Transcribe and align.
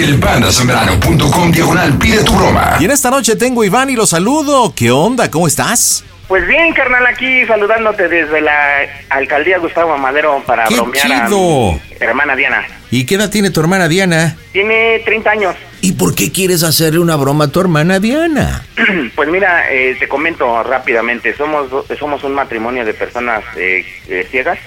Elpandasambrano.com 0.00 1.52
diagonal 1.52 1.98
pide 1.98 2.24
tu 2.24 2.32
broma. 2.32 2.78
Y 2.80 2.86
en 2.86 2.90
esta 2.90 3.10
noche 3.10 3.36
tengo 3.36 3.60
a 3.60 3.66
Iván 3.66 3.90
y 3.90 3.96
lo 3.96 4.06
saludo. 4.06 4.74
¿Qué 4.74 4.90
onda? 4.90 5.30
¿Cómo 5.30 5.46
estás? 5.46 6.04
Pues 6.26 6.46
bien, 6.46 6.72
carnal, 6.72 7.04
aquí 7.06 7.44
saludándote 7.44 8.08
desde 8.08 8.40
la 8.40 8.78
alcaldía 9.10 9.58
Gustavo 9.58 9.98
Madero 9.98 10.42
para 10.46 10.64
¡Qué 10.64 10.76
bromear 10.76 11.12
a 11.12 11.26
chido! 11.26 11.72
mi 11.72 11.80
hermana 12.00 12.34
Diana. 12.34 12.66
¿Y 12.90 13.04
qué 13.04 13.16
edad 13.16 13.28
tiene 13.28 13.50
tu 13.50 13.60
hermana 13.60 13.88
Diana? 13.88 14.36
Tiene 14.52 15.00
30 15.04 15.30
años. 15.30 15.56
¿Y 15.82 15.92
por 15.92 16.14
qué 16.14 16.32
quieres 16.32 16.62
hacerle 16.62 16.98
una 16.98 17.16
broma 17.16 17.44
a 17.44 17.48
tu 17.48 17.60
hermana 17.60 18.00
Diana? 18.00 18.64
Pues 19.14 19.28
mira, 19.28 19.70
eh, 19.70 19.96
te 19.98 20.08
comento 20.08 20.62
rápidamente, 20.62 21.36
somos 21.36 21.66
somos 21.98 22.24
un 22.24 22.32
matrimonio 22.32 22.86
de 22.86 22.94
personas 22.94 23.44
eh, 23.56 23.84
eh, 24.08 24.26
ciegas. 24.30 24.58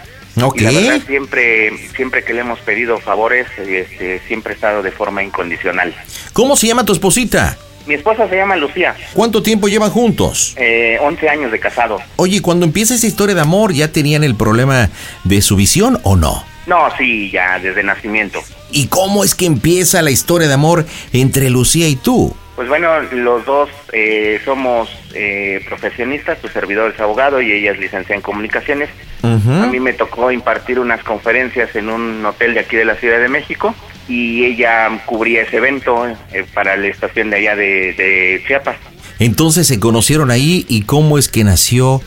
Ok. 0.41 0.61
Y 0.61 0.63
la 0.63 0.71
verdad 0.71 1.01
siempre 1.05 1.71
siempre 1.95 2.23
que 2.23 2.33
le 2.33 2.41
hemos 2.41 2.59
pedido 2.59 2.99
favores, 2.99 3.47
este, 3.57 4.19
siempre 4.27 4.53
ha 4.53 4.55
estado 4.55 4.81
de 4.81 4.91
forma 4.91 5.23
incondicional. 5.23 5.93
¿Cómo 6.33 6.55
se 6.55 6.67
llama 6.67 6.85
tu 6.85 6.93
esposita? 6.93 7.57
Mi 7.85 7.95
esposa 7.95 8.29
se 8.29 8.37
llama 8.37 8.55
Lucía, 8.55 8.95
¿Cuánto 9.13 9.43
tiempo 9.43 9.67
llevan 9.67 9.89
juntos? 9.91 10.53
eh, 10.55 10.97
11 11.01 11.27
años 11.29 11.51
de 11.51 11.59
casado. 11.59 11.99
Oye, 12.15 12.41
cuando 12.41 12.65
empieza 12.65 12.95
esa 12.95 13.07
historia 13.07 13.35
de 13.35 13.41
amor, 13.41 13.73
¿ya 13.73 13.91
tenían 13.91 14.23
el 14.23 14.35
problema 14.35 14.89
de 15.25 15.41
su 15.41 15.57
visión 15.57 15.99
o 16.03 16.15
no? 16.15 16.45
No, 16.65 16.87
sí, 16.97 17.29
ya 17.29 17.59
desde 17.59 17.83
nacimiento. 17.83 18.39
¿Y 18.71 18.87
cómo 18.87 19.25
es 19.25 19.35
que 19.35 19.45
empieza 19.45 20.01
la 20.01 20.11
historia 20.11 20.47
de 20.47 20.53
amor 20.53 20.85
entre 21.11 21.49
Lucía 21.49 21.89
y 21.89 21.97
tú? 21.97 22.33
Pues 22.55 22.69
bueno, 22.69 22.99
los 23.11 23.45
dos 23.45 23.69
eh, 23.91 24.39
somos 24.45 24.87
eh, 25.15 25.63
profesionistas, 25.67 26.39
tu 26.39 26.47
servidor 26.49 26.91
es 26.93 26.99
abogado 26.99 27.41
y 27.41 27.51
ella 27.51 27.71
es 27.71 27.79
licenciada 27.79 28.15
en 28.15 28.21
comunicaciones. 28.21 28.89
A 29.23 29.67
mí 29.67 29.79
me 29.79 29.93
tocó 29.93 30.31
impartir 30.31 30.79
unas 30.79 31.01
conferencias 31.03 31.75
en 31.75 31.89
un 31.89 32.25
hotel 32.25 32.53
de 32.53 32.59
aquí 32.59 32.75
de 32.75 32.83
la 32.83 32.95
Ciudad 32.95 33.19
de 33.19 33.29
México 33.29 33.73
y 34.07 34.43
ella 34.43 34.89
cubría 35.05 35.43
ese 35.43 35.57
evento 35.57 36.05
eh, 36.33 36.45
para 36.53 36.75
la 36.75 36.87
estación 36.87 37.29
de 37.29 37.37
allá 37.37 37.55
de, 37.55 37.93
de 37.93 38.43
Chiapas. 38.45 38.75
Entonces 39.19 39.65
se 39.65 39.79
conocieron 39.79 40.29
ahí 40.29 40.65
y 40.67 40.83
cómo 40.83 41.17
es 41.17 41.29
que 41.29 41.43
nació 41.45 42.01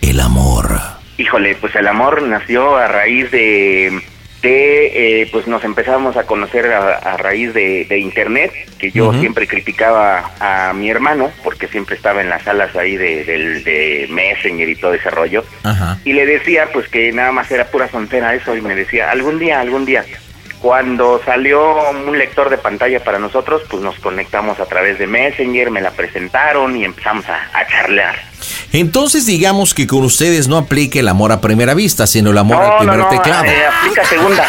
el 0.00 0.20
amor. 0.20 0.80
Híjole, 1.18 1.54
pues 1.56 1.74
el 1.76 1.86
amor 1.86 2.22
nació 2.22 2.76
a 2.76 2.88
raíz 2.88 3.30
de, 3.30 4.00
de 4.42 5.22
eh, 5.22 5.28
pues 5.30 5.46
nos 5.46 5.64
empezamos 5.64 6.16
a 6.16 6.24
conocer 6.24 6.66
a, 6.72 6.96
a 6.96 7.16
raíz 7.16 7.54
de, 7.54 7.86
de 7.88 7.98
internet, 7.98 8.52
que 8.78 8.90
yo 8.90 9.12
siempre 9.14 9.46
criticaba 9.46 10.32
a 10.40 10.72
mi 10.72 10.90
hermano, 10.90 11.30
porque 11.44 11.68
siempre 11.68 11.94
estaba 11.94 12.20
en 12.20 12.28
las 12.28 12.42
salas 12.42 12.74
ahí 12.74 12.96
de, 12.96 14.08
Messenger 14.10 14.68
y 14.68 14.74
todo 14.74 14.94
ese 14.94 15.10
rollo, 15.10 15.44
y 16.04 16.12
le 16.12 16.26
decía 16.26 16.68
pues 16.72 16.88
que 16.88 17.12
nada 17.12 17.30
más 17.30 17.50
era 17.50 17.66
pura 17.66 17.86
frontera 17.88 18.34
eso, 18.34 18.56
y 18.56 18.60
me 18.60 18.74
decía, 18.74 19.10
algún 19.10 19.38
día, 19.38 19.60
algún 19.60 19.86
día. 19.86 20.04
Cuando 20.60 21.20
salió 21.24 21.90
un 21.90 22.16
lector 22.16 22.48
de 22.48 22.56
pantalla 22.56 23.02
para 23.02 23.18
nosotros, 23.18 23.62
pues 23.68 23.82
nos 23.82 23.98
conectamos 23.98 24.60
a 24.60 24.66
través 24.66 24.98
de 24.98 25.08
Messenger, 25.08 25.70
me 25.70 25.80
la 25.80 25.90
presentaron 25.90 26.76
y 26.76 26.84
empezamos 26.84 27.28
a, 27.28 27.50
a 27.52 27.66
charlar. 27.66 28.31
Entonces 28.72 29.26
digamos 29.26 29.74
que 29.74 29.86
con 29.86 30.04
ustedes 30.04 30.48
no 30.48 30.56
aplica 30.56 30.98
el 30.98 31.08
amor 31.08 31.32
a 31.32 31.40
primera 31.40 31.74
vista, 31.74 32.06
sino 32.06 32.30
el 32.30 32.38
amor 32.38 32.62
al 32.62 32.70
no, 32.70 32.78
primer 32.78 32.98
no, 32.98 33.08
teclado. 33.08 33.44
eh, 33.44 33.64
aplica 33.66 34.04
segunda. 34.08 34.44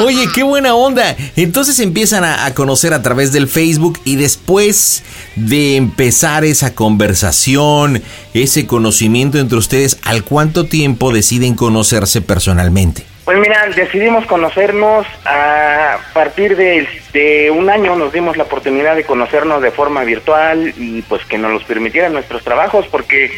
Oye, 0.00 0.28
qué 0.34 0.42
buena 0.42 0.74
onda. 0.74 1.16
Entonces 1.36 1.78
empiezan 1.80 2.24
a, 2.24 2.44
a 2.44 2.54
conocer 2.54 2.94
a 2.94 3.02
través 3.02 3.32
del 3.32 3.48
Facebook 3.48 4.00
y 4.04 4.16
después 4.16 5.02
de 5.36 5.76
empezar 5.76 6.44
esa 6.44 6.74
conversación, 6.74 8.02
ese 8.34 8.66
conocimiento 8.66 9.38
entre 9.38 9.58
ustedes, 9.58 9.98
¿al 10.02 10.24
cuánto 10.24 10.66
tiempo 10.66 11.12
deciden 11.12 11.54
conocerse 11.54 12.20
personalmente? 12.20 13.06
Pues 13.28 13.40
mira, 13.40 13.66
decidimos 13.76 14.24
conocernos 14.24 15.06
a 15.26 15.98
partir 16.14 16.56
de, 16.56 16.88
de 17.12 17.50
un 17.50 17.68
año, 17.68 17.94
nos 17.94 18.10
dimos 18.10 18.38
la 18.38 18.44
oportunidad 18.44 18.96
de 18.96 19.04
conocernos 19.04 19.60
de 19.60 19.70
forma 19.70 20.02
virtual 20.02 20.72
y 20.78 21.02
pues 21.02 21.26
que 21.26 21.36
nos 21.36 21.52
los 21.52 21.62
permitieran 21.64 22.14
nuestros 22.14 22.42
trabajos 22.42 22.86
porque 22.86 23.30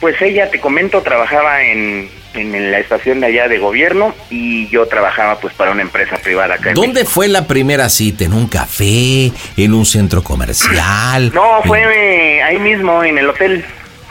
pues 0.00 0.20
ella, 0.20 0.50
te 0.50 0.58
comento, 0.58 1.00
trabajaba 1.02 1.62
en, 1.62 2.10
en 2.34 2.72
la 2.72 2.80
estación 2.80 3.20
de 3.20 3.28
allá 3.28 3.46
de 3.46 3.58
gobierno 3.58 4.12
y 4.30 4.66
yo 4.70 4.84
trabajaba 4.86 5.38
pues 5.38 5.54
para 5.54 5.70
una 5.70 5.82
empresa 5.82 6.16
privada 6.16 6.56
acá 6.56 6.70
en 6.70 6.74
¿Dónde 6.74 7.04
fue 7.04 7.28
la 7.28 7.46
primera 7.46 7.88
cita? 7.90 8.24
¿En 8.24 8.32
un 8.32 8.48
café? 8.48 9.30
¿En 9.56 9.74
un 9.74 9.86
centro 9.86 10.24
comercial? 10.24 11.30
No, 11.32 11.62
fue 11.62 12.42
ahí 12.42 12.58
mismo 12.58 13.04
en 13.04 13.16
el 13.18 13.28
hotel, 13.28 13.64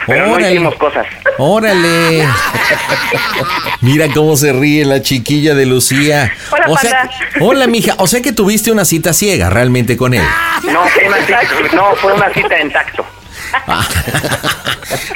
pero 0.08 0.28
no 0.28 0.34
Órale. 0.34 0.54
hicimos 0.54 0.76
cosas. 0.76 1.06
órale. 1.38 2.28
Mira 3.82 4.08
cómo 4.14 4.36
se 4.38 4.54
ríe 4.54 4.86
la 4.86 5.02
chiquilla 5.02 5.56
de 5.56 5.66
Lucía. 5.66 6.32
Hola, 6.52 6.66
o 6.68 6.78
sea, 6.78 7.10
hola, 7.42 7.68
mija. 7.68 7.96
O 7.98 8.08
sea 8.08 8.22
que 8.22 8.32
tuviste 8.32 8.72
una 8.72 8.86
cita 8.86 9.14
ciega 9.14 9.50
realmente 9.50 9.98
con 9.98 10.14
él. 10.14 10.24
No, 10.72 10.84
fue 10.88 11.08
una 11.08 11.18
cita, 11.26 11.40
no, 11.76 11.96
fue 11.96 12.14
una 12.14 12.34
cita 12.34 12.58
en 12.58 12.72
tacto. 12.72 13.06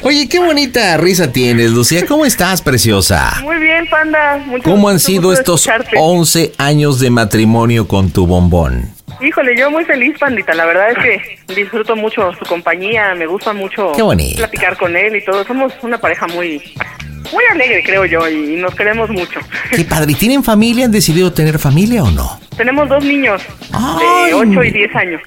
Oye, 0.04 0.28
qué 0.30 0.40
bonita 0.40 0.96
risa 0.98 1.32
tienes, 1.32 1.72
Lucía. 1.72 2.06
¿Cómo 2.06 2.26
estás, 2.26 2.62
preciosa? 2.62 3.34
Muy 3.42 3.58
bien, 3.58 3.88
panda. 3.90 4.38
Mucho- 4.46 4.64
¿Cómo 4.64 4.90
han 4.90 5.00
sido 5.00 5.34
estos 5.34 5.62
escucharte. 5.62 5.96
11 5.98 6.54
años 6.58 7.00
de 7.00 7.10
matrimonio 7.10 7.88
con 7.88 8.12
tu 8.12 8.28
bombón? 8.28 8.92
Híjole, 9.20 9.58
yo 9.58 9.72
muy 9.72 9.84
feliz, 9.86 10.18
pandita. 10.20 10.54
La 10.54 10.66
verdad 10.66 10.92
es 10.92 10.98
que 10.98 11.54
disfruto 11.56 11.96
mucho 11.96 12.32
su 12.34 12.46
compañía. 12.46 13.16
Me 13.16 13.26
gusta 13.26 13.54
mucho 13.54 13.92
platicar 14.36 14.78
con 14.78 14.96
él 14.96 15.16
y 15.16 15.26
todo. 15.26 15.44
Somos 15.46 15.74
una 15.82 15.98
pareja 15.98 16.28
muy, 16.28 16.62
muy 17.32 17.44
alegre, 17.52 17.84
creo 17.84 18.06
yo, 18.06 18.28
y 18.30 18.56
nos 18.58 18.76
queremos 18.76 19.10
mucho. 19.10 19.40
Qué 19.72 19.84
padre. 19.84 20.12
¿Y 20.12 20.16
tienen 20.16 20.44
familia? 20.44 20.86
¿Han 20.86 20.92
decidido 20.92 21.34
tener 21.34 21.58
familia 21.58 22.04
o 22.04 22.12
no? 22.12 22.40
Tenemos 22.56 22.90
dos 22.90 23.04
niños 23.04 23.42
Ay. 23.72 24.30
de 24.30 24.34
8 24.34 24.64
y 24.64 24.72
10 24.72 24.96
años. 24.96 25.22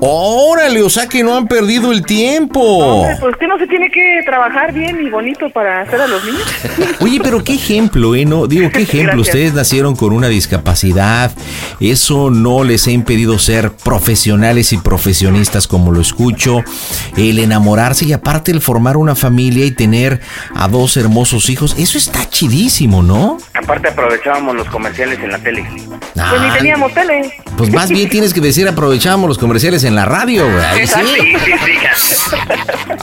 Órale, 0.00 0.82
o 0.82 0.88
sea 0.88 1.06
que 1.06 1.22
no 1.22 1.36
han 1.36 1.46
perdido 1.46 1.92
el 1.92 2.04
tiempo. 2.04 2.60
Hombre, 2.60 3.16
pues 3.20 3.36
que 3.36 3.46
no 3.46 3.58
se 3.58 3.66
tiene 3.66 3.90
que 3.90 4.20
trabajar 4.24 4.72
bien 4.72 4.98
y 5.04 5.10
bonito 5.10 5.50
para 5.50 5.82
hacer 5.82 6.00
a 6.00 6.06
los 6.06 6.24
niños. 6.24 6.42
Oye, 7.00 7.20
pero 7.22 7.44
qué 7.44 7.54
ejemplo, 7.54 8.14
¿eh? 8.14 8.24
No, 8.24 8.46
digo, 8.46 8.70
qué 8.70 8.82
ejemplo. 8.82 9.16
Gracias. 9.16 9.28
Ustedes 9.28 9.54
nacieron 9.54 9.96
con 9.96 10.12
una 10.12 10.28
discapacidad. 10.28 11.32
Eso 11.80 12.30
no 12.30 12.64
les 12.64 12.86
ha 12.86 12.92
impedido 12.92 13.38
ser 13.38 13.72
profesionales 13.72 14.72
y 14.72 14.78
profesionistas 14.78 15.66
como 15.66 15.92
lo 15.92 16.00
escucho. 16.00 16.64
El 17.16 17.38
enamorarse 17.38 18.06
y 18.06 18.12
aparte 18.12 18.50
el 18.52 18.60
formar 18.60 18.96
una 18.96 19.14
familia 19.14 19.66
y 19.66 19.70
tener 19.70 20.20
a 20.54 20.68
dos 20.68 20.96
hermosos 20.96 21.50
hijos. 21.50 21.74
Eso 21.78 21.98
está 21.98 22.28
chidísimo, 22.28 23.02
¿no? 23.02 23.36
Aparte 23.54 23.88
aprovechábamos 23.88 24.56
los 24.56 24.68
comerciales 24.68 25.18
en 25.20 25.30
la 25.30 25.38
tele. 25.38 25.64
Pues 25.74 26.40
ni 26.40 26.48
Ah, 26.48 26.54
teníamos 26.56 26.92
tele. 26.94 27.32
Pues 27.56 27.70
más 27.72 27.90
bien 27.90 28.08
tienes 28.08 28.32
que 28.32 28.40
decir 28.40 28.66
aprovechamos 28.66 29.28
los 29.28 29.38
comerciales 29.38 29.84
en 29.84 29.89
la 29.90 30.04
radio, 30.04 30.50
güey. 30.50 30.64
Ahí 30.64 30.86
sí. 30.86 31.00
Sí, 31.04 31.34
sí, 31.44 31.52
sí. 31.96 32.36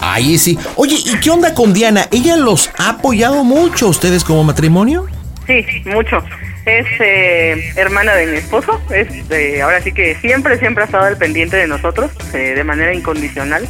Ahí 0.01 0.38
sí. 0.38 0.60
Oye, 0.75 0.98
¿y 1.06 1.19
qué 1.19 1.30
onda 1.30 1.54
con 1.54 1.74
Diana? 1.74 2.07
¿Ella 2.12 2.36
los 2.36 2.69
ha 2.78 2.89
apoyado 2.89 3.44
mucho 3.44 3.88
ustedes 3.88 4.24
como 4.24 4.44
matrimonio? 4.44 5.07
Sí, 5.45 5.66
mucho. 5.86 6.24
Es 6.66 6.86
eh, 7.00 7.72
hermana 7.78 8.13
de 8.16 8.28
mi 8.28 8.38
esposo. 8.38 8.81
Es 8.89 9.07
eh, 9.31 9.62
ahora 9.62 9.81
sí 9.81 9.94
que 9.94 10.16
siempre, 10.16 10.60
siempre 10.60 10.84
ha 10.84 10.86
estado 10.86 11.06
al 11.06 11.18
pendiente 11.18 11.56
de 11.56 11.68
nosotros, 11.68 12.12
eh, 12.34 12.54
de 12.56 12.63
manera 12.63 12.94
incondicional. 12.94 13.68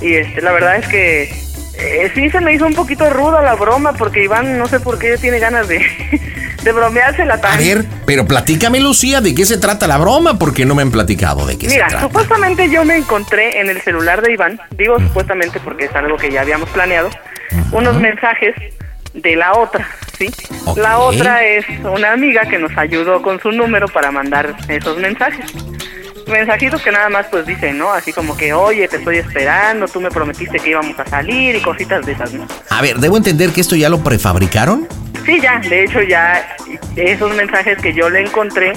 Y 0.00 0.14
este, 0.14 0.42
la 0.42 0.52
verdad 0.52 0.76
es 0.76 0.88
que 0.88 1.32
eh, 1.78 2.10
sí 2.14 2.28
se 2.30 2.40
me 2.40 2.52
hizo 2.54 2.66
un 2.66 2.74
poquito 2.74 3.08
ruda 3.10 3.42
la 3.42 3.54
broma, 3.54 3.92
porque 3.94 4.24
Iván 4.24 4.58
no 4.58 4.66
sé 4.66 4.80
por 4.80 4.98
qué 4.98 5.16
tiene 5.18 5.38
ganas 5.38 5.68
de, 5.68 5.78
de 6.62 6.72
bromeársela 6.72 7.34
A 7.34 7.40
tan. 7.40 7.58
ver, 7.58 7.84
pero 8.06 8.26
platícame, 8.26 8.80
Lucía, 8.80 9.20
¿de 9.20 9.34
qué 9.34 9.44
se 9.46 9.56
trata 9.58 9.86
la 9.86 9.98
broma? 9.98 10.38
Porque 10.38 10.64
no 10.64 10.74
me 10.74 10.82
han 10.82 10.90
platicado 10.90 11.46
de 11.46 11.58
qué 11.58 11.68
Mira, 11.68 11.86
se 11.86 11.90
trata. 11.90 12.06
supuestamente 12.06 12.70
yo 12.70 12.84
me 12.84 12.96
encontré 12.96 13.60
en 13.60 13.70
el 13.70 13.80
celular 13.82 14.22
de 14.22 14.32
Iván, 14.32 14.60
digo 14.72 14.98
supuestamente 15.00 15.60
porque 15.60 15.86
es 15.86 15.94
algo 15.94 16.16
que 16.16 16.30
ya 16.30 16.42
habíamos 16.42 16.68
planeado, 16.70 17.10
unos 17.72 17.98
mensajes 18.00 18.54
de 19.14 19.36
la 19.36 19.52
otra, 19.54 19.86
¿sí? 20.18 20.30
La 20.76 20.98
otra 20.98 21.44
es 21.44 21.64
una 21.84 22.12
amiga 22.12 22.42
que 22.46 22.58
nos 22.58 22.76
ayudó 22.78 23.20
con 23.22 23.40
su 23.40 23.50
número 23.52 23.88
para 23.88 24.10
mandar 24.10 24.54
esos 24.68 24.96
mensajes. 24.98 25.44
Mensajitos 26.26 26.82
que 26.82 26.90
nada 26.90 27.08
más 27.08 27.26
pues 27.30 27.46
dicen, 27.46 27.78
¿no? 27.78 27.92
Así 27.92 28.12
como 28.12 28.36
que, 28.36 28.52
oye, 28.52 28.88
te 28.88 28.96
estoy 28.96 29.18
esperando, 29.18 29.86
tú 29.88 30.00
me 30.00 30.10
prometiste 30.10 30.58
que 30.58 30.70
íbamos 30.70 30.98
a 30.98 31.06
salir 31.06 31.54
y 31.56 31.60
cositas 31.60 32.04
de 32.06 32.12
esas, 32.12 32.32
¿no? 32.32 32.46
A 32.70 32.80
ver, 32.82 32.96
¿debo 32.98 33.16
entender 33.16 33.50
que 33.50 33.60
esto 33.60 33.76
ya 33.76 33.88
lo 33.88 33.98
prefabricaron? 34.02 34.86
Sí, 35.24 35.38
ya, 35.40 35.60
de 35.60 35.84
hecho 35.84 36.02
ya 36.02 36.56
esos 36.96 37.32
mensajes 37.36 37.78
que 37.80 37.94
yo 37.94 38.10
le 38.10 38.22
encontré 38.22 38.72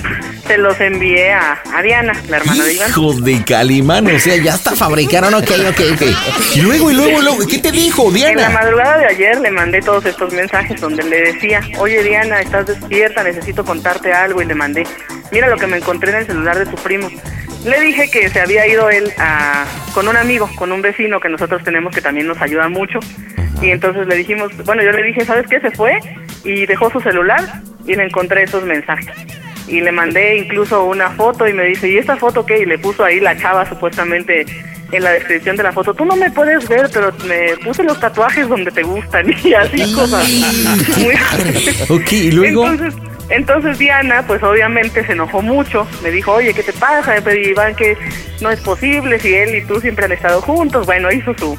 se 0.45 0.59
los 0.59 0.79
envié 0.79 1.33
a, 1.33 1.59
a 1.73 1.81
Diana, 1.81 2.13
la 2.29 2.37
hermana 2.37 2.63
de 2.65 2.73
Iván. 2.75 2.89
Hijo 2.91 3.13
de 3.13 3.43
Calimán, 3.43 4.05
o 4.05 4.19
sea, 4.19 4.35
ya 4.35 4.53
está 4.53 4.75
fabricaron, 4.75 5.33
ok, 5.33 5.49
ok, 5.69 5.81
ok. 5.93 6.01
Y 6.55 6.61
luego, 6.61 6.91
y 6.91 6.93
luego, 6.93 7.19
y 7.19 7.23
luego, 7.23 7.47
¿qué 7.47 7.57
te 7.57 7.71
dijo, 7.71 8.09
En 8.09 8.13
la 8.13 8.17
Diana? 8.29 8.49
madrugada 8.49 8.99
de 8.99 9.05
ayer 9.07 9.39
le 9.39 9.49
mandé 9.49 9.81
todos 9.81 10.05
estos 10.05 10.31
mensajes 10.33 10.79
donde 10.79 11.01
le 11.01 11.33
decía, 11.33 11.61
oye 11.79 12.03
Diana, 12.03 12.39
estás 12.41 12.67
despierta, 12.67 13.23
necesito 13.23 13.65
contarte 13.65 14.13
algo 14.13 14.39
y 14.39 14.45
le 14.45 14.53
mandé, 14.53 14.83
mira 15.31 15.47
lo 15.47 15.57
que 15.57 15.67
me 15.67 15.77
encontré 15.77 16.11
en 16.11 16.17
el 16.17 16.25
celular 16.25 16.57
de 16.57 16.65
tu 16.65 16.75
primo. 16.75 17.09
Le 17.65 17.81
dije 17.81 18.09
que 18.11 18.29
se 18.29 18.39
había 18.39 18.67
ido 18.67 18.89
él 18.89 19.11
a, 19.17 19.65
con 19.93 20.07
un 20.07 20.17
amigo, 20.17 20.49
con 20.55 20.71
un 20.71 20.81
vecino 20.81 21.19
que 21.19 21.29
nosotros 21.29 21.63
tenemos 21.63 21.93
que 21.93 22.01
también 22.01 22.27
nos 22.27 22.41
ayuda 22.41 22.69
mucho. 22.69 22.99
Y 23.61 23.69
entonces 23.71 24.07
le 24.07 24.15
dijimos, 24.15 24.51
bueno, 24.65 24.83
yo 24.83 24.91
le 24.91 25.03
dije, 25.03 25.25
¿sabes 25.25 25.47
qué? 25.47 25.59
Se 25.59 25.71
fue 25.71 25.99
y 26.43 26.65
dejó 26.65 26.91
su 26.91 26.99
celular 27.01 27.41
y 27.87 27.95
le 27.95 28.03
encontré 28.03 28.43
esos 28.43 28.63
mensajes. 28.63 29.15
Y 29.67 29.81
le 29.81 29.91
mandé 29.91 30.37
incluso 30.37 30.85
una 30.85 31.09
foto 31.11 31.47
y 31.47 31.53
me 31.53 31.63
dice, 31.63 31.89
¿y 31.89 31.97
esta 31.97 32.17
foto 32.17 32.45
qué? 32.45 32.59
Y 32.59 32.65
le 32.65 32.77
puso 32.77 33.03
ahí 33.03 33.19
la 33.19 33.35
chava 33.35 33.65
supuestamente 33.67 34.45
en 34.91 35.03
la 35.03 35.11
descripción 35.11 35.55
de 35.55 35.63
la 35.63 35.71
foto. 35.71 35.93
Tú 35.93 36.05
no 36.05 36.15
me 36.15 36.29
puedes 36.31 36.67
ver, 36.67 36.89
pero 36.93 37.11
me 37.27 37.57
puse 37.63 37.83
los 37.83 37.99
tatuajes 37.99 38.47
donde 38.47 38.71
te 38.71 38.83
gustan 38.83 39.25
y 39.43 39.53
así 39.53 39.93
cosas. 39.93 40.27
Muy- 40.97 41.15
Ok, 41.89 42.11
y 42.13 42.31
luego. 42.31 42.65
entonces, 42.67 42.93
entonces 43.29 43.77
Diana, 43.79 44.23
pues 44.27 44.41
obviamente 44.43 45.05
se 45.05 45.13
enojó 45.13 45.41
mucho. 45.41 45.87
Me 46.03 46.11
dijo, 46.11 46.33
oye, 46.33 46.53
¿qué 46.53 46.63
te 46.63 46.73
pasa? 46.73 47.13
Me 47.15 47.21
pedí 47.21 47.49
Iván 47.49 47.75
que 47.75 47.97
no 48.41 48.51
es 48.51 48.59
posible 48.61 49.19
si 49.19 49.33
él 49.33 49.55
y 49.55 49.65
tú 49.65 49.79
siempre 49.81 50.05
han 50.05 50.11
estado 50.11 50.41
juntos. 50.41 50.85
Bueno, 50.85 51.11
hizo 51.11 51.33
su... 51.37 51.55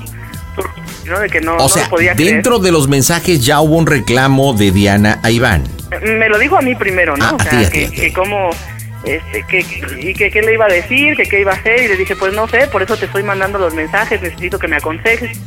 su- 0.55 1.09
¿no? 1.11 1.21
De 1.21 1.29
que 1.29 1.41
no, 1.41 1.55
O 1.55 1.59
no 1.59 1.69
sea, 1.69 1.89
podía 1.89 2.15
creer. 2.15 2.33
dentro 2.35 2.59
de 2.59 2.73
los 2.73 2.89
mensajes 2.89 3.45
ya 3.45 3.61
hubo 3.61 3.77
un 3.77 3.87
reclamo 3.87 4.55
de 4.55 4.71
Diana 4.73 5.21
a 5.23 5.31
Iván. 5.31 5.65
Me 6.03 6.29
lo 6.29 6.37
dijo 6.39 6.57
a 6.57 6.63
mí 6.63 6.75
primero, 6.75 7.17
¿no? 7.17 7.25
Ah, 7.25 7.35
o 7.35 7.41
a 7.41 7.45
sea, 7.45 7.51
ti, 7.61 7.65
a 7.65 7.71
que, 7.71 7.79
ti, 7.81 7.85
a 7.85 7.91
ti. 7.91 7.97
que 7.97 8.13
cómo... 8.13 8.51
Este, 9.07 9.45
que, 9.45 9.59
y 10.01 10.15
que 10.15 10.31
qué 10.33 10.43
le 10.43 10.55
iba 10.55 10.65
a 10.65 10.69
decir, 10.69 11.17
que 11.17 11.23
qué 11.23 11.41
iba 11.41 11.53
a 11.53 11.55
hacer, 11.55 11.81
y 11.83 11.89
le 11.89 11.97
dije, 11.97 12.17
pues 12.17 12.35
no 12.35 12.49
sé, 12.49 12.67
por 12.67 12.83
eso 12.83 12.97
te 12.97 13.07
estoy 13.07 13.23
mandando 13.23 13.59
los 13.59 13.73
mensajes, 13.73 14.21
necesito 14.21 14.59
que 14.59 14.67
me 14.67 14.77
aconsejes. 14.77 15.39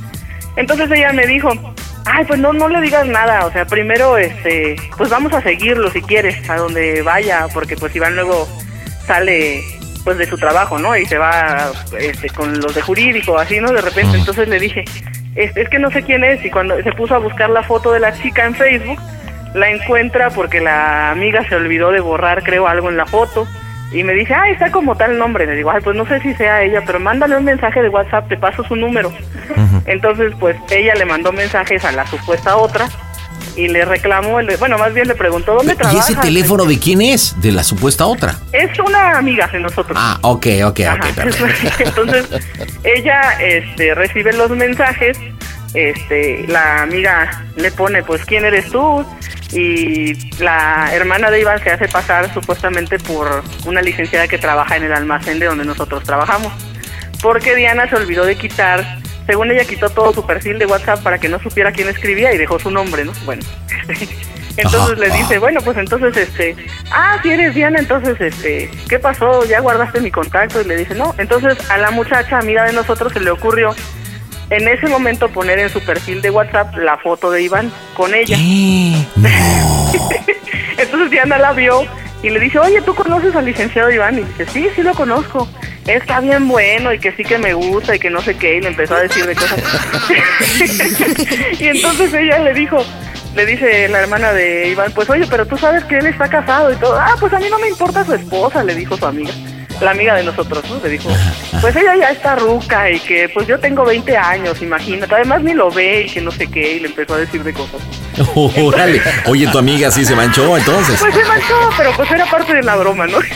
Entonces 0.56 0.90
ella 0.92 1.12
me 1.12 1.28
dijo, 1.28 1.52
ay, 2.06 2.24
pues 2.26 2.40
no, 2.40 2.54
no 2.54 2.70
le 2.70 2.80
digas 2.80 3.06
nada, 3.06 3.46
o 3.46 3.52
sea, 3.52 3.66
primero, 3.66 4.18
este, 4.18 4.78
pues 4.98 5.10
vamos 5.10 5.34
a 5.34 5.42
seguirlo 5.42 5.92
si 5.92 6.02
quieres, 6.02 6.50
a 6.50 6.56
donde 6.56 7.02
vaya, 7.02 7.48
porque 7.54 7.76
pues 7.76 7.94
Iván 7.96 8.16
luego 8.16 8.48
sale 9.06 9.62
pues 10.06 10.18
de 10.18 10.26
su 10.26 10.38
trabajo, 10.38 10.80
¿no? 10.80 10.96
Y 10.96 11.06
se 11.06 11.18
va 11.18 11.72
este, 12.00 12.30
con 12.30 12.60
los 12.62 12.74
de 12.74 12.82
jurídico, 12.82 13.38
así, 13.38 13.60
¿no? 13.60 13.74
De 13.74 13.82
repente, 13.82 14.18
entonces 14.18 14.48
le 14.48 14.60
dije, 14.60 14.86
es, 15.36 15.56
es 15.58 15.68
que 15.68 15.80
no 15.80 15.92
sé 15.92 16.02
quién 16.04 16.24
es, 16.24 16.44
y 16.46 16.50
cuando 16.50 16.82
se 16.82 16.92
puso 16.94 17.16
a 17.16 17.20
buscar 17.20 17.50
la 17.50 17.64
foto 17.64 17.92
de 17.92 18.00
la 18.00 18.18
chica 18.18 18.46
en 18.46 18.56
Facebook, 18.56 19.00
la 19.54 19.69
encuentra 19.69 20.30
porque 20.30 20.60
la 20.62 21.12
amiga 21.12 21.48
se 21.48 21.56
olvidó 21.56 21.92
de 21.92 22.00
borrar, 22.00 22.44
creo, 22.44 22.68
algo 22.68 22.90
en 22.90 22.98
la 22.98 23.06
foto. 23.06 23.48
Y 23.92 24.04
me 24.04 24.13
dice, 24.13 24.36
ah, 24.36 24.50
está 24.50 24.72
como 24.72 24.96
tal 24.96 25.18
nombre. 25.18 25.48
Le 25.48 25.56
digo, 25.56 25.72
ay, 25.72 25.81
pues 25.84 25.96
no 25.96 26.06
sé 26.06 26.19
si 26.22 26.34
sea 26.36 26.62
ella, 26.62 26.84
pero 26.86 27.00
mándale 27.00 27.36
un 27.38 27.44
mensaje 27.44 27.81
de 27.81 27.90
WhatsApp, 27.90 28.28
te 28.28 28.38
paso 28.38 28.63
su 28.63 28.75
número. 28.75 29.12
Entonces, 29.86 30.34
pues 30.40 30.56
ella 30.69 30.94
le 30.96 31.06
mandó 31.06 31.31
mensajes 31.31 31.84
a 31.84 31.92
la 31.92 32.06
supuesta 32.06 32.56
otra 32.56 32.88
y 33.56 33.68
le 33.68 33.84
reclamó, 33.86 34.40
bueno, 34.60 34.78
más 34.78 34.94
bien 34.94 35.07
le 35.07 35.16
preguntó, 35.16 35.56
¿dónde 35.56 35.74
¿Y 35.74 35.75
trabajas? 35.75 36.10
ese 36.10 36.19
teléfono 36.19 36.66
de 36.66 36.80
quién 36.80 37.02
es? 37.02 37.42
De 37.42 37.52
la 37.52 37.63
supuesta 37.63 38.06
otra. 38.06 38.36
Es 38.52 38.78
una 38.80 39.18
amiga 39.18 39.48
de 39.48 39.60
nosotros. 39.60 39.98
Ah, 40.00 40.18
ok, 40.22 40.48
ok, 40.66 40.80
Ajá. 40.81 40.95
ok, 40.95 41.16
perfecto. 41.16 41.84
Entonces, 41.84 42.28
ella 42.84 43.22
este, 43.42 43.95
recibe 43.95 44.34
los 44.34 44.52
mensajes, 44.52 45.18
este, 45.74 46.45
la 46.48 46.81
amiga 46.81 47.45
le 47.56 47.71
pone, 47.71 48.04
pues, 48.04 48.25
¿quién 48.25 48.45
eres 48.45 48.69
tú? 48.69 49.06
Y 49.51 50.13
la 50.42 50.89
hermana 50.94 51.31
de 51.31 51.42
Iván 51.42 51.63
se 51.63 51.71
hace 51.71 51.88
pasar 51.88 52.31
supuestamente 52.33 53.00
por 53.00 53.44
una 53.66 53.81
licenciada 53.81 54.27
que 54.27 54.38
trabaja 54.38 54.77
en 54.77 54.83
el 54.83 54.94
almacén 54.94 55.39
de 55.39 55.48
donde 55.48 55.66
nosotros 55.66 56.04
trabajamos. 56.04 56.52
Porque 57.21 57.56
Diana 57.56 57.90
se 57.90 57.95
olvidó 57.95 58.26
de 58.26 58.35
quitar, 58.35 58.99
según 59.26 59.52
ella 59.52 59.66
quitó 59.66 59.90
todo 59.90 60.14
su 60.14 60.26
perfil 60.26 60.59
de 60.59 60.66
WhatsApp 60.66 61.02
para 61.02 61.18
que 61.18 61.30
no 61.30 61.40
supiera 61.40 61.71
quién 61.71 61.90
escribía 61.90 62.33
y 62.33 62.38
dejó 62.38 62.59
su 62.59 62.71
nombre, 62.71 63.06
¿no? 63.06 63.14
Bueno. 63.26 63.44
Entonces 64.57 64.97
Ajá, 64.97 64.99
le 64.99 65.09
dice, 65.11 65.38
bueno, 65.38 65.61
pues 65.61 65.78
entonces, 65.78 66.18
este, 66.18 66.54
ah, 66.92 67.18
si 67.21 67.30
eres 67.30 67.56
Diana, 67.56 67.80
entonces, 67.80 68.19
este, 68.19 68.69
¿qué 68.90 68.99
pasó? 68.99 69.45
¿Ya 69.45 69.61
guardaste 69.61 70.02
mi 70.02 70.11
contacto? 70.11 70.59
Y 70.59 70.66
le 70.66 70.76
dice, 70.76 70.95
no. 70.95 71.16
Entonces 71.18 71.57
a 71.69 71.78
la 71.78 71.92
muchacha, 71.92 72.40
amiga 72.40 72.66
de 72.66 72.73
nosotros, 72.73 73.14
se 73.14 73.21
le 73.21 73.31
ocurrió 73.31 73.73
en 74.50 74.68
ese 74.68 74.88
momento 74.88 75.30
poner 75.30 75.60
en 75.60 75.70
su 75.70 75.80
perfil 75.82 76.22
de 76.22 76.32
WhatsApp 76.32 76.76
la 76.78 76.98
foto 76.98 77.32
de 77.32 77.44
Iván 77.44 77.72
con 77.96 78.14
ella. 78.14 78.36
¿Qué? 78.38 79.06
No. 79.16 79.90
Entonces 80.78 81.10
Diana 81.12 81.38
la 81.38 81.54
vio 81.54 81.84
y 82.24 82.30
le 82.30 82.40
dice, 82.40 82.60
oye, 82.60 82.82
¿tú 82.82 82.94
conoces 82.96 83.36
al 83.36 83.46
licenciado 83.46 83.92
Iván? 83.92 84.18
Y 84.20 84.24
dice, 84.24 84.46
sí, 84.48 84.68
sí 84.76 84.82
lo 84.84 84.94
conozco. 84.94 85.48
Está 85.86 86.20
bien 86.20 86.48
bueno 86.48 86.94
y 86.94 87.00
que 87.00 87.12
sí 87.14 87.24
que 87.24 87.38
me 87.38 87.54
gusta 87.54 87.96
y 87.96 88.00
que 88.00 88.10
no 88.10 88.22
sé 88.22 88.36
qué. 88.36 88.58
Y 88.58 88.62
le 88.62 88.70
empezó 88.70 88.96
a 88.96 89.02
decir 89.02 89.26
de 89.26 89.36
cosas. 89.36 89.60
y 91.60 91.68
entonces 91.68 92.14
ella 92.14 92.40
le 92.40 92.54
dijo, 92.54 92.78
le 93.36 93.46
dice 93.46 93.88
la 93.88 94.02
hermana 94.02 94.34
de 94.34 94.70
Iván, 94.70 94.92
pues 94.94 95.10
oye, 95.10 95.26
pero 95.30 95.46
tú 95.46 95.58
sabes 95.58 95.84
que 95.86 95.98
él 95.98 96.08
está 96.08 96.30
casado 96.30 96.72
y 96.72 96.76
todo. 96.76 97.00
Ah, 97.00 97.16
pues 97.20 97.34
a 97.34 97.40
mí 97.40 97.48
no 97.50 97.60
me 97.60 97.70
importa 97.70 98.06
su 98.06 98.14
esposa, 98.14 98.64
le 98.64 98.76
dijo 98.76 98.98
su 98.98 99.06
amiga. 99.06 99.32
La 99.81 99.92
amiga 99.92 100.16
de 100.16 100.24
nosotros, 100.24 100.64
¿no? 100.69 100.80
Le 100.83 100.90
dijo, 100.90 101.09
pues 101.62 101.76
ella 101.76 101.95
ya 101.95 102.09
está 102.09 102.36
ruca 102.36 102.90
y 102.90 103.00
que 103.00 103.30
pues 103.30 103.48
yo 103.48 103.59
tengo 103.59 103.86
20 103.86 104.18
años, 104.18 104.62
imagínate. 104.62 105.16
Además 105.16 105.42
ni 105.42 105.54
lo 105.54 105.71
ve 105.71 106.06
y 106.07 106.09
que 106.09 106.21
no 106.21 106.31
sé 106.31 106.48
qué. 106.48 106.74
Y 106.74 106.80
le 106.81 106.88
empezó 106.88 107.14
a 107.14 107.19
decir 107.19 107.44
de 107.44 107.54
cosas. 107.54 107.81
Órale. 108.36 109.02
Oye, 109.26 109.48
tu 109.48 109.57
amiga 109.57 109.90
sí 109.92 110.04
se 110.06 110.16
manchó 110.16 110.57
entonces. 110.57 111.00
Pues 111.00 111.16
se 111.16 111.26
manchó, 111.26 111.69
pero 111.78 111.92
pues 111.94 112.12
era 112.12 112.26
parte 112.26 112.54
de 112.54 112.64
la 112.64 112.76
broma, 112.76 113.07
¿no? 113.07 113.19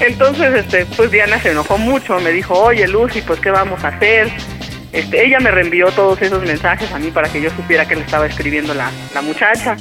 Entonces, 0.00 0.54
este, 0.54 0.86
pues 0.96 1.10
Diana 1.10 1.40
se 1.40 1.50
enojó 1.50 1.76
mucho, 1.76 2.20
me 2.20 2.30
dijo, 2.30 2.54
oye 2.54 2.86
Lucy, 2.86 3.20
pues 3.22 3.40
qué 3.40 3.50
vamos 3.50 3.82
a 3.84 3.88
hacer. 3.88 4.30
Este, 4.92 5.26
ella 5.26 5.40
me 5.40 5.50
reenvió 5.50 5.90
todos 5.90 6.22
esos 6.22 6.42
mensajes 6.44 6.90
a 6.92 6.98
mí 6.98 7.10
para 7.10 7.28
que 7.28 7.40
yo 7.40 7.50
supiera 7.50 7.86
que 7.86 7.96
le 7.96 8.02
estaba 8.02 8.26
escribiendo 8.26 8.74
la, 8.74 8.90
la 9.12 9.22
muchacha. 9.22 9.76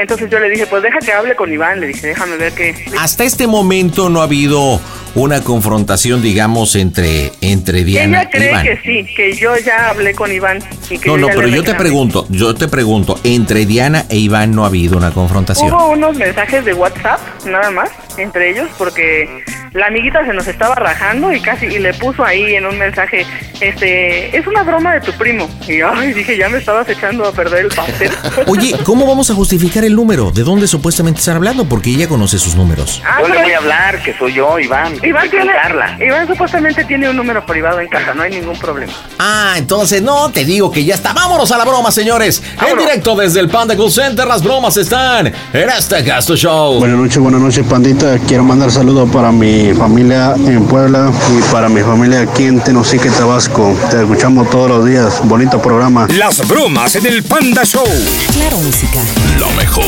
Entonces 0.00 0.30
yo 0.30 0.38
le 0.38 0.48
dije, 0.48 0.66
pues 0.66 0.82
deja 0.82 0.98
que 0.98 1.12
hable 1.12 1.36
con 1.36 1.52
Iván, 1.52 1.78
le 1.80 1.88
dije, 1.88 2.06
déjame 2.06 2.36
ver 2.36 2.52
qué... 2.54 2.74
Hasta 2.98 3.24
este 3.24 3.46
momento 3.46 4.08
no 4.08 4.20
ha 4.20 4.24
habido 4.24 4.80
una 5.14 5.42
confrontación, 5.42 6.22
digamos, 6.22 6.74
entre, 6.74 7.32
entre 7.42 7.84
Diana 7.84 8.22
Ella 8.22 8.30
cree 8.30 8.46
e 8.46 8.50
Iván. 8.50 8.64
que 8.64 8.76
sí, 8.82 9.14
que 9.14 9.32
yo 9.34 9.56
ya 9.58 9.90
hablé 9.90 10.14
con 10.14 10.32
Iván. 10.32 10.60
Y 10.88 10.98
que 10.98 11.08
No, 11.08 11.18
no, 11.18 11.28
pero 11.28 11.48
yo 11.48 11.62
te 11.62 11.74
pregunto, 11.74 12.26
yo 12.30 12.54
te 12.54 12.68
pregunto, 12.68 13.18
entre 13.24 13.66
Diana 13.66 14.06
e 14.08 14.16
Iván 14.16 14.54
no 14.54 14.64
ha 14.64 14.68
habido 14.68 14.96
una 14.96 15.10
confrontación. 15.10 15.72
Hubo 15.72 15.90
unos 15.90 16.16
mensajes 16.16 16.64
de 16.64 16.72
WhatsApp, 16.72 17.20
nada 17.44 17.70
más, 17.70 17.90
entre 18.16 18.50
ellos, 18.50 18.68
porque 18.78 19.28
la 19.72 19.86
amiguita 19.86 20.24
se 20.24 20.32
nos 20.32 20.48
estaba 20.48 20.74
rajando 20.74 21.32
y 21.32 21.40
casi 21.40 21.66
y 21.66 21.78
le 21.78 21.94
puso 21.94 22.24
ahí 22.24 22.56
en 22.56 22.66
un 22.66 22.76
mensaje, 22.76 23.24
este, 23.60 24.36
es 24.36 24.46
una 24.46 24.64
broma 24.64 24.94
de 24.94 25.00
tu 25.00 25.12
primo. 25.12 25.48
Y 25.68 25.80
ay, 25.80 26.12
dije, 26.12 26.36
ya 26.36 26.48
me 26.48 26.58
estabas 26.58 26.88
echando 26.88 27.24
a 27.24 27.32
perder 27.32 27.66
el 27.66 27.68
pastel. 27.72 28.10
Oye, 28.48 28.74
¿cómo 28.84 29.06
vamos 29.06 29.30
a 29.30 29.34
justificar 29.34 29.84
el 29.84 29.94
número? 29.94 30.32
¿De 30.32 30.42
dónde 30.42 30.66
supuestamente 30.66 31.20
están 31.20 31.36
hablando? 31.36 31.66
Porque 31.66 31.90
ella 31.90 32.08
conoce 32.08 32.38
sus 32.38 32.56
números. 32.56 33.00
Ah, 33.06 33.18
Yo 33.20 33.28
le 33.28 33.42
voy 33.42 33.52
a 33.52 33.58
hablar, 33.58 34.02
que 34.02 34.12
soy 34.16 34.34
yo, 34.34 34.58
Iván. 34.58 34.94
Iván, 35.04 35.30
tiene, 35.30 35.52
Carla. 35.52 35.96
Iván 36.04 36.26
supuestamente 36.26 36.84
tiene 36.84 37.08
un 37.08 37.16
número 37.16 37.46
privado 37.46 37.80
en 37.80 37.88
casa, 37.88 38.12
no 38.12 38.22
hay 38.22 38.32
ningún 38.32 38.58
problema. 38.58 38.92
Ah, 39.20 39.54
entonces 39.56 40.02
no 40.02 40.30
te 40.30 40.44
digo 40.44 40.72
que 40.72 40.84
ya 40.84 40.94
está. 40.94 41.12
Vámonos 41.12 41.52
a 41.52 41.58
la 41.58 41.64
broma, 41.64 41.92
señores. 41.92 42.42
En 42.68 42.76
directo 42.76 43.14
desde 43.14 43.38
el 43.38 43.48
Panda 43.48 43.76
Cool 43.76 43.92
Center, 43.92 44.26
las 44.26 44.42
bromas 44.42 44.76
están 44.76 45.28
en 45.28 45.68
este 45.68 46.02
Gasto 46.02 46.34
Show. 46.34 46.80
Buenas 46.80 46.98
noches, 46.98 47.18
buenas 47.18 47.40
noches, 47.40 47.64
pandita. 47.66 48.18
Quiero 48.26 48.42
mandar 48.42 48.70
saludos 48.72 49.08
para 49.10 49.30
mi 49.30 49.59
familia 49.76 50.34
en 50.36 50.64
Puebla 50.66 51.12
y 51.38 51.52
para 51.52 51.68
mi 51.68 51.80
familia 51.82 52.20
aquí 52.22 52.44
en 52.44 52.60
Tenosique, 52.60 53.10
Tabasco. 53.10 53.74
Te 53.90 54.00
escuchamos 54.00 54.48
todos 54.50 54.68
los 54.70 54.86
días. 54.86 55.20
Bonito 55.24 55.60
programa. 55.60 56.06
Las 56.16 56.46
bromas 56.48 56.94
en 56.96 57.06
el 57.06 57.22
Panda 57.22 57.64
Show. 57.64 57.84
Claro, 58.32 58.56
música. 58.58 59.00
Lo 59.38 59.50
mejor. 59.52 59.84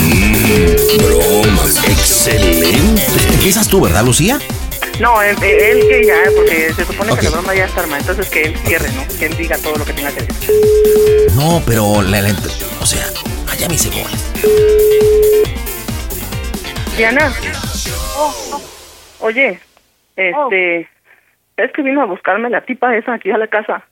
Mm, 0.00 0.98
bromas. 0.98 1.76
Excelente. 1.88 3.02
Empiezas 3.34 3.68
tú, 3.68 3.80
¿verdad, 3.80 4.04
Lucía? 4.04 4.38
No, 4.98 5.22
él, 5.22 5.36
él 5.42 5.80
que 5.88 6.06
ya, 6.06 6.14
porque 6.36 6.72
se 6.76 6.84
supone 6.84 7.14
que 7.16 7.22
la 7.22 7.30
broma 7.30 7.54
ya 7.54 7.64
está 7.64 7.80
armada, 7.80 8.00
entonces 8.00 8.28
que 8.28 8.42
él 8.42 8.54
cierre, 8.66 8.90
¿no? 8.92 9.06
Que 9.18 9.26
él 9.26 9.36
diga 9.36 9.56
todo 9.58 9.76
lo 9.76 9.84
que 9.84 9.92
tenga 9.94 10.10
que 10.12 10.20
decir. 10.26 10.50
No, 11.34 11.62
pero 11.66 12.02
la, 12.02 12.20
la- 12.20 12.34
o 12.80 12.86
sea, 12.86 13.06
allá 13.50 13.66
me 13.68 13.76
hice 13.76 13.88
bolas. 13.88 14.20
Diana. 16.96 17.30
Oye, 19.20 19.58
este, 20.16 20.88
es 21.56 21.72
que 21.72 21.82
vino 21.82 22.02
a 22.02 22.06
buscarme 22.06 22.50
la 22.50 22.62
tipa 22.62 22.96
esa 22.96 23.14
aquí 23.14 23.30
a 23.30 23.38
la 23.38 23.46
casa. 23.46 23.84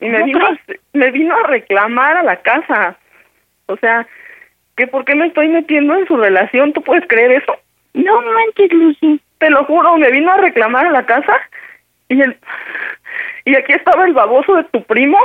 Y 0.00 0.08
me 0.08 0.22
vino, 0.24 0.46
a, 0.46 0.58
me 0.92 1.10
vino 1.10 1.36
a 1.36 1.46
reclamar 1.46 2.16
a 2.18 2.22
la 2.22 2.36
casa. 2.36 2.96
O 3.66 3.76
sea, 3.76 4.06
que 4.76 4.86
por 4.86 5.04
qué 5.04 5.14
me 5.14 5.26
estoy 5.26 5.48
metiendo 5.48 5.94
en 5.94 6.06
su 6.06 6.16
relación, 6.16 6.72
¿tú 6.72 6.82
puedes 6.82 7.06
creer 7.08 7.32
eso? 7.32 7.56
No 7.94 8.20
manches, 8.20 8.72
Lucy. 8.72 9.20
Te 9.38 9.50
lo 9.50 9.64
juro, 9.64 9.96
me 9.96 10.10
vino 10.10 10.32
a 10.32 10.36
reclamar 10.38 10.86
a 10.86 10.90
la 10.90 11.06
casa 11.06 11.40
y 12.08 12.20
el 12.20 12.38
y 13.44 13.54
aquí 13.54 13.72
estaba 13.72 14.04
el 14.04 14.12
baboso 14.12 14.56
de 14.56 14.64
tu 14.64 14.82
primo. 14.84 15.18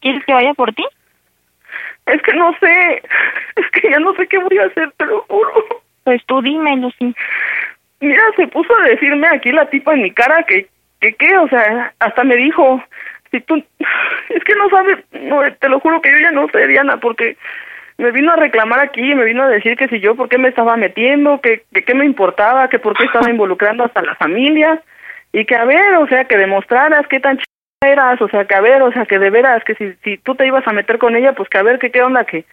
¿Quieres 0.00 0.24
que 0.24 0.32
vaya 0.32 0.52
por 0.54 0.74
ti? 0.74 0.84
Es 2.06 2.20
que 2.22 2.32
no 2.34 2.54
sé, 2.58 3.02
es 3.56 3.70
que 3.72 3.90
ya 3.90 3.98
no 3.98 4.14
sé 4.14 4.26
qué 4.26 4.38
voy 4.38 4.58
a 4.58 4.64
hacer, 4.64 4.92
te 4.96 5.06
lo 5.06 5.22
juro. 5.22 5.64
Pues 6.08 6.24
tú 6.24 6.40
dime, 6.40 6.74
Lucy. 6.78 7.14
Mira, 8.00 8.22
se 8.34 8.46
puso 8.48 8.74
a 8.74 8.88
decirme 8.88 9.28
aquí 9.28 9.52
la 9.52 9.68
tipa 9.68 9.92
en 9.92 10.00
mi 10.00 10.10
cara 10.10 10.42
que, 10.44 10.66
que 11.02 11.12
qué, 11.12 11.36
o 11.36 11.46
sea, 11.48 11.92
hasta 11.98 12.24
me 12.24 12.34
dijo, 12.36 12.82
si 13.30 13.42
tú, 13.42 13.56
es 14.30 14.42
que 14.42 14.54
no 14.54 14.70
sabes, 14.70 15.04
no, 15.12 15.42
te 15.52 15.68
lo 15.68 15.80
juro 15.80 16.00
que 16.00 16.10
yo 16.10 16.18
ya 16.18 16.30
no 16.30 16.48
sé, 16.48 16.66
Diana, 16.66 16.96
porque 16.96 17.36
me 17.98 18.10
vino 18.10 18.32
a 18.32 18.36
reclamar 18.36 18.80
aquí, 18.80 19.14
me 19.14 19.26
vino 19.26 19.42
a 19.42 19.50
decir 19.50 19.76
que 19.76 19.86
si 19.88 20.00
yo, 20.00 20.14
por 20.14 20.30
qué 20.30 20.38
me 20.38 20.48
estaba 20.48 20.78
metiendo, 20.78 21.42
que, 21.42 21.64
que 21.74 21.84
qué 21.84 21.94
me 21.94 22.06
importaba, 22.06 22.70
que 22.70 22.78
por 22.78 22.96
qué 22.96 23.04
estaba 23.04 23.28
involucrando 23.30 23.84
hasta 23.84 24.00
la 24.00 24.14
familia, 24.14 24.80
y 25.34 25.44
que 25.44 25.56
a 25.56 25.66
ver, 25.66 25.94
o 25.96 26.08
sea, 26.08 26.24
que 26.24 26.38
demostraras 26.38 27.06
qué 27.08 27.20
tan 27.20 27.36
ch 27.36 27.44
eras, 27.84 28.18
o 28.22 28.28
sea, 28.30 28.46
que 28.46 28.54
a 28.54 28.62
ver, 28.62 28.80
o 28.80 28.90
sea, 28.92 29.04
que 29.04 29.18
de 29.18 29.28
veras, 29.28 29.62
que 29.62 29.74
si, 29.74 29.92
si 30.02 30.16
tú 30.16 30.34
te 30.34 30.46
ibas 30.46 30.66
a 30.66 30.72
meter 30.72 30.96
con 30.96 31.16
ella, 31.16 31.34
pues 31.34 31.50
que 31.50 31.58
a 31.58 31.62
ver, 31.62 31.78
que 31.78 31.90
qué 31.90 32.00
onda, 32.00 32.24
que, 32.24 32.46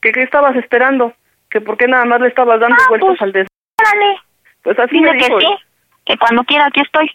que 0.00 0.10
qué 0.10 0.22
estabas 0.22 0.56
esperando, 0.56 1.12
que 1.54 1.60
por 1.60 1.76
qué 1.76 1.86
nada 1.86 2.04
más 2.04 2.20
le 2.20 2.26
estabas 2.28 2.58
dando 2.58 2.74
Ah, 2.76 2.86
vueltas 2.88 3.10
pues, 3.10 3.22
al 3.22 3.32
des... 3.32 3.46
Órale. 3.80 4.16
Pues 4.62 4.76
así 4.76 4.96
Dile 4.98 5.12
me 5.12 5.18
que 5.18 5.24
sí. 5.26 5.46
Que 6.04 6.18
cuando 6.18 6.42
quiera 6.42 6.66
aquí 6.66 6.80
estoy. 6.80 7.08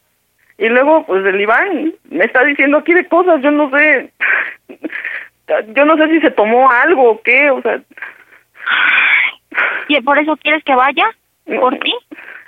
Y 0.57 0.69
luego, 0.69 1.05
pues 1.05 1.25
el 1.25 1.41
Iván 1.41 1.93
me 2.09 2.23
está 2.23 2.45
diciendo 2.45 2.77
aquí 2.77 2.93
de 2.93 3.05
cosas, 3.05 3.41
yo 3.41 3.51
no 3.51 3.69
sé, 3.69 4.11
yo 5.75 5.83
no 5.85 5.97
sé 5.97 6.07
si 6.07 6.21
se 6.21 6.31
tomó 6.31 6.71
algo 6.71 7.11
o 7.11 7.21
qué, 7.21 7.49
o 7.49 7.61
sea, 7.61 7.81
¿Y 9.89 9.99
por 10.01 10.17
eso 10.19 10.37
quieres 10.37 10.63
que 10.63 10.73
vaya? 10.73 11.05
¿Por 11.59 11.77
ti? 11.79 11.93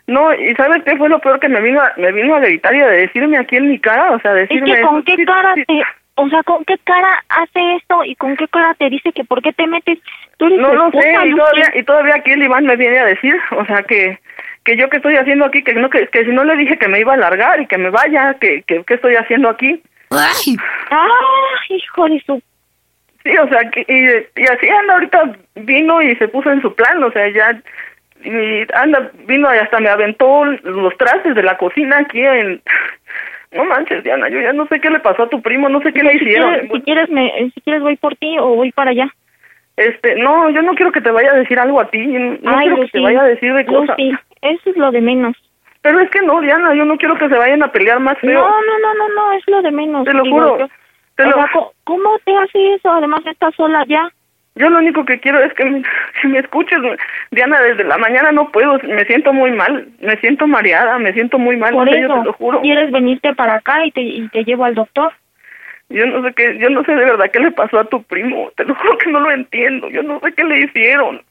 no, 0.07 0.33
y 0.33 0.55
¿sabes 0.55 0.83
qué 0.83 0.95
fue 0.95 1.09
lo 1.09 1.19
peor 1.19 1.39
que 1.41 1.49
me 1.49 1.59
vino 1.61 1.81
a, 1.81 1.91
me 1.97 2.11
vino 2.13 2.35
a 2.35 2.39
gritar 2.39 2.73
y 2.73 2.79
a 2.81 2.87
decirme 2.87 3.37
aquí 3.37 3.57
en 3.57 3.69
mi 3.69 3.79
cara? 3.79 4.11
O 4.11 4.19
sea, 4.21 4.31
Es 4.39 4.47
decirme... 4.47 4.75
que 4.75 4.81
con 4.81 4.95
eso, 4.95 5.03
qué 5.05 5.15
sí, 5.17 5.25
cara 5.25 5.53
sí. 5.55 5.63
te... 5.65 5.81
O 6.21 6.29
sea, 6.29 6.43
¿con 6.43 6.63
qué 6.65 6.77
cara 6.83 7.23
hace 7.29 7.75
esto 7.77 8.03
y 8.05 8.15
con 8.15 8.37
qué 8.37 8.47
cara 8.47 8.75
te 8.75 8.91
dice 8.91 9.11
que 9.11 9.23
por 9.23 9.41
qué 9.41 9.53
te 9.53 9.65
metes? 9.65 9.97
Tú 10.37 10.45
eres 10.45 10.59
No 10.59 10.71
lo 10.71 10.91
sé, 10.91 11.13
y 11.25 11.35
todavía, 11.35 11.71
y 11.73 11.83
todavía 11.83 12.15
aquí 12.15 12.31
el 12.31 12.43
Iván 12.43 12.65
me 12.65 12.75
viene 12.75 12.99
a 12.99 13.05
decir, 13.05 13.35
o 13.51 13.65
sea, 13.65 13.81
que 13.83 14.19
que 14.63 14.77
yo 14.77 14.87
qué 14.91 14.97
estoy 14.97 15.15
haciendo 15.15 15.45
aquí, 15.45 15.63
que 15.63 15.73
no 15.73 15.89
que, 15.89 16.05
que 16.09 16.23
si 16.23 16.31
no 16.31 16.43
le 16.43 16.55
dije 16.55 16.77
que 16.77 16.87
me 16.87 16.99
iba 16.99 17.15
a 17.15 17.17
largar 17.17 17.59
y 17.59 17.65
que 17.65 17.79
me 17.79 17.89
vaya, 17.89 18.35
que 18.39 18.61
que 18.67 18.83
qué 18.83 18.93
estoy 18.93 19.15
haciendo 19.15 19.49
aquí. 19.49 19.81
Ah, 20.11 20.31
hijo 21.69 22.07
de 22.07 22.21
su... 22.21 22.43
Sí, 23.23 23.35
o 23.37 23.47
sea, 23.47 23.67
que, 23.71 23.81
y, 23.87 24.41
y 24.41 24.45
así 24.45 24.69
anda 24.69 24.93
ahorita 24.93 25.35
vino 25.55 26.01
y 26.03 26.15
se 26.17 26.27
puso 26.27 26.51
en 26.51 26.61
su 26.61 26.75
plan, 26.75 27.03
o 27.03 27.11
sea, 27.11 27.27
ya 27.29 27.59
y 28.23 28.65
anda 28.75 29.11
vino 29.25 29.53
y 29.53 29.57
hasta 29.57 29.79
me 29.79 29.89
aventó 29.89 30.45
los 30.45 30.95
trastes 30.97 31.33
de 31.33 31.41
la 31.41 31.57
cocina 31.57 31.97
aquí 31.99 32.21
en 32.21 32.61
no 33.51 33.65
manches 33.65 34.03
Diana 34.03 34.29
yo 34.29 34.39
ya 34.41 34.53
no 34.53 34.65
sé 34.67 34.79
qué 34.79 34.89
le 34.89 34.99
pasó 34.99 35.23
a 35.23 35.29
tu 35.29 35.41
primo 35.41 35.67
no 35.69 35.81
sé 35.81 35.91
qué 35.93 36.03
le 36.03 36.11
Si 36.11 36.17
hicieron 36.25 36.49
quieres, 36.51 36.71
si 36.71 36.81
quieres, 36.81 37.09
me, 37.09 37.51
si 37.53 37.61
quieres 37.61 37.81
voy 37.81 37.95
por 37.97 38.15
ti 38.15 38.37
o 38.39 38.55
voy 38.55 38.71
para 38.71 38.91
allá. 38.91 39.07
este 39.77 40.15
no 40.15 40.49
yo 40.49 40.61
no 40.61 40.73
quiero 40.75 40.91
que 40.91 41.01
te 41.01 41.11
vaya 41.11 41.31
a 41.31 41.35
decir 41.35 41.59
algo 41.59 41.79
a 41.81 41.89
ti 41.89 41.99
no 42.05 42.37
Ay, 42.45 42.67
quiero 42.67 42.81
que 42.83 42.87
te 42.89 42.99
vaya 43.01 43.21
a 43.21 43.25
decir 43.27 43.53
de 43.53 43.65
cosas 43.65 43.97
Lucy, 43.97 44.17
eso 44.41 44.69
es 44.69 44.77
lo 44.77 44.91
de 44.91 45.01
menos. 45.01 45.35
pero 45.81 45.99
es 45.99 46.09
que 46.09 46.21
no 46.21 46.39
Diana 46.41 46.73
yo 46.75 46.85
no 46.85 46.97
quiero 46.97 47.15
que 47.17 47.27
se 47.29 47.35
vayan 47.37 47.63
a 47.63 47.71
pelear 47.71 47.99
más 47.99 48.17
feo 48.19 48.41
No, 48.41 48.49
no, 48.49 48.79
no, 48.79 48.93
no, 48.93 49.09
no, 49.15 49.31
es 49.33 49.43
lo 49.47 49.61
de 49.61 49.71
menos. 49.71 50.05
Te 50.05 50.13
lo 50.13 50.23
Digo, 50.23 50.35
juro, 50.37 50.59
yo- 50.59 50.67
te 51.15 51.23
o 51.23 51.27
lo- 51.27 51.33
sea, 51.33 51.47
¿cómo- 51.53 51.71
¿Cómo 51.83 52.17
te 52.23 52.35
hace 52.37 52.75
eso? 52.75 52.89
Además 52.91 53.19
estás 53.25 53.53
sola 53.55 53.83
ya. 53.87 54.09
Yo 54.55 54.69
lo 54.69 54.79
único 54.79 55.05
que 55.05 55.19
quiero 55.19 55.39
es 55.39 55.53
que 55.53 55.65
me, 55.65 55.81
que 56.21 56.27
me 56.27 56.39
escuches 56.39 56.79
Diana 57.31 57.61
desde 57.61 57.83
la 57.83 57.97
mañana 57.97 58.31
no 58.31 58.51
puedo 58.51 58.77
me 58.83 59.05
siento 59.05 59.33
muy 59.33 59.51
mal 59.51 59.87
me 59.99 60.17
siento 60.17 60.47
mareada 60.47 60.97
me 60.99 61.13
siento 61.13 61.37
muy 61.39 61.57
mal 61.57 61.73
Por 61.73 61.89
serio, 61.89 62.05
eso, 62.05 62.19
te 62.19 62.25
lo 62.25 62.33
juro 62.33 62.61
quieres 62.61 62.91
venirte 62.91 63.33
para 63.35 63.55
acá 63.55 63.85
y 63.85 63.91
te, 63.91 64.01
y 64.01 64.27
te 64.29 64.43
llevo 64.43 64.65
al 64.65 64.75
doctor. 64.75 65.13
Yo 65.89 66.05
no 66.05 66.23
sé 66.23 66.33
qué, 66.33 66.57
yo 66.57 66.69
no 66.69 66.83
sé 66.83 66.93
de 66.93 67.03
verdad 67.03 67.29
qué 67.31 67.39
le 67.39 67.51
pasó 67.51 67.79
a 67.79 67.85
tu 67.85 68.01
primo. 68.03 68.51
Te 68.55 68.63
lo 68.63 68.75
juro 68.81 68.97
que 68.97 69.11
no 69.11 69.19
lo 69.19 69.31
entiendo. 69.31 69.89
Yo 69.89 70.03
no 70.03 70.19
sé 70.21 70.31
qué 70.33 70.43
le 70.43 70.61
hicieron. 70.61 71.21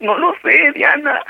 No 0.00 0.16
lo 0.16 0.34
sé, 0.42 0.72
Diana. 0.74 1.20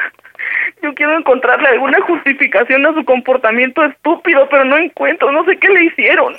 Yo 0.82 0.94
quiero 0.94 1.18
encontrarle 1.18 1.68
alguna 1.68 2.00
justificación 2.02 2.86
a 2.86 2.94
su 2.94 3.04
comportamiento 3.04 3.84
estúpido, 3.84 4.48
pero 4.48 4.64
no 4.64 4.78
encuentro. 4.78 5.32
No 5.32 5.44
sé 5.44 5.58
qué 5.58 5.68
le 5.68 5.84
hicieron. 5.84 6.34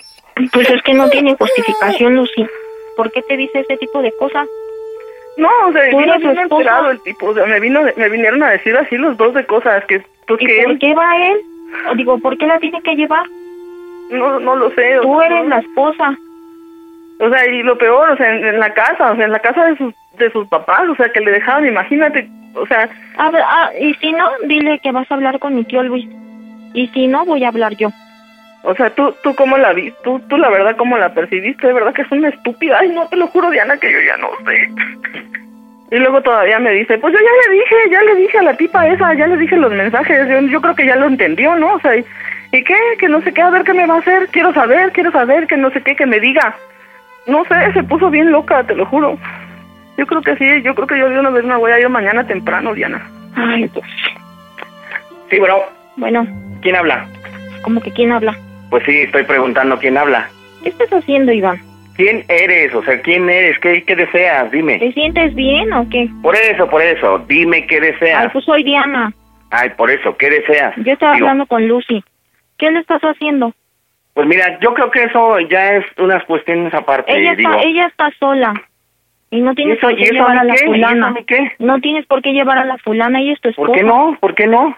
Pues 0.53 0.69
es 0.69 0.81
que 0.83 0.93
no 0.93 1.09
tiene 1.09 1.35
justificación, 1.35 2.15
Lucy. 2.15 2.47
¿Por 2.95 3.11
qué 3.11 3.21
te 3.23 3.35
dice 3.35 3.59
ese 3.59 3.77
tipo 3.77 4.01
de 4.01 4.11
cosas? 4.17 4.47
No, 5.37 5.49
o 5.67 5.71
sea, 5.71 5.83
vino 5.85 6.17
bien 6.17 6.37
el 6.37 7.01
tipo. 7.01 7.27
O 7.27 7.33
sea, 7.33 7.45
me 7.45 7.59
vino, 7.59 7.81
me 7.95 8.09
vinieron 8.09 8.43
a 8.43 8.51
decir 8.51 8.75
así 8.75 8.97
los 8.97 9.17
dos 9.17 9.33
de 9.33 9.45
cosas 9.45 9.83
que, 9.85 10.03
pues 10.27 10.41
¿Y 10.41 10.45
que 10.45 10.61
por 10.63 10.71
él, 10.71 10.79
qué 10.79 10.93
va 10.93 11.17
él? 11.17 11.37
O 11.89 11.95
digo, 11.95 12.19
¿por 12.19 12.37
qué 12.37 12.45
la 12.47 12.59
tiene 12.59 12.81
que 12.81 12.95
llevar? 12.95 13.25
no, 14.11 14.39
no 14.39 14.55
lo 14.55 14.69
sé. 14.71 14.99
Tú 15.01 15.21
eres 15.21 15.47
la 15.47 15.59
esposa. 15.59 16.17
O 17.19 17.29
sea, 17.29 17.47
y 17.47 17.63
lo 17.63 17.77
peor, 17.77 18.09
o 18.09 18.17
sea, 18.17 18.35
en, 18.35 18.45
en 18.45 18.59
la 18.59 18.73
casa, 18.73 19.11
o 19.11 19.15
sea, 19.15 19.25
en 19.25 19.31
la 19.31 19.39
casa 19.39 19.65
de 19.65 19.77
sus, 19.77 19.93
de 20.17 20.31
sus 20.31 20.47
papás, 20.47 20.89
o 20.89 20.95
sea, 20.95 21.09
que 21.11 21.21
le 21.21 21.31
dejaban, 21.31 21.67
imagínate, 21.67 22.27
o 22.55 22.65
sea, 22.65 22.89
A 23.17 23.31
ver, 23.31 23.41
ah, 23.45 23.69
y 23.79 23.93
si 23.95 24.11
no, 24.11 24.29
dile 24.47 24.79
que 24.79 24.91
vas 24.91 25.09
a 25.09 25.15
hablar 25.15 25.39
con 25.39 25.55
mi 25.55 25.63
tío 25.63 25.83
Luis. 25.83 26.07
Y 26.73 26.87
si 26.87 27.07
no, 27.07 27.25
voy 27.25 27.43
a 27.43 27.49
hablar 27.49 27.75
yo. 27.75 27.89
O 28.63 28.75
sea, 28.75 28.89
tú, 28.91 29.13
tú 29.23 29.33
cómo 29.35 29.57
la 29.57 29.73
viste, 29.73 29.97
tú, 30.03 30.19
tú 30.29 30.37
la 30.37 30.49
verdad 30.49 30.75
cómo 30.77 30.97
la 30.97 31.13
percibiste, 31.13 31.67
de 31.67 31.73
verdad 31.73 31.93
que 31.93 32.03
es 32.03 32.11
una 32.11 32.29
estúpida. 32.29 32.77
Ay, 32.79 32.89
no, 32.89 33.07
te 33.07 33.15
lo 33.15 33.27
juro, 33.27 33.49
Diana, 33.49 33.77
que 33.77 33.91
yo 33.91 33.99
ya 34.01 34.17
no 34.17 34.29
sé. 34.45 34.69
Y 35.91 35.99
luego 35.99 36.21
todavía 36.21 36.59
me 36.59 36.71
dice, 36.71 36.97
pues 36.99 37.13
yo 37.13 37.19
ya 37.19 37.49
le 37.49 37.57
dije, 37.57 37.75
ya 37.91 38.01
le 38.03 38.15
dije 38.15 38.37
a 38.37 38.43
la 38.43 38.53
tipa 38.55 38.87
esa, 38.87 39.13
ya 39.13 39.27
le 39.27 39.37
dije 39.37 39.57
los 39.57 39.73
mensajes, 39.73 40.27
yo, 40.29 40.39
yo 40.41 40.61
creo 40.61 40.75
que 40.75 40.85
ya 40.85 40.95
lo 40.95 41.07
entendió, 41.07 41.55
¿no? 41.55 41.73
O 41.73 41.79
sea, 41.79 41.97
¿y, 41.97 42.05
¿y 42.51 42.63
qué? 42.63 42.77
Que 42.99 43.09
no 43.09 43.21
sé 43.23 43.33
qué, 43.33 43.41
a 43.41 43.49
ver 43.49 43.63
qué 43.63 43.73
me 43.73 43.87
va 43.87 43.95
a 43.95 43.99
hacer, 43.99 44.29
quiero 44.29 44.53
saber, 44.53 44.91
quiero 44.91 45.11
saber, 45.11 45.47
que 45.47 45.57
no 45.57 45.71
sé 45.71 45.81
qué, 45.81 45.95
que 45.95 46.05
me 46.05 46.19
diga. 46.19 46.55
No 47.27 47.43
sé, 47.45 47.73
se 47.73 47.83
puso 47.83 48.09
bien 48.09 48.31
loca, 48.31 48.63
te 48.63 48.75
lo 48.75 48.85
juro. 48.85 49.17
Yo 49.97 50.05
creo 50.05 50.21
que 50.21 50.37
sí, 50.37 50.61
yo 50.61 50.75
creo 50.75 50.87
que 50.87 50.97
yo 50.97 51.09
de 51.09 51.19
una 51.19 51.29
vez 51.29 51.43
me 51.43 51.55
voy 51.57 51.71
a 51.71 51.79
ir 51.79 51.89
mañana 51.89 52.25
temprano, 52.25 52.73
Diana. 52.73 53.05
Ay, 53.35 53.67
pues, 53.67 53.85
Sí, 55.29 55.39
bueno, 55.39 55.57
bueno, 55.97 56.27
¿quién 56.61 56.75
habla? 56.75 57.07
como 57.61 57.81
que 57.81 57.91
quién 57.91 58.11
habla. 58.11 58.37
Pues 58.71 58.83
sí, 58.85 59.01
estoy 59.01 59.23
preguntando 59.25 59.77
quién 59.77 59.97
habla. 59.97 60.27
¿Qué 60.63 60.69
estás 60.69 60.89
haciendo, 60.91 61.31
Iván? 61.33 61.59
¿Quién 61.97 62.23
eres? 62.29 62.73
O 62.73 62.81
sea, 62.83 62.99
¿quién 63.01 63.29
eres? 63.29 63.59
¿Qué, 63.59 63.83
qué 63.83 63.95
deseas? 63.95 64.49
Dime. 64.49 64.79
¿Te 64.79 64.93
sientes 64.93 65.35
bien 65.35 65.71
o 65.73 65.87
qué? 65.89 66.07
Por 66.23 66.35
eso, 66.35 66.67
por 66.69 66.81
eso. 66.81 67.19
Dime 67.27 67.67
qué 67.67 67.75
Ay, 67.75 67.81
deseas. 67.91 68.31
pues 68.31 68.45
soy 68.45 68.63
Diana. 68.63 69.11
Ay, 69.51 69.69
por 69.77 69.91
eso, 69.91 70.15
¿qué 70.17 70.29
deseas? 70.29 70.73
Yo 70.77 70.93
estaba 70.93 71.13
Digo, 71.15 71.25
hablando 71.27 71.45
con 71.47 71.67
Lucy. 71.67 72.01
¿Qué 72.57 72.71
le 72.71 72.79
estás 72.79 73.01
haciendo? 73.01 73.53
Pues 74.13 74.25
mira, 74.27 74.57
yo 74.61 74.73
creo 74.73 74.89
que 74.89 75.03
eso 75.03 75.39
ya 75.41 75.75
es 75.75 75.85
unas 75.99 76.23
cuestiones 76.23 76.73
aparte. 76.73 77.11
ella 77.13 77.35
digo. 77.35 77.51
está, 77.51 77.63
ella 77.63 77.85
está 77.87 78.09
sola. 78.19 78.53
Y 79.31 79.41
no 79.41 79.53
tienes 79.53 79.77
eso- 79.77 79.87
por 79.87 79.95
qué 79.97 80.03
y 80.03 80.11
llevar 80.11 80.37
a 80.37 80.43
la 80.45 80.53
qué? 80.55 80.63
¿Y 80.63 80.67
fulana. 80.67 81.13
qué? 81.27 81.51
No 81.59 81.79
tienes 81.79 82.05
por 82.05 82.21
qué 82.21 82.31
llevar 82.31 82.57
a 82.57 82.65
la 82.65 82.77
fulana 82.77 83.21
y 83.21 83.31
es 83.31 83.41
tu 83.41 83.49
esposa. 83.49 83.67
¿Por 83.67 83.75
qué 83.75 83.83
no? 83.83 84.17
¿Por 84.19 84.35
qué 84.35 84.47
no? 84.47 84.75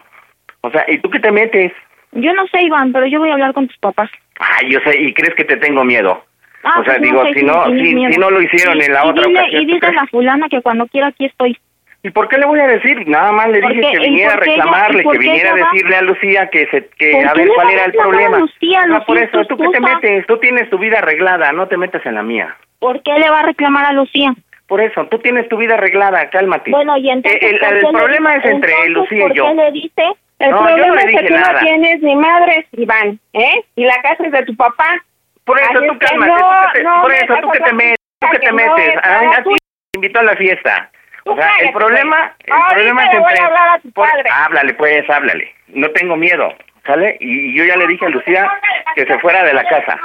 O 0.62 0.72
sea, 0.72 0.84
¿y 0.88 0.98
tú 1.00 1.10
qué 1.10 1.20
te 1.20 1.32
metes? 1.32 1.72
Yo 2.16 2.34
no 2.34 2.46
sé, 2.48 2.62
Iván, 2.64 2.92
pero 2.94 3.06
yo 3.08 3.20
voy 3.20 3.30
a 3.30 3.34
hablar 3.34 3.54
con 3.54 3.68
tus 3.68 3.78
papás. 3.78 4.10
Ay, 4.40 4.72
yo 4.72 4.80
sé, 4.86 5.00
¿y 5.00 5.14
crees 5.14 5.36
que 5.36 5.44
te 5.46 5.58
tengo 5.58 5.84
miedo? 5.84 6.24
Ah, 6.64 6.80
o 6.80 6.84
sea, 6.86 6.96
pues 6.98 7.02
digo, 7.02 7.24
sé 7.26 7.34
si 7.34 7.44
no, 7.44 7.66
si, 7.66 8.14
si 8.14 8.20
no 8.20 8.30
lo 8.32 8.42
hicieron 8.42 8.78
Y- 8.78 8.86
en 8.86 8.94
la 8.94 9.06
y 9.06 9.10
otra 9.10 9.24
dile, 9.28 9.40
ocasión. 9.40 9.62
Y 9.62 9.66
¿tú 9.68 9.74
dile 9.76 9.88
a 9.88 9.92
la 9.92 10.08
fulana 10.08 10.50
que 10.50 10.62
cuando 10.62 10.88
quiera 10.88 11.08
aquí 11.08 11.26
estoy. 11.26 11.58
¿Y 12.06 12.10
por 12.10 12.28
qué 12.28 12.38
le 12.38 12.46
voy 12.46 12.60
a 12.60 12.68
decir? 12.68 13.08
Nada 13.08 13.32
más 13.32 13.48
le 13.50 13.62
Porque- 13.62 13.78
dije 13.78 13.92
que 13.94 13.98
¿y 13.98 14.10
viniera 14.10 14.32
a 14.34 14.36
por 14.36 14.44
ella- 14.48 14.56
reclamarle, 14.56 15.04
por 15.04 15.14
que 15.14 15.20
viniera 15.20 15.52
a 15.52 15.56
decirle 15.56 15.96
a 15.96 16.02
Lucía 16.02 16.50
que 16.50 16.68
se 16.68 16.90
que 16.98 17.12
¿Por 17.14 17.28
a 17.28 17.34
ver 17.34 17.48
cuál 17.56 17.70
era 17.70 17.84
el 17.86 17.92
problema. 17.94 18.40
Lucía? 18.40 18.82
Ah, 18.92 19.04
por 19.06 19.16
Lucía 19.16 19.24
es 19.24 19.30
eso, 19.30 19.46
tu 19.46 19.56
¿tú 19.58 19.64
qué 19.64 19.70
te 19.70 19.80
metes? 19.82 20.28
Tú 20.28 20.38
tienes 20.38 20.70
tu 20.70 20.78
vida 20.78 21.00
arreglada, 21.00 21.52
no 21.54 21.68
te 21.68 21.78
metas 21.78 22.06
en 22.06 22.16
la 22.16 22.24
mía. 22.24 22.56
¿Por 22.80 23.02
qué 23.04 23.14
le 23.18 23.30
va 23.30 23.40
a 23.40 23.44
reclamar 23.44 23.86
a 23.86 23.94
Lucía? 23.94 24.34
Por 24.68 24.82
eso, 24.82 25.06
tú 25.08 25.20
tienes 25.20 25.48
tu 25.50 25.58
vida 25.58 25.76
arreglada, 25.76 26.30
cálmate. 26.30 26.72
Bueno, 26.72 26.98
y 26.98 27.10
entonces... 27.10 27.42
Eh, 27.42 27.50
el, 27.52 27.60
¿por 27.60 27.74
el 27.74 27.80
qué 27.82 27.86
le- 27.88 27.94
problema 27.94 28.36
es 28.36 28.46
entre 28.46 28.72
entonces, 28.72 28.94
Lucía 28.94 29.22
¿por 29.24 29.32
y 29.32 29.36
yo. 29.36 29.48
qué 29.48 29.54
le 29.56 29.72
dice? 29.72 30.04
El 30.44 30.52
No, 30.52 30.58
yo 30.58 30.64
no 30.64 30.76
problema 30.76 30.96
le 30.96 31.02
es 31.14 31.22
que 31.22 31.28
tú 31.28 31.34
nada. 31.34 31.54
no 31.54 31.60
tienes 31.60 32.02
ni 32.02 32.16
madres, 32.16 32.66
Iván, 32.74 33.20
¿eh? 33.34 33.64
Y 33.76 33.86
la 33.86 33.96
casa 34.02 34.24
es 34.26 34.32
de 34.32 34.44
tu 34.46 34.56
papá. 34.56 35.02
Por 35.46 35.60
eso, 35.60 35.72
Así 35.78 35.88
tú 35.88 36.00
cálmate, 36.00 36.32
no, 36.32 36.38
tú 36.38 36.68
que 36.74 36.78
te- 36.80 36.84
no 36.84 37.02
por 37.02 37.12
eso, 37.14 37.36
tú 37.42 37.52
que 37.52 37.58
a 37.60 37.66
te 37.66 37.74
metes, 37.74 37.96
tú 38.20 38.28
que 38.28 38.40
que 38.40 38.46
te 38.46 38.52
no 38.52 38.56
metes. 38.56 38.96
Ah, 39.04 39.42
te 39.44 39.50
invitó 39.98 40.20
a 40.20 40.24
la 40.24 40.36
fiesta. 40.36 40.90
O 41.26 41.36
sea, 41.36 41.50
el 41.62 41.72
problema, 41.72 42.34
pues. 42.40 42.48
el 42.48 42.54
Ahorita 42.54 42.74
problema 42.74 43.04
es 43.06 43.10
a 43.10 43.18
entre... 43.18 43.40
a 43.40 43.80
por- 43.94 44.10
háblale, 44.32 44.74
pues, 44.74 45.10
háblale. 45.10 45.56
No 45.70 45.90
tengo 45.92 46.18
miedo, 46.18 46.54
¿sale? 46.86 47.18
Y, 47.22 47.52
y 47.52 47.58
yo 47.58 47.64
ya 47.64 47.78
le 47.78 47.88
dije 47.88 48.06
a 48.06 48.10
Lucía 48.10 48.52
que 48.96 49.06
se 49.06 49.20
fuera 49.20 49.44
de 49.44 49.54
la 49.54 49.64
casa. 49.64 49.98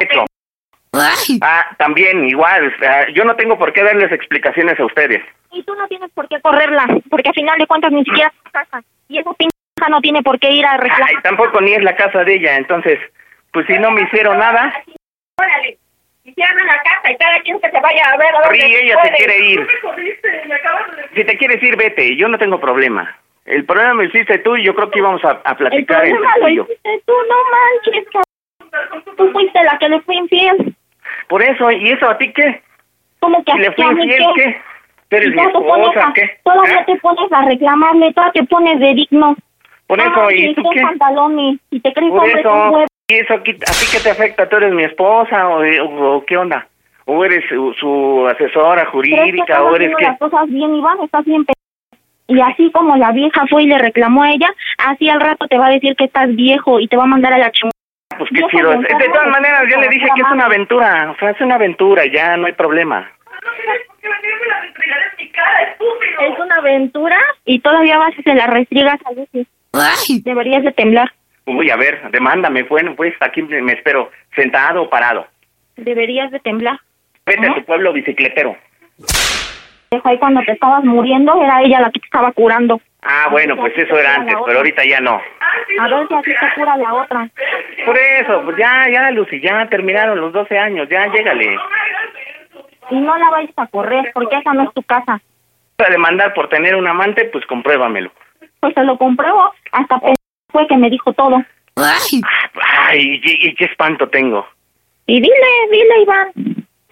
Hecho. 0.00 0.24
Ah, 1.42 1.66
también, 1.78 2.24
igual. 2.26 2.74
sea, 2.78 3.08
yo 3.12 3.24
no 3.24 3.34
tengo 3.36 3.58
por 3.58 3.72
qué 3.72 3.82
darles 3.82 4.12
explicaciones 4.12 4.78
a 4.78 4.84
ustedes. 4.84 5.22
Y 5.52 5.62
tú 5.62 5.74
no 5.74 5.86
tienes 5.88 6.10
por 6.12 6.28
qué 6.28 6.40
correrla, 6.40 6.86
porque 7.10 7.28
al 7.28 7.34
final 7.34 7.58
de 7.58 7.66
cuentas 7.66 7.92
ni 7.92 8.04
siquiera 8.04 8.28
es 8.28 8.42
tu 8.44 8.50
casa. 8.50 8.82
Y 9.08 9.18
esa 9.18 9.32
pincha 9.34 9.88
no 9.90 10.00
tiene 10.00 10.22
por 10.22 10.38
qué 10.40 10.50
ir 10.50 10.66
a 10.66 10.76
reclamar. 10.76 11.08
Ay, 11.10 11.22
tampoco 11.22 11.60
ni 11.60 11.72
es 11.74 11.82
la 11.82 11.94
casa 11.96 12.24
de 12.24 12.34
ella, 12.34 12.56
entonces, 12.56 12.98
pues 13.52 13.66
si 13.66 13.78
no 13.78 13.90
me 13.90 14.02
hicieron 14.02 14.38
nada, 14.38 14.72
Órale, 15.38 15.78
y 16.24 16.32
cierran 16.32 16.66
la 16.66 16.80
casa 16.82 17.10
y 17.12 17.16
cada 17.16 17.40
quien 17.40 17.60
que 17.60 17.70
se 17.70 17.80
vaya 17.80 18.04
a 18.12 18.16
ver 18.16 18.34
a 18.34 18.40
dónde 18.42 18.50
Ri, 18.64 18.74
ella 18.76 18.94
puede. 18.94 19.08
se 19.10 19.16
quiere 19.16 19.38
ir. 19.46 19.66
Si 21.14 21.24
te 21.24 21.36
quieres 21.36 21.62
ir, 21.62 21.76
vete, 21.76 22.16
yo 22.16 22.28
no 22.28 22.38
tengo 22.38 22.60
problema. 22.60 23.16
El 23.44 23.64
problema 23.64 23.94
me 23.94 24.06
hiciste 24.06 24.38
tú 24.38 24.56
y 24.56 24.64
yo 24.64 24.74
creo 24.74 24.90
que 24.90 24.98
íbamos 25.00 25.22
a, 25.24 25.40
a 25.44 25.50
El 25.50 25.56
platicar 25.56 26.04
entre 26.06 26.12
problema 26.18 26.34
tú 26.36 26.40
lo 26.40 26.48
y 26.48 26.56
yo. 26.56 26.62
hiciste 26.64 27.02
tú, 27.06 27.12
no 27.28 27.36
manches, 27.52 28.04
cabrón. 28.10 29.04
Tú 29.16 29.30
fuiste 29.32 29.62
la 29.62 29.78
que 29.78 29.88
le 29.88 30.00
fue 30.00 30.14
infiel. 30.16 30.74
Por 31.28 31.42
eso, 31.42 31.70
¿y 31.70 31.90
eso 31.90 32.08
a 32.08 32.18
ti 32.18 32.32
qué? 32.32 32.62
¿Cómo 33.20 33.42
que 33.44 33.52
Si 33.52 33.58
le 33.58 33.72
fui 33.72 33.84
infiel, 33.84 34.24
¿qué? 34.36 34.60
¿Tú 35.08 35.16
eres 35.16 35.34
mi 35.34 35.42
esposa, 35.42 36.08
a- 36.08 36.12
qué? 36.12 36.30
Todavía 36.42 36.80
¿Eh? 36.80 36.84
te 36.86 36.96
pones 36.96 37.32
a 37.32 37.42
reclamarle, 37.44 38.12
todavía 38.12 38.32
te 38.32 38.44
pones 38.44 38.80
de 38.80 38.94
digno. 38.94 39.36
Por 39.86 40.00
Ah, 40.00 40.04
eso, 40.04 40.30
¿y 40.30 40.54
tú 40.54 40.62
qué? 40.72 40.80
pantalones. 40.82 41.58
Y 41.70 41.80
te 41.80 41.92
crees 41.92 42.10
Por 42.10 42.26
eso. 42.28 42.84
¿y 43.08 43.14
eso 43.14 43.34
aquí- 43.34 43.52
a 43.52 43.72
ti 43.72 43.86
qué 43.92 44.00
te 44.00 44.10
afecta? 44.10 44.48
¿Tú 44.48 44.56
eres 44.56 44.72
mi 44.72 44.82
esposa 44.84 45.48
o, 45.48 45.60
o- 45.62 46.16
o 46.16 46.24
qué 46.24 46.36
onda? 46.36 46.66
¿O 47.06 47.22
eres 47.24 47.44
su, 47.48 47.72
su 47.74 48.26
asesora 48.26 48.86
Crees 48.90 49.04
que 49.04 49.20
jurídica 49.20 49.62
o 49.62 49.76
eres 49.76 49.94
qué? 49.98 50.04
las 50.06 50.18
cosas 50.18 50.48
bien, 50.48 50.74
Iván, 50.74 50.98
estás 51.02 51.24
bien 51.26 51.44
Y 52.28 52.40
así 52.40 52.70
como 52.72 52.96
la 52.96 53.12
vieja 53.12 53.44
fue 53.50 53.64
y 53.64 53.66
le 53.66 53.76
reclamó 53.78 54.22
a 54.22 54.30
ella, 54.32 54.48
así 54.78 55.08
al 55.10 55.20
rato 55.20 55.46
te 55.46 55.58
va 55.58 55.66
a 55.66 55.70
decir 55.72 55.94
que 55.96 56.04
estás 56.06 56.34
viejo 56.34 56.80
y 56.80 56.88
te 56.88 56.96
va 56.96 57.02
a 57.04 57.06
mandar 57.06 57.34
a 57.34 57.38
la 57.38 57.50
chingada. 57.52 57.72
Pues 58.18 58.30
qué 58.30 58.42
chido. 58.50 58.70
De 58.70 59.08
todas 59.12 59.28
maneras, 59.28 59.64
yo 59.70 59.80
le 59.80 59.88
dije 59.88 60.06
que 60.14 60.22
es 60.22 60.30
una 60.30 60.46
aventura. 60.46 61.10
O 61.10 61.18
sea, 61.18 61.30
es 61.30 61.40
una 61.40 61.56
aventura, 61.56 62.04
ya 62.06 62.36
no 62.36 62.46
hay 62.46 62.52
problema. 62.52 63.10
Es 66.20 66.38
una 66.38 66.56
aventura 66.56 67.18
y 67.44 67.60
todavía 67.60 67.98
vas 67.98 68.12
y 68.18 68.22
se 68.22 68.34
la 68.34 68.46
restriegas 68.46 69.00
a 69.04 69.12
Lucy. 69.12 69.46
Deberías 70.22 70.62
de 70.62 70.72
temblar. 70.72 71.12
Uy, 71.46 71.70
a 71.70 71.76
ver, 71.76 72.10
demándame. 72.10 72.62
Bueno, 72.62 72.94
pues 72.94 73.14
aquí 73.20 73.42
me 73.42 73.60
me 73.60 73.72
espero, 73.72 74.10
sentado 74.34 74.82
o 74.82 74.90
parado. 74.90 75.26
Deberías 75.76 76.30
de 76.30 76.40
temblar. 76.40 76.78
Vete 77.26 77.46
a 77.48 77.54
tu 77.54 77.64
pueblo 77.64 77.92
bicicletero. 77.92 78.56
Dejo 79.90 80.08
ahí 80.08 80.18
cuando 80.18 80.40
te 80.42 80.52
estabas 80.52 80.84
muriendo, 80.84 81.42
era 81.42 81.62
ella 81.62 81.80
la 81.80 81.90
que 81.90 82.00
te 82.00 82.06
estaba 82.06 82.32
curando. 82.32 82.80
Ah, 83.04 83.28
bueno, 83.30 83.56
pues 83.56 83.72
eso 83.76 83.98
era 83.98 84.14
antes, 84.16 84.34
pero 84.46 84.58
ahorita 84.58 84.82
ya 84.84 85.00
no. 85.00 85.20
A 85.80 85.88
ver 85.88 86.08
si 86.08 86.14
así 86.14 86.30
te 86.30 86.54
cura 86.54 86.76
la 86.76 86.94
otra. 86.94 87.28
Por 87.84 87.98
eso, 87.98 88.42
pues 88.44 88.56
ya, 88.56 88.86
ya, 88.90 89.10
Lucy, 89.10 89.40
ya 89.40 89.66
terminaron 89.68 90.20
los 90.20 90.32
12 90.32 90.58
años, 90.58 90.88
ya, 90.88 91.06
llégale. 91.08 91.56
Y 92.90 92.96
no 92.96 93.16
la 93.16 93.30
vayas 93.30 93.52
a 93.56 93.66
correr, 93.66 94.10
porque 94.14 94.36
esa 94.36 94.52
no 94.54 94.64
es 94.64 94.72
tu 94.74 94.82
casa. 94.82 95.20
Para 95.76 95.90
demandar 95.90 96.32
por 96.34 96.48
tener 96.48 96.74
un 96.76 96.86
amante, 96.86 97.24
pues 97.26 97.44
compruébamelo. 97.46 98.10
Pues 98.60 98.72
se 98.74 98.84
lo 98.84 98.96
compruebo. 98.96 99.52
Hasta 99.72 100.00
fue 100.50 100.66
que 100.66 100.76
me 100.76 100.88
dijo 100.88 101.12
todo. 101.12 101.42
Ay, 101.76 103.20
y, 103.22 103.48
y 103.48 103.54
qué 103.54 103.64
espanto 103.64 104.08
tengo. 104.08 104.46
Y 105.06 105.20
dile, 105.20 105.34
dile, 105.70 106.02
Iván, 106.02 106.32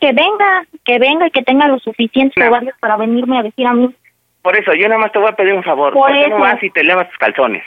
que 0.01 0.13
venga, 0.13 0.65
que 0.85 0.99
venga 0.99 1.29
y 1.29 1.31
que 1.31 1.43
tenga 1.43 1.69
los 1.69 1.83
suficientes 1.83 2.45
No. 2.45 2.59
para 2.81 2.97
venirme 2.97 3.39
a 3.39 3.43
decir 3.43 3.67
a 3.67 3.73
mí. 3.73 3.95
Por 4.43 4.57
eso, 4.57 4.75
yo 4.75 4.89
nada 4.89 5.01
más 5.01 5.13
te 5.13 5.19
voy 5.19 5.29
a 5.29 5.37
pedir 5.37 5.55
un 5.55 5.63
favor. 5.63 5.93
Por 5.93 6.09
¿Por 6.09 6.13
qué 6.13 6.29
no 6.29 6.37
eso. 6.37 6.45
vas 6.45 6.63
y 6.63 6.71
te 6.71 6.85
lavas 6.85 7.09
tus 7.09 7.19
calzones? 7.19 7.63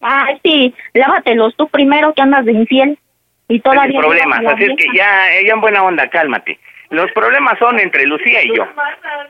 Ay, 0.00 0.38
sí, 0.42 0.74
lávatelos 0.94 1.56
tú 1.56 1.68
primero 1.68 2.14
que 2.14 2.22
andas 2.22 2.44
de 2.44 2.52
infiel. 2.52 2.98
Y 3.48 3.60
todavía... 3.60 4.00
Sin 4.00 4.00
problemas, 4.00 4.40
así 4.46 4.64
es 4.64 4.76
que 4.76 4.96
ya, 4.96 5.32
ella 5.34 5.54
en 5.54 5.60
buena 5.60 5.82
onda, 5.82 6.08
cálmate. 6.08 6.58
Los 6.90 7.10
problemas 7.12 7.58
son 7.58 7.78
entre 7.80 8.06
Lucía 8.06 8.42
y 8.44 8.56
yo. 8.56 8.64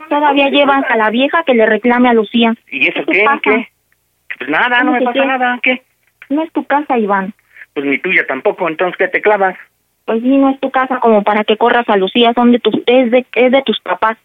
Todavía 0.09 0.49
llevas 0.49 0.85
a 0.91 0.97
la 0.97 1.11
vieja 1.11 1.43
que 1.45 1.55
le 1.55 1.67
reclame 1.67 2.09
a 2.09 2.15
Lucía. 2.15 2.55
¿Y 2.71 2.87
eso 2.89 3.05
¿Qué 3.07 3.13
qué? 3.13 3.25
pasa? 3.25 3.41
¿Qué? 3.43 3.69
Pues 4.39 4.51
nada, 4.51 4.83
no 4.83 4.93
me 4.93 4.99
¿Cómo 4.99 5.13
que 5.13 5.19
pasa 5.19 5.21
qué? 5.21 5.27
nada. 5.27 5.61
¿Qué? 5.63 5.83
No 6.29 6.43
es 6.43 6.53
tu 6.53 6.65
casa, 6.65 6.99
Iván. 6.99 7.35
Pues 7.75 7.87
ni 7.87 7.99
tuya 7.99 8.27
tampoco, 8.27 8.69
entonces 8.69 8.97
¿qué 8.99 9.09
te 9.09 9.21
clavas? 9.21 9.57
Pues 10.05 10.23
sí, 10.23 10.37
no 10.37 10.51
es 10.51 10.61
tu 10.61 10.71
casa 10.71 10.99
como 11.01 11.23
para 11.23 11.45
que 11.45 11.57
corras 11.57 11.89
a 11.89 11.97
Lucía, 11.97 12.33
son 12.35 12.53
de 12.53 12.59
tus, 12.59 12.75
es 12.87 13.11
de, 13.11 13.27
es 13.35 13.53
de 13.53 13.63
tus 13.63 13.79
papás. 13.81 14.17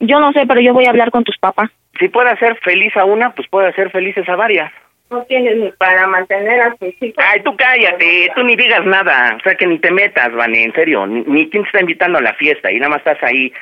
Yo 0.00 0.18
no 0.20 0.32
sé, 0.32 0.46
pero 0.46 0.60
yo 0.60 0.72
voy 0.72 0.86
a 0.86 0.90
hablar 0.90 1.10
con 1.10 1.24
tus 1.24 1.36
papás. 1.38 1.70
Si 1.98 2.08
puede 2.08 2.30
hacer 2.30 2.56
feliz 2.62 2.96
a 2.96 3.04
una, 3.04 3.34
pues 3.34 3.46
puede 3.48 3.68
hacer 3.68 3.90
felices 3.90 4.28
a 4.28 4.36
varias. 4.36 4.72
No 5.10 5.22
tienes 5.24 5.56
ni 5.56 5.70
para 5.72 6.06
mantener 6.06 6.60
a 6.62 6.74
tus 6.76 6.94
hijos. 7.02 7.16
Ay, 7.18 7.42
tú 7.42 7.54
cállate, 7.56 8.30
tú 8.34 8.42
ni 8.44 8.56
digas 8.56 8.84
nada. 8.86 9.36
O 9.36 9.40
sea, 9.42 9.54
que 9.56 9.66
ni 9.66 9.78
te 9.78 9.90
metas, 9.90 10.32
Vane, 10.32 10.62
en 10.64 10.72
serio. 10.72 11.06
Ni, 11.06 11.22
ni 11.22 11.50
quién 11.50 11.64
te 11.64 11.68
está 11.68 11.80
invitando 11.80 12.18
a 12.18 12.22
la 12.22 12.32
fiesta 12.34 12.70
y 12.70 12.76
nada 12.78 12.90
más 12.90 12.98
estás 12.98 13.18
ahí, 13.22 13.52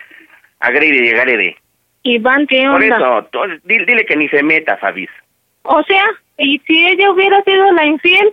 agrede 0.61 0.97
y 0.97 1.03
llegaré 1.03 1.37
de. 1.37 1.57
Iván, 2.03 2.47
¿qué 2.47 2.63
Por 2.67 2.83
onda? 2.83 2.97
eso, 2.97 3.29
tú- 3.33 3.61
dile, 3.65 3.85
dile 3.87 4.05
que 4.07 4.17
ni 4.17 4.29
se 4.29 4.43
meta, 4.43 4.77
Fabis. 4.77 5.11
O 5.63 5.83
sea, 5.83 6.05
¿y 6.37 6.59
si 6.67 6.87
ella 6.87 7.11
hubiera 7.11 7.43
sido 7.43 7.73
la 7.73 7.85
infiel? 7.85 8.33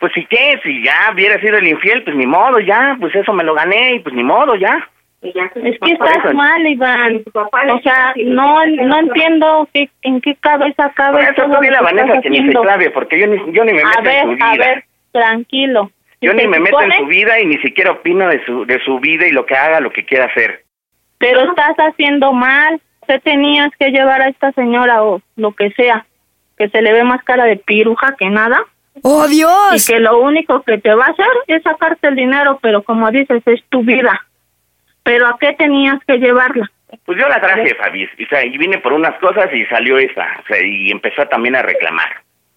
Pues 0.00 0.12
si 0.14 0.24
qué, 0.26 0.58
si 0.62 0.82
ya 0.82 1.10
hubiera 1.14 1.40
sido 1.40 1.56
el 1.58 1.68
infiel, 1.68 2.02
pues 2.04 2.16
ni 2.16 2.26
modo, 2.26 2.58
ya, 2.60 2.96
pues 3.00 3.14
eso 3.14 3.32
me 3.32 3.44
lo 3.44 3.54
gané 3.54 3.94
y 3.94 3.98
pues 4.00 4.14
ni 4.14 4.24
modo, 4.24 4.56
ya. 4.56 4.88
Y 5.22 5.32
ya 5.32 5.44
Es 5.54 5.78
que 5.80 5.96
Por 5.96 6.08
estás 6.08 6.24
eso. 6.24 6.34
mal, 6.34 6.66
Iván. 6.66 7.22
O 7.34 7.80
sea, 7.80 8.12
no 8.26 8.64
no 8.66 8.98
entiendo 8.98 9.68
qué, 9.72 9.88
en 10.02 10.20
qué 10.20 10.34
cabeza 10.36 10.84
Por 10.84 10.94
cabe 10.94 11.22
eso 11.22 11.32
todo 11.34 11.46
tú 11.46 11.52
lo 11.54 11.60
dile 11.60 11.76
a 11.76 11.78
que 11.78 11.84
Vanessa 11.84 12.06
estás 12.08 12.22
que 12.22 12.30
ni 12.30 12.36
se 12.36 12.42
haciendo. 12.42 12.62
clave, 12.62 12.90
porque 12.90 13.18
yo 13.18 13.26
ni, 13.26 13.36
yo 13.52 13.64
ni 13.64 13.72
me 13.72 13.84
meto 13.84 13.98
A 13.98 14.02
ver, 14.02 14.16
en 14.18 14.24
su 14.24 14.34
vida. 14.34 14.50
a 14.50 14.56
ver, 14.56 14.84
tranquilo. 15.12 15.90
yo 16.20 16.32
ni 16.34 16.46
me 16.46 16.60
meto 16.60 16.80
en 16.82 16.92
su 16.92 17.06
vida 17.06 17.40
y 17.40 17.46
ni 17.46 17.56
siquiera 17.58 17.92
opino 17.92 18.28
de 18.28 18.44
su, 18.44 18.64
de 18.66 18.78
su 18.84 18.98
vida 19.00 19.26
y 19.26 19.32
lo 19.32 19.46
que 19.46 19.54
haga, 19.56 19.80
lo 19.80 19.90
que 19.90 20.04
quiera 20.04 20.26
hacer. 20.26 20.62
Pero 21.18 21.40
estás 21.48 21.74
haciendo 21.78 22.32
mal. 22.32 22.80
Usted 23.02 23.22
tenías 23.22 23.70
que 23.78 23.90
llevar 23.90 24.20
a 24.20 24.28
esta 24.28 24.52
señora 24.52 25.02
o 25.04 25.22
lo 25.36 25.52
que 25.52 25.70
sea, 25.70 26.04
que 26.58 26.68
se 26.68 26.82
le 26.82 26.92
ve 26.92 27.04
más 27.04 27.22
cara 27.24 27.44
de 27.44 27.56
piruja 27.56 28.14
que 28.18 28.28
nada. 28.28 28.60
¡Oh, 29.02 29.26
Y 29.26 29.36
Dios! 29.36 29.86
que 29.86 30.00
lo 30.00 30.18
único 30.18 30.62
que 30.62 30.78
te 30.78 30.92
va 30.94 31.06
a 31.06 31.10
hacer 31.10 31.26
es 31.46 31.62
sacarte 31.62 32.08
el 32.08 32.16
dinero, 32.16 32.58
pero 32.60 32.82
como 32.82 33.10
dices, 33.10 33.42
es 33.46 33.62
tu 33.68 33.82
vida. 33.82 34.26
Pero 35.06 35.24
¿a 35.28 35.38
qué 35.38 35.52
tenías 35.52 36.04
que 36.04 36.18
llevarla? 36.18 36.68
Pues 37.04 37.16
yo 37.16 37.28
la 37.28 37.40
traje, 37.40 37.76
Fabi, 37.76 38.04
o 38.04 38.28
sea, 38.28 38.44
y 38.44 38.58
vine 38.58 38.78
por 38.78 38.92
unas 38.92 39.16
cosas 39.20 39.46
y 39.54 39.64
salió 39.66 39.98
esa, 39.98 40.26
o 40.42 40.46
sea, 40.48 40.60
y 40.60 40.90
empezó 40.90 41.24
también 41.28 41.54
a 41.54 41.62
reclamar. 41.62 42.08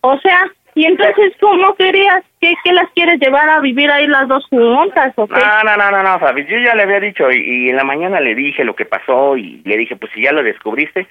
O 0.02 0.18
sea, 0.20 0.50
¿y 0.74 0.86
entonces 0.86 1.34
cómo 1.40 1.76
querías? 1.76 2.24
¿Qué, 2.42 2.56
qué 2.64 2.74
las 2.74 2.90
quieres 2.96 3.20
llevar 3.20 3.48
a 3.50 3.60
vivir 3.60 3.92
ahí 3.92 4.08
las 4.08 4.28
dos 4.28 4.48
juntas 4.50 5.14
o 5.16 5.28
qué? 5.28 5.36
No, 5.36 5.64
no, 5.64 5.78
no, 5.78 5.92
no, 5.92 6.02
no, 6.02 6.20
Fabi, 6.20 6.44
yo 6.46 6.58
ya 6.58 6.74
le 6.74 6.84
había 6.84 7.00
dicho 7.00 7.30
y, 7.30 7.38
y 7.38 7.70
en 7.70 7.76
la 7.76 7.84
mañana 7.84 8.20
le 8.20 8.34
dije 8.34 8.64
lo 8.64 8.76
que 8.76 8.86
pasó 8.86 9.38
y 9.38 9.62
le 9.66 9.78
dije, 9.78 9.96
pues 9.96 10.12
si 10.14 10.24
ya 10.24 10.32
lo 10.32 10.42
descubriste, 10.42 11.06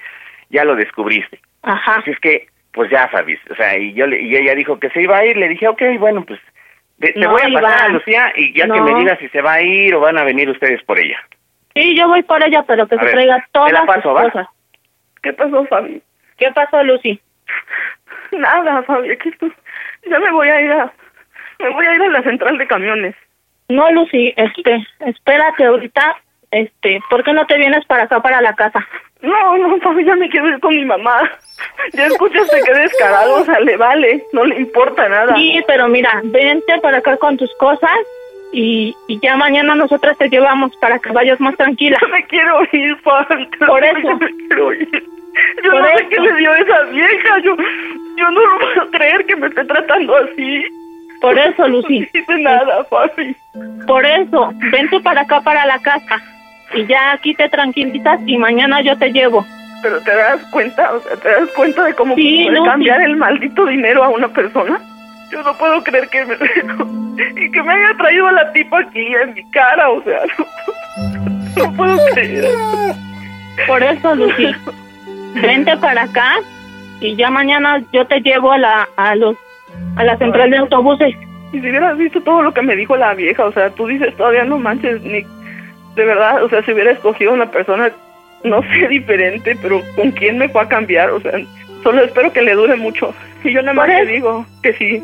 ya 0.51 0.65
lo 0.65 0.75
descubriste. 0.75 1.39
Ajá. 1.63 2.01
Así 2.01 2.11
es 2.11 2.19
que, 2.19 2.49
pues 2.73 2.91
ya, 2.91 3.07
Fabi, 3.07 3.39
o 3.49 3.55
sea, 3.55 3.79
y 3.79 3.93
yo 3.93 4.09
le, 4.09 4.21
y 4.21 4.35
ella 4.35 4.57
dijo 4.57 4.81
que 4.81 4.91
se 4.91 5.03
iba 5.03 5.19
a 5.19 5.25
ir, 5.25 5.37
le 5.37 5.49
dije, 5.49 5.69
ok, 5.69 5.83
bueno, 6.01 6.25
pues 6.25 6.41
Te, 7.01 7.13
te 7.13 7.27
voy 7.27 7.41
a 7.41 7.45
pasar 7.45 7.51
Iván. 7.51 7.81
a 7.81 7.89
Lucía 7.91 8.33
y 8.37 8.53
ya 8.59 8.65
que 8.67 8.81
me 8.81 8.95
digas 8.99 9.19
si 9.21 9.29
se 9.29 9.41
va 9.41 9.55
a 9.55 9.63
ir 9.63 9.95
o 9.95 10.01
van 10.01 10.19
a 10.19 10.25
venir 10.25 10.49
ustedes 10.51 10.83
por 10.85 10.99
ella. 10.99 11.19
Sí, 11.75 11.97
yo 11.97 12.09
voy 12.09 12.23
por 12.25 12.43
ella, 12.43 12.65
pero 12.67 12.89
que 12.89 12.97
A 12.97 12.99
se 12.99 13.05
ver, 13.05 13.15
traiga 13.15 13.49
todas 13.53 13.73
la 13.73 13.79
sus 13.81 13.87
paso, 13.87 14.13
¿va? 14.15 14.23
cosas. 14.25 14.47
¿Qué 15.23 15.33
pasó, 15.33 15.65
Fabi? 15.67 16.03
¿Qué 16.37 16.51
pasó, 16.53 16.83
Lucy? 16.83 17.21
Nada, 18.33 18.83
Fabi, 18.83 19.11
aquí 19.13 19.29
estoy. 19.29 19.53
Ya 20.11 20.19
me 20.19 20.31
voy 20.33 20.49
a 20.49 20.61
ir 20.61 20.73
a... 20.73 20.93
Me 21.61 21.69
voy 21.71 21.87
a 21.87 21.95
ir 21.95 22.03
a 22.03 22.09
la 22.09 22.23
central 22.23 22.57
de 22.59 22.67
camiones. 22.67 23.15
No, 23.69 23.91
Lucy, 23.93 24.33
este, 24.37 24.87
espérate 25.01 25.65
ahorita, 25.67 26.17
este, 26.51 27.01
¿por 27.11 27.23
qué 27.25 27.33
no 27.33 27.47
te 27.47 27.59
vienes 27.59 27.85
para 27.87 28.05
acá, 28.05 28.21
para 28.23 28.41
la 28.41 28.55
casa? 28.55 28.87
No, 29.23 29.57
no, 29.59 29.79
Fabi, 29.81 30.05
ya 30.05 30.15
me 30.15 30.29
quiero 30.29 30.49
ir 30.49 30.61
con 30.61 30.75
mi 30.75 30.85
mamá. 30.85 31.29
Ya 31.93 32.07
escuchaste 32.07 32.61
que 32.65 32.73
descarado, 32.73 33.35
o 33.37 33.45
sea, 33.45 33.59
le 33.61 33.77
vale, 33.77 34.23
no 34.33 34.45
le 34.45 34.61
importa 34.61 35.09
nada. 35.09 35.35
Sí, 35.37 35.61
pero 35.67 35.89
mira, 35.89 36.21
vente 36.25 36.79
para 36.81 36.99
acá 36.99 37.17
con 37.17 37.37
tus 37.37 37.53
cosas 37.57 37.91
y, 38.53 38.95
y 39.09 39.19
ya 39.21 39.37
mañana 39.37 39.75
nosotras 39.75 40.17
te 40.19 40.29
llevamos 40.29 40.75
para 40.77 40.99
que 40.99 41.11
vayas 41.13 41.41
más 41.41 41.57
tranquila. 41.57 41.99
me 42.13 42.25
quiero 42.27 42.63
ir, 42.73 42.97
te 43.59 43.67
Por 43.67 43.85
eso. 43.85 44.17
me 44.17 44.37
quiero 44.47 44.73
ir. 44.73 45.05
Yo 45.65 45.71
Por 45.73 45.81
no 45.81 45.87
sé 45.89 45.95
eso. 45.95 46.09
qué 46.11 46.21
le 46.21 46.35
dio 46.37 46.51
a 46.53 46.59
esa 46.59 46.83
vieja. 46.85 47.39
Yo, 47.41 47.57
yo 48.17 48.31
no 48.31 48.41
lo 48.47 48.59
puedo 48.59 48.91
creer 48.91 49.27
que 49.27 49.37
me 49.37 49.47
esté 49.49 49.65
tratando 49.65 50.17
así. 50.17 50.65
Por 51.21 51.37
eso, 51.39 51.67
Lucy. 51.69 52.01
No 52.01 52.07
hice 52.21 52.39
nada, 52.43 52.85
Fabi. 52.85 53.37
Por 53.87 54.05
eso, 54.07 54.53
vente 54.73 55.01
para 55.01 55.23
acá, 55.23 55.41
para 55.41 55.67
la 55.67 55.79
casa. 55.81 56.21
Y 56.75 56.87
ya 56.87 57.13
aquí 57.13 57.35
te 57.35 57.49
tranquilizas 57.49 58.21
y 58.27 58.37
mañana 58.37 58.81
yo 58.83 58.97
te 58.99 59.11
llevo. 59.11 59.47
Pero 59.83 60.01
te 60.01 60.15
das 60.15 60.41
cuenta, 60.51 60.93
o 60.93 61.01
sea, 61.01 61.17
te 61.17 61.29
das 61.31 61.49
cuenta 61.55 61.85
de 61.85 61.95
cómo 61.95 62.15
Sí, 62.17 62.45
puede 62.45 62.59
no, 62.59 62.65
cambiar 62.65 62.99
sí. 62.99 63.05
el 63.05 63.17
maldito 63.17 63.67
dinero 63.67 64.05
a 64.05 64.09
una 64.09 64.29
persona. 64.29 64.81
Yo 65.31 65.43
no 65.43 65.55
puedo 65.57 65.83
creer 65.85 66.09
que 66.09 66.25
me 66.25 66.35
y 67.45 67.51
que 67.51 67.63
me 67.63 67.73
haya 67.73 67.97
traído 67.97 68.27
a 68.27 68.33
la 68.33 68.53
tipa 68.53 68.81
aquí 68.81 69.07
en 69.23 69.35
mi 69.35 69.51
cara, 69.51 69.91
o 69.91 70.03
sea, 70.03 70.21
no, 70.39 71.65
no 71.65 71.73
puedo 71.75 71.97
creer. 72.15 72.45
Por 73.67 73.83
eso, 73.83 74.15
Lucy, 74.15 74.55
vente 75.35 75.77
para 75.77 76.03
acá 76.05 76.37
y 77.01 77.15
ya 77.17 77.31
mañana 77.31 77.83
yo 77.93 78.07
te 78.07 78.21
llevo 78.21 78.53
a 78.53 78.59
la, 78.59 78.89
a 78.97 79.15
los, 79.15 79.37
a 79.97 80.05
la 80.05 80.17
central 80.19 80.51
de 80.51 80.59
autobuses. 80.59 81.15
Y 81.53 81.61
si 81.61 81.69
hubieras 81.69 81.97
visto 81.97 82.21
todo 82.23 82.43
lo 82.43 82.53
que 82.53 82.63
me 82.63 82.77
dijo 82.77 82.97
la 82.97 83.15
vieja, 83.15 83.45
o 83.45 83.53
sea, 83.53 83.71
tú 83.71 83.87
dices 83.87 84.15
todavía 84.17 84.45
no 84.45 84.59
manches, 84.59 85.01
Nick. 85.03 85.27
De 85.99 86.05
verdad, 86.05 86.45
o 86.45 86.49
sea, 86.49 86.63
si 86.63 86.73
hubiera 86.73 86.93
escogido 86.93 87.33
una 87.33 87.51
persona, 87.51 87.91
no 88.45 88.63
sé, 88.73 88.87
diferente, 88.87 89.59
pero 89.61 89.83
¿con 89.97 90.13
quién 90.13 90.39
me 90.39 90.49
fue 90.49 90.63
a 90.63 90.69
cambiar? 90.69 91.11
O 91.11 91.21
sea, 91.21 91.33
solo 91.83 92.05
espero 92.05 92.33
que 92.33 92.41
le 92.41 92.55
dure 92.55 92.77
mucho. 92.77 93.13
Y 93.43 93.53
yo 93.53 93.63
nada 93.63 93.75
más 93.75 93.89
te 93.89 94.07
digo 94.07 94.47
que 94.63 94.75
sí, 94.75 95.03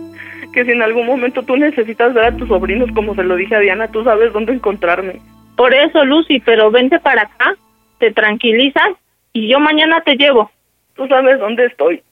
que 0.53 0.65
si 0.65 0.71
en 0.71 0.83
algún 0.83 1.07
momento 1.07 1.43
tú 1.43 1.57
necesitas 1.57 2.15
ver 2.15 2.27
a 2.27 2.37
tus 2.37 2.47
sobrinos, 2.47 2.91
como 2.95 3.17
se 3.17 3.25
lo 3.25 3.35
dije 3.35 3.57
a 3.57 3.59
Diana, 3.59 3.89
tú 3.89 4.05
sabes 4.05 4.33
dónde 4.33 4.53
encontrarme. 4.53 5.21
Por 5.57 5.75
eso, 5.75 6.05
Lucy, 6.05 6.39
pero 6.39 6.71
vente 6.71 7.01
para 7.01 7.23
acá, 7.23 7.57
te 7.99 8.13
tranquilizas 8.13 8.91
y 9.33 9.49
yo 9.49 9.59
mañana 9.59 10.01
te 10.03 10.15
llevo. 10.15 10.53
Tú 10.95 11.09
sabes 11.09 11.41
dónde 11.41 11.67
estoy. 11.67 12.03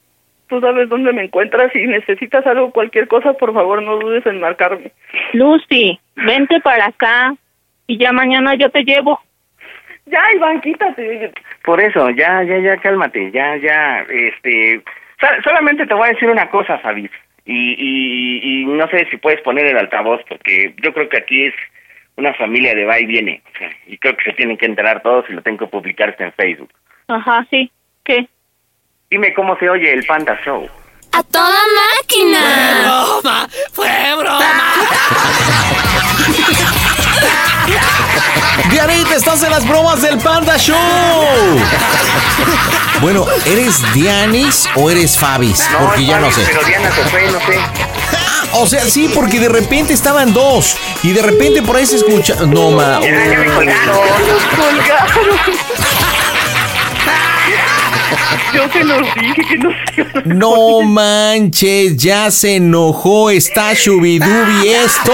Tú 0.49 0.61
sabes 0.61 0.89
dónde 0.89 1.13
me 1.13 1.23
encuentras. 1.23 1.71
Si 1.73 1.87
necesitas 1.87 2.45
algo, 2.49 2.73
cualquier 2.73 3.07
cosa, 3.07 3.33
por 3.35 3.55
favor, 3.55 3.81
no 3.81 3.97
dudes 3.99 4.27
en 4.27 4.41
marcarme. 4.41 4.91
Lucy, 5.35 6.01
vente 6.17 6.61
para 6.61 6.87
acá 6.87 7.37
y 7.87 7.99
ya 7.99 8.13
mañana 8.13 8.55
yo 8.55 8.71
te 8.71 8.83
llevo. 8.85 9.21
Ya, 10.07 10.21
Iván, 10.35 10.61
quítate. 10.61 11.33
Por 11.65 11.81
eso, 11.81 12.11
ya, 12.11 12.43
ya, 12.43 12.59
ya, 12.59 12.77
cálmate, 12.79 13.31
ya, 13.31 13.57
ya, 13.57 14.01
este, 14.09 14.83
so- 15.21 15.43
solamente 15.45 15.87
te 15.87 15.95
voy 15.95 16.09
a 16.09 16.13
decir 16.13 16.29
una 16.29 16.51
cosa, 16.51 16.79
Fabi, 16.79 17.09
y, 17.45 17.75
y, 17.79 18.41
y 18.63 18.65
no 18.67 18.89
sé 18.89 19.07
si 19.11 19.17
puedes 19.17 19.41
poner 19.43 19.67
el 19.67 19.79
altavoz, 19.79 20.21
porque 20.29 20.75
yo 20.83 20.93
creo 20.93 21.09
que 21.09 21.19
aquí 21.19 21.45
es 21.47 21.55
una 22.17 22.35
familia 22.35 22.75
de 22.75 22.85
va 22.85 22.99
y 22.99 23.07
viene, 23.07 23.43
y 23.87 23.97
creo 23.99 24.17
que 24.17 24.25
se 24.25 24.33
tienen 24.33 24.57
que 24.59 24.67
enterar 24.67 25.03
todos 25.03 25.25
y 25.29 25.33
lo 25.35 25.43
tengo 25.43 25.59
que 25.59 25.67
publicar 25.69 26.11
hasta 26.11 26.25
en 26.25 26.33
Facebook. 26.33 26.71
Ajá, 27.09 27.47
sí. 27.51 27.71
¿Qué? 28.05 28.27
Dime 29.09 29.33
cómo 29.35 29.57
se 29.59 29.69
oye 29.71 29.93
el 29.93 30.05
Panda 30.05 30.39
Show. 30.45 30.69
¡A 31.13 31.23
toda 31.25 31.61
máquina! 32.01 32.41
broma! 33.23 33.47
¡Fue 33.73 33.89
broma! 34.17 34.73
Dianita, 38.71 39.17
estás 39.17 39.43
en 39.43 39.51
las 39.51 39.67
bromas 39.67 40.03
del 40.03 40.19
Panda 40.19 40.57
Show. 40.57 40.77
Bueno, 43.01 43.27
¿eres 43.47 43.81
Dianis 43.93 44.69
o 44.77 44.91
eres 44.91 45.19
Fabis? 45.19 45.63
Porque 45.79 46.05
ya 46.05 46.21
no 46.21 46.31
sé. 46.31 46.43
Pero 46.47 46.65
Diana 46.65 46.91
se 46.95 47.03
fue, 47.05 47.31
no 47.31 47.39
sé. 47.41 47.59
O 48.55 48.67
sea, 48.67 48.85
sí, 48.85 49.11
porque 49.15 49.41
de 49.41 49.49
repente 49.49 49.95
estaban 49.95 50.33
dos 50.33 50.77
y 51.03 51.13
de 51.13 51.23
repente 51.23 51.63
por 51.63 51.77
ahí 51.77 51.87
se 51.87 51.97
escucha. 51.97 52.35
No, 52.47 52.71
ma. 52.71 53.01
Ya, 53.01 53.27
ya 53.27 53.39
me 53.39 53.47
colgaron. 53.47 53.97
colgaron. 54.57 56.02
Yo 58.55 58.69
te 58.71 58.85
lo 58.85 58.99
dije 58.99 59.43
que 59.49 59.59
no 59.59 59.71
se 59.95 60.29
No 60.35 60.83
manches, 60.83 61.97
ya 61.97 62.31
se 62.31 62.57
enojó, 62.57 63.31
está 63.31 63.75
chubidubi 63.75 64.69
esto. 64.69 65.13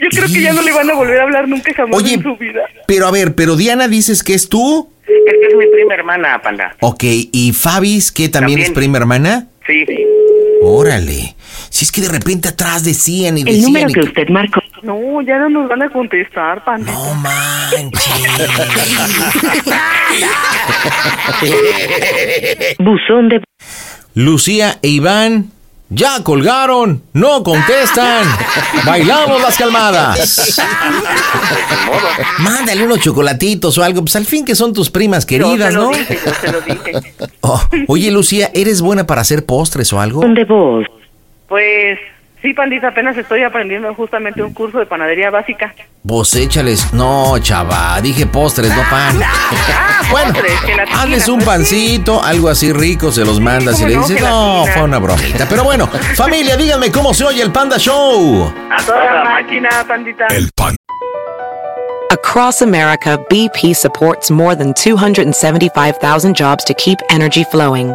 Yo 0.00 0.08
creo 0.10 0.26
que 0.26 0.42
ya 0.42 0.52
no 0.52 0.62
le 0.62 0.72
van 0.72 0.88
a 0.90 0.94
volver 0.94 1.20
a 1.20 1.22
hablar 1.24 1.48
nunca 1.48 1.72
jamás 1.74 1.96
Oye, 2.02 2.14
en 2.14 2.22
su 2.22 2.36
vida. 2.36 2.60
Pero 2.86 3.06
a 3.06 3.10
ver, 3.10 3.34
pero 3.34 3.56
Diana 3.56 3.88
dices 3.88 4.22
que 4.22 4.34
es 4.34 4.48
tú. 4.48 4.88
Es 5.06 5.34
que 5.40 5.46
es 5.48 5.54
mi 5.56 5.66
prima 5.66 5.94
hermana, 5.94 6.40
Panda. 6.42 6.76
Ok, 6.80 7.02
¿y 7.04 7.52
Fabis, 7.52 8.12
que 8.12 8.28
también, 8.28 8.60
es 8.60 8.70
prima 8.70 8.98
hermana? 8.98 9.48
Sí, 9.66 9.84
sí. 9.86 9.98
Órale. 10.62 11.34
Si 11.68 11.84
es 11.84 11.92
que 11.92 12.00
de 12.00 12.08
repente 12.08 12.48
atrás 12.48 12.84
decían 12.84 13.38
y 13.38 13.40
El 13.42 13.46
decían. 13.46 13.64
número 13.64 13.90
y 13.90 13.92
que 13.92 14.00
usted 14.00 14.28
marcó. 14.28 14.60
No, 14.82 15.20
ya 15.22 15.38
no 15.38 15.48
nos 15.48 15.68
van 15.68 15.82
a 15.82 15.90
contestar, 15.90 16.64
panda. 16.64 16.90
No 16.92 17.14
manches. 17.14 18.28
Buzón 22.78 23.28
de. 23.28 23.42
Lucía 24.14 24.78
e 24.82 24.88
Iván 24.88 25.50
ya 25.92 26.22
colgaron, 26.22 27.02
no 27.12 27.42
contestan. 27.42 28.24
Bailamos 28.86 29.42
las 29.42 29.58
calmadas. 29.58 30.60
Mándale 32.38 32.84
unos 32.84 33.00
chocolatitos 33.00 33.76
o 33.76 33.82
algo, 33.82 34.02
pues 34.02 34.14
al 34.16 34.24
fin 34.24 34.44
que 34.44 34.54
son 34.54 34.72
tus 34.72 34.88
primas 34.88 35.26
queridas, 35.26 35.74
yo 35.74 35.80
¿no? 35.80 35.90
te 35.90 35.98
lo 35.98 35.98
dije, 35.98 36.18
yo 36.24 36.32
te 36.32 36.52
lo 36.52 36.60
dije. 36.60 36.92
Oh, 37.40 37.60
oye, 37.88 38.10
Lucía, 38.12 38.50
¿eres 38.54 38.80
buena 38.80 39.06
para 39.06 39.22
hacer 39.22 39.44
postres 39.44 39.92
o 39.92 40.00
algo? 40.00 40.20
de 40.26 40.44
voz. 40.44 40.86
Pues 41.48 41.98
sí, 42.42 42.54
pandita, 42.54 42.88
apenas 42.88 43.16
estoy 43.16 43.42
aprendiendo 43.42 43.94
justamente 43.94 44.42
un 44.42 44.52
curso 44.52 44.78
de 44.78 44.86
panadería 44.86 45.30
básica. 45.30 45.74
Vos 46.02 46.34
échales. 46.34 46.92
No, 46.92 47.38
chava, 47.38 48.00
dije 48.00 48.26
postres, 48.26 48.74
no 48.74 48.82
pan. 48.90 49.20
Bueno, 50.10 50.32
postres, 50.32 50.54
hazles 50.92 51.28
un 51.28 51.36
pues, 51.36 51.46
pancito, 51.46 52.22
algo 52.22 52.48
así 52.48 52.72
rico, 52.72 53.12
se 53.12 53.24
los 53.24 53.38
mandas 53.38 53.80
y 53.80 53.86
le 53.86 53.94
no, 53.94 54.02
dices, 54.02 54.20
no, 54.20 54.64
gelatina". 54.64 54.72
fue 54.72 54.82
una 54.82 54.98
bromita. 54.98 55.46
Pero 55.48 55.62
bueno, 55.62 55.86
familia, 56.16 56.56
díganme 56.56 56.90
cómo 56.90 57.14
se 57.14 57.24
oye 57.24 57.42
el 57.42 57.52
Panda 57.52 57.78
Show. 57.78 58.52
A 58.70 58.82
toda 58.82 59.24
máquina, 59.24 59.68
pandita. 59.86 60.26
Across 62.10 62.62
America, 62.62 63.18
BP 63.28 63.74
supports 63.74 64.30
more 64.30 64.56
than 64.56 64.72
275,000 64.74 66.34
jobs 66.34 66.64
to 66.64 66.74
keep 66.74 66.98
energy 67.08 67.44
flowing. 67.44 67.94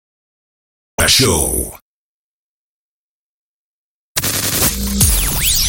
Show. 1.07 1.71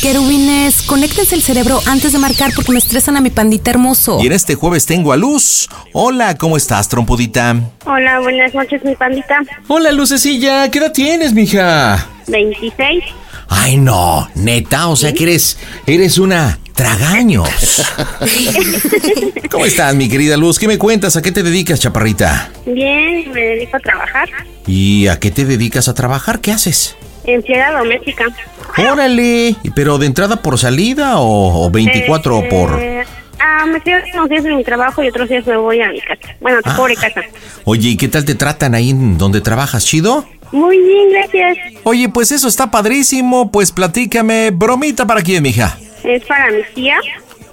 Querubines, 0.03 0.83
conéctense 0.83 1.35
el 1.35 1.43
cerebro 1.43 1.81
antes 1.87 2.13
de 2.13 2.19
marcar 2.19 2.51
porque 2.55 2.73
me 2.73 2.79
estresan 2.79 3.17
a 3.17 3.21
mi 3.21 3.31
pandita 3.31 3.71
hermoso. 3.71 4.19
Y 4.23 4.27
en 4.27 4.33
este 4.33 4.55
jueves 4.57 4.85
tengo 4.85 5.13
a 5.13 5.17
Luz. 5.17 5.69
Hola, 5.93 6.37
¿cómo 6.37 6.57
estás, 6.57 6.89
trompudita? 6.89 7.57
Hola, 7.87 8.21
buenas 8.21 8.53
noches, 8.55 8.85
mi 8.85 8.95
pandita. 8.95 9.39
Hola, 9.69 9.93
Lucecilla. 9.93 10.71
¿Qué 10.71 10.79
edad 10.81 10.93
tienes, 10.93 11.33
mija? 11.33 12.07
26. 12.27 13.05
Ay, 13.49 13.77
no, 13.77 14.29
neta, 14.35 14.89
o 14.89 14.97
sea 14.97 15.13
que 15.13 15.25
eres, 15.25 15.59
eres 15.87 16.19
una 16.19 16.59
tragaños. 16.75 17.49
¿Cómo 19.51 19.67
estás, 19.67 19.95
mi 19.95 20.09
querida 20.09 20.37
Luz? 20.37 20.59
¿Qué 20.59 20.69
me 20.69 20.79
cuentas? 20.79 21.17
¿A 21.17 21.23
qué 21.23 21.33
te 21.33 21.43
dedicas, 21.43 21.81
chaparrita? 21.81 22.51
Bien, 22.67 23.31
me 23.33 23.41
dedico 23.41 23.77
a 23.77 23.81
trabajar. 23.81 24.29
¿Y 24.67 25.09
a 25.09 25.19
qué 25.19 25.31
te 25.31 25.45
dedicas 25.45 25.89
a 25.89 25.95
trabajar? 25.95 26.41
¿Qué 26.41 26.53
haces? 26.53 26.97
Empleada 27.25 27.79
doméstica. 27.79 28.25
Órale, 28.79 29.57
¿pero 29.75 29.99
de 29.99 30.07
entrada 30.07 30.37
por 30.43 30.59
salida 30.59 31.19
o, 31.19 31.67
o 31.67 31.71
24 31.71 32.39
Eh, 32.41 32.49
por...? 32.51 32.81
Ah, 33.45 33.67
me 33.67 33.81
quedo 33.81 33.99
unos 34.15 34.29
días 34.31 34.45
en 34.45 34.57
mi 34.57 34.65
trabajo 34.65 35.03
y 35.03 35.09
otros 35.09 35.29
días 35.29 35.45
me 35.47 35.57
voy 35.57 35.81
a 35.81 35.89
mi 35.89 36.01
casa. 36.01 36.35
Bueno, 36.41 36.59
a 36.59 36.63
tu 36.63 36.71
Ah. 36.71 36.77
pobre 36.77 36.95
casa. 36.95 37.23
Oye, 37.65 37.91
¿y 37.91 37.97
qué 37.97 38.07
tal 38.09 38.25
te 38.25 38.35
tratan 38.37 38.75
ahí 38.75 38.91
en 38.91 39.19
donde 39.19 39.41
trabajas? 39.41 39.85
¿Chido? 39.85 40.25
Muy 40.53 40.79
bien, 40.79 41.11
gracias. 41.11 41.59
Oye, 41.83 42.09
pues 42.09 42.31
eso 42.31 42.47
está 42.47 42.71
padrísimo. 42.71 43.51
Pues 43.51 43.73
platícame, 43.73 44.51
bromita 44.53 45.07
para 45.07 45.23
quién, 45.23 45.43
mija. 45.43 45.77
Es 46.05 46.25
para 46.25 46.51
mi 46.51 46.63
tía. 46.75 46.97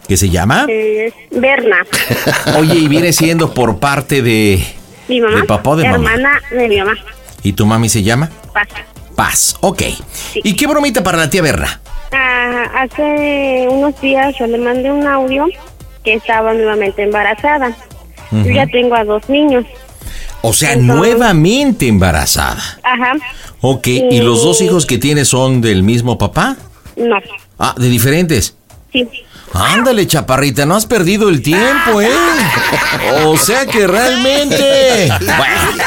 ¿Qué 0.08 0.18
se 0.18 0.30
llama? 0.30 0.66
Es 0.68 1.14
Berna. 1.32 1.86
Oye, 2.58 2.76
y 2.76 2.88
viene 2.88 3.14
siendo 3.14 3.54
por 3.54 3.80
parte 3.80 4.22
de... 4.22 4.64
Mi 5.08 5.22
mamá. 5.22 5.38
¿De 5.38 5.44
papá 5.44 5.70
o 5.72 5.76
de 5.76 5.84
mamá? 5.90 6.14
hermana 6.14 6.42
de 6.52 6.68
mi 6.68 6.78
mamá. 6.78 6.94
¿Y 7.44 7.54
tu 7.54 7.66
mami 7.66 7.90
se 7.90 8.04
llama? 8.04 8.30
Paz. 8.54 8.68
Paz, 9.16 9.56
ok. 9.62 9.84
¿Y 10.36 10.56
qué 10.56 10.66
bromita 10.68 11.04
para 11.04 11.18
la 11.18 11.30
tía 11.30 11.42
Berna? 11.42 11.80
Ah, 12.12 12.64
hace 12.84 13.68
unos 13.70 14.00
días 14.02 14.36
yo 14.40 14.48
le 14.48 14.58
mandé 14.58 14.92
un 14.92 15.06
audio 15.06 15.46
que 16.04 16.16
estaba 16.16 16.54
nuevamente 16.54 17.04
embarazada. 17.04 17.76
Yo 18.32 18.52
ya 18.52 18.66
tengo 18.68 18.96
a 18.96 19.04
dos 19.04 19.28
niños. 19.30 19.66
O 20.42 20.54
sea, 20.54 20.74
Entonces- 20.74 20.96
nuevamente 20.96 21.88
embarazada. 21.88 22.62
Ajá. 22.84 23.14
Ok, 23.62 23.88
¿y 23.88 24.22
los 24.22 24.44
dos 24.44 24.62
hijos 24.62 24.86
que 24.86 24.98
tienes 24.98 25.28
son 25.28 25.62
del 25.62 25.84
mismo 25.84 26.18
papá? 26.18 26.56
No. 26.96 27.18
Ah, 27.60 27.76
de 27.78 27.90
diferentes. 27.90 28.56
Sí. 28.92 29.08
Ándale, 29.54 30.08
chaparrita, 30.08 30.66
no 30.66 30.76
has 30.76 30.86
perdido 30.86 31.30
el 31.30 31.42
tiempo, 31.42 32.02
¿eh? 32.02 32.10
O 33.26 33.38
sea 33.38 33.66
que 33.66 33.86
realmente... 33.88 35.10
Bueno. 35.20 35.84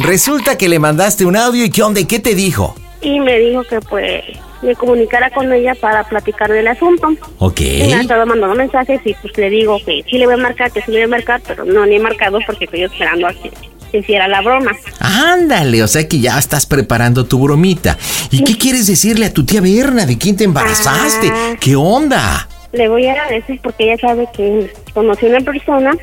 Resulta 0.00 0.58
que 0.58 0.68
le 0.68 0.78
mandaste 0.78 1.24
un 1.24 1.36
audio 1.36 1.64
y 1.64 1.70
¿qué 1.70 1.82
onda? 1.82 2.00
¿Y 2.00 2.06
¿Qué 2.06 2.18
te 2.18 2.34
dijo? 2.34 2.74
Y 3.00 3.20
me 3.20 3.38
dijo 3.38 3.62
que 3.64 3.80
pues 3.80 4.24
me 4.64 4.74
comunicara 4.74 5.30
con 5.30 5.52
ella 5.52 5.74
para 5.74 6.04
platicar 6.04 6.50
del 6.50 6.66
asunto. 6.66 7.14
Ok. 7.38 7.60
Y 7.60 7.88
me 7.88 7.94
ha 7.94 8.00
estado 8.00 8.26
mandando 8.26 8.56
mensajes 8.56 9.00
y 9.04 9.14
pues 9.14 9.36
le 9.36 9.50
digo 9.50 9.78
que 9.84 10.02
sí 10.08 10.18
le 10.18 10.26
voy 10.26 10.34
a 10.34 10.38
marcar, 10.38 10.72
que 10.72 10.80
sí 10.80 10.90
le 10.90 10.98
voy 10.98 11.04
a 11.04 11.08
marcar, 11.08 11.40
pero 11.46 11.64
no 11.64 11.86
ni 11.86 11.96
he 11.96 12.00
marcado 12.00 12.38
porque 12.46 12.64
estoy 12.64 12.82
esperando 12.82 13.28
a 13.28 13.32
que 13.32 13.50
hiciera 13.98 14.26
la 14.28 14.40
broma. 14.40 14.72
Ándale, 14.98 15.82
o 15.82 15.88
sea 15.88 16.08
que 16.08 16.18
ya 16.18 16.38
estás 16.38 16.66
preparando 16.66 17.24
tu 17.26 17.40
bromita. 17.40 17.96
¿Y 18.30 18.42
qué 18.44 18.56
quieres 18.56 18.86
decirle 18.86 19.26
a 19.26 19.32
tu 19.32 19.44
tía 19.44 19.60
Berna? 19.60 20.06
¿De 20.06 20.18
quién 20.18 20.36
te 20.36 20.44
embarazaste? 20.44 21.28
Ah. 21.32 21.54
¿Qué 21.60 21.76
onda? 21.76 22.48
Le 22.72 22.88
voy 22.88 23.06
a 23.06 23.26
decir 23.26 23.60
porque 23.62 23.84
ella 23.84 24.00
sabe 24.00 24.26
que 24.36 24.72
conocí 24.92 25.26
a 25.26 25.28
una 25.28 25.40
persona 25.40 25.96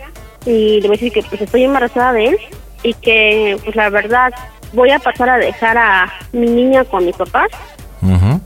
y 0.45 0.79
le 0.81 0.87
voy 0.87 0.97
a 0.97 0.99
decir 0.99 1.11
que 1.11 1.23
pues 1.23 1.41
estoy 1.41 1.63
embarazada 1.63 2.13
de 2.13 2.27
él 2.27 2.37
y 2.83 2.93
que 2.93 3.57
pues 3.63 3.75
la 3.75 3.89
verdad 3.89 4.31
voy 4.73 4.89
a 4.91 4.99
pasar 4.99 5.29
a 5.29 5.37
dejar 5.37 5.77
a 5.77 6.11
mi 6.31 6.47
niña 6.47 6.85
con 6.85 7.05
mis 7.05 7.15
papás 7.15 7.49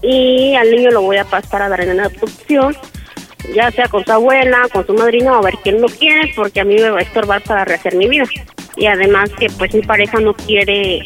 y 0.01 0.55
al 0.55 0.71
niño 0.71 0.91
lo 0.91 1.01
voy 1.01 1.17
a 1.17 1.23
pasar 1.25 1.61
a 1.63 1.69
dar 1.69 1.81
en 1.81 1.99
adopción, 1.99 2.75
ya 3.55 3.71
sea 3.71 3.87
con 3.87 4.03
su 4.05 4.11
abuela, 4.11 4.67
con 4.73 4.85
su 4.85 4.93
madrina 4.93 5.33
o 5.33 5.35
a 5.35 5.41
ver 5.41 5.55
quién 5.63 5.81
lo 5.81 5.87
quiere, 5.87 6.31
porque 6.35 6.61
a 6.61 6.65
mí 6.65 6.75
me 6.75 6.89
va 6.89 6.99
a 6.99 7.03
estorbar 7.03 7.41
para 7.43 7.65
rehacer 7.65 7.95
mi 7.95 8.07
vida. 8.07 8.25
Y 8.77 8.87
además 8.87 9.29
que 9.39 9.47
pues 9.57 9.73
mi 9.73 9.81
pareja 9.81 10.19
no 10.19 10.33
quiere 10.33 10.99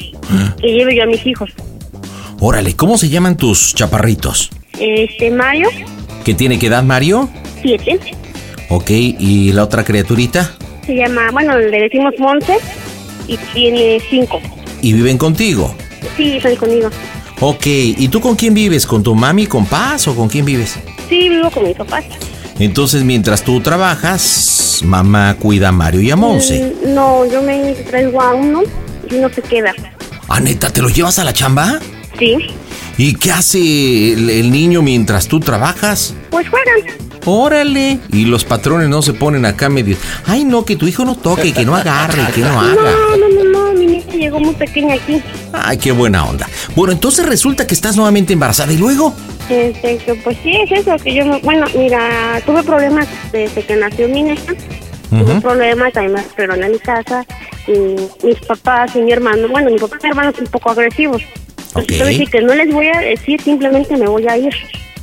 que 0.62 0.68
lleve 0.68 0.96
yo 0.96 1.04
a 1.04 1.06
mis 1.06 1.26
hijos. 1.26 1.52
Órale, 2.40 2.76
¿cómo 2.76 2.98
se 2.98 3.10
llaman 3.10 3.38
tus 3.38 3.76
chaparritos? 3.76 4.50
Este 4.80 5.30
Mario, 5.30 5.70
¿Qué 6.24 6.34
tiene 6.34 6.58
que 6.58 6.68
edad 6.68 6.84
Mario? 6.84 7.30
siete, 7.62 8.00
Ok, 8.70 8.90
¿y 8.92 9.52
la 9.52 9.64
otra 9.64 9.84
criaturita? 9.84 10.52
se 10.86 10.96
llama, 10.96 11.30
bueno, 11.32 11.56
le 11.58 11.82
decimos 11.82 12.14
Monse 12.18 12.58
y 13.28 13.38
tiene 13.54 14.02
cinco. 14.10 14.40
¿Y 14.82 14.94
viven 14.94 15.18
contigo? 15.20 15.76
Sí, 16.18 16.38
están 16.38 16.56
conmigo. 16.56 16.90
Ok, 17.42 17.66
¿y 17.66 18.08
tú 18.10 18.20
con 18.20 18.36
quién 18.36 18.54
vives? 18.54 18.86
¿Con 18.86 19.02
tu 19.02 19.16
mami, 19.16 19.46
con 19.48 19.66
Paz 19.66 20.08
o 20.08 20.16
con 20.16 20.28
quién 20.28 20.44
vives? 20.46 20.76
Sí, 21.08 21.30
vivo 21.30 21.50
con 21.50 21.64
mis 21.64 21.76
papás. 21.78 22.04
Entonces, 22.60 23.04
mientras 23.04 23.44
tú 23.44 23.62
trabajas, 23.62 24.82
mamá 24.84 25.36
cuida 25.40 25.70
a 25.70 25.72
Mario 25.72 26.02
y 26.02 26.12
a 26.12 26.18
Monse. 26.18 26.74
Mm, 26.86 26.94
No, 26.94 27.26
yo 27.26 27.42
me 27.42 27.74
traigo 27.90 28.22
a 28.22 28.34
uno 28.34 28.64
y 29.10 29.16
uno 29.16 29.30
se 29.30 29.42
queda. 29.42 29.74
Ah, 30.28 30.42
neta, 30.42 30.70
¿te 30.70 30.82
lo 30.82 30.90
llevas 30.90 31.18
a 31.20 31.24
la 31.24 31.32
chamba? 31.34 31.80
Sí, 32.18 32.36
¿Y 32.98 33.14
qué 33.16 33.32
hace 33.32 34.12
el, 34.12 34.30
el 34.30 34.52
niño 34.52 34.82
mientras 34.82 35.28
tú 35.30 35.40
trabajas? 35.40 36.14
pues 36.30 36.48
juegan. 36.50 37.00
Órale. 37.26 38.00
Y 38.12 38.26
los 38.26 38.44
patrones 38.44 38.90
no 38.90 39.02
se 39.02 39.14
ponen 39.14 39.46
acá 39.46 39.70
medio. 39.70 39.96
Ay, 40.26 40.44
no, 40.44 40.66
que 40.66 40.76
tu 40.76 40.86
hijo 40.88 41.06
no 41.06 41.16
toque, 41.16 41.54
que 41.54 41.64
no 41.66 41.76
agarre, 41.76 42.24
que 42.34 42.42
no 42.42 42.60
haga. 42.60 42.74
No, 42.76 43.16
no, 43.18 43.30
no, 43.30 43.44
no, 43.72 43.74
mi 43.80 43.86
niña 43.86 44.04
llegó 44.14 44.40
muy 44.42 44.54
pequeña 44.56 44.96
aquí. 44.96 45.22
Ay, 45.54 45.78
qué 45.78 45.92
buena 45.92 46.26
onda. 46.26 46.48
Bueno, 46.76 46.94
entonces 46.94 47.26
resulta 47.26 47.66
que 47.66 47.74
estás 47.74 47.96
nuevamente 47.96 48.34
embarazada 48.34 48.72
y 48.72 48.78
luego. 48.78 49.14
Este, 49.50 50.00
pues 50.24 50.38
sí, 50.44 50.52
es 50.56 50.72
eso, 50.72 50.96
que 51.04 51.14
yo, 51.14 51.24
bueno, 51.42 51.66
mira, 51.76 52.42
tuve 52.46 52.62
problemas 52.64 53.08
desde 53.32 53.64
que 53.64 53.76
nació 53.76 54.08
mi 54.08 54.24
niña. 54.24 54.36
Tuve 55.10 55.42
problemas, 55.42 55.92
me 55.96 56.22
esperaron 56.22 56.64
en 56.64 56.72
mi 56.74 56.80
casa. 56.80 57.26
Y 57.68 58.26
mis 58.26 58.40
papás 58.48 58.96
y 58.96 59.00
mi 59.00 59.12
hermano, 59.12 59.48
bueno, 59.50 59.70
mi 59.70 59.78
papá 59.78 59.98
y 60.00 60.04
mi 60.04 60.10
hermano 60.10 60.32
son 60.32 60.44
un 60.44 60.52
poco 60.52 60.72
agresivos. 60.72 61.22
Entonces, 61.76 61.98
yo 61.98 62.06
decir 62.06 62.30
que 62.30 62.42
no 62.42 62.54
les 62.56 62.72
voy 62.74 62.88
a 62.88 63.00
decir, 63.00 63.42
simplemente 63.42 63.96
me 63.98 64.08
voy 64.08 64.28
a 64.28 64.38
ir 64.38 64.54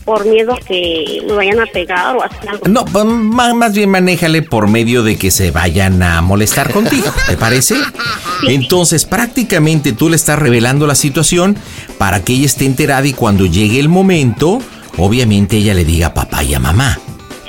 por 0.07 0.25
miedo 0.25 0.55
a 0.55 0.59
que 0.61 1.21
me 1.27 1.35
vayan 1.35 1.61
a 1.61 1.67
pegar 1.67 2.17
o 2.17 2.23
hacer 2.23 2.49
algo. 2.49 2.67
No, 2.69 2.85
pa- 2.87 3.05
ma- 3.05 3.53
más 3.53 3.75
bien 3.75 3.91
manéjale 3.91 4.41
por 4.41 4.69
medio 4.69 5.03
de 5.03 5.17
que 5.19 5.31
se 5.31 5.51
vayan 5.51 6.03
a 6.03 6.23
molestar 6.23 6.73
contigo, 6.73 7.13
¿te 7.29 7.37
parece? 7.37 7.75
Entonces 8.49 9.05
prácticamente 9.05 9.93
tú 9.93 10.09
le 10.09 10.17
estás 10.17 10.39
revelando 10.39 10.87
la 10.87 10.95
situación 10.95 11.57
para 11.99 12.23
que 12.25 12.35
ella 12.35 12.47
esté 12.47 12.65
enterada 12.67 13.07
y 13.07 13.13
cuando 13.13 13.47
llegue 13.47 13.79
el 13.81 13.89
momento, 13.89 14.61
obviamente 14.97 15.57
ella 15.57 15.75
le 15.75 15.85
diga 15.85 16.09
a 16.09 16.15
papá 16.15 16.43
y 16.45 16.55
a 16.55 16.61
mamá. 16.61 16.99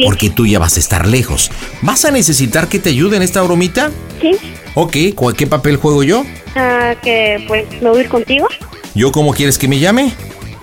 Porque 0.04 0.30
tú 0.30 0.46
ya 0.46 0.60
vas 0.60 0.78
a 0.78 0.80
estar 0.80 1.08
lejos. 1.08 1.50
¿Vas 1.82 2.06
a 2.06 2.12
necesitar 2.12 2.68
que 2.68 2.78
te 2.80 2.90
ayude 2.90 3.18
en 3.18 3.24
esta 3.24 3.42
bromita? 3.42 3.90
Sí, 4.22 4.32
Ok, 4.76 4.96
¿cuál- 5.16 5.36
¿qué 5.36 5.48
papel 5.48 5.78
juego 5.78 6.04
yo? 6.04 6.24
ah, 6.56 6.94
que 7.04 7.44
pues 7.48 7.66
me 7.82 7.90
voy 7.90 8.00
a 8.00 8.02
ir 8.04 8.10
contigo. 8.10 8.48
¿Yo 8.96 9.12
cómo 9.12 9.32
quieres 9.34 9.58
que 9.58 9.68
me 9.68 9.80
llame? 9.80 10.14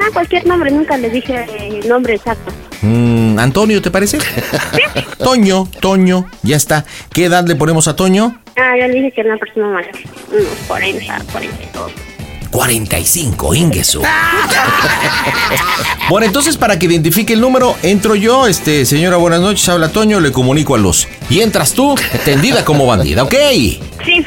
Ah, 0.04 0.10
cualquier 0.12 0.46
nombre, 0.46 0.70
nunca 0.70 0.98
les 0.98 1.12
dije 1.12 1.46
el 1.58 1.88
nombre 1.88 2.14
exacto. 2.14 2.52
Mm, 2.82 3.38
Antonio, 3.38 3.80
¿te 3.80 3.90
parece? 3.90 4.18
Toño, 5.18 5.66
Toño, 5.80 6.26
ya 6.42 6.56
está. 6.56 6.84
¿Qué 7.10 7.24
edad 7.24 7.46
le 7.46 7.56
ponemos 7.56 7.88
a 7.88 7.96
Toño? 7.96 8.38
Ah, 8.56 8.74
yo 8.78 8.86
le 8.86 8.94
dije 8.94 9.12
que 9.12 9.20
era 9.22 9.30
una 9.30 9.38
persona 9.38 9.68
mayor, 9.68 9.92
unos 10.30 10.46
40, 10.66 11.22
42. 11.32 11.92
45, 12.50 13.54
Ingesu. 13.54 14.02
Bueno, 16.10 16.26
entonces 16.26 16.58
para 16.58 16.78
que 16.78 16.84
identifique 16.84 17.32
el 17.32 17.40
número, 17.40 17.76
entro 17.82 18.14
yo, 18.14 18.46
este, 18.46 18.84
señora, 18.84 19.16
buenas 19.16 19.40
noches, 19.40 19.66
habla 19.70 19.88
Toño, 19.88 20.20
le 20.20 20.32
comunico 20.32 20.74
a 20.74 20.78
Luz. 20.78 21.08
Y 21.30 21.40
entras 21.40 21.72
tú, 21.72 21.94
tendida 22.26 22.62
como 22.62 22.84
bandida, 22.84 23.22
¿ok? 23.22 23.34
Sí. 24.04 24.20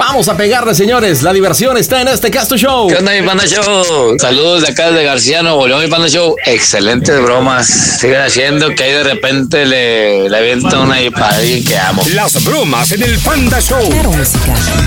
Vamos 0.00 0.28
a 0.30 0.36
pegarle, 0.36 0.74
señores, 0.74 1.22
la 1.22 1.30
diversión 1.30 1.76
está 1.76 2.00
en 2.00 2.08
este 2.08 2.30
Casto 2.30 2.56
Show. 2.56 2.88
¿Qué 2.88 2.96
onda, 2.96 3.12
mi 3.12 3.20
Panda 3.20 3.44
Show? 3.46 4.16
Saludos 4.18 4.62
de 4.62 4.68
acá 4.68 4.90
de 4.90 5.04
García, 5.04 5.42
Nuevo 5.42 5.66
León, 5.66 5.82
mi 5.82 5.90
Panda 5.90 6.08
Show. 6.08 6.36
Excelentes 6.46 7.20
bromas. 7.20 7.66
Siguen 7.66 8.22
haciendo 8.22 8.70
que 8.70 8.82
ahí 8.82 8.92
de 8.92 9.04
repente 9.04 9.66
le, 9.66 10.30
le 10.30 10.36
avienta 10.38 10.80
una 10.80 11.02
y 11.02 11.10
para 11.10 11.36
alguien 11.36 11.62
que 11.62 11.76
amo. 11.76 12.02
Las 12.14 12.42
bromas 12.42 12.90
en 12.92 13.02
el 13.02 13.18
Panda 13.18 13.60
Show. 13.60 13.90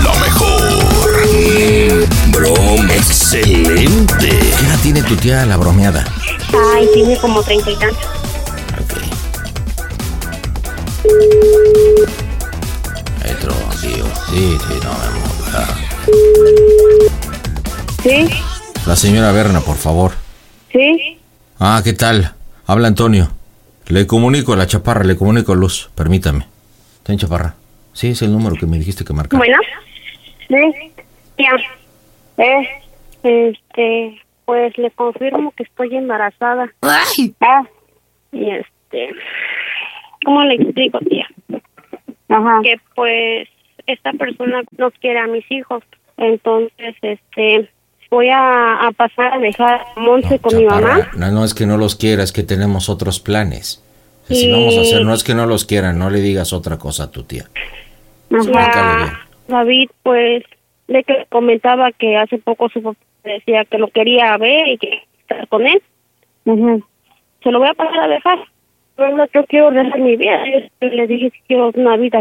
Lo 0.02 0.14
mejor. 0.16 0.82
Mm, 1.32 2.32
broma. 2.32 2.94
Excelente. 2.94 4.28
¿Qué 4.28 4.66
edad 4.66 4.80
tiene 4.82 5.02
tu 5.04 5.14
tía 5.14 5.46
la 5.46 5.56
bromeada? 5.56 6.04
Ay, 6.74 6.88
tiene 6.92 7.16
como 7.18 7.40
treinta 7.44 7.70
y 7.70 7.76
tantos. 7.76 8.08
Sí, 13.52 14.58
sí, 14.58 14.80
no, 14.82 14.90
mi 14.90 15.18
amor. 15.18 15.30
Ah. 15.52 15.76
Sí, 18.02 18.28
La 18.86 18.96
señora 18.96 19.32
Berna, 19.32 19.60
por 19.60 19.76
favor. 19.76 20.12
sí. 20.72 21.18
Ah, 21.60 21.80
¿qué 21.84 21.92
tal? 21.92 22.34
Habla 22.66 22.88
Antonio. 22.88 23.30
Le 23.86 24.06
comunico 24.06 24.52
a 24.52 24.56
la 24.56 24.66
chaparra, 24.66 25.04
le 25.04 25.16
comunico 25.16 25.52
a 25.52 25.56
Luz. 25.56 25.88
Permítame. 25.94 26.46
Ten 27.04 27.16
chaparra. 27.16 27.54
Sí, 27.92 28.08
es 28.08 28.22
el 28.22 28.32
número 28.32 28.56
que 28.56 28.66
me 28.66 28.76
dijiste 28.78 29.04
que 29.04 29.12
marcar. 29.12 29.38
Bueno, 29.38 29.56
sí, 30.48 30.92
ya. 31.38 32.42
Eh, 32.42 32.68
este, 33.22 34.20
pues 34.44 34.76
le 34.78 34.90
confirmo 34.90 35.52
que 35.56 35.62
estoy 35.62 35.94
embarazada. 35.96 36.68
¡Ay! 36.80 37.34
Ah, 37.40 37.62
y 38.32 38.50
este, 38.50 39.10
¿cómo 40.24 40.42
le 40.42 40.54
explico, 40.56 40.98
tía? 41.08 41.28
Ajá. 42.36 42.60
Que 42.62 42.76
pues 42.94 43.48
esta 43.86 44.12
persona 44.12 44.62
no 44.78 44.90
quiere 44.92 45.18
a 45.20 45.26
mis 45.26 45.44
hijos. 45.50 45.82
Entonces, 46.16 46.94
este, 47.02 47.68
voy 48.10 48.28
a, 48.28 48.86
a 48.86 48.92
pasar 48.92 49.34
a 49.34 49.38
dejar 49.38 49.84
a 49.96 50.00
Monse 50.00 50.38
con 50.38 50.56
mi 50.56 50.64
mamá. 50.64 51.10
No, 51.16 51.30
no 51.32 51.44
es 51.44 51.54
que 51.54 51.66
no 51.66 51.76
los 51.76 51.96
quiera, 51.96 52.22
es 52.22 52.32
que 52.32 52.42
tenemos 52.42 52.88
otros 52.88 53.20
planes. 53.20 53.82
Si 54.28 54.46
Y- 54.48 54.52
vamos 54.52 54.76
a 54.78 54.80
hacer, 54.82 55.04
no 55.04 55.12
es 55.12 55.22
que 55.24 55.34
no 55.34 55.46
los 55.46 55.64
quieran, 55.64 55.98
no 55.98 56.08
le 56.10 56.20
digas 56.20 56.52
otra 56.52 56.78
cosa 56.78 57.04
a 57.04 57.10
tu 57.10 57.24
tía. 57.24 57.44
Ajá. 58.32 59.20
David, 59.48 59.90
pues, 60.02 60.44
de 60.88 61.04
que 61.04 61.26
comentaba 61.28 61.92
que 61.92 62.16
hace 62.16 62.38
poco 62.38 62.68
su 62.70 62.82
papá 62.82 62.98
decía 63.22 63.64
que 63.64 63.78
lo 63.78 63.88
quería 63.88 64.36
ver 64.38 64.68
y 64.68 64.78
que 64.78 65.02
estar 65.20 65.46
con 65.48 65.66
él. 65.66 65.82
Se 67.42 67.50
lo 67.50 67.58
voy 67.58 67.68
a 67.68 67.74
pasar 67.74 68.00
a 68.00 68.08
dejar. 68.08 68.38
No, 68.96 69.26
yo 69.32 69.44
quiero 69.46 69.70
dejar 69.70 69.98
mi 69.98 70.16
vida. 70.16 70.44
Yo 70.80 70.88
le 70.88 71.06
dije 71.06 71.30
que 71.30 71.40
quiero 71.46 71.70
una 71.74 71.96
vida. 71.96 72.20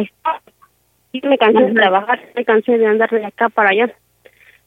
Y 1.11 1.21
me 1.21 1.37
cansé 1.37 1.63
de 1.63 1.73
trabajar, 1.73 2.19
me 2.35 2.43
cansé 2.43 2.77
de 2.77 2.87
andar 2.87 3.09
de 3.09 3.25
acá 3.25 3.49
para 3.49 3.69
allá. 3.69 3.93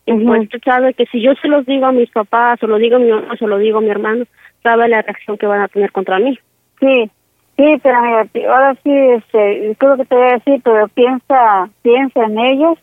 Y 0.07 0.13
pues 0.25 0.43
usted 0.43 0.61
sabe 0.65 0.95
que 0.95 1.07
si 1.07 1.21
yo 1.21 1.35
se 1.35 1.49
los 1.49 1.67
digo 1.67 1.87
a 1.87 1.93
mis 1.93 2.09
papás, 2.11 2.63
o 2.63 2.69
lo 2.69 2.79
digo 2.79 2.97
a 2.97 3.01
mi 3.01 3.11
mamá, 3.11 3.35
o 3.41 3.47
lo 3.49 3.59
digo 3.59 3.79
a 3.79 3.81
mi 3.81 3.91
hermano, 3.91 4.25
sabe 4.63 4.89
la 4.89 5.03
reacción 5.03 5.37
que 5.37 5.47
van 5.47 5.63
a 5.63 5.69
tener 5.69 5.91
contra 5.91 6.21
mí. 6.21 6.39
Sí, 6.79 7.11
sí, 7.57 7.81
pero 7.83 8.01
mira, 8.03 8.29
ahora 8.55 8.77
sí, 8.85 8.93
este, 8.93 9.75
creo 9.77 9.97
que 9.97 10.05
te 10.05 10.15
voy 10.15 10.29
a 10.29 10.35
decir, 10.35 10.61
pero 10.63 10.87
piensa, 10.89 11.69
piensa 11.83 12.25
en 12.25 12.39
ellos, 12.39 12.79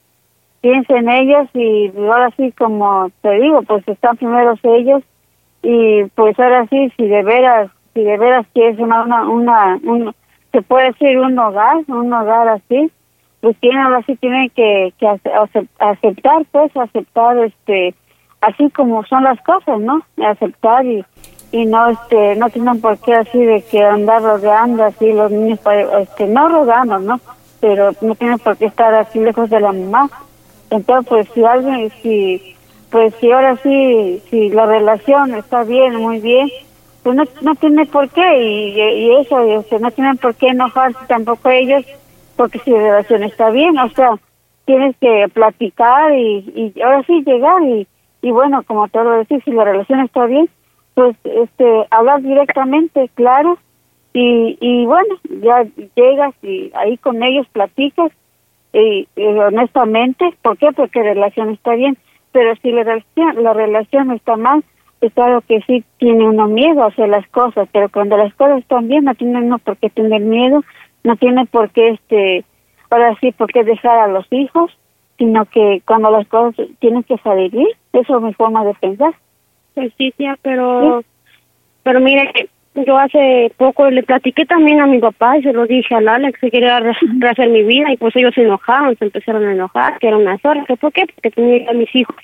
piensa 0.59 0.97
en 0.97 1.09
ellos 1.09 1.47
y 1.53 1.91
ahora 1.97 2.29
sí, 2.36 2.51
como 2.57 3.09
te 3.21 3.39
digo, 3.39 3.62
pues 3.62 3.88
están 3.88 4.17
primeros 4.17 4.59
ellos 4.63 5.01
y 5.62 6.03
pues 6.15 6.38
ahora 6.38 6.67
sí, 6.69 6.91
si 6.97 7.07
de 7.07 7.23
veras, 7.23 7.71
si 7.93 8.03
de 8.03 8.17
veras 8.17 8.45
quieres 8.53 8.79
una, 8.79 9.03
una, 9.03 9.29
una, 9.29 9.79
un, 9.84 10.13
se 10.51 10.62
puede 10.62 10.88
decir 10.88 11.17
un 11.19 11.38
hogar, 11.38 11.77
un 11.88 12.12
hogar 12.13 12.47
así, 12.47 12.91
pues 13.41 13.58
tiene, 13.60 13.82
ahora 13.82 14.01
sí 14.06 14.15
tiene 14.15 14.49
que, 14.51 14.93
que 14.97 15.08
ace- 15.08 15.32
acep- 15.34 15.67
aceptar, 15.79 16.43
pues, 16.51 16.75
aceptar, 16.77 17.38
este, 17.39 17.93
así 18.41 18.69
como 18.71 19.03
son 19.06 19.23
las 19.23 19.41
cosas, 19.41 19.79
¿no? 19.79 20.01
Aceptar 20.25 20.86
y, 20.86 21.03
y 21.51 21.65
no, 21.65 21.89
este, 21.89 22.36
no 22.38 22.49
tienen 22.49 22.79
por 22.82 22.97
qué 22.99 23.15
así 23.15 23.39
de 23.39 23.62
que 23.63 23.84
andar 23.84 24.21
rodeando 24.21 24.84
así 24.86 25.12
los 25.12 25.32
niños, 25.32 25.60
este, 25.99 26.27
no 26.27 26.47
rogando, 26.49 26.99
¿no? 26.99 27.19
Pero 27.60 27.91
no 28.01 28.15
tienen 28.15 28.39
por 28.39 28.58
qué 28.58 28.65
estar 28.65 28.93
así 28.93 29.19
lejos 29.19 29.49
de 29.49 29.60
la 29.60 29.71
mamá. 29.71 30.10
Entonces, 30.69 31.08
pues, 31.10 31.27
si 31.34 31.43
alguien, 31.43 31.91
si, 32.01 32.56
pues, 32.89 33.13
si 33.19 33.32
ahora 33.32 33.58
sí, 33.58 34.21
si 34.29 34.49
la 34.49 34.65
relación 34.65 35.36
está 35.36 35.63
bien, 35.63 35.95
muy 35.97 36.19
bien, 36.19 36.49
pues 37.03 37.15
no, 37.15 37.23
no 37.41 37.55
tiene 37.55 37.85
por 37.85 38.09
qué, 38.09 38.41
y, 38.41 39.11
eso, 39.19 39.45
y, 39.45 39.51
este, 39.53 39.79
no 39.79 39.91
tienen 39.91 40.17
por 40.17 40.35
qué 40.35 40.47
enojarse 40.47 40.99
tampoco 41.07 41.49
ellos, 41.49 41.85
porque 42.37 42.59
si 42.59 42.71
la 42.71 42.79
relación 42.79 43.23
está 43.23 43.49
bien, 43.49 43.77
o 43.77 43.89
sea, 43.89 44.11
tienes 44.65 44.95
que 44.97 45.27
platicar 45.33 46.13
y, 46.13 46.73
y 46.75 46.81
ahora 46.81 47.03
sí 47.03 47.21
llegar 47.25 47.61
y, 47.63 47.87
y 48.21 48.31
bueno, 48.31 48.63
como 48.63 48.87
te 48.87 49.03
lo 49.03 49.17
decir, 49.17 49.43
si 49.43 49.51
la 49.51 49.65
relación 49.65 49.99
está 49.99 50.25
bien, 50.25 50.49
pues 50.93 51.15
este 51.23 51.85
hablar 51.91 52.21
directamente, 52.21 53.09
claro, 53.15 53.57
y, 54.13 54.57
y 54.61 54.85
bueno, 54.85 55.15
ya 55.41 55.65
llegas 55.95 56.33
y 56.41 56.71
ahí 56.75 56.97
con 56.97 57.21
ellos 57.21 57.47
platicas 57.51 58.11
y, 58.71 59.07
y 59.15 59.23
honestamente, 59.25 60.33
¿por 60.41 60.57
qué? 60.57 60.71
Porque 60.71 60.99
la 60.99 61.13
relación 61.13 61.49
está 61.49 61.75
bien, 61.75 61.97
pero 62.31 62.55
si 62.61 62.71
la 62.71 62.83
relación, 62.83 63.43
la 63.43 63.53
relación 63.53 64.11
está 64.11 64.37
mal, 64.37 64.63
claro 65.11 65.41
que 65.47 65.61
sí 65.61 65.83
tiene 65.97 66.23
uno 66.27 66.47
miedo 66.47 66.83
a 66.83 66.87
hacer 66.87 67.09
las 67.09 67.27
cosas, 67.29 67.67
pero 67.71 67.89
cuando 67.89 68.17
las 68.17 68.33
cosas 68.35 68.59
están 68.59 68.87
bien 68.87 69.05
no 69.05 69.15
tiene 69.15 69.39
uno 69.41 69.57
por 69.59 69.77
qué 69.77 69.89
tener 69.89 70.21
miedo, 70.21 70.63
no 71.03 71.15
tiene 71.17 71.45
por 71.45 71.69
qué 71.71 71.89
este, 71.89 72.45
ahora 72.89 73.15
sí, 73.19 73.31
por 73.31 73.51
qué 73.51 73.63
dejar 73.63 73.97
a 73.99 74.07
los 74.07 74.25
hijos, 74.31 74.71
sino 75.17 75.45
que 75.45 75.81
cuando 75.85 76.09
las 76.11 76.27
cosas 76.27 76.67
tienen 76.79 77.03
que 77.03 77.17
salir 77.19 77.51
bien, 77.51 77.67
eso 77.93 78.17
es 78.17 78.23
mi 78.23 78.33
forma 78.33 78.63
de 78.65 78.73
pensar. 78.75 79.13
Pues 79.73 79.91
sí, 79.97 80.13
tía, 80.17 80.37
pero, 80.41 81.03
pero 81.83 81.99
mire 81.99 82.49
yo 82.75 82.97
hace 82.97 83.51
poco 83.55 83.87
le 83.91 84.01
platiqué 84.01 84.45
también 84.45 84.81
a 84.81 84.87
mi 84.87 84.97
papá 84.99 85.37
y 85.37 85.43
se 85.43 85.53
lo 85.53 85.67
dije 85.67 85.93
al 85.93 86.07
Alex 86.07 86.39
que 86.39 86.49
quería 86.49 86.79
re- 86.79 86.95
rehacer 87.19 87.47
mi 87.49 87.61
vida 87.61 87.91
y 87.93 87.97
pues 87.97 88.15
ellos 88.15 88.33
se 88.33 88.41
enojaron, 88.41 88.97
se 88.97 89.05
empezaron 89.05 89.45
a 89.45 89.51
enojar, 89.51 89.99
que 89.99 90.07
era 90.07 90.17
una 90.17 90.39
zorra, 90.39 90.65
que 90.65 90.75
por 90.77 90.91
qué, 90.91 91.05
porque 91.13 91.29
tenía 91.29 91.69
a 91.69 91.73
mis 91.73 91.93
hijos. 91.95 92.15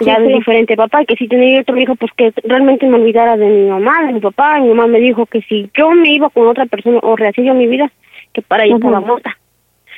Ya 0.00 0.18
de 0.18 0.28
diferente 0.28 0.76
papá, 0.76 1.04
que 1.04 1.14
si 1.14 1.28
tenía 1.28 1.60
otro 1.60 1.76
hijo, 1.76 1.94
pues 1.94 2.10
que 2.16 2.32
realmente 2.42 2.86
me 2.86 2.96
olvidara 2.96 3.36
de 3.36 3.46
mi 3.46 3.68
mamá, 3.68 4.04
de 4.06 4.14
mi 4.14 4.20
papá. 4.20 4.58
Mi 4.58 4.68
mamá 4.68 4.88
me 4.88 4.98
dijo 4.98 5.26
que 5.26 5.40
si 5.42 5.70
yo 5.76 5.90
me 5.92 6.10
iba 6.10 6.30
con 6.30 6.48
otra 6.48 6.66
persona 6.66 6.98
o 7.02 7.14
rehacía 7.14 7.54
mi 7.54 7.66
vida, 7.66 7.90
que 8.32 8.42
para 8.42 8.64
ella 8.64 8.76
Ujú. 8.76 8.88
estaba 8.88 9.06
muerta. 9.06 9.38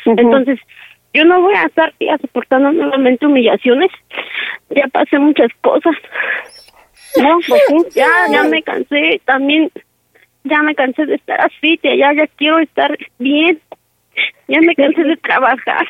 Entonces, 0.04 0.60
yo 1.14 1.24
no 1.24 1.40
voy 1.40 1.54
a 1.54 1.64
estar 1.64 1.92
tía, 1.98 2.18
soportando 2.18 2.72
nuevamente 2.72 3.26
humillaciones. 3.26 3.90
Ya 4.70 4.86
pasé 4.88 5.18
muchas 5.18 5.50
cosas. 5.62 5.94
No, 7.16 7.38
pues 7.48 7.62
sí. 7.66 7.76
Ya, 7.94 8.10
ya 8.30 8.44
me 8.44 8.62
cansé. 8.62 9.20
También, 9.24 9.70
ya 10.44 10.62
me 10.62 10.74
cansé 10.74 11.06
de 11.06 11.14
estar 11.14 11.40
así, 11.40 11.78
tía. 11.78 11.96
Ya, 11.96 12.12
ya 12.12 12.26
quiero 12.36 12.58
estar 12.58 12.96
bien. 13.18 13.58
Ya 14.46 14.60
me 14.60 14.74
cansé 14.74 15.02
de 15.02 15.16
trabajar. 15.16 15.86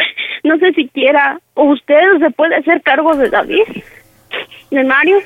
No 0.42 0.56
sé 0.58 0.72
si 0.72 0.88
quiera, 0.88 1.38
o 1.54 1.64
usted 1.64 2.18
se 2.18 2.30
puede 2.30 2.56
hacer 2.56 2.80
cargo 2.82 3.14
de 3.14 3.28
David, 3.28 3.62
de 4.70 4.84
Mario. 4.84 5.18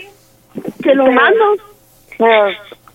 Se 0.82 0.94
lo 0.94 1.10
mando. 1.10 1.56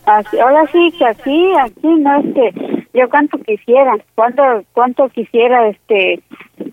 Así- 0.06 0.40
ahora 0.40 0.66
sí 0.72 0.92
que 0.98 1.06
aquí, 1.06 1.54
aquí 1.62 1.88
no 1.88 2.20
es 2.20 2.34
que 2.34 2.86
yo 2.94 3.10
cuánto 3.10 3.38
quisiera, 3.40 3.96
cuánto, 4.16 4.44
cuánto 4.74 5.08
quisiera 5.10 5.68
este 5.68 6.22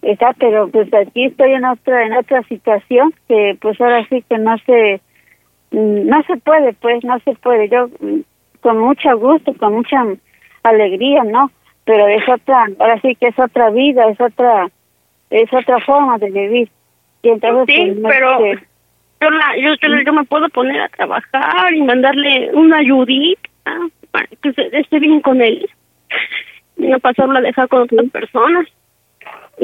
estar, 0.02 0.34
pero 0.38 0.68
pues 0.68 0.92
aquí 0.94 1.26
estoy 1.26 1.52
en 1.52 1.64
otra, 1.64 2.06
en 2.06 2.12
otra 2.14 2.42
situación 2.44 3.12
que 3.28 3.56
pues 3.60 3.80
ahora 3.80 4.04
sí 4.08 4.24
que 4.28 4.38
no 4.38 4.56
se, 4.66 5.00
mm, 5.72 6.06
no 6.08 6.22
se 6.24 6.36
puede, 6.38 6.72
pues 6.74 7.04
no 7.04 7.18
se 7.20 7.34
puede. 7.34 7.68
Yo 7.68 7.88
mm, 8.00 8.20
con 8.62 8.78
mucho 8.78 9.16
gusto, 9.18 9.52
con 9.54 9.74
mucha 9.74 10.02
alegría, 10.62 11.22
¿no? 11.24 11.50
Pero 11.84 12.08
es 12.08 12.28
otra, 12.28 12.66
ahora 12.78 13.00
sí 13.00 13.14
que 13.16 13.28
es 13.28 13.38
otra 13.38 13.70
vida, 13.70 14.08
es 14.08 14.20
otra, 14.20 14.68
es 15.30 15.52
otra 15.52 15.80
forma 15.80 16.18
de 16.18 16.30
vivir. 16.30 16.68
Y 17.22 17.28
entonces, 17.30 17.74
Sí, 17.74 17.82
pues, 17.86 17.98
no 17.98 18.08
pero 18.08 18.38
yo, 19.20 19.30
la, 19.30 19.56
yo, 19.56 19.74
yo, 19.80 20.02
yo 20.04 20.12
me 20.12 20.24
puedo 20.24 20.48
poner 20.50 20.80
a 20.80 20.88
trabajar 20.88 21.74
y 21.74 21.82
mandarle 21.82 22.50
una 22.52 22.78
ayudita 22.78 23.40
para 24.10 24.26
que 24.42 24.52
se 24.52 24.78
esté 24.78 24.98
bien 24.98 25.20
con 25.20 25.40
él. 25.40 25.68
Y 26.78 26.88
no 26.88 27.00
pasarlo 27.00 27.38
a 27.38 27.40
dejar 27.40 27.68
con 27.68 27.84
otras 27.84 28.10
personas. 28.10 28.66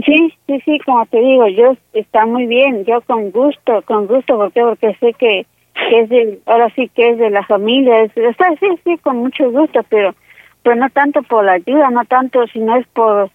Sí, 0.07 0.33
sí, 0.47 0.61
sí, 0.65 0.79
como 0.79 1.05
te 1.05 1.21
digo, 1.21 1.47
yo 1.49 1.77
está 1.93 2.25
muy 2.25 2.47
bien, 2.47 2.87
yo 2.87 3.03
con 3.03 3.31
gusto, 3.31 3.83
con 3.83 4.07
gusto, 4.07 4.39
porque 4.39 4.63
porque 4.63 4.97
sé 4.99 5.13
que, 5.13 5.45
que 5.75 6.01
es 6.01 6.09
de, 6.09 6.39
ahora 6.47 6.71
sí 6.75 6.91
que 6.95 7.11
es 7.11 7.19
de 7.19 7.29
la 7.29 7.45
familia, 7.45 8.01
es, 8.01 8.17
está, 8.17 8.49
sí, 8.59 8.67
sí, 8.83 8.97
con 9.03 9.19
mucho 9.19 9.51
gusto, 9.51 9.83
pero 9.91 10.15
pero 10.63 10.77
no 10.77 10.89
tanto 10.91 11.23
por 11.23 11.45
la 11.45 11.53
ayuda, 11.53 11.91
no 11.91 12.05
tanto, 12.05 12.47
sino 12.49 12.77
es 12.77 12.87
por 12.89 13.31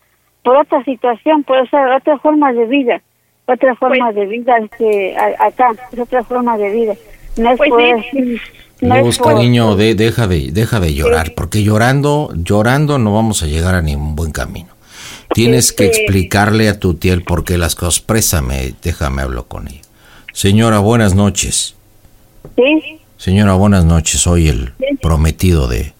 por 0.47 0.57
otra 0.57 0.83
situación, 0.85 1.43
por 1.43 1.57
esa 1.57 1.95
otra 1.97 2.17
forma 2.19 2.53
de 2.53 2.65
vida, 2.65 3.01
otra 3.45 3.75
forma 3.75 4.11
de 4.13 4.25
vida 4.25 4.53
a- 4.55 5.45
acá, 5.47 5.73
es 5.91 5.99
otra 5.99 6.23
forma 6.23 6.57
de 6.57 6.69
vida, 6.71 6.93
no 7.37 7.51
es 7.51 7.57
Pues 7.57 7.69
por 7.69 7.81
sí. 7.81 8.37
no 8.81 8.95
es 8.95 9.17
por- 9.17 9.33
cariño, 9.33 9.75
de- 9.75 9.95
deja, 9.95 10.27
de, 10.27 10.51
deja 10.51 10.79
de 10.79 10.93
llorar, 10.93 11.33
porque 11.35 11.63
llorando, 11.63 12.31
llorando 12.35 12.97
no 12.97 13.13
vamos 13.13 13.43
a 13.43 13.47
llegar 13.47 13.75
a 13.75 13.81
ningún 13.81 14.15
buen 14.15 14.31
camino. 14.31 14.69
Tienes 15.33 15.73
que 15.73 15.87
Este- 15.87 16.03
explicarle 16.03 16.69
a 16.69 16.79
tu 16.79 16.93
tía 16.93 17.11
el 17.13 17.23
por 17.23 17.43
qué 17.43 17.57
las 17.57 17.75
cosas. 17.75 17.99
Présame, 17.99 18.73
déjame 18.81 19.23
hablo 19.23 19.47
con 19.47 19.67
ella. 19.67 19.81
Señora, 20.33 20.79
buenas 20.79 21.13
noches. 21.15 21.75
Sí, 22.55 22.99
Señora, 23.17 23.53
buenas 23.55 23.83
noches. 23.83 24.21
Soy 24.21 24.47
el 24.47 24.71
prometido 25.01 25.67
de, 25.67 25.93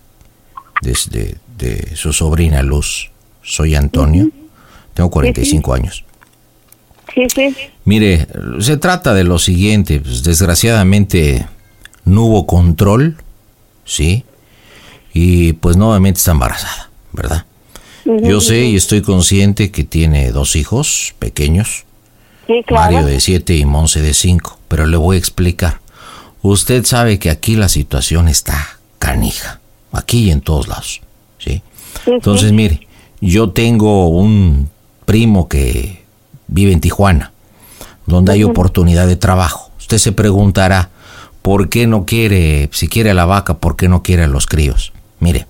de, 0.82 0.94
de- 1.12 1.36
de 1.58 1.96
su 1.96 2.14
sobrina 2.14 2.62
Luz. 2.64 3.12
Soy 3.48 3.76
Antonio. 3.76 4.30
Tengo 4.94 5.10
45 5.10 5.74
años. 5.74 6.04
sí, 7.16 7.24
sí, 7.34 7.56
Mire, 7.86 8.28
se 8.60 8.76
trata 8.78 9.14
de 9.14 9.24
lo 9.24 9.40
siguiente. 9.40 10.02
pues, 10.02 10.22
desgraciadamente 10.24 11.48
no 12.04 12.24
hubo 12.24 12.46
control, 12.46 13.16
¿sí? 13.86 14.26
Y 15.14 15.54
pues 15.54 15.78
nuevamente 15.78 16.18
está 16.18 16.32
embarazada, 16.32 16.90
¿verdad? 17.14 17.46
Yo 18.06 18.40
sé 18.40 18.66
y 18.66 18.76
estoy 18.76 19.02
consciente 19.02 19.72
que 19.72 19.84
tiene 19.84 20.32
dos 20.32 20.56
hijos 20.56 21.14
pequeños, 21.20 21.86
sí, 22.48 22.64
claro. 22.66 22.94
Mario 22.94 23.08
de 23.08 23.20
7 23.20 23.56
y 23.56 23.66
Monse 23.66 24.02
de 24.02 24.14
5, 24.14 24.60
pero 24.70 24.86
le 24.86 24.96
voy 24.96 25.18
a 25.18 25.20
explicar. 25.20 25.82
Usted 26.42 26.86
sabe 26.86 27.20
que 27.20 27.30
aquí 27.30 27.56
la 27.56 27.68
situación 27.68 28.30
está 28.30 28.80
canija, 29.00 29.60
aquí 29.92 30.26
y 30.26 30.32
en 30.32 30.40
todos 30.40 30.70
lados, 30.70 31.02
¿sí? 31.40 31.62
Entonces, 32.06 32.54
mire, 32.54 32.87
yo 33.22 33.52
tengo 33.52 34.10
un 34.10 34.70
primo 35.06 35.48
que 35.48 36.04
vive 36.48 36.72
en 36.72 36.82
Tijuana, 36.82 37.32
donde 38.06 38.34
hay 38.34 38.44
oportunidad 38.44 39.08
de 39.08 39.16
trabajo. 39.16 39.72
Usted 39.80 39.98
se 39.98 40.12
preguntará, 40.12 40.90
¿por 41.42 41.70
qué 41.70 41.88
no 41.88 42.06
quiere, 42.06 42.70
si 42.74 42.88
quiere 42.88 43.12
a 43.12 43.14
la 43.14 43.26
vaca, 43.26 43.56
por 43.56 43.76
qué 43.76 43.88
no 43.88 44.04
quiere 44.04 44.24
a 44.24 44.28
los 44.28 44.46
críos? 44.46 44.94
Mire, 45.20 45.48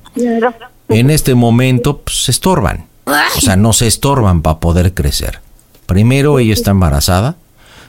en 0.90 1.10
este 1.10 1.36
momento 1.36 2.00
pues, 2.00 2.24
se 2.24 2.32
estorban. 2.32 2.86
O 3.06 3.42
sea, 3.42 3.56
no 3.56 3.74
se 3.74 3.88
estorban 3.88 4.42
para 4.42 4.60
poder 4.60 4.94
crecer. 4.94 5.40
Primero, 5.86 6.40
ella 6.40 6.54
está 6.54 6.72
embarazada. 6.72 7.36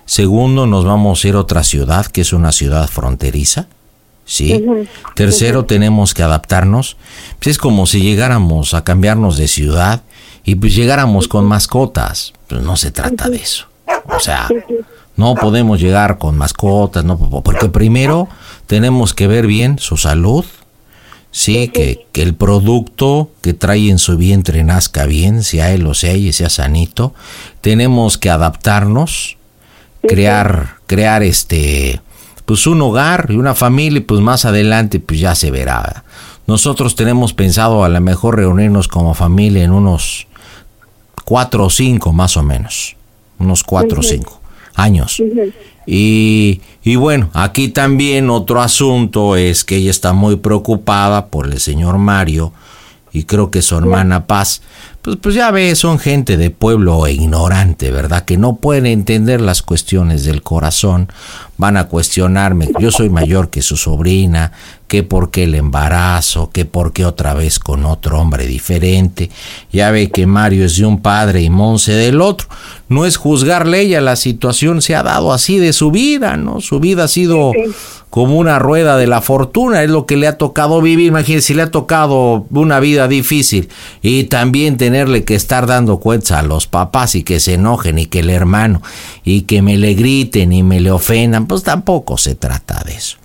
Segundo, 0.07 0.67
nos 0.67 0.85
vamos 0.85 1.25
a 1.25 1.29
ir 1.29 1.35
a 1.35 1.41
otra 1.41 1.65
ciudad, 1.65 2.07
que 2.07 2.21
es 2.21 2.33
una 2.33 2.53
ciudad 2.53 2.89
fronteriza. 2.89 3.67
¿Sí? 4.29 4.63
Tercero, 5.15 5.65
tenemos 5.65 6.13
que 6.13 6.23
adaptarnos. 6.23 6.99
Pues 7.39 7.53
es 7.53 7.59
como 7.59 7.87
si 7.87 8.03
llegáramos 8.03 8.75
a 8.75 8.85
cambiarnos 8.85 9.39
de 9.39 9.49
ciudad 9.49 10.03
y 10.45 10.55
pues 10.57 10.75
llegáramos 10.75 11.29
con 11.29 11.47
mascotas. 11.47 12.35
Pues 12.47 12.63
no 12.63 12.77
se 12.77 12.91
trata 12.91 13.31
de 13.31 13.39
eso. 13.39 13.69
O 14.15 14.21
sea, 14.21 14.49
no 15.17 15.35
podemos 15.35 15.81
llegar 15.81 16.19
con 16.19 16.37
mascotas, 16.37 17.07
no, 17.07 17.19
porque 17.19 17.71
primero 17.71 18.29
tenemos 18.67 19.15
que 19.15 19.27
ver 19.27 19.47
bien 19.47 19.79
su 19.79 19.97
salud, 19.97 20.45
sí, 21.31 21.69
que, 21.69 22.07
que, 22.13 22.23
el 22.23 22.35
producto 22.35 23.31
que 23.41 23.55
trae 23.55 23.89
en 23.89 23.99
su 23.99 24.19
vientre 24.19 24.63
nazca 24.63 25.07
bien, 25.07 25.43
sea 25.43 25.73
él 25.73 25.87
o 25.87 25.95
sea 25.95 26.13
ella, 26.13 26.35
sea 26.35 26.51
sanito. 26.51 27.15
Tenemos 27.63 28.19
que 28.19 28.29
adaptarnos, 28.29 29.39
crear, 30.03 30.77
crear 30.87 31.23
este, 31.23 32.03
pues 32.49 32.67
un 32.67 32.81
hogar 32.81 33.27
y 33.29 33.37
una 33.37 33.55
familia, 33.55 33.99
y 33.99 34.01
pues 34.01 34.23
más 34.23 34.47
adelante 34.47 35.01
pues 35.01 35.21
ya 35.21 35.35
se 35.35 35.51
verá. 35.51 36.03
Nosotros 36.47 36.95
tenemos 36.95 37.35
pensado 37.35 37.85
a 37.85 37.91
lo 37.91 38.01
mejor 38.01 38.37
reunirnos 38.37 38.89
como 38.89 39.13
familia 39.13 39.65
en 39.65 39.71
unos 39.71 40.27
cuatro 41.27 41.67
o 41.67 41.69
cinco 41.69 42.15
más 42.15 42.39
o 42.39 42.43
menos, 42.43 42.97
unos 43.39 43.63
cuatro 43.63 44.01
o 44.01 44.03
cinco 44.03 44.41
años. 44.77 45.23
Y, 45.87 46.63
y, 46.83 46.97
bueno, 46.97 47.29
aquí 47.35 47.69
también 47.69 48.31
otro 48.31 48.63
asunto 48.63 49.37
es 49.37 49.63
que 49.63 49.77
ella 49.77 49.91
está 49.91 50.15
muy 50.15 50.37
preocupada 50.37 51.27
por 51.27 51.49
el 51.49 51.61
señor 51.61 51.99
Mario 51.99 52.55
y 53.13 53.25
creo 53.25 53.51
que 53.51 53.61
su 53.61 53.77
hermana 53.77 54.27
Paz, 54.27 54.63
pues, 55.09 55.21
pues 55.23 55.35
ya 55.35 55.51
ve, 55.51 55.75
son 55.75 55.99
gente 55.99 56.37
de 56.37 56.51
pueblo 56.51 57.07
e 57.07 57.13
ignorante, 57.13 57.91
¿verdad? 57.91 58.27
Que 58.27 58.37
no 58.37 58.57
pueden 58.57 58.85
entender 58.85 59.41
las 59.41 59.63
cuestiones 59.63 60.25
del 60.25 60.43
corazón, 60.43 61.09
van 61.57 61.79
a 61.79 61.85
cuestionarme, 61.85 62.69
yo 62.79 62.91
soy 62.91 63.09
mayor 63.09 63.49
que 63.49 63.63
su 63.63 63.79
sobrina, 63.79 64.53
que 64.87 65.03
por 65.03 65.31
qué 65.31 65.45
el 65.45 65.55
embarazo, 65.55 66.51
que 66.51 66.65
por 66.65 66.93
qué 66.93 67.05
otra 67.05 67.35
vez 67.35 67.59
con 67.59 67.85
otro 67.85 68.21
hombre 68.21 68.47
diferente, 68.47 69.31
ya 69.73 69.91
ve 69.91 70.11
que 70.11 70.27
Mario 70.27 70.65
es 70.65 70.77
de 70.77 70.87
un 70.87 71.01
padre 71.01 71.43
y 71.43 71.51
Monse 71.51 71.93
del 71.93 72.21
otro, 72.21 72.49
no 72.89 73.05
es 73.07 73.17
juzgarle 73.17 73.81
ella, 73.81 74.01
la 74.01 74.17
situación 74.17 74.83
se 74.83 74.95
ha 74.95 75.03
dado 75.03 75.33
así 75.33 75.59
de 75.59 75.73
su 75.73 75.91
vida, 75.91 76.37
¿no? 76.37 76.61
Su 76.61 76.81
vida 76.81 77.05
ha 77.05 77.09
sido 77.09 77.53
como 78.09 78.39
una 78.39 78.59
rueda 78.59 78.97
de 78.97 79.07
la 79.07 79.21
fortuna, 79.21 79.83
es 79.83 79.91
lo 79.91 80.07
que 80.07 80.17
le 80.17 80.27
ha 80.27 80.39
tocado 80.39 80.81
vivir, 80.81 81.09
imagínense, 81.09 81.49
si 81.49 81.55
le 81.55 81.63
ha 81.63 81.71
tocado 81.71 82.47
una 82.51 82.81
vida 82.81 83.09
difícil 83.09 83.69
y 84.01 84.25
también 84.25 84.79
tenerle 84.99 85.25
que 85.25 85.37
estar 85.37 85.69
dando 85.69 86.01
cuentas 86.01 86.33
a 86.33 86.43
los 86.43 86.67
papás 86.67 87.15
y 87.15 87.23
que 87.23 87.39
se 87.39 87.55
enojen 87.55 88.01
y 88.01 88.07
que 88.07 88.19
el 88.19 88.31
hermano 88.31 88.83
y 89.23 89.43
que 89.43 89.63
me 89.63 89.77
le 89.77 89.95
griten 89.95 90.53
y 90.53 90.65
me 90.65 90.81
le 90.81 90.91
ofendan, 90.91 91.47
pues 91.47 91.63
tampoco 91.63 92.17
se 92.17 92.35
trata 92.35 92.83
de 92.85 92.95
eso. 92.95 93.17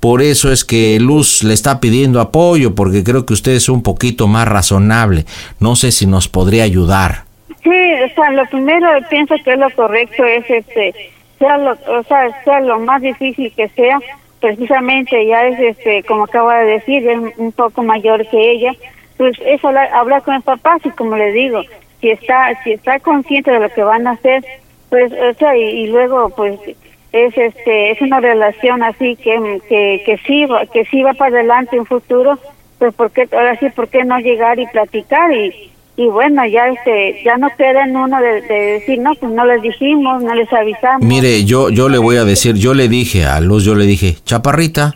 Por 0.00 0.22
eso 0.22 0.50
es 0.50 0.64
que 0.64 0.98
Luz 0.98 1.42
le 1.42 1.52
está 1.52 1.80
pidiendo 1.80 2.22
apoyo, 2.22 2.74
porque 2.74 3.04
creo 3.04 3.26
que 3.26 3.34
usted 3.34 3.52
es 3.52 3.68
un 3.68 3.82
poquito 3.82 4.26
más 4.26 4.48
razonable. 4.48 5.26
No 5.60 5.76
sé 5.76 5.92
si 5.92 6.06
nos 6.06 6.28
podría 6.28 6.64
ayudar. 6.64 7.24
Sí, 7.62 7.68
o 7.68 8.14
sea, 8.14 8.30
lo 8.30 8.46
primero 8.46 8.88
pienso 9.10 9.34
que 9.44 9.54
lo 9.56 9.68
correcto 9.72 10.24
es 10.24 10.48
este, 10.48 10.94
sea 11.38 11.58
lo, 11.58 11.72
o 11.72 12.02
sea, 12.04 12.42
sea 12.42 12.60
lo 12.60 12.78
más 12.78 13.02
difícil 13.02 13.52
que 13.54 13.68
sea, 13.68 13.98
precisamente 14.40 15.26
ya 15.26 15.46
es 15.46 15.60
este, 15.60 16.02
como 16.04 16.24
acaba 16.24 16.60
de 16.60 16.72
decir, 16.78 17.06
es 17.06 17.18
un 17.36 17.52
poco 17.52 17.82
mayor 17.82 18.26
que 18.30 18.52
ella, 18.52 18.72
pues 19.18 19.36
es 19.44 19.62
hablar, 19.62 19.88
hablar 19.92 20.22
con 20.22 20.34
el 20.34 20.42
papá, 20.42 20.78
y 20.82 20.90
como 20.90 21.16
le 21.16 21.32
digo, 21.32 21.60
si 22.00 22.08
está, 22.08 22.50
si 22.64 22.72
está 22.72 22.98
consciente 23.00 23.50
de 23.50 23.60
lo 23.60 23.68
que 23.68 23.82
van 23.82 24.06
a 24.06 24.12
hacer, 24.12 24.42
pues, 24.88 25.12
o 25.12 25.34
sea, 25.34 25.54
y, 25.56 25.88
luego, 25.88 26.30
pues, 26.30 26.58
es 27.12 27.36
este, 27.36 27.90
es 27.90 28.00
una 28.00 28.20
relación 28.20 28.82
así 28.82 29.16
que, 29.16 29.60
que, 29.68 30.02
que 30.06 30.18
sí, 30.26 30.46
que 30.72 30.84
sí 30.86 31.02
va 31.02 31.12
para 31.12 31.36
adelante 31.36 31.76
en 31.76 31.84
futuro, 31.84 32.38
pues, 32.78 32.94
porque 32.94 33.28
ahora 33.32 33.58
sí, 33.58 33.68
¿por 33.70 33.88
qué 33.88 34.04
no 34.04 34.18
llegar 34.18 34.58
y 34.58 34.66
platicar 34.66 35.30
y 35.32 35.72
y 35.98 36.06
bueno, 36.06 36.46
ya 36.46 36.68
este, 36.68 37.20
ya 37.24 37.36
no 37.38 37.48
queda 37.58 37.84
en 37.84 37.96
uno 37.96 38.20
de, 38.20 38.40
decir, 38.40 39.00
no, 39.00 39.16
pues 39.16 39.32
no 39.32 39.44
les 39.44 39.60
dijimos, 39.60 40.22
no 40.22 40.32
les 40.32 40.50
avisamos. 40.52 41.04
Mire, 41.04 41.44
yo, 41.44 41.70
yo 41.70 41.88
le 41.88 41.98
voy 41.98 42.16
a 42.18 42.24
decir, 42.24 42.54
yo 42.54 42.72
le 42.72 42.88
dije 42.88 43.24
a 43.24 43.40
Luz, 43.40 43.64
yo 43.64 43.74
le 43.74 43.84
dije, 43.84 44.16
chaparrita, 44.24 44.94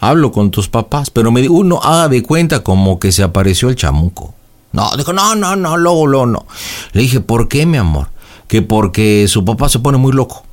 hablo 0.00 0.32
con 0.32 0.50
tus 0.50 0.68
papás, 0.68 1.10
pero 1.10 1.30
me 1.30 1.40
dijo, 1.40 1.54
uno 1.54 1.80
haga 1.82 2.08
de 2.08 2.22
cuenta 2.22 2.62
como 2.62 2.98
que 2.98 3.12
se 3.12 3.22
apareció 3.22 3.68
el 3.68 3.76
chamuco. 3.76 4.34
No, 4.72 4.90
dijo, 4.96 5.12
no, 5.12 5.34
no, 5.34 5.56
no, 5.56 5.76
luego, 5.76 6.06
luego, 6.06 6.26
no. 6.26 6.46
Le 6.92 7.02
dije, 7.02 7.20
¿por 7.20 7.48
qué, 7.48 7.66
mi 7.66 7.78
amor? 7.78 8.08
Que 8.46 8.62
porque 8.62 9.26
su 9.28 9.44
papá 9.44 9.68
se 9.68 9.78
pone 9.78 9.98
muy 9.98 10.12
loco, 10.12 10.44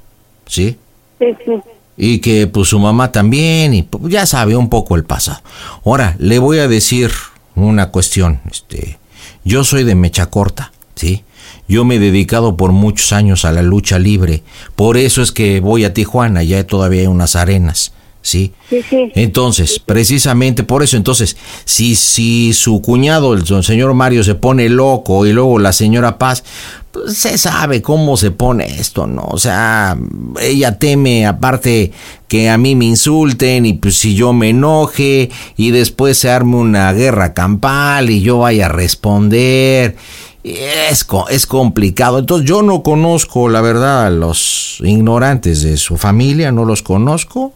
¿sí? 0.46 0.78
Sí, 1.20 1.26
sí. 1.46 1.52
Y 1.98 2.20
que 2.20 2.48
pues 2.48 2.70
su 2.70 2.80
mamá 2.80 3.12
también, 3.12 3.74
y 3.74 3.84
pues, 3.84 4.12
ya 4.12 4.26
sabe 4.26 4.56
un 4.56 4.70
poco 4.70 4.96
el 4.96 5.06
pasado. 5.06 5.42
Ahora, 5.86 6.16
le 6.20 6.40
voy 6.40 6.60
a 6.60 6.68
decir 6.68 7.12
una 7.56 7.92
cuestión, 7.92 8.42
este 8.52 9.00
yo 9.46 9.64
soy 9.64 9.84
de 9.84 9.94
mecha 9.94 10.26
corta, 10.26 10.72
¿sí? 10.96 11.24
Yo 11.68 11.86
me 11.86 11.96
he 11.96 12.00
dedicado 12.00 12.58
por 12.58 12.72
muchos 12.72 13.14
años 13.14 13.46
a 13.46 13.52
la 13.52 13.62
lucha 13.62 14.00
libre. 14.00 14.44
Por 14.76 14.98
eso 14.98 15.22
es 15.22 15.32
que 15.32 15.60
voy 15.60 15.86
a 15.86 15.94
Tijuana, 15.94 16.44
ya 16.44 16.66
todavía 16.66 17.02
hay 17.02 17.08
unas 17.08 17.36
arenas. 17.36 17.94
¿Sí? 18.26 18.54
Sí, 18.72 18.82
sí. 18.90 19.12
Entonces, 19.14 19.78
precisamente 19.78 20.64
por 20.64 20.82
eso, 20.82 20.98
entonces, 20.98 21.38
si, 21.64 21.94
si 21.94 22.54
su 22.54 22.82
cuñado, 22.82 23.36
el 23.36 23.46
señor 23.64 23.94
Mario, 23.94 24.24
se 24.24 24.34
pone 24.34 24.68
loco 24.68 25.28
y 25.28 25.32
luego 25.32 25.60
la 25.60 25.72
señora 25.72 26.18
Paz, 26.18 26.44
pues 26.92 27.20
se 27.20 27.38
sabe 27.38 27.84
cómo 27.84 28.18
se 28.18 28.32
pone 28.32 28.80
esto, 28.80 29.06
¿no? 29.06 29.28
O 29.30 29.38
sea, 29.38 29.96
ella 30.42 30.80
teme, 30.80 31.28
aparte, 31.28 31.92
que 32.28 32.50
a 32.50 32.58
mí 32.58 32.74
me 32.74 32.86
insulten 32.86 33.68
y 33.68 33.74
pues 33.74 33.96
si 33.98 34.16
yo 34.16 34.34
me 34.34 34.50
enoje 34.50 35.30
y 35.56 35.70
después 35.70 36.18
se 36.18 36.32
arme 36.32 36.56
una 36.56 36.92
guerra 36.94 37.36
campal 37.36 38.10
y 38.10 38.22
yo 38.22 38.40
vaya 38.40 38.66
a 38.66 38.70
responder. 38.70 39.98
Es, 40.44 41.06
es 41.30 41.46
complicado. 41.46 42.18
Entonces 42.18 42.50
yo 42.50 42.64
no 42.64 42.82
conozco, 42.82 43.50
la 43.50 43.62
verdad, 43.62 44.08
a 44.08 44.10
los 44.10 44.78
ignorantes 44.84 45.62
de 45.62 45.78
su 45.78 45.98
familia, 45.98 46.52
no 46.52 46.66
los 46.66 46.82
conozco. 46.82 47.54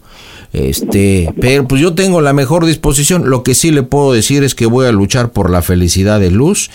Este, 0.52 1.32
pero 1.40 1.68
pues 1.68 1.82
yo 1.82 1.94
tengo 1.94 2.22
la 2.22 2.34
mejor 2.34 2.66
disposición. 2.66 3.30
Lo 3.30 3.44
que 3.44 3.54
sí 3.54 3.72
le 3.72 3.84
puedo 3.84 4.14
decir 4.14 4.44
es 4.44 4.56
que 4.56 4.66
voy 4.66 4.88
a 4.88 4.92
luchar 4.92 5.32
por 5.32 5.50
la 5.50 5.62
felicidad 5.62 6.20
de 6.20 6.32
Luz 6.32 6.72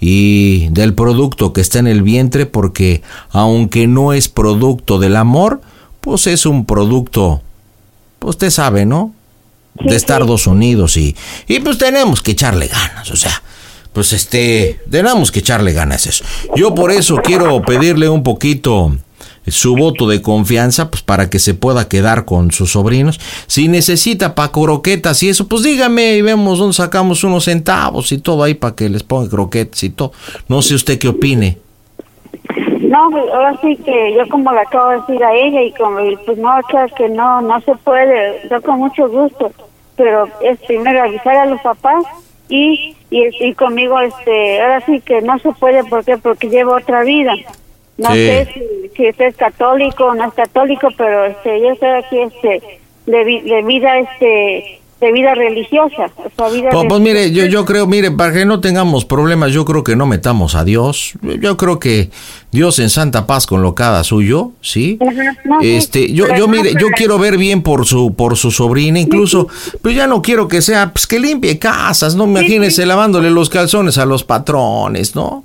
y 0.00 0.68
del 0.68 0.94
producto 0.94 1.52
que 1.52 1.60
está 1.60 1.78
en 1.78 1.86
el 1.86 2.02
vientre 2.02 2.46
porque 2.46 3.02
aunque 3.30 3.86
no 3.86 4.14
es 4.14 4.28
producto 4.28 4.98
del 4.98 5.16
amor, 5.16 5.60
pues 6.00 6.26
es 6.26 6.46
un 6.46 6.64
producto, 6.64 7.42
pues 8.18 8.30
usted 8.30 8.50
sabe, 8.50 8.86
¿no? 8.86 9.12
De 9.74 9.94
estar 9.94 10.26
dos 10.26 10.46
unidos 10.46 10.96
y, 10.96 11.14
y 11.46 11.60
pues 11.60 11.78
tenemos 11.78 12.22
que 12.22 12.32
echarle 12.32 12.66
ganas, 12.66 13.10
o 13.10 13.16
sea, 13.16 13.42
pues 13.92 14.12
este, 14.12 14.80
tenemos 14.90 15.30
que 15.30 15.40
echarle 15.40 15.72
ganas 15.72 16.06
eso. 16.06 16.24
Yo 16.56 16.74
por 16.74 16.90
eso 16.90 17.16
quiero 17.22 17.62
pedirle 17.62 18.08
un 18.08 18.22
poquito 18.22 18.96
su 19.50 19.76
voto 19.76 20.06
de 20.08 20.22
confianza 20.22 20.90
pues 20.90 21.02
para 21.02 21.30
que 21.30 21.38
se 21.38 21.54
pueda 21.54 21.88
quedar 21.88 22.24
con 22.24 22.50
sus 22.50 22.72
sobrinos. 22.72 23.20
Si 23.46 23.68
necesita 23.68 24.34
para 24.34 24.52
croquetas 24.52 25.22
y 25.22 25.28
eso, 25.28 25.48
pues 25.48 25.62
dígame 25.62 26.14
y 26.14 26.22
vemos 26.22 26.58
dónde 26.58 26.74
sacamos 26.74 27.24
unos 27.24 27.44
centavos 27.44 28.12
y 28.12 28.18
todo 28.18 28.42
ahí 28.42 28.54
para 28.54 28.74
que 28.74 28.88
les 28.88 29.02
ponga 29.02 29.28
croquetas 29.28 29.82
y 29.84 29.90
todo. 29.90 30.12
No 30.48 30.62
sé 30.62 30.74
usted 30.74 30.98
qué 30.98 31.08
opine. 31.08 31.58
No, 32.80 33.08
pues, 33.10 33.24
ahora 33.32 33.56
sí 33.62 33.76
que 33.76 34.14
yo 34.16 34.28
como 34.28 34.52
le 34.52 34.60
acabo 34.60 34.90
de 34.90 34.96
decir 34.96 35.22
a 35.22 35.32
ella 35.32 35.62
y 35.62 35.72
como 35.72 36.00
pues 36.26 36.38
no, 36.38 36.50
que 36.96 37.08
no, 37.08 37.40
no 37.40 37.60
se 37.60 37.74
puede, 37.76 38.48
yo 38.50 38.60
con 38.62 38.78
mucho 38.78 39.08
gusto, 39.08 39.52
pero 39.96 40.26
es 40.42 40.58
primero 40.66 41.00
avisar 41.00 41.36
a 41.36 41.46
los 41.46 41.60
papás 41.60 42.04
y, 42.48 42.96
y, 43.10 43.48
y 43.48 43.54
conmigo 43.54 44.00
este, 44.00 44.60
ahora 44.60 44.80
sí 44.86 45.00
que 45.02 45.22
no 45.22 45.38
se 45.38 45.52
puede, 45.52 45.84
¿por 45.84 46.04
qué? 46.04 46.18
Porque 46.18 46.48
llevo 46.48 46.74
otra 46.74 47.04
vida. 47.04 47.32
No 48.00 48.14
sé 48.14 48.48
si, 48.52 48.88
si 48.96 49.04
es 49.06 49.36
católico 49.36 50.06
o 50.06 50.14
no 50.14 50.28
es 50.28 50.34
católico, 50.34 50.88
pero 50.96 51.26
este, 51.26 51.60
yo 51.60 51.70
estoy 51.70 51.90
aquí 51.90 52.18
este, 52.18 52.80
de, 53.06 53.24
de 53.24 53.62
vida 53.62 53.98
este 53.98 54.80
de 55.00 55.12
vida 55.12 55.34
religiosa. 55.34 56.10
vida 56.52 56.68
pues, 56.70 56.86
pues, 56.88 57.00
mire, 57.00 57.32
yo, 57.32 57.46
yo 57.46 57.64
creo, 57.64 57.86
mire, 57.86 58.10
para 58.10 58.32
que 58.32 58.44
no 58.44 58.60
tengamos 58.60 59.06
problemas, 59.06 59.52
yo 59.52 59.64
creo 59.64 59.82
que 59.82 59.96
no 59.96 60.04
metamos 60.06 60.54
a 60.54 60.64
Dios. 60.64 61.14
Yo 61.40 61.56
creo 61.56 61.78
que 61.78 62.10
Dios 62.52 62.78
en 62.78 62.90
santa 62.90 63.26
paz 63.26 63.46
con 63.46 63.62
lo 63.62 63.74
cada 63.74 64.04
suyo, 64.04 64.52
¿sí? 64.60 64.98
este, 65.62 66.12
yo, 66.12 66.26
yo 66.36 66.48
mire, 66.48 66.74
yo 66.78 66.88
quiero 66.94 67.18
ver 67.18 67.38
bien 67.38 67.62
por 67.62 67.86
su, 67.86 68.14
por 68.14 68.36
su 68.36 68.50
sobrina, 68.50 69.00
incluso, 69.00 69.48
pero 69.80 69.94
ya 69.94 70.06
no 70.06 70.20
quiero 70.20 70.48
que 70.48 70.60
sea, 70.60 70.92
pues 70.92 71.06
que 71.06 71.18
limpie 71.18 71.58
casas, 71.58 72.14
no 72.14 72.24
imagínese 72.24 72.84
lavándole 72.84 73.30
los 73.30 73.48
calzones 73.48 73.96
a 73.96 74.04
los 74.04 74.22
patrones, 74.22 75.14
¿no? 75.14 75.44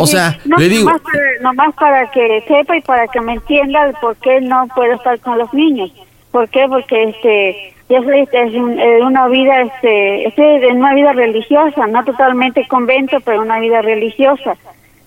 O 0.00 0.06
sea, 0.06 0.38
le 0.58 0.68
digo. 0.68 0.90
Nomás 0.90 1.02
para, 1.02 1.22
nomás 1.40 1.74
para 1.76 2.10
que 2.10 2.44
sepa 2.48 2.76
y 2.76 2.80
para 2.82 3.06
que 3.08 3.20
me 3.20 3.34
entienda 3.34 3.86
el 3.86 3.94
por 3.94 4.16
qué 4.16 4.40
no 4.40 4.66
puedo 4.74 4.92
estar 4.94 5.18
con 5.20 5.38
los 5.38 5.52
niños 5.54 5.90
¿Por 6.32 6.48
qué? 6.48 6.66
Porque 6.68 7.04
este 7.04 7.74
yo 7.88 8.02
soy 8.02 8.20
este, 8.20 8.42
es 8.42 8.54
un- 8.54 8.78
una 8.80 9.28
vida 9.28 9.62
este 9.62 10.26
estoy 10.28 10.46
en 10.68 10.78
una 10.78 10.92
vida 10.94 11.12
religiosa, 11.12 11.86
no 11.86 12.04
totalmente 12.04 12.66
convento, 12.68 13.18
pero 13.20 13.40
una 13.42 13.58
vida 13.60 13.80
religiosa. 13.80 14.56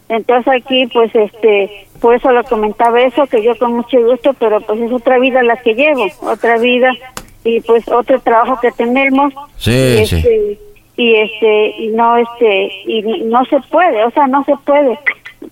Entonces 0.08 0.54
aquí 0.62 0.88
pues 0.88 1.14
este 1.14 1.86
por 2.02 2.16
eso 2.16 2.32
lo 2.32 2.44
comentaba 2.46 3.02
eso 3.02 3.28
que 3.28 3.44
yo 3.44 3.56
con 3.60 3.74
mucho 3.76 4.00
gusto, 4.02 4.34
pero 4.40 4.62
pues 4.62 4.80
es 4.80 4.92
otra 4.92 5.20
vida 5.20 5.44
la 5.44 5.58
que 5.58 5.76
llevo, 5.76 6.06
otra 6.22 6.58
vida 6.58 6.92
y 7.44 7.60
pues 7.62 7.88
otro 7.90 8.20
trabajo 8.22 8.58
que 8.62 8.72
tenemos. 8.72 9.34
Sí, 9.58 10.06
sí. 10.06 10.58
Y 11.00 11.16
este 11.16 11.76
y 11.80 11.88
no 11.96 12.18
este 12.18 12.72
y 12.86 13.02
no 13.24 13.46
se 13.46 13.58
puede, 13.72 14.04
o 14.04 14.12
sea, 14.12 14.28
no 14.28 14.44
se 14.44 14.54
puede. 14.66 15.00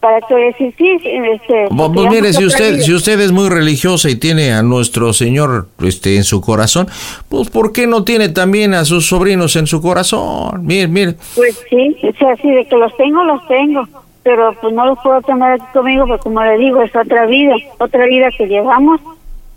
Para 0.02 0.20
que 0.28 0.36
decir 0.36 0.74
sí, 0.78 1.00
este 1.02 1.70
Pues, 1.70 2.10
mire, 2.12 2.34
si 2.34 2.45
usted, 2.45 2.82
si 2.82 2.93
usted 2.93 3.18
es 3.22 3.32
muy 3.32 3.48
religiosa 3.48 4.10
y 4.10 4.18
tiene 4.18 4.52
a 4.52 4.62
nuestro 4.62 5.14
Señor 5.14 5.70
este, 5.82 6.18
en 6.18 6.26
su 6.26 6.41
corazón, 6.41 6.88
pues 7.30 7.50
¿por 7.50 7.72
qué 7.72 7.88
no 7.88 8.04
tiene 8.04 8.28
también 8.28 8.74
a 8.74 8.84
sus 8.84 9.08
sobrinos 9.08 9.56
en 9.56 9.66
su 9.66 9.82
corazón? 9.82 10.66
Mire, 10.66 10.89
mire. 10.89 11.16
Pues 11.36 11.58
sí, 11.70 11.95
o 12.04 12.18
sea, 12.18 12.36
sí, 12.36 12.52
de 12.52 12.66
que 12.66 12.76
los 12.76 12.95
tengo, 12.98 13.24
los 13.24 13.48
tengo, 13.48 13.88
pero 14.24 14.54
pues 14.62 14.74
no 14.74 14.86
los 14.86 15.00
puedo 15.00 15.22
tener 15.22 15.54
aquí 15.54 15.66
conmigo 15.72 16.06
porque 16.06 16.24
como 16.24 16.43
le 16.43 16.58
digo, 16.58 16.82
es 16.82 16.93
otra 16.93 17.26
vida, 17.26 17.56
otra 17.80 18.06
vida 18.06 18.28
que 18.38 18.45
llevamos, 18.48 19.00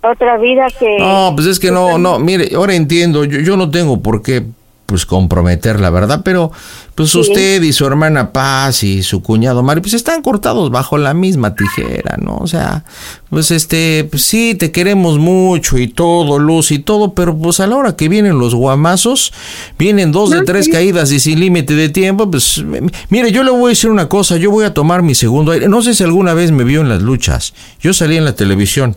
otra 0.01 0.39
vida 0.39 0.69
que... 0.79 0.97
No, 1.01 1.33
pues 1.35 1.49
es 1.49 1.59
que 1.59 1.73
no, 1.73 1.99
no, 1.99 2.21
mire, 2.21 2.55
ahora 2.55 2.77
entiendo, 2.77 3.25
yo, 3.25 3.41
yo 3.41 3.57
no 3.57 3.69
tengo 3.69 4.01
por 4.01 4.23
qué 4.23 4.45
pues 4.91 5.07
comprometer 5.07 5.79
la 5.79 5.89
verdad, 5.91 6.23
pero 6.25 6.51
pues 6.97 7.11
Sí. 7.13 7.21
usted 7.21 7.63
y 7.63 7.73
su 7.73 7.87
hermana 7.87 8.33
Paz 8.33 8.83
y 8.83 9.03
su 9.05 9.23
cuñado 9.23 9.63
Mario 9.63 9.83
pues 9.83 9.95
están 9.95 10.21
cortados 10.21 10.71
bajo 10.71 10.99
la 10.99 11.15
misma 11.15 11.55
tijera, 11.55 12.17
¿no? 12.21 12.37
O 12.39 12.47
sea, 12.49 12.85
pues 13.31 13.53
este, 13.53 14.07
pues 14.11 14.25
sí, 14.25 14.57
te 14.57 14.73
queremos 14.73 15.19
mucho 15.19 15.79
y 15.79 15.87
todo, 15.87 16.39
Luz 16.41 16.73
y 16.73 16.81
todo, 16.81 17.15
pero 17.15 17.39
pues 17.39 17.61
a 17.61 17.69
la 17.69 17.77
hora 17.77 17.95
que 17.97 18.09
vienen 18.09 18.39
los 18.41 18.55
guamazos, 18.55 19.33
vienen 19.79 20.11
dos 20.11 20.31
de 20.31 20.43
tres 20.43 20.69
caídas 20.69 21.13
y 21.13 21.21
sin 21.21 21.39
límite 21.39 21.75
de 21.75 21.89
tiempo, 21.89 22.29
pues 22.31 22.63
mire, 23.09 23.31
yo 23.31 23.45
le 23.45 23.53
voy 23.53 23.67
a 23.67 23.69
decir 23.69 23.89
una 23.91 24.09
cosa, 24.09 24.37
yo 24.37 24.51
voy 24.51 24.65
a 24.65 24.75
tomar 24.75 25.03
mi 25.03 25.15
segundo 25.15 25.53
aire, 25.53 25.69
no 25.69 25.83
sé 25.83 25.95
si 25.95 26.03
alguna 26.03 26.35
vez 26.35 26.51
me 26.51 26.65
vio 26.65 26.81
en 26.81 26.89
las 26.89 27.01
luchas, 27.01 27.55
yo 27.81 27.95
salí 27.95 28.17
en 28.17 28.25
la 28.25 28.35
televisión, 28.35 28.97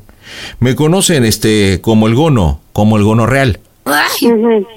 me 0.59 0.75
conocen 0.75 1.23
este 1.23 1.79
como 1.81 2.07
el 2.07 2.15
gono, 2.15 2.59
como 2.73 2.97
el 2.97 3.03
gono 3.03 3.27
real. 3.27 3.59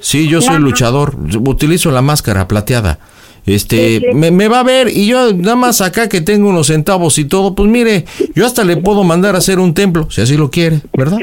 Sí, 0.00 0.28
yo 0.28 0.40
soy 0.40 0.58
luchador, 0.58 1.16
utilizo 1.44 1.90
la 1.90 2.02
máscara 2.02 2.48
plateada. 2.48 2.98
Este, 3.46 4.12
me, 4.12 4.32
me 4.32 4.48
va 4.48 4.60
a 4.60 4.64
ver 4.64 4.88
y 4.88 5.06
yo 5.06 5.32
nada 5.32 5.54
más 5.54 5.80
acá 5.80 6.08
que 6.08 6.20
tengo 6.20 6.48
unos 6.48 6.66
centavos 6.66 7.16
y 7.18 7.26
todo, 7.26 7.54
pues 7.54 7.70
mire, 7.70 8.04
yo 8.34 8.44
hasta 8.44 8.64
le 8.64 8.76
puedo 8.76 9.04
mandar 9.04 9.36
a 9.36 9.38
hacer 9.38 9.60
un 9.60 9.72
templo, 9.72 10.10
si 10.10 10.20
así 10.20 10.36
lo 10.36 10.50
quiere, 10.50 10.80
¿verdad? 10.96 11.18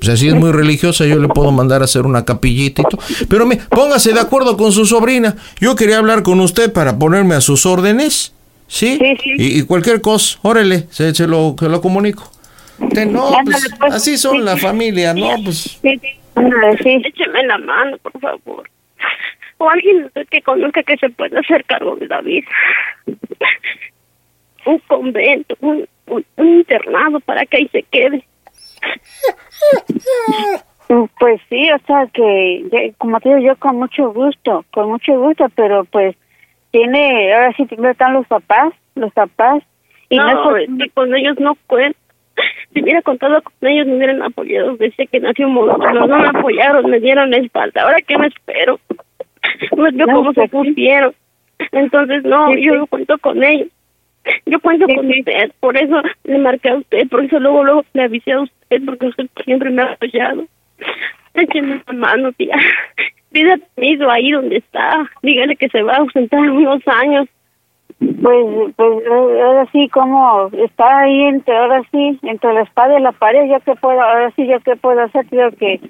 Sea, 0.00 0.16
si 0.16 0.28
es 0.28 0.34
muy 0.34 0.52
religiosa, 0.52 1.06
yo 1.06 1.18
le 1.18 1.28
puedo 1.28 1.50
mandar 1.50 1.82
a 1.82 1.84
hacer 1.84 2.06
una 2.06 2.24
capillita 2.24 2.82
y 2.82 2.84
todo. 2.84 3.00
Pero 3.28 3.46
me, 3.46 3.56
póngase 3.56 4.12
de 4.12 4.20
acuerdo 4.20 4.56
con 4.56 4.72
su 4.72 4.86
sobrina. 4.86 5.36
Yo 5.60 5.74
quería 5.74 5.98
hablar 5.98 6.22
con 6.22 6.40
usted 6.40 6.72
para 6.72 6.98
ponerme 6.98 7.34
a 7.34 7.40
sus 7.40 7.66
órdenes, 7.66 8.32
¿sí? 8.68 8.98
Y, 9.36 9.58
y 9.58 9.62
cualquier 9.62 10.00
cosa, 10.00 10.38
órale, 10.42 10.86
se, 10.90 11.14
se 11.14 11.26
lo, 11.26 11.56
se 11.58 11.68
lo 11.68 11.80
comunico. 11.80 12.30
No, 13.06 13.32
pues, 13.44 13.68
así 13.90 14.16
son 14.18 14.44
la 14.44 14.56
familia, 14.56 15.14
¿no? 15.14 15.30
Pues 15.44 15.78
Écheme 17.04 17.42
la 17.44 17.58
mano, 17.58 17.98
por 17.98 18.18
favor. 18.20 18.68
O 19.58 19.68
alguien 19.68 20.10
que 20.30 20.42
conozca 20.42 20.82
que 20.82 20.96
se 20.96 21.10
pueda 21.10 21.40
hacer 21.40 21.64
cargo 21.64 21.96
de 21.96 22.06
David. 22.06 22.44
Un 24.66 24.78
convento, 24.80 25.56
un, 25.60 25.88
un, 26.06 26.24
un 26.36 26.48
internado 26.48 27.20
para 27.20 27.44
que 27.46 27.56
ahí 27.58 27.68
se 27.68 27.82
quede. 27.84 28.24
Mm, 30.88 31.04
Pues 31.18 31.40
sí, 31.48 31.70
o 31.70 31.78
sea 31.86 32.06
que, 32.12 32.94
como 32.98 33.20
te 33.20 33.28
digo, 33.28 33.40
yo 33.40 33.56
con 33.56 33.76
mucho 33.76 34.12
gusto, 34.12 34.64
con 34.70 34.88
mucho 34.88 35.18
gusto, 35.18 35.46
pero 35.54 35.84
pues 35.84 36.16
tiene, 36.70 37.34
ahora 37.34 37.52
sí 37.56 37.64
primero 37.66 37.92
están 37.92 38.14
los 38.14 38.26
papás, 38.26 38.72
los 38.94 39.12
papás, 39.12 39.62
y 40.08 40.16
no, 40.16 40.32
no, 40.32 40.56
es 40.56 40.68
es 40.68 40.78
que 40.78 40.90
con 40.90 41.14
ellos 41.14 41.38
no 41.40 41.56
cuento. 41.66 41.98
Si 42.72 42.82
hubiera 42.82 43.02
contado 43.02 43.42
con 43.42 43.68
ellos, 43.68 43.86
me 43.86 43.96
hubieran 43.96 44.22
apoyado 44.22 44.76
desde 44.76 45.06
que 45.06 45.20
nació 45.20 45.46
un 45.46 45.54
monstruo. 45.54 46.06
No 46.06 46.18
me 46.18 46.28
apoyaron, 46.28 46.90
me 46.90 47.00
dieron 47.00 47.30
la 47.30 47.38
espalda. 47.38 47.82
¿Ahora 47.82 47.98
qué 48.06 48.18
me 48.18 48.28
espero? 48.28 48.78
No 49.76 49.84
veo 49.84 50.06
cómo 50.06 50.32
se 50.32 50.48
pues 50.48 50.50
pusieron. 50.50 51.14
Entonces, 51.72 52.24
no, 52.24 52.54
yo 52.56 52.76
no 52.76 52.86
cuento 52.86 53.18
con 53.18 53.42
ellos. 53.42 53.68
Yo 54.46 54.60
cuento 54.60 54.86
con 54.86 55.08
usted, 55.08 55.52
por 55.60 55.76
eso 55.76 56.02
le 56.24 56.38
marqué 56.38 56.68
a 56.70 56.76
usted, 56.76 57.08
por 57.08 57.24
eso 57.24 57.40
luego, 57.40 57.64
luego 57.64 57.84
le 57.94 58.02
avisé 58.02 58.32
a 58.32 58.40
usted, 58.40 58.82
porque 58.84 59.06
usted 59.06 59.26
siempre 59.44 59.70
me 59.70 59.82
ha 59.82 59.92
apoyado. 59.92 60.44
Écheme 61.34 61.82
la 61.86 61.92
mano, 61.94 62.32
tía. 62.32 62.56
Pida 63.32 63.56
permiso 63.74 64.10
ahí 64.10 64.30
donde 64.30 64.56
está. 64.56 65.08
Dígale 65.22 65.56
que 65.56 65.68
se 65.68 65.82
va 65.82 65.94
a 65.94 65.98
ausentar 65.98 66.40
unos 66.40 66.86
años. 66.88 67.28
Pues, 67.98 68.74
pues 68.76 69.02
eh, 69.04 69.42
ahora 69.42 69.66
sí, 69.72 69.88
como 69.88 70.48
está 70.52 71.00
ahí 71.00 71.22
entre, 71.24 71.56
ahora 71.56 71.82
sí, 71.90 72.18
entre 72.22 72.52
la 72.52 72.60
espada 72.62 72.98
y 72.98 73.02
la 73.02 73.10
pared, 73.12 73.50
yo 73.50 73.58
qué 73.60 73.74
puedo, 73.74 74.00
ahora 74.00 74.30
sí, 74.36 74.46
yo 74.46 74.60
qué 74.60 74.76
puedo 74.76 75.00
hacer, 75.00 75.26
creo 75.26 75.50
que 75.50 75.80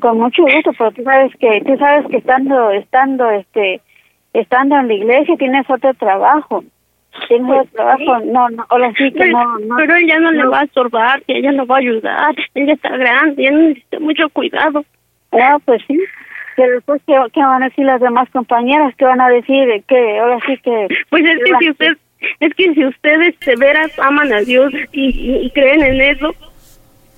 con 0.00 0.18
mucho 0.18 0.42
gusto, 0.42 0.72
pero 0.76 0.90
tú 0.90 1.02
sabes 1.04 1.32
que, 1.38 1.62
tú 1.64 1.76
sabes 1.76 2.06
que 2.08 2.16
estando, 2.16 2.70
estando, 2.72 3.30
este, 3.30 3.80
estando 4.32 4.76
en 4.76 4.88
la 4.88 4.94
iglesia 4.94 5.36
tienes 5.36 5.70
otro 5.70 5.94
trabajo, 5.94 6.64
tienes 7.28 7.46
Pues 7.46 7.60
otro 7.60 7.72
trabajo, 7.74 8.20
sí. 8.20 8.28
no, 8.32 8.48
no, 8.48 8.66
ahora 8.68 8.92
sí 8.98 9.12
que 9.12 9.18
Pero, 9.18 9.38
no, 9.38 9.58
no. 9.60 9.76
pero 9.76 9.94
él 9.94 10.08
ya 10.08 10.18
no, 10.18 10.32
le 10.32 10.46
va 10.46 10.60
a 10.60 10.64
estorbar, 10.64 11.22
que 11.22 11.38
ella 11.38 11.52
no 11.52 11.64
va 11.66 11.76
a 11.76 11.80
ayudar, 11.80 12.34
él 12.54 12.66
ya 12.66 12.72
está 12.72 12.96
grande, 12.96 13.46
él 13.46 13.68
necesita 13.68 14.00
mucho 14.00 14.28
cuidado. 14.30 14.84
Ah, 15.30 15.58
pues 15.64 15.80
sí. 15.86 15.98
Pero 16.56 16.74
después, 16.74 17.00
¿qué, 17.06 17.14
¿qué 17.32 17.40
van 17.40 17.62
a 17.62 17.68
decir 17.68 17.84
las 17.84 18.00
demás 18.00 18.28
compañeras? 18.30 18.94
¿Qué 18.96 19.04
van 19.04 19.20
a 19.20 19.28
decir? 19.28 19.82
Que 19.88 20.18
ahora 20.18 20.38
sí 20.46 20.56
que... 20.62 20.88
Pues 21.10 21.24
es 21.24 21.38
que 21.44 21.52
si 21.60 21.70
usted, 21.70 21.92
es 22.40 22.54
que 22.54 22.74
si 22.74 22.84
ustedes 22.84 23.38
de 23.40 23.56
veras 23.56 23.90
aman 23.98 24.32
a 24.32 24.40
Dios 24.40 24.72
y, 24.92 25.08
y- 25.10 25.46
y 25.46 25.50
creen 25.50 25.82
en 25.82 26.00
eso, 26.00 26.34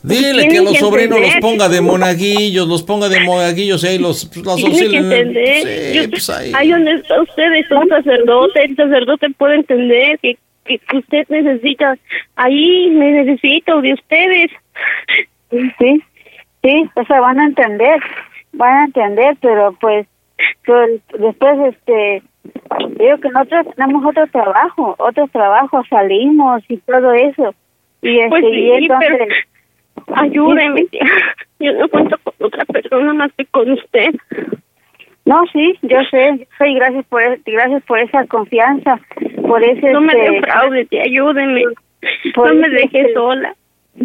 Dile 0.03 0.33
Tiene 0.33 0.49
que 0.49 0.59
a 0.59 0.63
los 0.63 0.73
que 0.75 0.79
sobrinos 0.81 1.19
los 1.19 1.35
ponga 1.41 1.67
de 1.71 1.81
monaguillos, 1.81 2.69
los 2.69 2.83
ponga 2.83 3.09
de 3.09 3.21
monaguillos 3.21 3.83
y 3.85 3.87
ahí 3.87 3.99
los, 3.99 4.31
los 4.37 4.57
que 4.61 4.97
entender. 4.99 5.63
Sí, 5.93 5.99
Yo- 5.99 6.11
pues 6.11 6.29
ahí. 6.29 6.53
ahí 6.55 6.71
donde 6.73 6.93
está 6.93 7.23
usted 7.23 7.53
es 7.55 7.71
un 7.71 7.89
sacerdote, 7.89 8.65
el 8.65 8.77
sacerdote 8.77 9.31
puede 9.31 9.55
entender 9.57 10.19
que, 10.21 10.37
que 10.67 10.97
usted 10.99 11.25
necesita, 11.31 11.97
ahí 12.37 12.91
me 12.91 13.13
necesito 13.13 13.81
de 13.81 13.95
ustedes. 13.95 14.51
Sí, 15.51 16.03
sí, 16.63 16.91
o 16.97 17.05
sea, 17.07 17.21
van 17.21 17.41
a 17.41 17.47
entender, 17.47 17.99
van 18.55 18.73
a 18.75 18.85
entender, 18.87 19.37
pero 19.41 19.73
pues 19.81 20.07
pero 20.67 20.87
después, 21.19 21.75
este, 21.75 22.23
digo 22.99 23.19
que 23.19 23.29
nosotros 23.31 23.67
tenemos 23.77 24.05
otro 24.05 24.27
trabajo, 24.29 24.95
otro 24.99 25.29
trabajo, 25.29 25.83
salimos 25.89 26.63
y 26.69 26.79
todo 26.79 27.13
eso. 27.13 27.55
Y 28.03 28.19
este, 28.19 28.29
Pues 28.29 28.45
y 28.45 28.71
entonces... 28.73 29.11
pero 29.19 30.17
ayúdeme, 30.21 30.85
tía. 30.87 31.01
Yo 31.61 31.73
no 31.73 31.89
cuento 31.89 32.19
con 32.25 32.35
otra 32.47 32.65
persona 32.65 33.15
más 33.15 33.33
que 33.37 33.47
con 33.47 33.71
usted. 33.71 34.15
No, 35.25 35.43
sí, 35.55 35.79
yo 35.81 35.97
sé, 36.11 36.37
yo 36.39 36.45
sé, 36.59 36.69
y 36.69 36.75
gracias 36.75 37.07
por, 37.07 37.23
gracias 37.47 37.83
por 37.85 37.99
esa 37.99 38.27
confianza, 38.27 39.01
por 39.47 39.65
ese... 39.65 39.91
No 39.91 40.03
me 40.03 40.13
este, 40.13 40.33
defraude, 40.33 40.85
tía, 40.85 41.03
ayúdeme. 41.05 41.63
por 42.35 42.49
No 42.55 42.61
me 42.61 42.67
ese, 42.67 42.77
deje 42.77 43.01
este, 43.01 43.15
sola. 43.15 43.55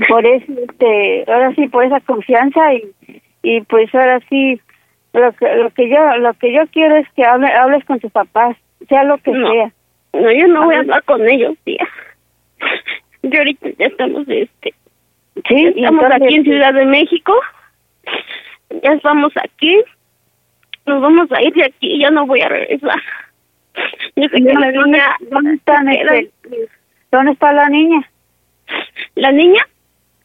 por 0.08 0.26
eso 0.26 0.54
este 0.70 1.26
ahora 1.28 1.54
sí 1.56 1.68
por 1.68 1.84
esa 1.84 2.00
confianza 2.02 2.74
y 2.74 2.84
y 3.44 3.62
pues 3.62 3.94
ahora 3.96 4.20
sí 4.30 4.60
lo 5.14 5.32
que 5.34 5.56
lo 5.56 5.70
que 5.72 5.90
yo 5.90 6.18
lo 6.18 6.34
que 6.36 6.54
yo 6.54 6.62
quiero 6.72 6.96
es 6.98 7.08
que 7.16 7.24
hable, 7.26 7.48
hables 7.48 7.84
con 7.86 8.00
tus 8.00 8.12
papás 8.12 8.56
sea 8.88 9.04
lo 9.04 9.18
que 9.20 9.32
No. 9.32 9.52
sea 9.52 9.72
No, 10.14 10.32
yo 10.32 10.48
no 10.48 10.66
voy 10.66 10.76
a 10.76 10.80
hablar 10.80 11.04
con 11.04 11.28
ellos, 11.30 11.56
tía. 11.64 11.88
Yo 13.22 13.38
ahorita 13.40 13.70
ya 13.78 13.86
estamos, 13.88 14.24
este, 14.28 14.74
sí 15.48 15.66
estamos 15.76 16.04
entonces- 16.04 16.22
aquí 16.28 16.36
en 16.36 16.44
Ciudad 16.44 16.74
de 16.74 16.86
México. 16.86 17.34
Ya 18.82 18.94
estamos 18.94 19.32
aquí. 19.38 19.78
Nos 20.86 21.02
vamos 21.02 21.32
a 21.32 21.42
ir 21.44 21.54
de 21.54 21.66
aquí, 21.66 22.00
ya 22.00 22.10
no 22.12 22.26
voy 22.26 22.42
a 22.42 22.48
regresar. 22.50 23.00
Yo 24.16 24.24
sé 24.30 24.38
que 24.38 24.42
¿Dónde- 24.42 24.54
la 24.56 24.72
niña... 24.72 25.16
dónde 25.30 25.54
este, 25.54 26.30
dónde 27.12 27.32
está 27.34 27.54
la 27.54 27.70
niña 27.70 28.10
La 29.16 29.32
niña 29.32 29.62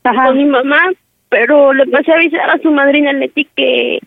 Ajá. 0.05 0.27
con 0.27 0.39
mi 0.39 0.45
mamá, 0.47 0.91
pero 1.35 1.73
le 1.73 1.85
pasé 1.89 2.13
a 2.13 2.15
avisar 2.15 2.49
a 2.49 2.59
su 2.59 2.71
madrina 2.71 3.13
Leti 3.13 3.45
que, 3.57 3.99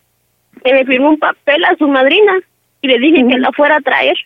que 0.64 0.72
le 0.72 0.86
firmó 0.86 1.10
un 1.10 1.18
papel 1.18 1.62
a 1.66 1.76
su 1.76 1.86
madrina 1.86 2.32
y 2.80 2.88
le 2.88 2.98
dije 2.98 3.26
que 3.28 3.36
la 3.38 3.52
fuera 3.52 3.76
a 3.76 3.80
traer. 3.82 4.16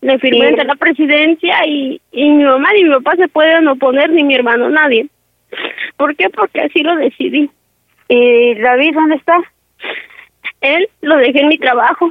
Le 0.00 0.18
firmé 0.18 0.40
Sí. 0.40 0.46
ante 0.46 0.64
la 0.64 0.74
presidencia 0.76 1.66
y, 1.66 2.00
y 2.12 2.30
mi 2.30 2.44
mamá 2.44 2.72
ni 2.72 2.84
mi 2.84 2.94
papá 2.94 3.16
se 3.16 3.28
pueden 3.28 3.68
oponer, 3.68 4.08
ni 4.10 4.24
mi 4.24 4.34
hermano, 4.34 4.70
nadie. 4.70 5.08
¿Por 5.98 6.16
qué? 6.16 6.30
Porque 6.30 6.62
así 6.62 6.82
lo 6.82 6.96
decidí. 6.96 7.50
y 8.08 8.54
David 8.54 8.94
dónde 8.94 9.16
está 9.16 9.36
Él 10.62 10.88
lo 11.02 11.16
dejé 11.18 11.40
en 11.42 11.48
mi 11.48 11.58
trabajo. 11.58 12.10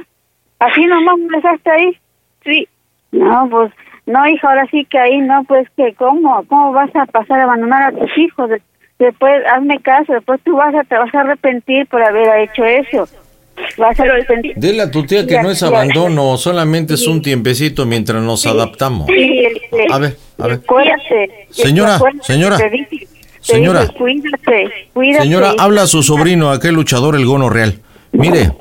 así 0.60 0.86
nomás 0.86 1.18
me 1.18 1.36
dejaste 1.38 1.70
ahí 1.70 1.98
Sí, 2.44 2.68
no 3.10 3.48
pues 3.50 3.72
no 4.06 4.26
hija 4.28 4.48
ahora 4.48 4.66
sí 4.70 4.84
que 4.84 4.98
ahí 4.98 5.18
no 5.18 5.42
pues 5.44 5.68
que 5.76 5.92
cómo 5.94 6.44
cómo 6.48 6.72
vas 6.72 6.94
a 6.94 7.04
pasar 7.06 7.40
a 7.40 7.44
abandonar 7.44 7.82
a 7.82 7.92
tus 7.98 8.16
hijos 8.16 8.48
después 8.98 9.42
hazme 9.52 9.80
caso, 9.80 10.12
después 10.12 10.40
tú 10.44 10.56
vas 10.56 10.74
a, 10.74 10.84
te 10.84 10.96
vas 10.96 11.14
a 11.14 11.20
arrepentir 11.20 11.86
por 11.86 12.02
haber 12.02 12.48
hecho 12.48 12.64
eso. 12.64 13.08
Vas 13.76 13.98
a 13.98 14.02
arrepentir. 14.04 14.52
Dile 14.56 14.82
a 14.82 14.90
tu 14.90 15.04
tía 15.04 15.26
que 15.26 15.42
no 15.42 15.50
es 15.50 15.62
abandono, 15.62 16.36
solamente 16.36 16.94
es 16.94 17.06
un 17.06 17.22
tiempecito 17.22 17.86
mientras 17.86 18.22
nos 18.22 18.46
adaptamos. 18.46 19.06
Sí, 19.08 19.44
A 19.90 19.98
ver, 19.98 20.16
a 20.38 20.46
ver. 20.46 20.60
Acuérdate. 20.62 21.46
Señora, 21.50 21.98
señora, 22.22 22.58
señora. 23.40 23.88
dije, 23.88 23.94
cuídate, 23.98 24.70
cuídate. 24.92 25.24
Señora, 25.24 25.54
habla 25.58 25.82
a 25.82 25.86
su 25.86 26.02
sobrino, 26.02 26.50
aquel 26.50 26.74
luchador, 26.74 27.16
el 27.16 27.26
Gono 27.26 27.50
Real. 27.50 27.80
Mire, 28.12 28.52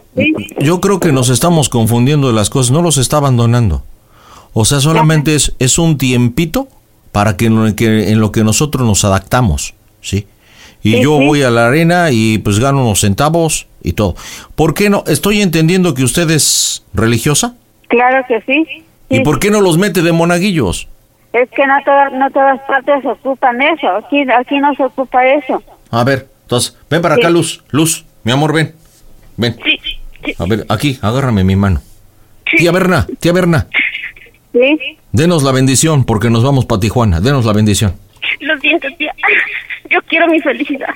yo 0.60 0.82
creo 0.82 1.00
que 1.00 1.12
nos 1.12 1.30
estamos 1.30 1.70
confundiendo 1.70 2.28
de 2.28 2.34
las 2.34 2.50
cosas, 2.50 2.72
no 2.72 2.82
los 2.82 2.98
está 2.98 3.18
abandonando. 3.18 3.84
O 4.54 4.66
sea, 4.66 4.80
solamente 4.80 5.36
es, 5.36 5.54
es 5.60 5.78
un 5.78 5.98
tiempito 5.98 6.68
para 7.12 7.38
que 7.38 7.46
en, 7.46 7.64
lo 7.64 7.76
que 7.76 8.12
en 8.12 8.20
lo 8.20 8.32
que 8.32 8.44
nosotros 8.44 8.86
nos 8.86 9.06
adaptamos, 9.06 9.76
¿sí? 10.02 10.28
Y 10.84 10.94
Sí, 10.94 11.02
yo 11.02 11.18
sí. 11.20 11.26
voy 11.26 11.44
a 11.44 11.50
la 11.50 11.68
arena 11.68 12.12
y 12.12 12.38
pues 12.38 12.60
gano 12.60 12.84
unos 12.84 13.00
centavos 13.02 13.68
y 13.84 13.94
todo. 13.94 14.16
¿Por 14.56 14.74
qué 14.74 14.90
no? 14.90 15.04
Estoy 15.08 15.42
entendiendo 15.42 15.94
que 15.94 16.04
usted 16.04 16.30
es 16.32 16.84
religiosa. 16.94 17.56
Claro 17.88 18.24
que 18.28 18.42
sí. 18.42 18.84
¿Y 19.10 19.22
por 19.22 19.40
qué 19.40 19.50
no 19.52 19.62
los 19.62 19.78
mete 19.78 20.02
de 20.02 20.12
monaguillos? 20.12 20.88
Es 21.34 21.50
que 21.50 21.66
no, 21.68 21.74
todas 21.86 22.12
no 22.14 22.30
todas 22.32 22.60
partes 22.62 23.06
ocupan 23.06 23.62
eso. 23.62 23.88
Aquí, 23.90 24.22
aquí 24.30 24.60
no 24.60 24.74
se 24.76 24.84
ocupa 24.84 25.26
eso. 25.28 25.62
A 25.92 26.04
ver, 26.04 26.28
entonces, 26.44 26.78
ven 26.90 27.02
para 27.02 27.16
acá. 27.16 27.30
Luz. 27.30 27.64
Luz, 27.70 28.06
mi 28.24 28.32
amor, 28.32 28.54
ven. 28.54 28.74
Ven. 29.38 29.58
A 30.40 30.46
ver, 30.46 30.66
aquí, 30.70 30.98
agárrame 31.02 31.44
mi 31.44 31.56
mano. 31.56 31.82
Tía 32.58 32.72
Berna, 32.72 33.06
tía 33.20 33.34
Berna, 33.34 33.68
Sí. 34.54 34.98
denos 35.12 35.44
la 35.44 35.52
bendición 35.52 36.06
porque 36.06 36.30
nos 36.30 36.44
vamos 36.44 36.66
para 36.66 36.80
Tijuana. 36.80 37.20
Denos 37.22 37.46
la 37.46 37.54
bendición. 37.54 37.94
Lo 38.40 38.58
siento, 38.60 38.88
tía. 38.98 39.14
Yo 39.94 40.02
quiero 40.08 40.28
mi 40.28 40.40
felicidad. 40.42 40.94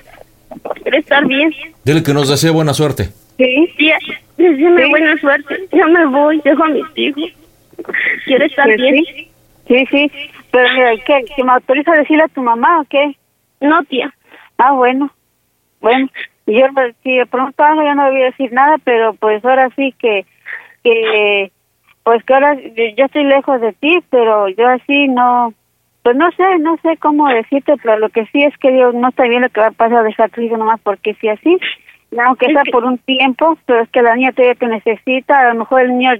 Quiero 0.81 0.97
estar 0.97 1.25
bien. 1.25 1.53
Dile 1.83 2.03
que 2.03 2.13
nos 2.13 2.29
desee 2.29 2.49
buena 2.51 2.73
suerte. 2.73 3.09
Sí. 3.37 3.73
Tía, 3.77 3.97
deséame 4.37 4.89
buena 4.89 5.17
suerte. 5.17 5.67
Ya 5.71 5.85
me 5.87 6.05
voy, 6.07 6.41
dejo 6.43 6.63
a 6.63 6.67
mis 6.69 6.85
hijos. 6.95 7.23
Quiero 8.25 8.45
estar 8.45 8.65
Pues 8.65 8.77
bien. 8.77 9.05
sí. 9.05 9.27
Sí, 9.67 9.85
sí. 9.89 10.11
Pero 10.51 10.67
mira, 10.73 10.91
¿qué? 11.05 11.23
¿Que 11.35 11.43
me 11.43 11.51
autoriza 11.53 11.93
a 11.93 11.97
decirle 11.97 12.23
a 12.23 12.27
tu 12.27 12.41
mamá 12.41 12.81
o 12.81 12.85
qué? 12.89 13.15
No, 13.61 13.81
tía. 13.83 14.13
Ah, 14.57 14.73
bueno. 14.73 15.09
Bueno, 15.79 16.09
yo 16.45 16.65
si 17.03 17.17
de 17.17 17.25
pronto 17.25 17.63
algo 17.63 17.81
yo 17.83 17.95
no 17.95 18.11
voy 18.11 18.21
a 18.21 18.25
decir 18.25 18.51
nada, 18.51 18.75
pero 18.83 19.13
pues 19.13 19.43
ahora 19.45 19.69
sí 19.75 19.95
que, 19.97 20.25
que 20.83 21.51
pues 22.03 22.23
que 22.23 22.33
ahora 22.33 22.55
yo 22.55 23.05
estoy 23.05 23.23
lejos 23.23 23.61
de 23.61 23.73
ti, 23.73 23.99
pero 24.09 24.47
yo 24.49 24.67
así 24.67 25.07
no, 25.07 25.53
pues 26.03 26.15
no 26.15 26.31
sé, 26.31 26.43
no 26.59 26.77
sé 26.81 26.97
cómo 26.97 27.27
decirte, 27.29 27.73
pero 27.83 27.97
lo 27.99 28.09
que 28.09 28.25
sí 28.27 28.43
es 28.43 28.57
que 28.57 28.71
Dios 28.71 28.93
no 28.95 29.09
está 29.09 29.23
bien 29.23 29.41
lo 29.43 29.49
que 29.49 29.61
va 29.61 29.67
a 29.67 29.71
pasar 29.71 29.99
a 29.99 30.03
dejar 30.03 30.29
tu 30.31 30.41
hijo 30.41 30.57
nomás 30.57 30.79
porque 30.81 31.13
si 31.15 31.27
así, 31.27 31.57
aunque 32.25 32.47
sea 32.47 32.63
por 32.71 32.83
un 32.85 32.97
tiempo, 32.97 33.57
pero 33.65 33.81
es 33.81 33.89
que 33.89 34.01
la 34.01 34.15
niña 34.15 34.31
todavía 34.31 34.55
te 34.55 34.67
necesita, 34.67 35.39
a 35.39 35.53
lo 35.53 35.59
mejor 35.59 35.81
el 35.81 35.97
niño 35.97 36.11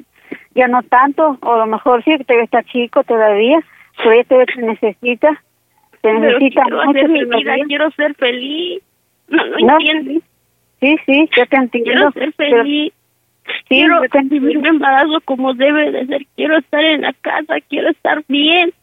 ya 0.55 0.67
no 0.67 0.83
tanto, 0.83 1.37
o 1.41 1.53
a 1.53 1.57
lo 1.57 1.65
mejor 1.65 2.03
sí 2.03 2.11
que 2.17 2.23
todavía 2.23 2.45
está 2.45 2.63
chico 2.63 3.03
todavía, 3.03 3.59
pero 3.97 4.11
ella 4.11 4.23
todavía 4.25 4.53
te 4.55 4.61
necesita, 4.61 5.31
te 5.31 5.97
Pero 6.01 6.19
necesita 6.19 6.61
quiero 6.63 6.77
mucho 6.85 6.89
hacer 6.99 7.09
mi 7.09 7.25
vida, 7.25 7.55
quiero 7.67 7.91
ser 7.91 8.15
feliz. 8.15 8.83
No, 9.29 9.45
no, 9.45 9.57
No, 9.59 9.73
entiendes. 9.73 10.23
Sí, 10.79 10.95
sí, 11.05 11.29
yo 11.37 11.45
te 11.45 11.55
entiendo. 11.55 11.91
Quiero 11.91 12.11
ser 12.11 12.33
pero- 12.37 12.57
feliz. 12.63 12.93
sí, 13.45 13.53
quiero 13.67 14.01
vivir 14.23 14.59
mi 14.59 14.67
embarazo 14.69 15.21
como 15.25 15.53
debe 15.53 15.91
de 15.91 16.05
ser. 16.07 16.25
Quiero 16.35 16.57
estar 16.57 16.83
en 16.83 17.01
la 17.01 17.13
casa, 17.13 17.55
quiero 17.69 17.89
estar 17.89 18.23
bien. 18.27 18.73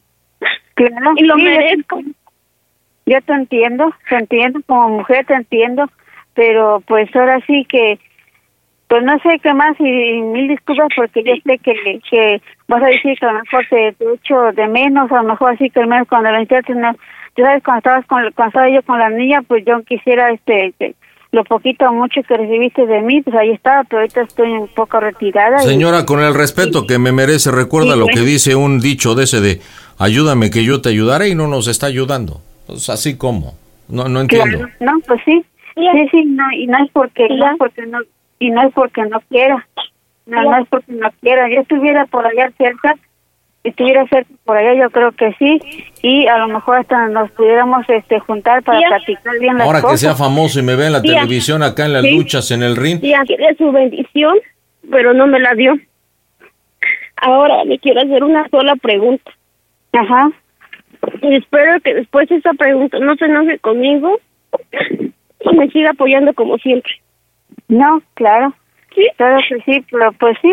Claro, 0.75 1.13
Y 1.17 1.25
lo 1.25 1.37
sí, 1.37 1.43
merezco. 1.43 2.01
Yo 3.07 3.21
te 3.23 3.33
entiendo, 3.33 3.93
te 4.09 4.17
entiendo, 4.17 4.61
como 4.67 4.89
mujer 4.99 5.25
te 5.27 5.35
entiendo, 5.35 5.87
pero 6.35 6.83
pues 6.87 7.15
ahora 7.17 7.41
sí 7.47 7.65
que, 7.69 7.99
pues 8.87 9.03
no 9.03 9.19
sé 9.21 9.39
qué 9.43 9.55
más 9.55 9.75
y, 9.81 9.85
y 9.89 10.21
mil 10.23 10.47
disculpas 10.49 10.89
porque 10.95 11.23
yo 11.25 11.33
sé 11.45 11.59
que, 11.59 12.01
que 12.11 12.43
vas 12.69 12.83
a 12.83 12.87
decir 12.87 13.19
que 13.19 13.27
a 13.27 13.33
lo 13.33 13.41
mejor 13.41 13.65
te, 13.71 13.93
te 13.95 14.05
echo 14.15 14.53
de 14.53 14.69
menos, 14.69 15.11
a 15.11 15.23
lo 15.23 15.29
mejor 15.31 15.55
así 15.55 15.71
que 15.71 15.81
al 15.81 15.89
menos 15.89 16.07
cuando 16.07 16.31
la 16.31 16.39
necesitas, 16.39 16.77
no, 16.77 16.93
tú 17.35 17.43
sabes, 17.43 17.63
cuando 17.65 17.79
estabas 17.79 18.07
con, 18.07 18.31
cuando 18.33 18.49
estaba 18.51 18.69
yo 18.71 18.83
con 18.83 18.99
la 18.99 19.09
niña, 19.11 19.41
pues 19.43 19.65
yo 19.67 19.83
quisiera 19.85 20.31
este, 20.31 20.75
que 20.79 20.95
lo 21.33 21.45
poquito 21.45 21.87
o 21.87 21.93
mucho 21.93 22.23
que 22.23 22.37
recibiste 22.37 22.87
de 22.87 23.01
mí, 23.03 23.21
pues 23.23 23.37
ahí 23.37 23.51
estaba, 23.51 23.85
pero 23.85 24.01
ahorita 24.01 24.23
estoy 24.23 24.51
un 24.53 24.69
poco 24.69 24.99
retirada. 25.01 25.57
y- 25.63 25.67
Señora, 25.67 26.07
con 26.07 26.21
el 26.21 26.33
respeto 26.35 26.87
que 26.87 26.99
me 26.99 27.13
merece, 27.13 27.51
recuerda 27.51 27.93
Sí, 27.95 27.99
lo 27.99 28.05
pues. 28.07 28.17
que 28.17 28.23
dice 28.23 28.55
un 28.55 28.81
dicho 28.81 29.15
de 29.15 29.25
ese 29.25 29.41
de 29.43 29.61
ayúdame 29.99 30.51
que 30.51 30.65
yo 30.65 30.81
te 30.81 30.91
ayudaré 30.91 31.29
y 31.29 31.35
no 31.35 31.47
nos 31.47 31.67
está 31.69 31.87
ayudando. 31.87 32.41
Pues 32.67 32.89
así 32.91 33.17
como. 33.17 33.55
No, 33.89 34.09
no 34.09 34.21
entiendo. 34.21 34.59
Claro, 34.59 34.73
no, 34.81 34.93
pues 35.07 35.21
sí, 35.25 35.43
sí, 35.75 36.09
sí, 36.11 36.25
no, 36.27 36.45
y 36.53 36.67
no 36.67 36.79
es 36.85 36.91
porque, 36.93 37.27
no 37.31 37.51
es 37.51 37.57
porque 37.59 37.87
no, 37.87 37.99
y 38.39 38.51
no 38.51 38.63
es 38.63 38.73
porque 38.75 39.03
no 39.03 39.21
quiera, 39.31 39.67
no, 40.27 40.43
no 40.43 40.59
es 40.59 40.69
porque 40.69 40.93
no 40.93 41.09
quiera, 41.23 41.49
yo 41.49 41.61
estuviera 41.63 42.05
por 42.05 42.27
allá 42.27 42.53
cerca, 42.59 42.97
estuviera 43.65 44.07
cerca 44.09 44.31
por 44.45 44.59
allá 44.59 44.75
yo 44.75 44.91
creo 44.91 45.13
que 45.13 45.33
sí, 45.39 45.59
y 46.03 46.27
a 46.27 46.37
lo 46.37 46.49
mejor 46.49 46.77
hasta 46.81 47.09
nos 47.09 47.31
pudiéramos 47.31 47.89
este 47.89 48.19
juntar 48.21 48.63
para 48.63 48.79
Tía. 48.79 48.89
platicar 48.89 49.39
bien 49.41 49.57
las 49.57 49.67
Ahora 49.67 49.79
que 49.79 49.85
cosas. 49.85 50.01
sea 50.01 50.15
famoso 50.15 50.61
y 50.61 50.63
me 50.63 50.77
ve 50.77 50.87
en 50.89 50.93
la 50.93 51.01
Tía. 51.01 51.15
televisión 51.15 51.63
acá 51.63 51.87
en 51.87 51.95
las 51.95 52.03
Sí. 52.03 52.11
luchas 52.11 52.51
en 52.51 52.63
el 52.63 52.77
ring. 52.77 53.01
Tía, 53.01 53.23
quería 53.27 53.55
su 53.57 53.73
bendición, 53.73 54.37
pero 54.91 55.15
no 55.15 55.27
me 55.27 55.41
la 55.41 55.55
dio. 55.55 55.73
Ahora 57.17 57.65
le 57.65 57.79
quiero 57.79 58.01
hacer 58.03 58.23
una 58.23 58.47
sola 58.51 58.77
pregunta. 58.77 59.31
Ajá. 59.93 60.31
Y 61.23 61.37
espero 61.37 61.81
que 61.81 61.95
después 61.95 62.29
de 62.29 62.37
esta 62.37 62.53
pregunta 62.55 62.99
no 62.99 63.15
se 63.17 63.27
enoje 63.27 63.59
conmigo 63.59 64.19
y 65.41 65.57
me 65.57 65.69
siga 65.71 65.91
apoyando 65.91 66.33
como 66.35 66.59
siempre. 66.59 66.93
No, 67.69 68.03
claro. 68.15 68.53
Claro 69.17 69.41
que 69.49 69.61
sí, 69.63 69.85
pero 69.91 70.13
pues 70.13 70.37
sí. 70.43 70.53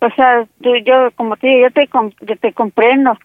O 0.00 0.10
sea, 0.10 0.46
tú- 0.62 0.76
yo, 0.84 1.10
como 1.16 1.36
te 1.36 1.48
digo, 1.48 1.60
yo 1.62 1.70
te, 1.70 1.86
com- 1.88 2.12
yo 2.20 2.36
te 2.36 2.52
comprendo. 2.52 3.18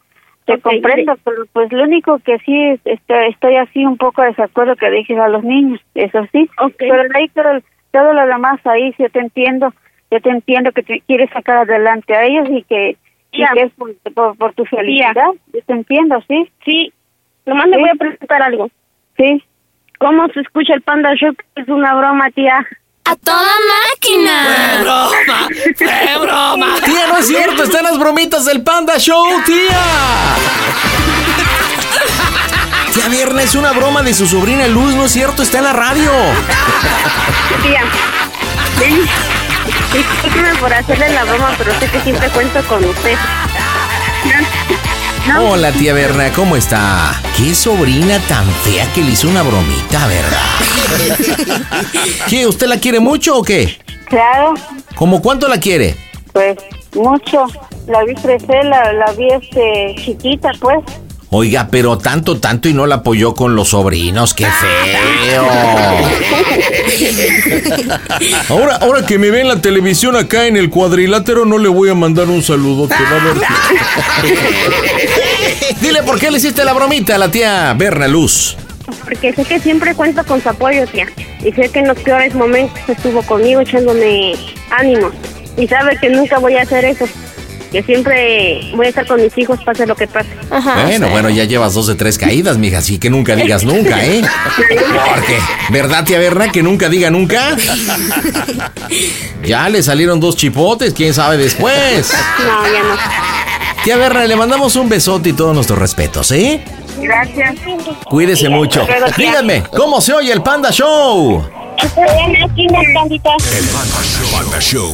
Te 0.46 0.60
comprendo, 0.60 1.14
pero 1.24 1.46
pues 1.54 1.72
lo 1.72 1.84
único 1.84 2.18
que 2.20 2.40
sí 2.40 2.64
es, 2.70 2.80
este, 2.86 3.28
estoy 3.28 3.56
así 3.58 3.86
un 3.86 3.98
poco 3.98 4.22
de 4.24 4.30
desacuerdo 4.30 4.76
que 4.76 4.90
dejes 4.90 5.18
a 5.20 5.28
los 5.28 5.44
niños, 5.44 5.80
eso 5.94 6.26
sí. 6.32 6.50
Pero 6.78 7.04
de 7.04 7.10
ahí 7.14 7.28
todo, 7.30 7.60
todo 7.92 8.14
lo 8.14 8.26
demás 8.26 8.60
ahí 8.66 8.92
sí 8.94 9.04
yo 9.04 9.10
te 9.12 9.20
entiendo. 9.20 9.74
Yo 10.12 10.20
te 10.22 10.30
entiendo 10.32 10.72
que 10.72 10.82
te 10.82 11.02
quieres 11.02 11.30
sacar 11.30 11.58
adelante 11.58 12.16
a 12.16 12.24
ellos 12.26 12.48
y 12.50 12.64
que, 12.64 12.98
y 13.32 13.40
Ya. 13.40 13.50
que 13.54 13.62
es 13.64 13.72
por, 13.74 13.94
por, 14.14 14.38
por 14.38 14.54
tu 14.54 14.66
felicidad. 14.66 15.14
Yo 15.54 15.60
te 15.66 15.74
entiendo, 15.74 16.24
sí. 16.28 16.52
Sí. 16.66 16.94
Nomás 17.46 17.68
le 17.68 17.76
Sí. 17.76 17.82
voy 17.82 17.90
a 17.90 17.96
preguntar 17.96 18.42
algo. 18.44 18.70
Sí. 19.18 19.44
¿Cómo 20.00 20.28
se 20.34 20.40
escucha 20.42 20.74
el 20.74 20.82
Panda 20.82 21.14
Show? 21.16 21.34
Es 21.56 21.68
una 21.68 21.94
broma, 21.96 22.30
tía. 22.32 22.66
¡A 23.06 23.16
toda 23.16 23.42
máquina! 23.92 24.46
¡Fue 24.46 24.84
broma! 24.84 25.48
¡Fue 25.76 26.26
broma! 26.28 26.76
Tía, 26.86 27.08
no 27.08 27.18
es 27.18 27.28
cierto, 27.28 27.64
están 27.64 27.84
las 27.84 27.98
bromitas 27.98 28.46
del 28.46 28.62
Panda 28.64 28.98
Show, 29.00 29.26
tía. 29.48 29.80
Tía 32.94 33.08
Viernes, 33.10 33.46
es 33.46 33.56
una 33.56 33.72
broma 33.72 34.04
de 34.04 34.14
su 34.14 34.28
sobrina 34.28 34.68
Luz, 34.68 34.94
no 34.96 35.06
es 35.06 35.12
cierto, 35.12 35.42
está 35.42 35.58
en 35.58 35.64
la 35.66 35.74
radio. 35.74 36.12
Tía. 37.64 37.82
Sí. 38.80 39.02
Discúlpeme 39.94 40.56
por 40.60 40.72
hacerle 40.74 41.10
la 41.10 41.24
broma, 41.26 41.54
pero 41.58 41.72
sé 41.80 41.88
que 41.90 42.00
siempre 42.02 42.30
cuento 42.30 42.64
con 42.68 42.84
usted. 42.86 43.16
Hola, 45.40 45.72
tía 45.72 45.94
Berna, 45.94 46.32
¿cómo 46.32 46.56
está? 46.56 47.20
Qué 47.36 47.54
sobrina 47.56 48.20
tan 48.28 48.46
fea 48.64 48.86
que 48.94 49.02
le 49.02 49.12
hizo 49.12 49.28
una 49.28 49.42
bromita, 49.44 50.08
¿verdad? 50.08 51.72
¿Qué, 52.30 52.48
usted 52.48 52.68
la 52.68 52.78
quiere 52.80 53.00
mucho 53.00 53.38
o 53.38 53.44
qué? 53.44 53.80
Claro, 54.06 54.54
¿Cómo 54.96 55.22
cuánto 55.22 55.48
la 55.48 55.60
quiere? 55.60 55.96
pues 56.34 56.58
mucho. 56.96 57.46
La 57.88 58.04
vi 58.04 58.14
crecer, 58.14 58.66
la, 58.66 58.94
la 58.94 59.12
vi 59.14 59.28
este, 59.30 59.96
chiquita, 60.04 60.52
pues. 60.60 60.80
Oiga, 61.32 61.68
pero 61.70 62.00
tanto, 62.00 62.40
tanto 62.40 62.70
y 62.70 62.74
no 62.74 62.88
la 62.88 62.96
apoyó 62.96 63.36
con 63.36 63.56
los 63.56 63.70
sobrinos, 63.70 64.34
qué 64.34 64.48
feo. 64.48 65.48
Ahora, 68.50 68.76
ahora 68.78 69.06
que 69.06 69.20
me 69.20 69.30
ve 69.30 69.42
en 69.42 69.48
la 69.48 69.62
televisión 69.62 70.16
acá 70.16 70.48
en 70.48 70.58
el 70.58 70.70
cuadrilátero, 70.70 71.46
no 71.46 71.58
le 71.58 71.70
voy 71.70 71.90
a 71.90 71.94
mandar 71.94 72.28
un 72.28 72.42
saludo. 72.42 72.88
va 72.90 72.96
a 72.96 73.24
ver. 73.24 73.36
Dile 75.82 76.04
por 76.04 76.20
qué 76.20 76.32
le 76.32 76.38
hiciste 76.38 76.64
la 76.66 76.74
bromita 76.74 77.16
a 77.16 77.18
la 77.18 77.30
tía 77.30 77.74
Berna 77.78 78.08
Luz. 78.08 78.56
Porque 79.04 79.34
sé 79.34 79.46
que 79.46 79.60
siempre 79.60 79.94
cuento 79.94 80.26
con 80.26 80.42
su 80.42 80.50
apoyo, 80.50 80.88
tía. 80.88 81.08
Y 81.44 81.52
sé 81.52 81.70
que 81.70 81.80
en 81.80 81.88
los 81.88 82.00
peores 82.00 82.34
momentos 82.34 82.80
estuvo 82.88 83.22
conmigo 83.22 83.62
echándome 83.62 84.34
ánimos. 84.72 85.14
Y 85.58 85.68
sabe 85.68 85.98
que 86.00 86.10
nunca 86.10 86.40
voy 86.40 86.56
a 86.56 86.64
hacer 86.64 86.86
eso. 86.86 87.06
Que 87.72 87.84
siempre 87.84 88.72
voy 88.76 88.88
a 88.88 88.90
estar 88.90 89.06
con 89.06 89.22
mis 89.22 89.38
hijos, 89.38 89.60
pase 89.64 89.86
lo 89.86 89.96
que 89.96 90.08
pase. 90.08 90.30
bueno, 90.50 91.10
bueno, 91.10 91.30
ya 91.30 91.44
llevas 91.44 91.76
dos 91.76 91.86
de 91.88 91.96
tres 91.96 92.18
caídas, 92.18 92.58
mija, 92.58 92.80
así 92.80 92.98
que 92.98 93.10
nunca 93.10 93.36
digas 93.36 93.64
nunca, 93.64 94.04
¿eh? 94.04 94.22
Porque, 95.16 95.38
¿verdad, 95.70 96.04
tía 96.04 96.18
Berna, 96.18 96.52
que 96.52 96.64
nunca 96.64 96.90
diga 96.90 97.12
nunca? 97.12 97.56
Ya 99.44 99.70
le 99.70 99.84
salieron 99.84 100.20
dos 100.20 100.36
chipotes, 100.36 100.94
quién 100.94 101.14
sabe 101.14 101.38
después. 101.38 102.12
No, 102.40 102.64
ya 102.66 102.84
no. 102.84 102.96
Tía 103.84 103.98
Berna, 103.98 104.26
le 104.26 104.36
mandamos 104.36 104.76
un 104.76 104.90
besote 104.90 105.30
y 105.30 105.34
todos 105.34 105.54
nuestros 105.56 105.80
respetos, 105.80 106.32
¿eh? 106.32 106.64
Gracias. 107.02 107.56
Cuídese 108.06 108.50
mucho. 108.50 108.86
Díganme, 109.16 109.64
¿cómo 109.76 110.02
se 110.02 110.14
oye 110.14 110.34
el 110.34 110.42
Panda 110.42 110.72
Show? 110.72 111.44
Panda 114.32 114.60
Show. 114.60 114.94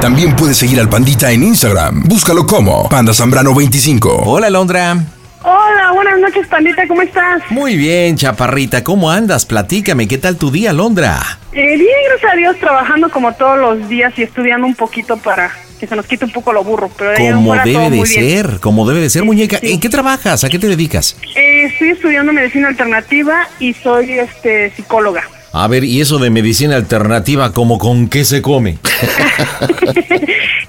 También 0.00 0.34
puedes 0.34 0.56
seguir 0.56 0.80
al 0.80 0.88
Pandita 0.88 1.30
en 1.30 1.42
Instagram. 1.42 2.04
Búscalo 2.04 2.46
como 2.46 2.88
Panda 2.88 3.12
Zambrano25. 3.12 4.22
Hola, 4.24 4.48
Londra. 4.48 4.96
Hola, 5.42 5.92
buenas 5.94 6.18
noches, 6.20 6.46
pandita, 6.48 6.86
¿cómo 6.86 7.00
estás? 7.00 7.42
Muy 7.50 7.74
bien, 7.76 8.16
chaparrita. 8.16 8.84
¿Cómo 8.84 9.10
andas? 9.10 9.46
Platícame, 9.46 10.06
¿qué 10.06 10.18
tal 10.18 10.36
tu 10.36 10.50
día, 10.50 10.72
Londra? 10.74 11.18
Eh, 11.52 11.78
bien, 11.78 11.88
gracias 12.10 12.32
a 12.32 12.36
Dios, 12.36 12.56
trabajando 12.58 13.10
como 13.10 13.32
todos 13.32 13.58
los 13.58 13.88
días 13.88 14.12
y 14.18 14.22
estudiando 14.22 14.66
un 14.66 14.74
poquito 14.74 15.16
para 15.16 15.50
que 15.78 15.86
se 15.86 15.96
nos 15.96 16.06
quite 16.06 16.26
un 16.26 16.30
poco 16.32 16.52
lo 16.52 16.62
burro. 16.62 16.90
Pero 16.96 17.34
Como 17.36 17.54
debe 17.56 17.84
de 17.84 18.02
bien. 18.02 18.06
ser, 18.06 18.60
como 18.60 18.86
debe 18.86 19.00
de 19.00 19.08
ser, 19.08 19.24
muñeca. 19.24 19.58
¿En 19.62 19.80
qué 19.80 19.88
trabajas? 19.88 20.44
¿A 20.44 20.50
qué 20.50 20.58
te 20.58 20.68
dedicas? 20.68 21.16
Eh, 21.34 21.64
estoy 21.64 21.90
estudiando 21.90 22.32
medicina 22.34 22.68
alternativa 22.68 23.48
y 23.58 23.72
soy 23.72 24.18
este 24.18 24.70
psicóloga. 24.76 25.22
A 25.52 25.66
ver, 25.66 25.84
¿y 25.84 26.00
eso 26.00 26.18
de 26.18 26.30
medicina 26.30 26.76
alternativa, 26.76 27.52
como 27.52 27.78
con 27.78 28.08
qué 28.08 28.24
se 28.24 28.42
come? 28.42 28.78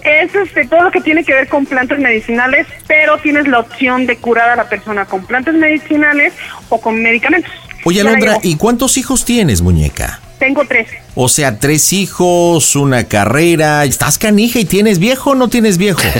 Es 0.03 0.33
este, 0.33 0.65
todo 0.65 0.81
lo 0.81 0.91
que 0.91 0.99
tiene 1.01 1.23
que 1.23 1.33
ver 1.33 1.47
con 1.47 1.65
plantas 1.65 1.99
medicinales, 1.99 2.65
pero 2.87 3.19
tienes 3.19 3.47
la 3.47 3.59
opción 3.59 4.07
de 4.07 4.17
curar 4.17 4.49
a 4.49 4.55
la 4.55 4.67
persona 4.67 5.05
con 5.05 5.25
plantas 5.25 5.53
medicinales 5.53 6.33
o 6.69 6.81
con 6.81 7.01
medicamentos. 7.01 7.51
Oye, 7.83 8.01
Alondra. 8.01 8.39
¿y 8.41 8.55
cuántos 8.55 8.97
hijos 8.97 9.25
tienes, 9.25 9.61
muñeca? 9.61 10.19
Tengo 10.39 10.65
tres. 10.65 10.89
O 11.13 11.29
sea, 11.29 11.59
tres 11.59 11.93
hijos, 11.93 12.75
una 12.75 13.03
carrera. 13.03 13.85
¿Estás 13.85 14.17
canija 14.17 14.59
y 14.59 14.65
tienes 14.65 14.97
viejo 14.97 15.31
o 15.31 15.35
no 15.35 15.49
tienes 15.49 15.77
viejo? 15.77 16.01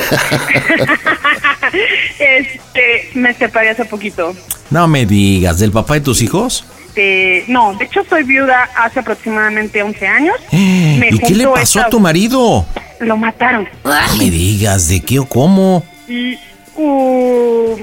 Este, 2.20 3.10
me 3.14 3.34
separé 3.34 3.70
hace 3.70 3.86
poquito. 3.86 4.36
No 4.70 4.88
me 4.88 5.06
digas, 5.06 5.60
¿del 5.60 5.72
papá 5.72 5.96
de 5.96 6.02
tus 6.02 6.22
hijos? 6.22 6.66
Este, 6.96 7.46
no, 7.48 7.74
de 7.76 7.86
hecho 7.86 8.02
soy 8.10 8.24
viuda 8.24 8.70
hace 8.76 9.00
aproximadamente 9.00 9.82
11 9.82 10.08
años. 10.08 10.36
Me 10.52 11.08
¿Y 11.12 11.20
qué 11.20 11.36
le 11.36 11.48
pasó 11.48 11.80
a 11.82 11.90
tu 11.90 12.00
marido? 12.02 12.66
Lo 13.00 13.16
mataron. 13.18 13.68
No 13.86 14.16
me 14.18 14.30
digas, 14.30 14.90
¿de 14.90 15.00
qué 15.02 15.20
o 15.20 15.26
cómo? 15.26 15.86
Y 16.10 16.38
hubo 16.76 17.80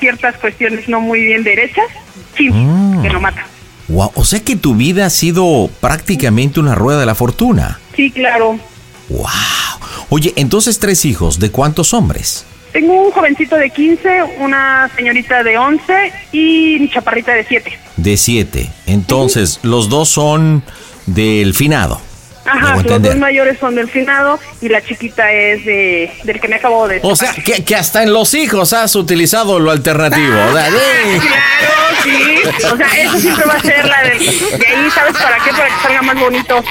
ciertas 0.00 0.36
cuestiones 0.36 0.88
no 0.88 1.00
muy 1.00 1.20
bien 1.20 1.44
derechas. 1.44 1.84
Sí, 2.36 2.48
Mm. 2.50 3.02
que 3.02 3.10
lo 3.10 3.20
matan. 3.20 3.44
Guau, 3.88 4.10
o 4.14 4.24
sea 4.24 4.40
que 4.40 4.56
tu 4.56 4.74
vida 4.74 5.06
ha 5.06 5.10
sido 5.10 5.68
prácticamente 5.80 6.58
una 6.58 6.74
rueda 6.74 7.00
de 7.00 7.06
la 7.06 7.14
fortuna. 7.14 7.78
Sí, 7.94 8.10
claro. 8.10 8.58
Oye, 10.08 10.32
entonces 10.36 10.78
tres 10.78 11.04
hijos, 11.04 11.38
¿de 11.38 11.50
cuántos 11.50 11.92
hombres? 11.94 12.46
Tengo 12.76 12.92
un 12.92 13.10
jovencito 13.10 13.56
de 13.56 13.70
15, 13.70 14.22
una 14.40 14.90
señorita 14.94 15.42
de 15.42 15.56
11 15.56 16.12
y 16.32 16.76
mi 16.78 16.90
chaparrita 16.90 17.32
de 17.32 17.42
7. 17.42 17.78
De 17.96 18.18
siete. 18.18 18.68
Entonces, 18.84 19.60
los 19.62 19.88
dos 19.88 20.10
son 20.10 20.62
del 21.06 21.54
finado. 21.54 22.02
Ajá, 22.46 22.76
los 22.82 23.02
dos 23.02 23.16
mayores 23.16 23.58
son 23.58 23.74
del 23.74 23.88
finado 23.88 24.38
y 24.60 24.68
la 24.68 24.82
chiquita 24.82 25.32
es 25.32 25.64
de 25.64 26.10
del 26.24 26.40
que 26.40 26.48
me 26.48 26.56
acabo 26.56 26.86
de 26.88 27.00
O 27.02 27.16
sea, 27.16 27.32
que, 27.32 27.64
que 27.64 27.74
hasta 27.76 28.02
en 28.02 28.12
los 28.12 28.34
hijos 28.34 28.72
has 28.72 28.94
utilizado 28.96 29.58
lo 29.58 29.70
alternativo. 29.70 30.34
o 30.50 30.52
sea, 30.52 30.68
¡eh! 30.68 31.20
Claro, 31.20 31.96
sí. 32.02 32.66
O 32.72 32.76
sea, 32.76 32.86
eso 33.02 33.18
siempre 33.18 33.44
va 33.46 33.54
a 33.54 33.60
ser 33.60 33.84
la 33.86 34.02
del... 34.02 34.18
De 34.18 34.66
ahí, 34.66 34.90
¿sabes 34.94 35.12
para 35.14 35.36
qué? 35.44 35.50
Para 35.50 35.66
que 35.66 35.82
salga 35.82 36.02
más 36.02 36.18
bonito. 36.20 36.62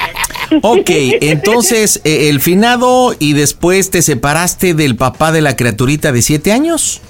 Ok, 0.62 0.90
entonces 1.20 2.00
eh, 2.04 2.28
el 2.28 2.40
finado 2.40 3.14
y 3.18 3.32
después 3.32 3.90
te 3.90 4.00
separaste 4.00 4.74
del 4.74 4.94
papá 4.96 5.32
de 5.32 5.40
la 5.40 5.56
criaturita 5.56 6.12
de 6.12 6.22
siete 6.22 6.52
años. 6.52 7.00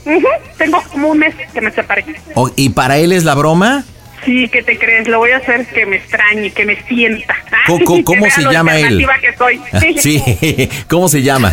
Tengo 0.57 0.83
como 0.91 1.09
un 1.09 1.19
mes 1.19 1.35
que 1.53 1.61
me 1.61 1.71
separé. 1.71 2.05
O- 2.35 2.51
¿Y 2.57 2.71
para 2.71 2.97
él 2.97 3.13
es 3.13 3.25
la 3.25 3.35
broma? 3.35 3.85
Sí, 4.27 4.49
¿qué 4.49 4.63
te 4.65 4.77
crees? 4.77 5.07
Lo 5.07 5.19
voy 5.19 5.31
a 5.31 5.37
hacer 5.37 5.65
que 5.67 5.87
me 5.87 5.97
extrañe, 5.97 6.51
que 6.51 6.67
me 6.67 6.83
sienta. 6.83 7.37
Que 7.67 7.85
¿Cómo 8.03 8.23
vea 8.23 8.31
se 8.31 8.43
llama 8.43 8.77
él? 8.77 9.07
que 9.21 9.37
soy. 9.37 9.61
Sí, 9.99 10.69
¿cómo 10.89 11.09
se 11.09 11.23
llama? 11.23 11.53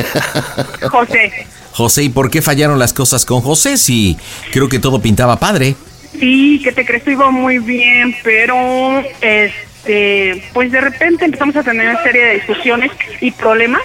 José. 0.90 1.46
José, 1.72 2.04
¿y 2.04 2.10
por 2.10 2.32
qué 2.32 2.42
fallaron 2.42 2.80
las 2.80 2.92
cosas 2.92 3.26
con 3.26 3.42
José? 3.42 3.78
Si 3.78 4.18
creo 4.52 4.68
que 4.68 4.80
todo 4.80 5.02
pintaba 5.02 5.40
padre. 5.40 5.76
Sí, 6.20 6.60
¿qué 6.64 6.72
te 6.72 6.84
crees? 6.84 7.08
Iba 7.08 7.30
muy 7.30 7.60
bien, 7.60 8.16
pero 8.24 9.04
este, 9.22 10.44
pues 10.54 10.72
de 10.72 10.82
repente 10.82 11.26
empezamos 11.26 11.56
a 11.56 11.64
tener 11.64 11.90
una 11.90 12.02
serie 12.02 12.26
de 12.26 12.34
discusiones 12.36 12.92
y 13.22 13.32
problemas. 13.32 13.84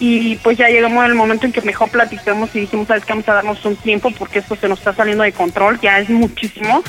Y 0.00 0.34
pues 0.36 0.58
ya 0.58 0.68
llegamos 0.68 1.04
al 1.04 1.14
momento 1.14 1.46
en 1.46 1.52
que 1.52 1.60
mejor 1.60 1.88
platicamos 1.88 2.50
y 2.54 2.60
dijimos, 2.60 2.88
¿sabes 2.88 3.04
qué? 3.04 3.12
Vamos 3.12 3.28
a 3.28 3.34
darnos 3.34 3.64
un 3.64 3.76
tiempo 3.76 4.10
porque 4.18 4.40
esto 4.40 4.56
se 4.56 4.68
nos 4.68 4.80
está 4.80 4.92
saliendo 4.92 5.22
de 5.22 5.30
control, 5.30 5.78
ya 5.80 6.00
es 6.00 6.08
muchísimo. 6.10 6.82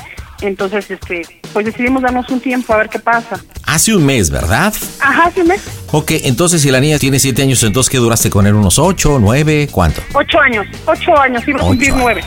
Entonces, 0.43 0.91
este, 0.91 1.21
pues 1.53 1.65
decidimos 1.65 2.03
darnos 2.03 2.29
un 2.29 2.39
tiempo 2.41 2.73
a 2.73 2.77
ver 2.77 2.89
qué 2.89 2.99
pasa. 2.99 3.39
Hace 3.65 3.95
un 3.95 4.05
mes, 4.05 4.29
¿verdad? 4.29 4.73
Ajá, 4.99 5.31
sí, 5.33 5.41
mes. 5.41 5.61
Ok, 5.91 6.11
entonces 6.23 6.61
si 6.61 6.69
la 6.69 6.79
niña 6.81 6.99
tiene 6.99 7.17
siete 7.17 7.41
años, 7.41 7.63
entonces 7.63 7.89
¿qué 7.89 7.97
duraste 7.97 8.29
con 8.29 8.45
él? 8.45 8.53
¿Unos 8.53 8.77
ocho, 8.77 9.19
nueve? 9.19 9.69
¿Cuánto? 9.71 10.01
Ocho 10.13 10.39
años, 10.39 10.67
ocho 10.85 11.17
años, 11.17 11.47
iba 11.47 11.59
a 11.59 11.63
cumplir 11.63 11.93
nueve. 11.95 12.23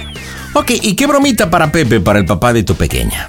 Ok, 0.55 0.71
¿y 0.83 0.97
qué 0.97 1.07
bromita 1.07 1.51
para 1.51 1.71
Pepe, 1.71 2.01
para 2.01 2.19
el 2.19 2.25
papá 2.25 2.55
de 2.55 2.62
tu 2.62 2.75
pequeña? 2.75 3.29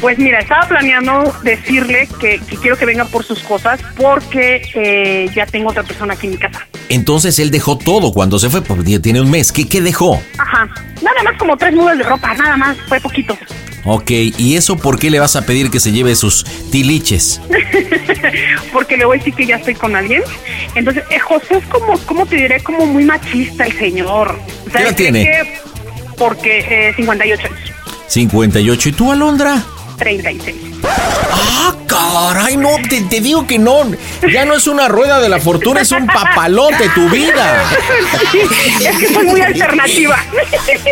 Pues 0.00 0.18
mira, 0.18 0.38
estaba 0.40 0.66
planeando 0.68 1.34
decirle 1.42 2.08
que, 2.20 2.38
que 2.38 2.56
quiero 2.56 2.76
que 2.76 2.84
venga 2.86 3.04
por 3.06 3.24
sus 3.24 3.40
cosas 3.40 3.80
porque 3.96 4.62
eh, 4.74 5.30
ya 5.34 5.46
tengo 5.46 5.70
otra 5.70 5.82
persona 5.82 6.14
aquí 6.14 6.26
en 6.26 6.32
mi 6.32 6.38
casa. 6.38 6.66
Entonces 6.88 7.38
él 7.38 7.50
dejó 7.50 7.78
todo 7.78 8.12
cuando 8.12 8.38
se 8.38 8.48
fue, 8.48 8.62
porque 8.62 8.92
ya 8.92 9.00
tiene 9.00 9.20
un 9.20 9.30
mes. 9.30 9.52
¿Qué, 9.52 9.68
qué 9.68 9.80
dejó? 9.80 10.22
Ajá, 10.38 10.68
nada 11.02 11.22
más 11.24 11.36
como 11.38 11.56
tres 11.56 11.74
nubes 11.74 11.98
de 11.98 12.04
ropa, 12.04 12.34
nada 12.34 12.56
más, 12.56 12.76
fue 12.88 13.00
poquito. 13.00 13.36
Ok, 13.86 14.10
¿y 14.10 14.56
eso 14.56 14.76
por 14.76 14.98
qué 14.98 15.10
le 15.10 15.20
vas 15.20 15.36
a 15.36 15.46
pedir 15.46 15.70
que 15.70 15.78
se 15.80 15.92
lleve 15.92 16.14
sus 16.16 16.44
tiliches? 16.70 17.40
porque 18.72 18.96
le 18.96 19.04
voy 19.04 19.16
a 19.16 19.18
decir 19.18 19.34
que 19.34 19.46
ya 19.46 19.56
estoy 19.56 19.74
con 19.74 19.94
alguien. 19.96 20.22
Entonces, 20.74 21.04
eh, 21.10 21.18
José 21.18 21.58
es 21.58 21.64
como, 21.66 21.96
¿cómo 22.00 22.26
te 22.26 22.36
diré? 22.36 22.60
Como 22.62 22.84
muy 22.86 23.04
machista 23.04 23.64
el 23.64 23.72
señor. 23.78 24.38
¿Qué 24.72 24.82
edad 24.82 24.94
tiene? 24.96 25.22
que- 25.24 25.66
porque 26.18 26.88
eh, 26.88 26.94
58 26.96 27.46
años, 27.46 27.72
58. 28.08 28.88
¿Y 28.88 28.92
tú, 28.92 29.12
Alondra? 29.12 29.62
36. 29.98 30.56
¡Ah, 30.84 31.74
caray! 31.86 32.56
No, 32.56 32.70
te, 32.88 33.00
te 33.02 33.20
digo 33.20 33.46
que 33.46 33.58
no. 33.58 33.90
Ya 34.32 34.44
no 34.44 34.54
es 34.54 34.66
una 34.66 34.88
rueda 34.88 35.20
de 35.20 35.28
la 35.28 35.40
fortuna, 35.40 35.80
es 35.80 35.92
un 35.92 36.06
papalote 36.06 36.88
tu 36.94 37.08
vida. 37.08 37.64
es 38.80 38.96
que 38.98 39.12
soy 39.12 39.26
muy 39.26 39.40
alternativa. 39.40 40.16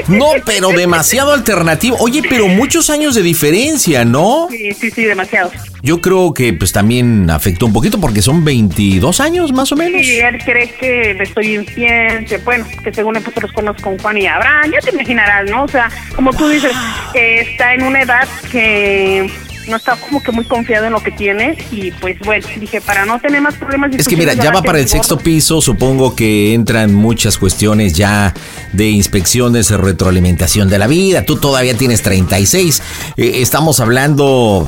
No, 0.08 0.32
pero 0.44 0.70
demasiado 0.70 1.32
alternativo. 1.32 1.96
Oye, 2.00 2.22
pero 2.28 2.48
muchos 2.48 2.90
años 2.90 3.14
de 3.14 3.22
diferencia, 3.22 4.04
¿no? 4.04 4.48
Sí, 4.50 4.72
sí, 4.72 4.90
sí, 4.90 5.04
demasiado. 5.04 5.50
Yo 5.82 6.00
creo 6.00 6.32
que 6.32 6.54
pues 6.54 6.72
también 6.72 7.28
afectó 7.28 7.66
un 7.66 7.74
poquito 7.74 8.00
porque 8.00 8.22
son 8.22 8.42
22 8.42 9.20
años 9.20 9.52
más 9.52 9.70
o 9.70 9.76
menos. 9.76 10.00
Y 10.00 10.18
él 10.18 10.38
cree 10.42 10.70
que 10.70 11.12
le 11.12 11.24
estoy 11.24 11.56
infiel, 11.56 12.26
bueno, 12.42 12.66
que 12.82 12.92
según 12.94 13.16
he 13.16 13.20
puesto 13.20 13.42
los 13.42 13.52
cuernos 13.52 13.76
con 13.82 13.98
Juan 13.98 14.16
y 14.16 14.26
Abraham, 14.26 14.72
ya 14.72 14.80
te 14.80 14.94
imaginarás, 14.94 15.50
¿no? 15.50 15.64
O 15.64 15.68
sea, 15.68 15.90
como 16.16 16.32
tú 16.32 16.48
dices, 16.48 16.72
eh, 17.12 17.46
está 17.50 17.74
en 17.74 17.82
una 17.82 18.00
edad 18.00 18.26
que 18.50 19.30
no 19.68 19.76
está 19.76 19.96
como 19.96 20.22
que 20.22 20.32
muy 20.32 20.44
confiado 20.44 20.86
en 20.86 20.92
lo 20.92 21.02
que 21.02 21.10
tiene 21.10 21.56
y 21.70 21.90
pues 21.92 22.18
bueno, 22.20 22.46
dije, 22.58 22.80
para 22.80 23.04
no 23.04 23.18
tener 23.20 23.40
más 23.40 23.54
problemas. 23.54 23.90
Es 23.96 24.08
que 24.08 24.16
mira, 24.16 24.34
ya 24.34 24.50
va 24.50 24.62
para 24.62 24.78
el 24.78 24.88
sexto 24.88 25.18
piso, 25.18 25.60
supongo 25.60 26.14
que 26.14 26.54
entran 26.54 26.94
muchas 26.94 27.38
cuestiones 27.38 27.94
ya 27.94 28.34
de 28.72 28.90
inspecciones, 28.90 29.68
de 29.68 29.76
retroalimentación 29.76 30.68
de 30.68 30.78
la 30.78 30.86
vida, 30.86 31.24
tú 31.24 31.36
todavía 31.36 31.76
tienes 31.76 32.02
36, 32.02 32.82
eh, 33.16 33.32
estamos 33.36 33.80
hablando 33.80 34.66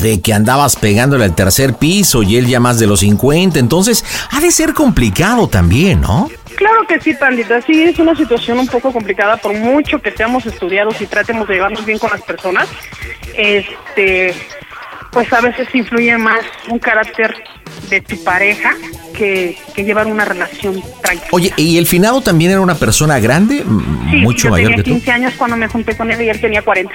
de 0.00 0.20
que 0.20 0.32
andabas 0.32 0.76
pegándole 0.76 1.24
al 1.24 1.34
tercer 1.34 1.74
piso 1.74 2.22
y 2.22 2.36
él 2.36 2.46
ya 2.46 2.60
más 2.60 2.78
de 2.78 2.86
los 2.86 3.00
50, 3.00 3.58
entonces 3.58 4.04
ha 4.30 4.40
de 4.40 4.50
ser 4.50 4.74
complicado 4.74 5.48
también, 5.48 6.00
¿no? 6.00 6.28
Claro 6.56 6.86
que 6.86 7.00
sí, 7.00 7.14
pandita. 7.14 7.60
Sí, 7.62 7.82
es 7.82 7.98
una 7.98 8.14
situación 8.14 8.58
un 8.58 8.66
poco 8.66 8.92
complicada 8.92 9.36
por 9.36 9.54
mucho 9.54 10.00
que 10.00 10.10
seamos 10.12 10.46
estudiados 10.46 11.00
y 11.00 11.06
tratemos 11.06 11.48
de 11.48 11.54
llevarnos 11.54 11.84
bien 11.84 11.98
con 11.98 12.10
las 12.10 12.22
personas. 12.22 12.68
Este, 13.36 14.34
pues 15.10 15.32
a 15.32 15.40
veces 15.40 15.68
influye 15.74 16.16
más 16.18 16.44
un 16.68 16.78
carácter 16.78 17.34
de 17.88 18.00
tu 18.00 18.22
pareja 18.22 18.74
que, 19.16 19.56
que 19.74 19.84
llevar 19.84 20.06
una 20.06 20.24
relación 20.24 20.82
tranquila. 21.02 21.28
Oye, 21.32 21.52
¿y 21.56 21.78
el 21.78 21.86
finado 21.86 22.20
también 22.20 22.50
era 22.50 22.60
una 22.60 22.74
persona 22.74 23.18
grande? 23.18 23.64
Sí, 24.10 24.16
mucho 24.16 24.44
yo 24.44 24.50
mayor 24.50 24.70
tenía 24.70 24.84
que 24.84 24.90
tú. 24.90 24.96
15 24.96 25.10
años 25.10 25.34
cuando 25.36 25.56
me 25.56 25.68
junté 25.68 25.96
con 25.96 26.10
él 26.10 26.20
y 26.22 26.28
él 26.28 26.40
tenía 26.40 26.62
40. 26.62 26.92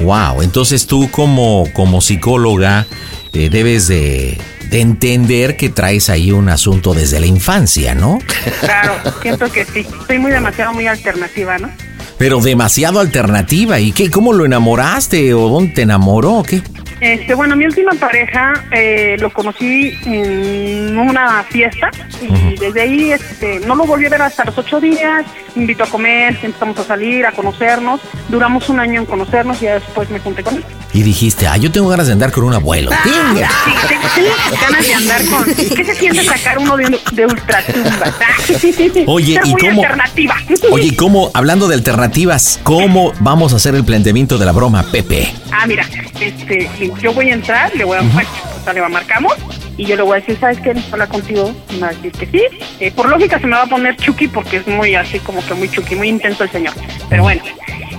Wow, 0.00 0.42
entonces 0.42 0.86
tú 0.86 1.10
como, 1.10 1.64
como 1.74 2.00
psicóloga 2.00 2.86
eh, 3.34 3.50
debes 3.50 3.86
de, 3.88 4.38
de 4.70 4.80
entender 4.80 5.56
que 5.56 5.68
traes 5.68 6.08
ahí 6.08 6.30
un 6.30 6.48
asunto 6.48 6.94
desde 6.94 7.18
la 7.18 7.26
infancia, 7.26 7.94
¿no? 7.94 8.20
Claro, 8.60 8.94
siento 9.20 9.50
que 9.50 9.64
sí. 9.64 9.86
Soy 10.06 10.18
muy 10.18 10.30
demasiado, 10.30 10.72
muy 10.72 10.86
alternativa, 10.86 11.58
¿no? 11.58 11.70
Pero 12.20 12.38
demasiado 12.38 13.00
alternativa. 13.00 13.80
¿Y 13.80 13.92
qué? 13.92 14.10
¿Cómo 14.10 14.34
lo 14.34 14.44
enamoraste? 14.44 15.32
¿O 15.32 15.48
dónde 15.48 15.72
te 15.72 15.82
enamoró? 15.82 16.34
¿O 16.34 16.42
qué? 16.42 16.60
Este, 17.00 17.32
bueno, 17.32 17.56
mi 17.56 17.64
última 17.64 17.92
pareja 17.92 18.52
eh, 18.72 19.16
lo 19.18 19.32
conocí 19.32 19.94
en 20.04 20.98
una 20.98 21.42
fiesta 21.44 21.90
y 22.20 22.56
desde 22.56 22.82
ahí 22.82 23.12
este, 23.12 23.60
no 23.60 23.74
lo 23.74 23.86
volví 23.86 24.04
a 24.04 24.10
ver 24.10 24.20
hasta 24.20 24.44
los 24.44 24.58
ocho 24.58 24.78
días. 24.82 25.24
Me 25.54 25.62
invitó 25.62 25.84
a 25.84 25.86
comer, 25.86 26.38
empezamos 26.42 26.78
a 26.78 26.84
salir, 26.84 27.24
a 27.24 27.32
conocernos. 27.32 28.02
Duramos 28.28 28.68
un 28.68 28.80
año 28.80 29.00
en 29.00 29.06
conocernos 29.06 29.62
y 29.62 29.64
ya 29.64 29.74
después 29.76 30.10
me 30.10 30.18
junté 30.20 30.42
con 30.42 30.56
él. 30.56 30.64
Y 30.92 31.02
dijiste, 31.02 31.46
ah, 31.46 31.56
yo 31.56 31.70
tengo 31.72 31.88
ganas 31.88 32.08
de 32.08 32.12
andar 32.12 32.32
con 32.32 32.44
un 32.44 32.52
abuelo. 32.52 32.90
¡Tinga! 33.02 33.48
Sí, 33.64 33.94
sí, 34.16 34.24
ganas 34.60 34.86
de 34.86 34.94
andar 34.94 35.24
con. 35.24 35.44
¿Qué 35.44 35.84
se 35.84 35.94
siente 35.94 36.22
sacar 36.24 36.58
uno 36.58 36.76
de, 36.76 36.98
de 37.12 37.24
ultratumba? 37.26 38.12
Oye, 39.06 39.40
¿y 39.42 39.48
muy 39.52 39.60
cómo- 39.60 39.82
alternativa. 39.82 40.36
Oye, 40.70 40.86
¿y 40.88 40.96
¿cómo, 40.96 41.30
hablando 41.32 41.66
de 41.66 41.76
cómo 42.62 43.12
vamos 43.20 43.52
a 43.52 43.56
hacer 43.56 43.74
el 43.74 43.84
planteamiento 43.84 44.36
de 44.36 44.44
la 44.44 44.52
broma, 44.52 44.84
Pepe? 44.90 45.32
Ah, 45.52 45.66
mira, 45.66 45.86
este, 46.20 46.68
yo 47.00 47.12
voy 47.12 47.30
a 47.30 47.34
entrar, 47.34 47.74
le 47.76 47.84
voy 47.84 47.98
a, 47.98 48.02
bueno, 48.02 48.28
o 48.60 48.64
sea, 48.64 48.72
le 48.72 48.88
marcamos 48.88 49.34
y 49.76 49.86
yo 49.86 49.96
le 49.96 50.02
voy 50.02 50.16
a 50.16 50.20
decir, 50.20 50.36
¿sabes 50.40 50.58
qué? 50.60 50.74
Hablar 50.90 51.08
contigo. 51.08 51.54
Y 51.70 51.74
me 51.74 51.80
va 51.80 51.88
a 51.88 51.90
decir 51.92 52.12
que 52.12 52.26
sí. 52.26 52.42
Eh, 52.80 52.90
por 52.90 53.08
lógica 53.08 53.38
se 53.38 53.46
me 53.46 53.56
va 53.56 53.62
a 53.62 53.66
poner 53.66 53.96
Chucky 53.96 54.28
porque 54.28 54.58
es 54.58 54.66
muy 54.66 54.94
así 54.94 55.18
como 55.20 55.44
que 55.44 55.54
muy 55.54 55.70
Chucky, 55.70 55.94
muy 55.94 56.08
intenso 56.08 56.44
el 56.44 56.50
señor. 56.50 56.74
Pero 57.08 57.22
bueno, 57.22 57.42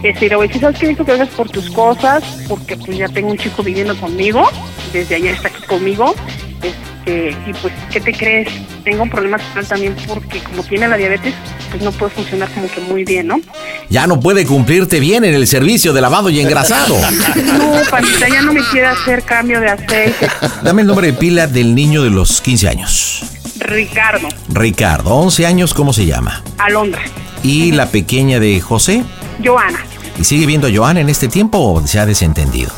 este, 0.03 0.29
le 0.29 0.35
voy 0.35 0.45
a 0.45 0.47
decir, 0.47 0.61
¿sabes 0.61 0.77
qué? 0.77 0.87
Necesito 0.87 1.05
que 1.05 1.11
vengas 1.13 1.29
por 1.29 1.49
tus 1.49 1.69
cosas 1.71 2.23
porque 2.47 2.75
pues 2.77 2.97
ya 2.97 3.07
tengo 3.07 3.29
un 3.31 3.37
chico 3.37 3.63
viviendo 3.63 3.95
conmigo. 3.95 4.47
Desde 4.91 5.15
ayer 5.15 5.35
está 5.35 5.47
aquí 5.47 5.63
conmigo. 5.63 6.13
Este, 6.61 6.90
y 7.05 7.53
pues, 7.61 7.73
¿qué 7.91 7.99
te 7.99 8.13
crees? 8.13 8.47
Tengo 8.83 9.03
un 9.03 9.09
problema 9.09 9.37
sexual 9.39 9.67
también 9.67 9.95
porque 10.07 10.39
como 10.39 10.63
tiene 10.63 10.87
la 10.87 10.97
diabetes, 10.97 11.33
pues 11.69 11.81
no 11.81 11.91
puede 11.91 12.11
funcionar 12.11 12.49
como 12.49 12.69
que 12.69 12.81
muy 12.81 13.03
bien, 13.03 13.27
¿no? 13.27 13.41
Ya 13.89 14.05
no 14.07 14.19
puede 14.19 14.45
cumplirte 14.45 14.99
bien 14.99 15.23
en 15.23 15.33
el 15.33 15.47
servicio 15.47 15.93
de 15.93 16.01
lavado 16.01 16.29
y 16.29 16.39
engrasado. 16.39 16.97
No, 17.51 17.73
panita, 17.89 18.27
ya 18.29 18.41
no 18.41 18.53
me 18.53 18.61
quiere 18.71 18.87
hacer 18.87 19.23
cambio 19.23 19.59
de 19.59 19.69
aceite. 19.69 20.27
Dame 20.63 20.81
el 20.81 20.87
nombre 20.87 21.07
de 21.07 21.13
pila 21.13 21.47
del 21.47 21.75
niño 21.75 22.03
de 22.03 22.09
los 22.09 22.41
15 22.41 22.69
años. 22.69 23.23
Ricardo, 23.59 24.27
Ricardo, 24.49 25.13
11 25.15 25.45
años, 25.45 25.73
¿cómo 25.73 25.93
se 25.93 26.05
llama? 26.05 26.43
Alondra, 26.57 27.01
Y 27.43 27.71
la 27.71 27.87
pequeña 27.87 28.39
de 28.39 28.59
José. 28.59 29.03
Joana. 29.43 29.79
¿Y 30.19 30.23
sigue 30.23 30.45
viendo 30.45 30.67
a 30.67 30.71
Joana 30.73 31.01
en 31.01 31.09
este 31.09 31.27
tiempo 31.27 31.57
o 31.59 31.85
se 31.85 31.99
ha 31.99 32.05
desentendido? 32.05 32.71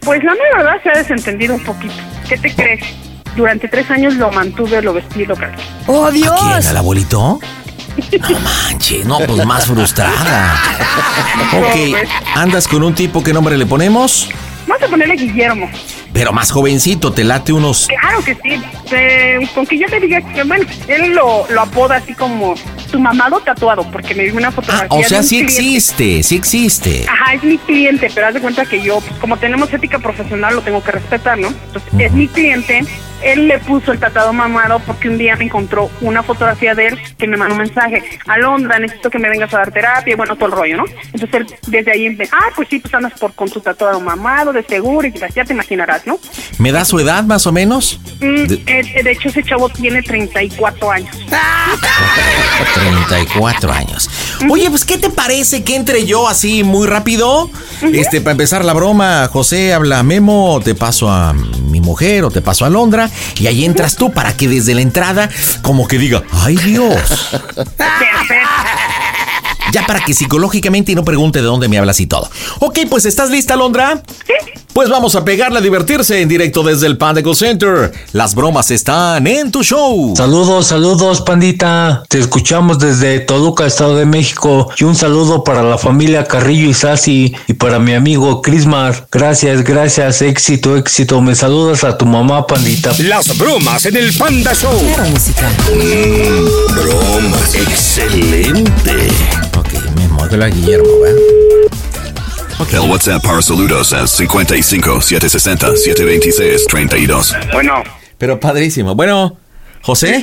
Pues 0.00 0.22
la 0.24 0.34
verdad 0.56 0.82
se 0.82 0.90
ha 0.90 0.98
desentendido 0.98 1.54
un 1.54 1.64
poquito. 1.64 1.94
¿Qué 2.28 2.36
te 2.38 2.54
crees? 2.54 2.84
Durante 3.36 3.68
tres 3.68 3.90
años 3.90 4.14
lo 4.14 4.30
mantuve, 4.32 4.80
lo 4.82 4.94
vestí, 4.94 5.24
lo 5.26 5.36
cargué. 5.36 5.62
¡Oh, 5.86 6.10
Dios! 6.10 6.34
¿Quién? 6.40 6.66
¿Al 6.66 6.76
abuelito? 6.76 7.38
No 8.28 8.38
manches, 8.40 9.06
no, 9.06 9.18
pues 9.20 9.46
más 9.46 9.64
frustrada. 9.66 10.54
Ok, 11.54 11.96
¿andas 12.34 12.68
con 12.68 12.82
un 12.82 12.94
tipo 12.94 13.22
qué 13.22 13.32
nombre 13.32 13.56
le 13.56 13.64
ponemos? 13.64 14.28
Vamos 14.66 14.82
a 14.82 14.86
ponerle 14.88 15.14
Guillermo. 15.14 15.70
Pero 16.12 16.32
más 16.32 16.50
jovencito, 16.50 17.12
te 17.12 17.24
late 17.24 17.52
unos... 17.54 17.86
Claro 17.86 18.22
que 18.22 18.34
sí. 18.34 18.62
Eh, 18.90 19.48
con 19.54 19.64
que 19.66 19.78
yo 19.78 19.86
te 19.86 19.98
diga 20.00 20.20
que, 20.20 20.42
bueno, 20.44 20.66
él 20.88 21.12
lo, 21.12 21.46
lo 21.48 21.60
apoda 21.62 21.96
así 21.96 22.14
como 22.14 22.54
tu 22.90 22.98
mamado 22.98 23.40
tatuado, 23.40 23.82
porque 23.90 24.14
me 24.14 24.24
dio 24.24 24.34
una 24.34 24.50
fotografía. 24.50 24.88
O 24.90 24.98
de 24.98 25.04
sea, 25.04 25.18
un 25.18 25.24
sí 25.24 25.36
cliente. 25.36 25.54
existe, 25.54 26.22
sí 26.22 26.36
existe. 26.36 27.06
Ajá, 27.08 27.34
es 27.34 27.44
mi 27.44 27.58
cliente, 27.58 28.10
pero 28.14 28.26
haz 28.26 28.34
de 28.34 28.40
cuenta 28.40 28.64
que 28.66 28.82
yo, 28.82 29.00
pues, 29.00 29.12
como 29.20 29.36
tenemos 29.38 29.72
ética 29.72 29.98
profesional, 30.00 30.54
lo 30.56 30.62
tengo 30.62 30.82
que 30.82 30.92
respetar, 30.92 31.38
¿no? 31.38 31.48
Entonces, 31.48 31.92
es 31.98 32.12
mi 32.12 32.28
cliente. 32.28 32.84
Él 33.22 33.48
le 33.48 33.58
puso 33.60 33.92
el 33.92 33.98
tatuado 33.98 34.32
mamado 34.32 34.78
porque 34.80 35.08
un 35.08 35.18
día 35.18 35.36
me 35.36 35.44
encontró 35.44 35.90
una 36.00 36.22
fotografía 36.22 36.74
de 36.74 36.88
él 36.88 36.98
que 37.18 37.26
me 37.26 37.36
mandó 37.36 37.54
un 37.54 37.60
mensaje. 37.62 38.02
Alondra, 38.26 38.78
necesito 38.78 39.10
que 39.10 39.18
me 39.18 39.28
vengas 39.28 39.52
a 39.54 39.58
dar 39.58 39.72
terapia, 39.72 40.12
y 40.12 40.16
bueno, 40.16 40.36
todo 40.36 40.46
el 40.46 40.52
rollo, 40.52 40.76
¿no? 40.78 40.84
Entonces, 41.12 41.30
él 41.34 41.46
desde 41.66 41.92
ahí, 41.92 42.10
me- 42.10 42.28
ah, 42.32 42.50
pues 42.54 42.68
sí, 42.70 42.78
pues 42.78 42.92
andas 42.94 43.12
por, 43.18 43.32
con 43.34 43.48
tu 43.50 43.60
tatuado 43.60 44.00
mamado, 44.00 44.52
de 44.52 44.62
seguro, 44.62 45.06
y 45.08 45.10
pues, 45.12 45.34
ya 45.34 45.44
te 45.44 45.52
imaginarás, 45.54 46.06
¿no? 46.06 46.18
¿Me 46.58 46.72
da 46.72 46.84
su 46.84 46.98
edad 47.00 47.24
más 47.24 47.46
o 47.46 47.52
menos? 47.52 47.98
Mm, 48.20 48.44
De- 48.46 48.62
eh, 48.66 49.02
de 49.02 49.10
hecho, 49.12 49.28
ese 49.28 49.42
chavo 49.42 49.68
tiene 49.68 50.02
34 50.02 50.90
años. 50.90 51.16
34 52.74 53.72
años. 53.72 54.10
Oye, 54.50 54.68
pues, 54.70 54.84
¿qué 54.84 54.98
te 54.98 55.10
parece 55.10 55.64
que 55.64 55.76
entre 55.76 56.04
yo 56.04 56.28
así 56.28 56.62
muy 56.64 56.86
rápido? 56.86 57.50
Este, 57.82 58.20
para 58.20 58.32
empezar 58.32 58.64
la 58.64 58.72
broma, 58.72 59.28
José 59.32 59.72
habla 59.74 60.02
Memo, 60.02 60.60
te 60.64 60.74
paso 60.74 61.10
a 61.10 61.32
mi 61.32 61.80
mujer 61.80 62.24
o 62.24 62.30
te 62.30 62.40
paso 62.42 62.64
a 62.64 62.70
Y 63.38 63.46
ahí 63.46 63.64
entras 63.64 63.96
tú 63.96 64.12
para 64.12 64.36
que 64.36 64.48
desde 64.48 64.74
la 64.74 64.80
entrada, 64.80 65.28
como 65.62 65.86
que 65.88 65.98
diga, 65.98 66.22
¡ay 66.30 66.56
Dios! 66.56 67.30
Ya 69.72 69.86
para 69.86 70.00
que 70.00 70.14
psicológicamente 70.14 70.94
no 70.94 71.04
pregunte 71.04 71.40
de 71.40 71.46
dónde 71.46 71.68
me 71.68 71.78
hablas 71.78 72.00
y 72.00 72.06
todo. 72.06 72.30
Ok, 72.60 72.80
pues 72.88 73.04
¿estás 73.04 73.30
lista, 73.30 73.56
Londra? 73.56 74.02
Sí. 74.26 74.65
Pues 74.76 74.90
vamos 74.90 75.14
a 75.14 75.24
pegarle 75.24 75.60
a 75.60 75.62
divertirse 75.62 76.20
en 76.20 76.28
directo 76.28 76.62
desde 76.62 76.86
el 76.86 76.98
Panda 76.98 77.22
Call 77.22 77.34
Center. 77.34 77.90
Las 78.12 78.34
bromas 78.34 78.70
están 78.70 79.26
en 79.26 79.50
tu 79.50 79.62
show. 79.62 80.12
Saludos, 80.14 80.66
saludos, 80.66 81.22
pandita. 81.22 82.02
Te 82.10 82.18
escuchamos 82.18 82.78
desde 82.78 83.20
Toluca, 83.20 83.64
Estado 83.64 83.96
de 83.96 84.04
México. 84.04 84.70
Y 84.76 84.84
un 84.84 84.94
saludo 84.94 85.42
para 85.42 85.62
la 85.62 85.78
familia 85.78 86.24
Carrillo 86.24 86.68
y 86.68 86.74
Sasi 86.74 87.34
y 87.48 87.54
para 87.54 87.78
mi 87.78 87.94
amigo 87.94 88.42
Crismar. 88.42 89.06
Gracias, 89.10 89.64
gracias. 89.64 90.20
Éxito, 90.20 90.76
éxito. 90.76 91.22
Me 91.22 91.34
saludas 91.34 91.82
a 91.82 91.96
tu 91.96 92.04
mamá, 92.04 92.46
pandita. 92.46 92.92
Las 92.98 93.38
bromas 93.38 93.86
en 93.86 93.96
el 93.96 94.12
Panda 94.12 94.54
Show. 94.54 94.78
música. 95.10 95.48
Mm, 95.74 96.74
bromas. 96.74 97.54
Excelente. 97.54 99.08
Ok, 99.56 99.72
Memo, 99.96 100.22
háblale 100.22 100.44
a 100.44 100.48
Guillermo, 100.48 101.00
¿verdad? 101.00 101.85
El 102.58 102.90
WhatsApp 102.90 103.22
para 103.22 103.42
saludos 103.42 103.92
es 103.92 104.10
55 104.10 105.00
760 105.00 105.76
726 105.76 106.66
32. 106.66 107.36
Bueno. 107.52 107.82
Pero 108.18 108.40
padrísimo. 108.40 108.94
Bueno, 108.94 109.36
José. 109.82 110.22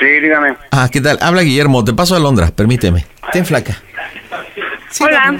Sí, 0.00 0.06
dígame. 0.20 0.56
Ah, 0.72 0.88
¿qué 0.92 1.00
tal? 1.00 1.18
Habla 1.20 1.42
Guillermo, 1.42 1.84
te 1.84 1.92
paso 1.94 2.16
a 2.16 2.18
Londra, 2.18 2.50
permíteme. 2.54 3.04
Ten 3.32 3.46
flaca. 3.46 3.80
Hola. 5.00 5.36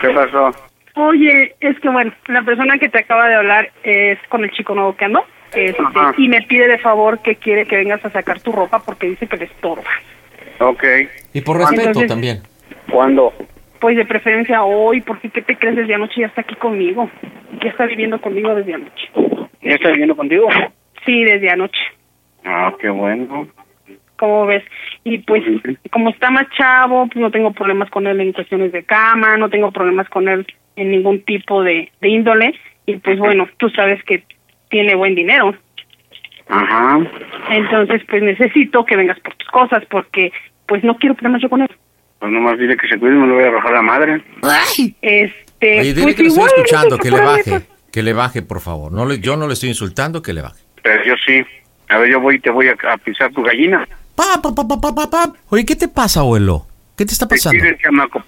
¿Qué 0.00 0.08
pasó? 0.10 0.50
Oye, 0.94 1.54
es 1.60 1.78
que 1.80 1.88
bueno, 1.88 2.12
la 2.28 2.42
persona 2.42 2.78
que 2.78 2.88
te 2.88 2.98
acaba 3.00 3.28
de 3.28 3.34
hablar 3.36 3.70
es 3.82 4.18
con 4.28 4.44
el 4.44 4.50
chico 4.52 4.74
nuevo 4.74 4.94
que 4.96 5.06
ando. 5.06 5.24
este, 5.52 5.82
y 6.18 6.28
me 6.28 6.42
pide 6.42 6.68
de 6.68 6.78
favor 6.78 7.20
que 7.22 7.36
quiere 7.36 7.66
que 7.66 7.76
vengas 7.76 8.04
a 8.04 8.10
sacar 8.10 8.40
tu 8.40 8.52
ropa 8.52 8.78
porque 8.80 9.08
dice 9.08 9.26
que 9.26 9.36
le 9.36 9.44
estorba. 9.46 9.90
Ok. 10.60 10.84
Y 11.32 11.40
por 11.40 11.58
respeto 11.58 11.82
Entonces- 11.88 12.08
también. 12.08 12.42
¿Cuándo? 12.90 13.32
Pues 13.80 13.96
de 13.96 14.06
preferencia 14.06 14.64
hoy, 14.64 15.00
porque 15.00 15.30
¿qué 15.30 15.42
te 15.42 15.56
crees? 15.56 15.76
Desde 15.76 15.94
anoche 15.94 16.20
ya 16.20 16.26
está 16.26 16.40
aquí 16.40 16.54
conmigo. 16.54 17.10
Ya 17.62 17.70
está 17.70 17.86
viviendo 17.86 18.20
conmigo 18.20 18.54
desde 18.54 18.74
anoche. 18.74 19.10
¿Ya 19.62 19.74
está 19.74 19.90
viviendo 19.90 20.16
contigo? 20.16 20.48
Sí, 21.04 21.24
desde 21.24 21.50
anoche. 21.50 21.80
Ah, 22.44 22.72
qué 22.80 22.88
bueno. 22.88 23.48
¿Cómo 24.16 24.46
ves? 24.46 24.64
Y 25.04 25.18
pues, 25.18 25.42
como 25.90 26.10
está 26.10 26.30
más 26.30 26.48
chavo, 26.56 27.06
pues 27.06 27.16
no 27.16 27.30
tengo 27.30 27.52
problemas 27.52 27.90
con 27.90 28.06
él 28.06 28.20
en 28.20 28.32
cuestiones 28.32 28.72
de 28.72 28.84
cama, 28.84 29.36
no 29.36 29.50
tengo 29.50 29.70
problemas 29.72 30.08
con 30.08 30.28
él 30.28 30.46
en 30.76 30.90
ningún 30.90 31.22
tipo 31.22 31.62
de, 31.62 31.90
de 32.00 32.08
índole. 32.08 32.54
Y 32.86 32.96
pues 32.96 33.18
bueno, 33.18 33.48
tú 33.58 33.68
sabes 33.70 34.02
que 34.04 34.22
tiene 34.70 34.94
buen 34.94 35.14
dinero. 35.14 35.54
Ajá. 36.48 36.98
Entonces, 37.50 38.02
pues 38.08 38.22
necesito 38.22 38.84
que 38.84 38.96
vengas 38.96 39.18
por 39.20 39.34
tus 39.34 39.48
cosas, 39.48 39.84
porque 39.86 40.32
pues 40.66 40.82
no 40.84 40.96
quiero 40.96 41.14
problemas 41.14 41.42
yo 41.42 41.50
con 41.50 41.62
él. 41.62 41.70
Pues 42.18 42.32
nomás 42.32 42.58
dile 42.58 42.76
que 42.76 42.88
se 42.88 42.98
cuide, 42.98 43.14
me 43.14 43.26
lo 43.26 43.34
voy 43.34 43.44
a 43.44 43.48
arrojar 43.48 43.72
la 43.72 43.82
madre. 43.82 44.24
Este, 45.02 45.80
Oye, 45.80 45.94
dile 45.94 46.02
pues 46.02 46.16
que 46.16 46.22
lo 46.22 46.28
estoy 46.28 46.44
escuchando, 46.46 46.98
que 46.98 47.10
le 47.10 47.20
baje. 47.20 47.50
pues. 47.50 47.64
Que 47.92 48.02
le 48.02 48.12
baje, 48.12 48.42
por 48.42 48.60
favor. 48.60 48.92
No 48.92 49.06
le, 49.06 49.20
yo 49.20 49.36
no 49.36 49.46
le 49.46 49.54
estoy 49.54 49.70
insultando, 49.70 50.22
que 50.22 50.32
le 50.32 50.42
baje. 50.42 50.62
Pero 50.82 51.04
yo 51.04 51.14
sí. 51.26 51.42
A 51.88 51.98
ver, 51.98 52.10
yo 52.10 52.20
voy 52.20 52.36
y 52.36 52.38
te 52.40 52.50
voy 52.50 52.68
a, 52.68 52.76
a 52.92 52.96
pisar 52.98 53.30
tu 53.32 53.42
gallina. 53.42 53.86
Pa, 54.14 54.40
pa, 54.42 54.54
pa, 54.54 54.66
pa, 54.66 54.80
pa, 54.80 54.94
pa, 54.94 55.10
pa. 55.10 55.32
Oye, 55.50 55.64
¿qué 55.64 55.76
te 55.76 55.88
pasa, 55.88 56.20
abuelo? 56.20 56.66
¿Qué 56.96 57.04
te 57.04 57.12
está 57.12 57.28
pasando? 57.28 57.62
El 57.64 57.78
chamaco, 57.78 58.22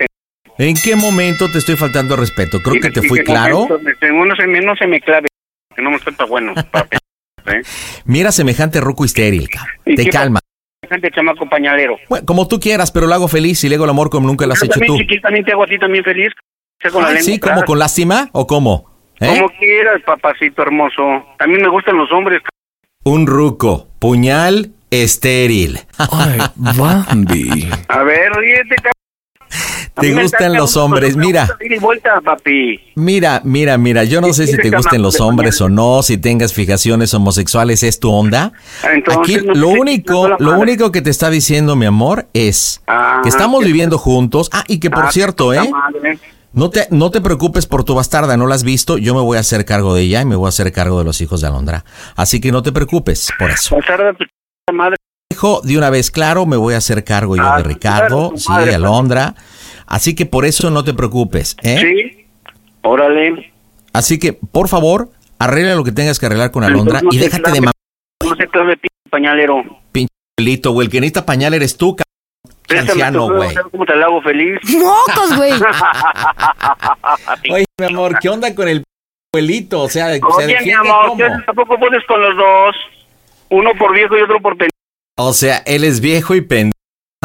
¿En 0.59 0.74
qué 0.74 0.97
momento 0.97 1.49
te 1.51 1.59
estoy 1.59 1.76
faltando 1.76 2.14
al 2.14 2.20
respeto? 2.20 2.59
Creo 2.61 2.80
que 2.80 2.91
te 2.91 3.03
fui 3.03 3.20
claro. 3.20 3.68
se 3.68 4.47
me, 4.47 4.61
no 4.61 4.74
se 4.76 4.86
me 4.86 5.01
clave, 5.01 5.28
que 5.74 5.82
no 5.82 5.91
me 5.91 5.97
está 5.97 6.24
bueno. 6.24 6.53
¿eh? 7.47 7.62
Mira 8.05 8.32
semejante 8.32 8.80
ruco. 8.80 9.05
¿Y 9.05 9.95
Te 9.95 10.11
calma. 10.11 10.41
Gente 10.89 11.11
chamaco 11.11 11.49
pañalero. 11.49 11.97
Bueno, 12.09 12.24
como 12.26 12.49
tú 12.49 12.59
quieras, 12.59 12.91
pero 12.91 13.07
lo 13.07 13.14
hago 13.14 13.28
feliz 13.28 13.62
y 13.64 13.68
le 13.68 13.74
hago 13.74 13.84
el 13.84 13.91
amor 13.91 14.11
como 14.11 14.26
nunca 14.26 14.47
lo 14.47 14.53
has 14.55 14.62
hecho 14.62 14.72
también, 14.72 14.93
tú. 14.93 14.99
chiquito, 14.99 15.22
también 15.22 15.45
te 15.45 15.53
hago 15.53 15.64
a 15.64 15.66
ti 15.66 15.78
también 15.78 16.05
feliz. 16.05 16.32
Con 16.93 17.03
la 17.03 17.09
Ay, 17.09 17.22
sí, 17.22 17.41
como 17.41 17.62
con 17.64 17.78
lástima 17.78 18.28
o 18.32 18.47
cómo? 18.47 18.91
¿Eh? 19.20 19.26
Como 19.26 19.49
quieras, 19.59 20.01
papacito 20.07 20.62
hermoso. 20.62 21.03
También 21.39 21.62
me 21.62 21.68
gustan 21.68 21.97
los 21.97 22.11
hombres. 22.12 22.41
Un 23.05 23.26
ruco, 23.26 23.89
puñal 23.99 24.72
estéril. 24.91 25.80
Ay, 25.99 26.39
Bambi. 26.57 27.68
A 27.89 28.03
ver, 28.03 28.32
ríete, 28.32 28.76
cabrón. 28.76 28.93
A 28.93 28.97
Te 30.01 30.12
gustan 30.14 30.53
los 30.55 30.76
hombres, 30.76 31.16
mira. 31.16 31.49
vuelta, 31.80 32.20
papi. 32.20 32.80
Mira, 32.94 33.40
mira, 33.44 33.78
mira, 33.78 34.05
yo 34.05 34.20
no 34.20 34.32
sé 34.32 34.46
si 34.46 34.57
te 34.57 34.70
gusten 34.70 35.03
los 35.03 35.20
hombres 35.20 35.61
o 35.61 35.68
no, 35.68 36.03
si 36.03 36.18
tengas 36.18 36.53
fijaciones 36.53 37.12
homosexuales, 37.14 37.82
¿es 37.82 38.01
tu 38.01 38.11
onda? 38.12 38.53
Ah, 38.82 38.88
entonces, 38.92 39.36
Aquí 39.36 39.46
no 39.46 39.55
lo 39.55 39.68
único, 39.68 40.28
lo 40.38 40.59
único 40.59 40.90
que 40.92 41.03
te 41.03 41.11
está 41.11 41.30
diciendo 41.30 41.76
mi 41.76 41.86
amor 41.86 42.26
es 42.32 42.80
Ah, 42.86 43.20
que 43.22 43.28
estamos 43.28 43.64
viviendo 43.64 43.99
juntos. 43.99 44.51
Ah, 44.53 44.64
y 44.68 44.78
que 44.80 44.90
por 44.90 45.07
Ah, 45.07 45.12
cierto, 45.12 45.53
¿eh? 45.55 45.68
madre. 45.70 46.18
No 46.53 46.70
te, 46.70 46.88
no 46.90 47.11
te 47.11 47.20
preocupes 47.20 47.66
por 47.66 47.84
tu 47.84 47.94
bastarda, 47.94 48.36
no 48.36 48.46
la 48.46 48.55
has 48.55 48.64
visto, 48.64 48.96
yo 48.96 49.14
me 49.14 49.20
voy 49.20 49.36
a 49.36 49.40
hacer 49.40 49.64
cargo 49.66 49.94
de 49.94 50.03
ella 50.03 50.22
y 50.22 50.24
me 50.24 50.34
voy 50.34 50.46
a 50.46 50.49
hacer 50.49 50.72
cargo 50.72 50.99
de 50.99 51.05
los 51.05 51.20
hijos 51.20 51.42
de 51.42 51.46
Alondra. 51.46 51.84
Así 52.16 52.40
que 52.40 52.51
no 52.53 52.62
te 52.62 52.72
preocupes 52.72 53.28
por 53.38 53.51
eso. 53.51 53.76
Bastarda 53.76 54.14
tu 54.14 54.24
ch- 54.24 54.72
madre. 54.74 54.96
Dejo 55.30 55.61
de 55.62 55.76
una 55.76 55.90
vez 55.90 56.11
claro, 56.11 56.46
me 56.46 56.57
voy 56.57 56.72
a 56.74 56.78
hacer 56.78 57.05
cargo 57.05 57.36
yo 57.36 57.42
Ah, 57.46 57.59
de 57.59 57.64
Ricardo, 57.64 58.30
claro, 58.30 58.38
sí, 58.38 58.66
de 58.66 58.74
Alondra. 58.74 59.34
Así 59.89 60.14
que 60.14 60.26
por 60.26 60.45
eso 60.45 60.70
no 60.70 60.84
te 60.84 60.93
preocupes, 60.95 61.57
¿eh? 61.62 61.78
Sí. 61.80 62.26
Órale. 62.82 63.53
Así 63.93 64.18
que, 64.18 64.34
por 64.34 64.68
favor, 64.68 65.11
arregla 65.39 65.74
lo 65.74 65.82
que 65.84 65.93
tengas 65.93 66.18
que 66.20 66.26
arreglar 66.26 66.51
con 66.51 66.62
Alondra 66.62 67.01
no 67.01 67.09
y 67.11 67.16
se 67.18 67.24
déjate 67.24 67.43
clave, 67.43 67.55
de 67.57 67.61
mamá, 67.62 67.72
No 68.24 68.36
se 68.36 68.47
clave, 68.49 68.76
p 68.76 68.89
pañalero. 69.11 69.64
pinche 69.91 70.12
pelito, 70.36 70.72
güey. 70.72 70.86
El 70.86 70.91
que 70.93 71.01
necesita 71.01 71.24
pañal 71.26 71.55
eres 71.55 71.76
tú, 71.76 71.97
cabrón. 71.97 72.05
Anciano, 72.89 73.32
güey. 73.34 73.55
¿Cómo 73.70 73.86
te 73.86 73.97
la 73.97 74.07
hago 74.07 74.20
feliz? 74.22 74.59
¡Mocos, 74.78 75.36
güey! 75.36 75.53
Oye, 77.51 77.64
mi 77.80 77.86
amor, 77.86 78.18
¿qué 78.20 78.28
onda 78.28 78.55
con 78.55 78.68
el 78.68 78.84
pelito? 79.32 79.80
O 79.82 79.89
sea, 79.89 80.12
se 80.12 80.20
Oye, 80.22 80.47
mi 80.49 80.53
defiende 80.53 80.89
amor, 80.91 81.07
cómo? 81.09 81.16
¿qué- 81.16 81.30
tampoco 81.47 81.78
pones 81.78 82.05
con 82.07 82.20
los 82.20 82.36
dos. 82.36 82.76
Uno 83.51 83.70
por 83.78 83.95
viejo 83.95 84.18
y 84.18 84.22
otro 84.22 84.39
por 84.41 84.53
pendejo. 84.53 84.70
O 85.16 85.32
sea, 85.32 85.59
él 85.66 85.84
es 85.84 86.01
viejo 86.01 86.34
y 86.34 86.43
pendejo. 86.43 86.72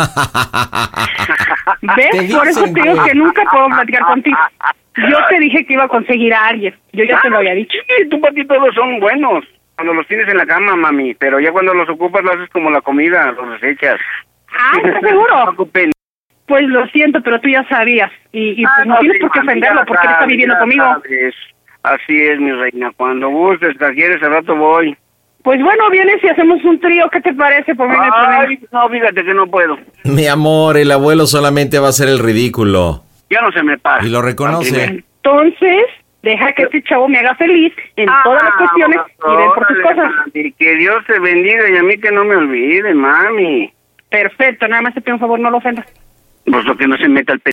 ¿Ves? 1.81 2.33
Por 2.33 2.47
eso 2.47 2.63
te 2.63 2.81
digo 2.81 3.03
que 3.03 3.15
nunca 3.15 3.43
puedo 3.51 3.67
platicar 3.67 4.03
contigo. 4.03 4.37
Yo 4.95 5.17
te 5.29 5.39
dije 5.39 5.65
que 5.65 5.73
iba 5.73 5.85
a 5.85 5.87
conseguir 5.87 6.33
a 6.33 6.47
alguien. 6.47 6.75
Yo 6.91 7.03
ya 7.03 7.19
te 7.21 7.29
lo 7.29 7.37
había 7.37 7.53
dicho. 7.53 7.77
Sí, 7.87 8.07
tú 8.09 8.21
para 8.21 8.33
ti 8.33 8.45
todos 8.45 8.73
son 8.75 8.99
buenos. 8.99 9.45
Cuando 9.75 9.93
los 9.93 10.07
tienes 10.07 10.27
en 10.27 10.37
la 10.37 10.45
cama, 10.45 10.75
mami. 10.75 11.15
Pero 11.15 11.39
ya 11.39 11.51
cuando 11.51 11.73
los 11.73 11.89
ocupas, 11.89 12.23
lo 12.23 12.33
haces 12.33 12.49
como 12.49 12.69
la 12.69 12.81
comida, 12.81 13.31
los 13.31 13.59
desechas. 13.59 13.99
Ah, 14.51 14.77
¿estás 14.83 15.01
seguro? 15.09 15.55
Pues 16.45 16.63
lo 16.67 16.85
siento, 16.87 17.21
pero 17.21 17.39
tú 17.41 17.49
ya 17.49 17.67
sabías. 17.67 18.11
Y, 18.31 18.61
y 18.61 18.63
pues 18.63 18.85
no, 18.85 18.99
tienes 18.99 19.19
por 19.19 19.31
qué 19.31 19.39
ofenderlo 19.39 19.85
porque 19.85 20.05
él 20.05 20.13
está 20.13 20.25
viviendo 20.25 20.57
conmigo. 20.59 20.85
Así 21.83 22.21
es, 22.21 22.39
mi 22.39 22.51
reina. 22.51 22.91
Cuando 22.95 23.29
gustes, 23.29 23.75
quieres, 23.77 24.21
al 24.21 24.31
rato 24.31 24.55
voy. 24.55 24.95
Pues 25.43 25.61
bueno, 25.61 25.89
vienes 25.91 26.23
y 26.23 26.29
hacemos 26.29 26.63
un 26.63 26.79
trío. 26.79 27.09
¿Qué 27.11 27.19
te 27.21 27.33
parece? 27.33 27.75
Por. 27.75 27.89
Ay, 27.91 28.59
no, 28.71 28.89
fíjate 28.89 29.23
que 29.25 29.33
no 29.33 29.45
puedo. 29.47 29.77
Mi 30.05 30.25
amor, 30.27 30.77
el 30.77 30.91
abuelo 30.91 31.27
solamente 31.27 31.79
va 31.79 31.89
a 31.89 31.93
ser 31.93 32.07
el 32.09 32.19
ridículo. 32.19 33.03
Ya 33.29 33.41
no 33.41 33.51
se 33.51 33.61
me 33.63 33.77
para. 33.77 34.05
Y 34.05 34.09
lo 34.09 34.21
reconoce. 34.21 35.03
Entonces, 35.25 35.83
deja 36.21 36.53
que 36.53 36.63
este 36.63 36.81
chavo 36.83 37.07
me 37.09 37.19
haga 37.19 37.35
feliz 37.35 37.73
en 37.97 38.07
todas 38.23 38.41
las 38.43 38.53
cuestiones 38.57 38.99
y 39.07 39.35
ven 39.35 39.49
por 39.55 39.67
tus 39.67 39.77
cosas. 39.81 40.11
mami, 40.11 40.51
Que 40.53 40.75
Dios 40.77 41.03
te 41.07 41.19
bendiga 41.19 41.69
y 41.69 41.77
a 41.77 41.83
mí 41.83 41.97
que 41.97 42.11
no 42.11 42.23
me 42.23 42.35
olvide, 42.37 42.93
mami. 42.93 43.73
Perfecto, 44.09 44.67
nada 44.67 44.81
más 44.83 44.93
te 44.93 45.01
pido 45.01 45.15
un 45.15 45.19
favor, 45.19 45.39
no 45.39 45.49
lo 45.49 45.57
ofendas. 45.57 45.85
Pues 46.45 46.63
lo 46.65 46.77
que 46.77 46.87
no 46.87 46.95
se 46.97 47.07
meta 47.09 47.33
el 47.33 47.39
pe... 47.39 47.51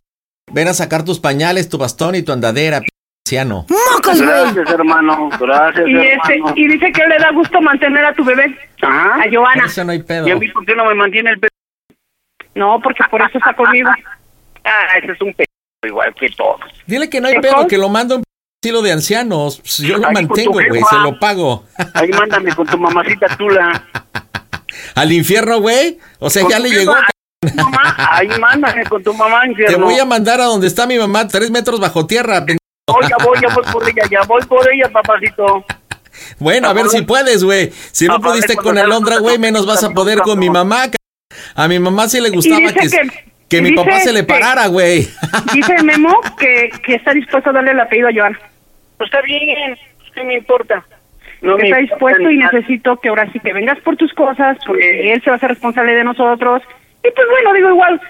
Ven 0.52 0.68
a 0.68 0.74
sacar 0.74 1.04
tus 1.04 1.18
pañales, 1.20 1.68
tu 1.68 1.78
bastón 1.78 2.14
y 2.16 2.22
tu 2.22 2.32
andadera, 2.32 2.80
p- 2.80 2.88
anciano. 3.26 3.66
Gracias, 3.68 4.70
hermano. 4.70 5.28
Gracias, 5.38 5.86
Y, 5.88 5.96
este, 5.96 6.34
hermano. 6.34 6.54
y 6.56 6.68
dice 6.68 6.92
que 6.92 7.06
le 7.06 7.18
da 7.18 7.30
gusto 7.32 7.60
mantener 7.60 8.04
a 8.04 8.14
tu 8.14 8.24
bebé, 8.24 8.56
Ajá. 8.82 9.16
a 9.22 9.24
Joana. 9.32 9.66
Eso 9.66 9.84
no 9.84 9.92
hay 9.92 10.02
pedo. 10.02 10.26
¿Y 10.28 10.30
a 10.30 10.36
mí 10.36 10.48
por 10.48 10.64
qué 10.64 10.74
no 10.74 10.84
me 10.86 10.94
mantiene 10.94 11.30
el 11.30 11.40
pe... 11.40 11.48
No, 12.54 12.80
porque 12.82 13.04
por 13.10 13.20
eso 13.22 13.38
está 13.38 13.54
conmigo. 13.54 13.90
Ah, 14.64 14.98
ese 15.00 15.12
es 15.12 15.20
un 15.20 15.32
pe... 15.34 15.44
igual 15.86 16.14
que 16.14 16.28
todos. 16.30 16.60
Dile 16.86 17.08
que 17.08 17.20
no 17.20 17.28
hay 17.28 17.34
¿Qué 17.34 17.40
pedo, 17.40 17.54
cosa? 17.56 17.68
que 17.68 17.78
lo 17.78 17.88
mando 17.88 18.14
a 18.16 18.18
un 18.18 18.24
asilo 18.64 18.82
de 18.82 18.92
ancianos. 18.92 19.58
Pues 19.60 19.78
Yo 19.78 19.98
lo 19.98 20.08
Ahí 20.08 20.14
con 20.14 20.22
tu 20.26 20.28
mantengo, 20.34 20.52
güey, 20.54 20.66
jefa. 20.72 20.86
se 20.90 20.96
lo 20.98 21.18
pago. 21.18 21.64
Ahí 21.94 22.08
mándame 22.10 22.54
con 22.54 22.66
tu 22.66 22.78
mamacita 22.78 23.36
tula. 23.36 23.84
¿Al 24.94 25.12
infierno, 25.12 25.60
güey? 25.60 25.98
O 26.18 26.30
sea, 26.30 26.42
Con 26.42 26.50
ya 26.50 26.56
tu 26.58 26.62
le 26.64 26.68
jefa, 26.70 26.80
llegó. 26.80 26.94
Mamá, 27.54 27.96
ahí 28.12 28.28
mándame 28.38 28.84
con 28.84 29.02
tu 29.02 29.14
mamá, 29.14 29.42
Te 29.42 29.50
infierno. 29.52 29.86
voy 29.86 29.98
a 29.98 30.04
mandar 30.04 30.40
a 30.40 30.44
donde 30.44 30.66
está 30.66 30.86
mi 30.86 30.98
mamá, 30.98 31.26
tres 31.26 31.50
metros 31.50 31.80
bajo 31.80 32.06
tierra. 32.06 32.44
pen- 32.44 32.58
Voy, 32.92 33.08
ya 33.08 33.24
voy, 33.24 33.38
ya 33.40 33.54
voy 33.54 33.64
por 33.72 33.88
ella, 33.88 34.02
ya 34.10 34.22
voy 34.22 34.42
por 34.42 34.72
ella, 34.72 34.88
papacito. 34.90 35.64
Bueno, 36.38 36.68
a 36.68 36.72
ver 36.72 36.88
si 36.88 37.02
puedes, 37.02 37.44
güey. 37.44 37.70
Si 37.92 38.06
no 38.06 38.20
pudiste 38.20 38.56
con 38.56 38.76
Alondra, 38.78 39.18
güey, 39.18 39.38
menos 39.38 39.66
vas 39.66 39.82
a 39.84 39.90
poder 39.90 40.20
con 40.20 40.38
mi 40.38 40.50
mamá. 40.50 40.84
A 41.54 41.68
mi 41.68 41.78
mamá 41.78 42.08
sí 42.08 42.20
le 42.20 42.30
gustaba 42.30 42.72
que, 42.72 42.88
que- 43.48 43.62
mi 43.62 43.72
papá 43.72 44.00
se 44.00 44.12
le 44.12 44.24
parara, 44.24 44.66
güey. 44.66 45.08
Dice 45.52 45.82
Memo 45.82 46.20
que, 46.38 46.70
que 46.84 46.94
está 46.96 47.12
dispuesto 47.12 47.50
a 47.50 47.52
darle 47.52 47.72
el 47.72 47.80
apellido 47.80 48.08
a 48.08 48.12
Joana. 48.12 48.38
Pues 48.96 49.08
está 49.08 49.22
bien, 49.22 49.76
¿qué 50.14 50.24
me 50.24 50.34
importa? 50.34 50.84
No 51.40 51.56
que 51.56 51.62
me 51.62 51.68
está 51.68 51.80
importa 51.80 52.18
dispuesto 52.18 52.30
y 52.30 52.36
necesito 52.36 52.96
que 53.00 53.08
ahora 53.08 53.30
sí 53.32 53.40
que 53.40 53.52
vengas 53.52 53.78
por 53.80 53.96
tus 53.96 54.12
cosas, 54.12 54.58
porque 54.66 55.12
él 55.12 55.22
se 55.22 55.30
va 55.30 55.34
a 55.34 55.36
hacer 55.38 55.50
responsable 55.50 55.94
de 55.94 56.04
nosotros. 56.04 56.62
Y 57.02 57.10
pues 57.10 57.26
bueno, 57.30 57.54
digo 57.54 57.70
igual, 57.70 58.00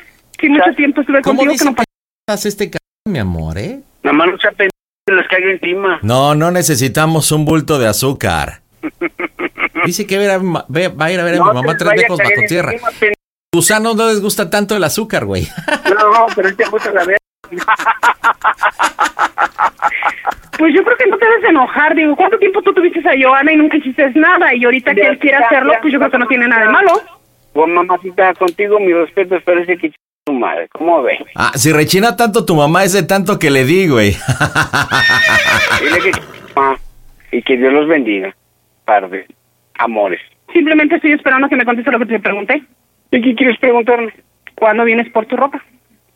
si 0.40 0.48
mucho 0.48 0.74
tiempo 0.76 1.00
estuve 1.02 1.22
¿Cómo 1.22 1.38
contigo, 1.38 1.52
que 1.52 1.64
dice 1.70 1.84
no 2.28 2.34
este 2.34 2.70
mi 3.08 3.18
amor, 3.18 3.58
eh? 3.58 3.80
Nada 4.02 4.16
más 4.16 4.28
no 4.30 4.38
sea 4.38 4.50
pendejo 4.52 4.70
que 5.06 5.14
les 5.14 5.28
caiga 5.28 5.50
encima. 5.50 5.98
No, 6.02 6.34
no 6.34 6.50
necesitamos 6.50 7.32
un 7.32 7.44
bulto 7.44 7.78
de 7.78 7.86
azúcar. 7.88 8.60
Dice 9.84 10.06
que 10.06 10.16
va 10.16 10.22
a, 10.22 10.26
ir 10.26 10.30
a- 10.32 10.64
ve- 10.68 10.88
va 10.88 11.04
a 11.06 11.12
ir 11.12 11.20
a 11.20 11.24
ver 11.24 11.34
a 11.34 11.38
No 11.38 11.44
mi 11.46 11.54
mamá 11.54 11.76
tres 11.76 11.90
caer 11.90 12.06
bajo 12.08 12.20
tierra. 12.48 12.72
encima. 12.72 13.12
Gusanos 13.52 13.96
no 13.96 14.06
les 14.08 14.20
gusta 14.20 14.48
tanto 14.48 14.76
el 14.76 14.84
azúcar, 14.84 15.24
güey. 15.24 15.48
No, 15.88 16.26
pero 16.36 16.48
él 16.48 16.56
te 16.56 16.64
gusta 16.66 16.92
la 16.92 17.04
ver. 17.04 17.18
Pues 20.58 20.74
yo 20.74 20.84
creo 20.84 20.96
que 20.98 21.06
no 21.06 21.16
te 21.16 21.24
debes 21.24 21.44
enojar, 21.44 21.94
digo, 21.96 22.14
¿cuánto 22.14 22.38
tiempo 22.38 22.60
tú 22.62 22.72
tuviste 22.74 23.00
a 23.08 23.12
Joana 23.18 23.50
y 23.52 23.56
nunca 23.56 23.78
hiciste 23.78 24.10
nada? 24.14 24.54
Y 24.54 24.62
ahorita 24.64 24.94
que 24.94 25.00
él 25.06 25.18
quiere 25.18 25.38
hacerlo, 25.38 25.72
pues 25.80 25.90
yo 25.92 25.98
creo 25.98 26.10
que 26.10 26.18
no 26.18 26.26
tiene 26.28 26.46
nada 26.48 26.66
de 26.66 26.68
malo. 26.72 27.00
Pues 27.54 27.68
mamacita, 27.68 28.34
contigo 28.34 28.78
mi 28.78 28.92
respeto, 28.92 29.40
parece 29.42 29.78
que 29.78 29.90
madre. 30.32 30.68
¿Cómo 30.72 31.02
ve? 31.02 31.18
Ah, 31.34 31.52
si 31.54 31.72
rechina 31.72 32.16
tanto 32.16 32.44
tu 32.44 32.54
mamá 32.54 32.84
es 32.84 32.92
de 32.92 33.02
tanto 33.02 33.38
que 33.38 33.50
le 33.50 33.64
di, 33.64 33.88
güey. 33.88 34.10
Dile 35.80 35.98
que 36.00 36.12
mamá, 36.54 36.76
y 37.32 37.42
que 37.42 37.56
Dios 37.56 37.72
los 37.72 37.88
bendiga. 37.88 38.34
Par 38.84 39.08
de 39.08 39.26
amores. 39.78 40.20
Simplemente 40.52 40.96
estoy 40.96 41.12
esperando 41.12 41.48
que 41.48 41.56
me 41.56 41.64
conteste 41.64 41.90
lo 41.92 41.98
que 41.98 42.06
te 42.06 42.18
pregunté. 42.20 42.62
¿Y 43.10 43.20
qué 43.22 43.34
quieres 43.34 43.58
preguntarme? 43.58 44.12
¿Cuándo 44.56 44.84
vienes 44.84 45.10
por 45.12 45.26
tu 45.26 45.36
ropa? 45.36 45.62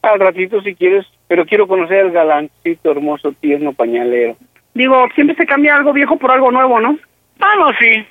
Al 0.02 0.20
ratito 0.20 0.60
si 0.62 0.74
quieres, 0.74 1.06
pero 1.28 1.46
quiero 1.46 1.66
conocer 1.66 2.00
al 2.00 2.10
galancito, 2.10 2.90
hermoso, 2.90 3.32
tierno, 3.40 3.72
pañalero. 3.72 4.36
Digo, 4.74 5.06
siempre 5.14 5.36
se 5.36 5.46
cambia 5.46 5.76
algo 5.76 5.92
viejo 5.92 6.18
por 6.18 6.30
algo 6.30 6.50
nuevo, 6.50 6.78
¿no? 6.80 6.98
Ah, 7.40 7.54
no, 7.58 7.68
sí. 7.78 8.04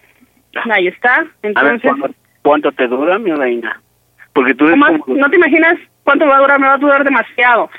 Ahí 0.71 0.87
está. 0.87 1.15
A 1.15 1.21
ver, 1.21 1.29
Entonces, 1.43 1.81
¿cuánto, 1.99 2.17
cuánto 2.41 2.71
te 2.71 2.87
dura, 2.87 3.19
mi 3.19 3.31
reina? 3.31 3.81
Porque 4.33 4.55
tú 4.55 4.65
eres 4.65 4.79
¿cómo- 4.79 4.99
como... 4.99 5.17
no 5.17 5.29
te 5.29 5.35
imaginas 5.35 5.75
cuánto 6.03 6.27
va 6.27 6.37
a 6.37 6.39
durar, 6.41 6.59
me 6.59 6.67
va 6.67 6.73
a 6.73 6.77
durar 6.77 7.03
demasiado. 7.03 7.69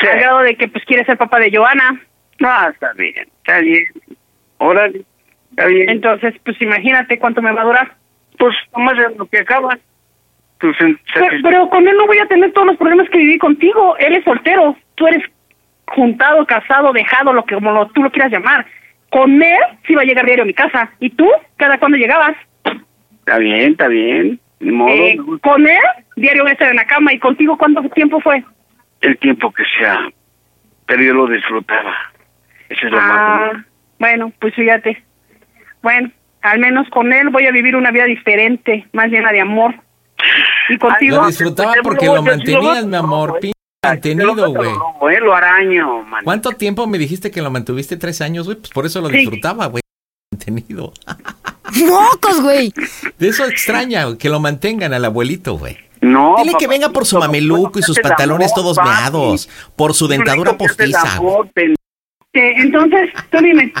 Sí. 0.00 0.06
Al 0.06 0.18
grado 0.18 0.40
de 0.40 0.56
que 0.56 0.68
pues 0.68 0.84
quieres 0.84 1.06
ser 1.06 1.16
papá 1.16 1.38
de 1.38 1.54
Joana. 1.56 2.00
Ah, 2.44 2.68
está 2.72 2.92
bien, 2.94 3.14
está 3.38 3.60
bien. 3.60 3.84
Órale, 4.58 5.02
está 5.50 5.66
bien. 5.66 5.88
Entonces, 5.90 6.34
pues 6.44 6.60
imagínate 6.60 7.18
cuánto 7.18 7.40
me 7.42 7.52
va 7.52 7.62
a 7.62 7.66
durar. 7.66 7.94
Pues 8.38 8.54
nomás 8.76 8.94
es 8.98 9.16
lo 9.16 9.26
que 9.26 9.38
acaba. 9.38 9.78
Sen- 10.60 10.98
Pero, 11.12 11.26
pero 11.42 11.68
con 11.68 11.86
él 11.86 11.96
no 11.96 12.06
voy 12.06 12.18
a 12.18 12.26
tener 12.26 12.52
todos 12.52 12.66
los 12.68 12.76
problemas 12.76 13.08
que 13.10 13.18
viví 13.18 13.38
contigo. 13.38 13.96
Él 13.98 14.14
es 14.14 14.24
soltero. 14.24 14.76
Tú 14.94 15.06
eres 15.06 15.22
juntado, 15.88 16.46
casado, 16.46 16.92
dejado, 16.92 17.32
lo 17.34 17.44
que 17.44 17.54
como 17.54 17.70
lo, 17.72 17.86
tú 17.88 18.02
lo 18.02 18.10
quieras 18.10 18.32
llamar. 18.32 18.64
Con 19.10 19.42
él 19.42 19.58
sí 19.86 19.94
va 19.94 20.02
a 20.02 20.04
llegar 20.06 20.24
diario 20.24 20.42
a 20.44 20.46
mi 20.46 20.54
casa. 20.54 20.90
¿Y 21.00 21.10
tú? 21.10 21.28
¿Cada 21.56 21.78
cuándo 21.78 21.98
llegabas? 21.98 22.34
Está 23.18 23.38
bien, 23.38 23.72
está 23.72 23.88
bien. 23.88 24.40
Ni 24.64 24.72
modo, 24.72 24.90
Eh, 24.90 25.16
gusta 25.16 25.50
con 25.50 25.66
él 25.66 25.78
diario 26.16 26.46
estar 26.46 26.68
en 26.70 26.76
la 26.76 26.86
cama. 26.86 27.12
¿Y 27.12 27.18
contigo 27.18 27.56
cuánto 27.58 27.82
tiempo 27.90 28.20
fue? 28.20 28.42
el 29.02 29.18
tiempo 29.18 29.52
que 29.52 29.62
sea. 29.78 30.08
Pero 30.86 31.02
yo 31.02 31.12
lo 31.12 31.26
disfrutaba. 31.26 31.94
Esa 32.70 32.86
es 32.86 32.92
la 32.92 32.98
Ah, 33.02 33.50
más 33.52 33.64
Bueno, 33.98 34.32
pues 34.40 34.54
fíjate. 34.54 35.04
Bueno, 35.82 36.10
al 36.40 36.58
menos 36.58 36.88
con 36.88 37.12
él 37.12 37.28
voy 37.28 37.46
a 37.46 37.50
vivir 37.52 37.76
una 37.76 37.90
vida 37.90 38.04
diferente, 38.06 38.86
más 38.94 39.08
llena 39.10 39.30
de 39.32 39.40
amor. 39.42 39.74
Y 40.70 40.78
contigo. 40.78 41.16
Lo 41.18 41.26
disfrutaba 41.26 41.74
porque 41.82 42.06
lo 42.06 42.22
mantenías, 42.22 42.86
mi 42.86 42.96
amor. 42.96 43.38
Pinche 43.40 43.52
mantenido, 43.84 44.54
güey. 44.54 45.18
Lo 45.20 45.34
araño, 45.34 46.02
man. 46.04 46.24
¿Cuánto 46.24 46.52
tiempo 46.52 46.86
me 46.86 46.96
dijiste 46.96 47.30
que 47.30 47.42
lo 47.42 47.50
mantuviste? 47.50 47.98
Tres 47.98 48.22
años, 48.22 48.46
güey. 48.46 48.56
Pues 48.56 48.70
por 48.70 48.86
eso 48.86 49.02
lo 49.02 49.08
Sí. 49.10 49.18
disfrutaba, 49.18 49.66
güey. 49.66 49.82
Mantenido. 50.32 50.92
¡Mocos, 51.86 52.42
güey! 52.42 52.72
De 53.18 53.28
eso 53.28 53.44
extraña, 53.44 54.16
que 54.18 54.28
lo 54.28 54.40
mantengan 54.40 54.92
al 54.92 55.04
abuelito, 55.04 55.54
güey. 55.54 55.76
No, 56.00 56.36
Dile 56.38 56.52
que 56.58 56.66
venga 56.66 56.90
por 56.90 57.06
su 57.06 57.18
mameluco 57.18 57.78
y 57.78 57.82
sus 57.82 57.98
pantalones 57.98 58.52
amor, 58.52 58.62
todos 58.62 58.76
papi. 58.76 58.88
meados. 58.90 59.48
Por 59.74 59.94
su 59.94 60.06
dentadura 60.06 60.52
postiza. 60.52 61.18
entonces, 62.34 63.10
tú 63.30 63.38
dime, 63.38 63.72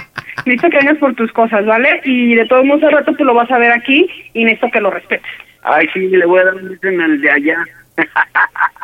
necesito 0.46 0.70
que 0.70 0.78
vengas 0.78 0.98
por 0.98 1.14
tus 1.14 1.30
cosas, 1.32 1.66
¿vale? 1.66 2.00
Y 2.04 2.34
de 2.34 2.46
todos 2.46 2.64
modos 2.64 2.84
al 2.84 2.92
rato 2.92 3.14
tú 3.14 3.24
lo 3.24 3.34
vas 3.34 3.50
a 3.50 3.58
ver 3.58 3.72
aquí 3.72 4.08
y 4.32 4.44
necesito 4.44 4.70
que 4.70 4.80
lo 4.80 4.90
respetes. 4.90 5.30
Ay, 5.64 5.86
sí, 5.92 6.08
le 6.08 6.24
voy 6.24 6.40
a 6.40 6.44
dar 6.44 6.54
un 6.54 6.68
beso 6.68 6.88
en 6.88 7.00
el 7.00 7.20
de 7.20 7.30
allá. 7.30 7.64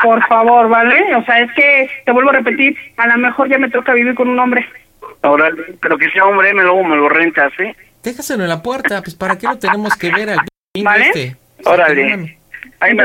Por 0.03 0.27
favor, 0.27 0.69
¿vale? 0.69 1.15
O 1.17 1.25
sea, 1.25 1.41
es 1.41 1.53
que, 1.53 1.89
te 2.05 2.13
vuelvo 2.13 2.31
a 2.31 2.35
repetir, 2.35 2.77
a 2.97 3.07
lo 3.07 3.19
mejor 3.19 3.49
ya 3.49 3.59
me 3.59 3.71
toca 3.71 3.93
vivir 3.95 4.15
con 4.15 4.29
un 4.29 4.39
hombre. 4.39 4.67
Ahora, 5.23 5.51
pero 5.81 5.99
que 5.99 6.11
sea 6.11 6.25
hombre, 6.25 6.55
me 6.55 6.63
luego 6.63 6.85
me 6.85 6.97
lo 6.97 7.09
rentas, 7.09 7.53
¿eh? 7.59 7.75
Déjaselo 8.03 8.43
en 8.45 8.49
la 8.49 8.63
puerta, 8.63 9.03
pues 9.03 9.15
¿para 9.15 9.37
qué 9.39 9.47
lo 9.47 9.59
tenemos 9.59 9.95
que 9.97 10.11
ver 10.11 10.31
al 10.31 10.39
¿Vale? 10.83 11.05
este? 11.07 11.37
Órale. 11.65 12.39
Ahí 12.81 12.95
me. 12.95 13.03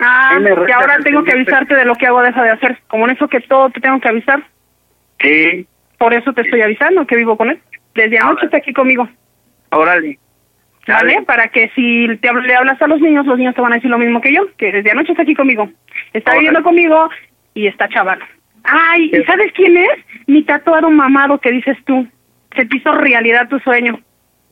Ah, 0.00 0.30
Ahí 0.34 0.40
me 0.42 0.50
ahora 0.72 0.98
tengo 1.02 1.24
que 1.24 1.32
avisarte 1.32 1.74
de 1.74 1.84
lo 1.84 1.94
que 1.96 2.06
hago 2.06 2.22
deja 2.22 2.42
de 2.42 2.50
hacer. 2.50 2.78
Como 2.88 3.06
en 3.08 3.16
eso 3.16 3.28
que 3.28 3.40
todo 3.40 3.68
te 3.70 3.80
tengo 3.80 4.00
que 4.00 4.08
avisar. 4.08 4.42
Sí, 5.20 5.66
Por 5.98 6.14
eso 6.14 6.32
te 6.32 6.42
estoy 6.42 6.62
avisando 6.62 7.06
que 7.06 7.16
vivo 7.16 7.36
con 7.36 7.50
él. 7.50 7.60
Desde 7.94 8.18
anoche 8.18 8.46
está 8.46 8.58
aquí 8.58 8.72
conmigo. 8.72 9.08
órale. 9.70 10.18
¿Vale? 10.86 11.20
Para 11.26 11.48
que 11.48 11.70
si 11.74 12.06
te 12.22 12.30
habl- 12.30 12.46
le 12.46 12.54
hablas 12.54 12.80
a 12.80 12.86
los 12.86 12.98
niños, 13.00 13.26
los 13.26 13.36
niños 13.36 13.54
te 13.54 13.60
van 13.60 13.72
a 13.72 13.74
decir 13.74 13.90
lo 13.90 13.98
mismo 13.98 14.22
que 14.22 14.32
yo, 14.32 14.46
que 14.56 14.72
desde 14.72 14.90
anoche 14.92 15.12
está 15.12 15.22
aquí 15.22 15.34
conmigo. 15.34 15.68
Está 16.14 16.32
viviendo 16.32 16.62
conmigo 16.62 17.10
y 17.52 17.66
está 17.66 17.88
chaval. 17.90 18.20
Ay, 18.64 19.10
¿y 19.12 19.22
sabes 19.24 19.52
quién 19.54 19.76
es? 19.76 19.90
Mi 20.26 20.44
tatuado 20.44 20.88
mamado 20.90 21.38
que 21.40 21.50
dices 21.50 21.76
tú. 21.84 22.06
Se 22.56 22.64
te 22.64 22.76
hizo 22.76 22.92
realidad 22.92 23.48
tu 23.48 23.58
sueño. 23.60 23.98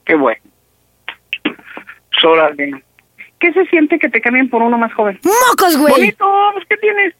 Qué 0.04 0.14
bueno. 0.14 0.40
Órale. 2.24 2.82
¿Qué 3.38 3.52
se 3.52 3.64
siente 3.66 3.98
que 3.98 4.08
te 4.08 4.20
cambien 4.20 4.48
por 4.50 4.62
uno 4.62 4.78
más 4.78 4.92
joven? 4.94 5.18
¡Mocos, 5.22 5.76
güey! 5.76 5.92
Bonito, 5.92 6.26
pues, 6.54 6.64
¿qué 6.68 6.76
tienes? 6.78 7.14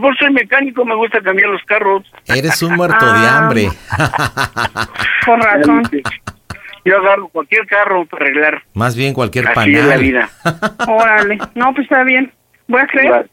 Por 0.00 0.16
soy 0.18 0.32
mecánico, 0.32 0.84
me 0.84 0.94
gusta 0.94 1.20
cambiar 1.20 1.50
los 1.50 1.62
carros. 1.64 2.02
Eres 2.26 2.62
un 2.62 2.74
muerto 2.74 3.04
de 3.04 3.26
Ah. 3.26 3.38
hambre. 3.38 3.68
Con 5.26 5.40
razón. 5.40 5.82
Yo 6.84 6.96
agarro 6.96 7.28
cualquier 7.28 7.66
carro 7.66 8.06
para 8.06 8.24
arreglar. 8.24 8.62
Más 8.74 8.96
bien 8.96 9.12
cualquier 9.14 9.46
Así 9.48 9.54
panal. 9.54 9.74
es 9.76 9.86
la 9.86 9.96
vida. 9.98 10.30
Órale. 10.88 11.38
No, 11.54 11.74
pues 11.74 11.84
está 11.84 12.02
bien. 12.04 12.32
Voy 12.68 12.80
a 12.80 12.86
creer. 12.86 13.30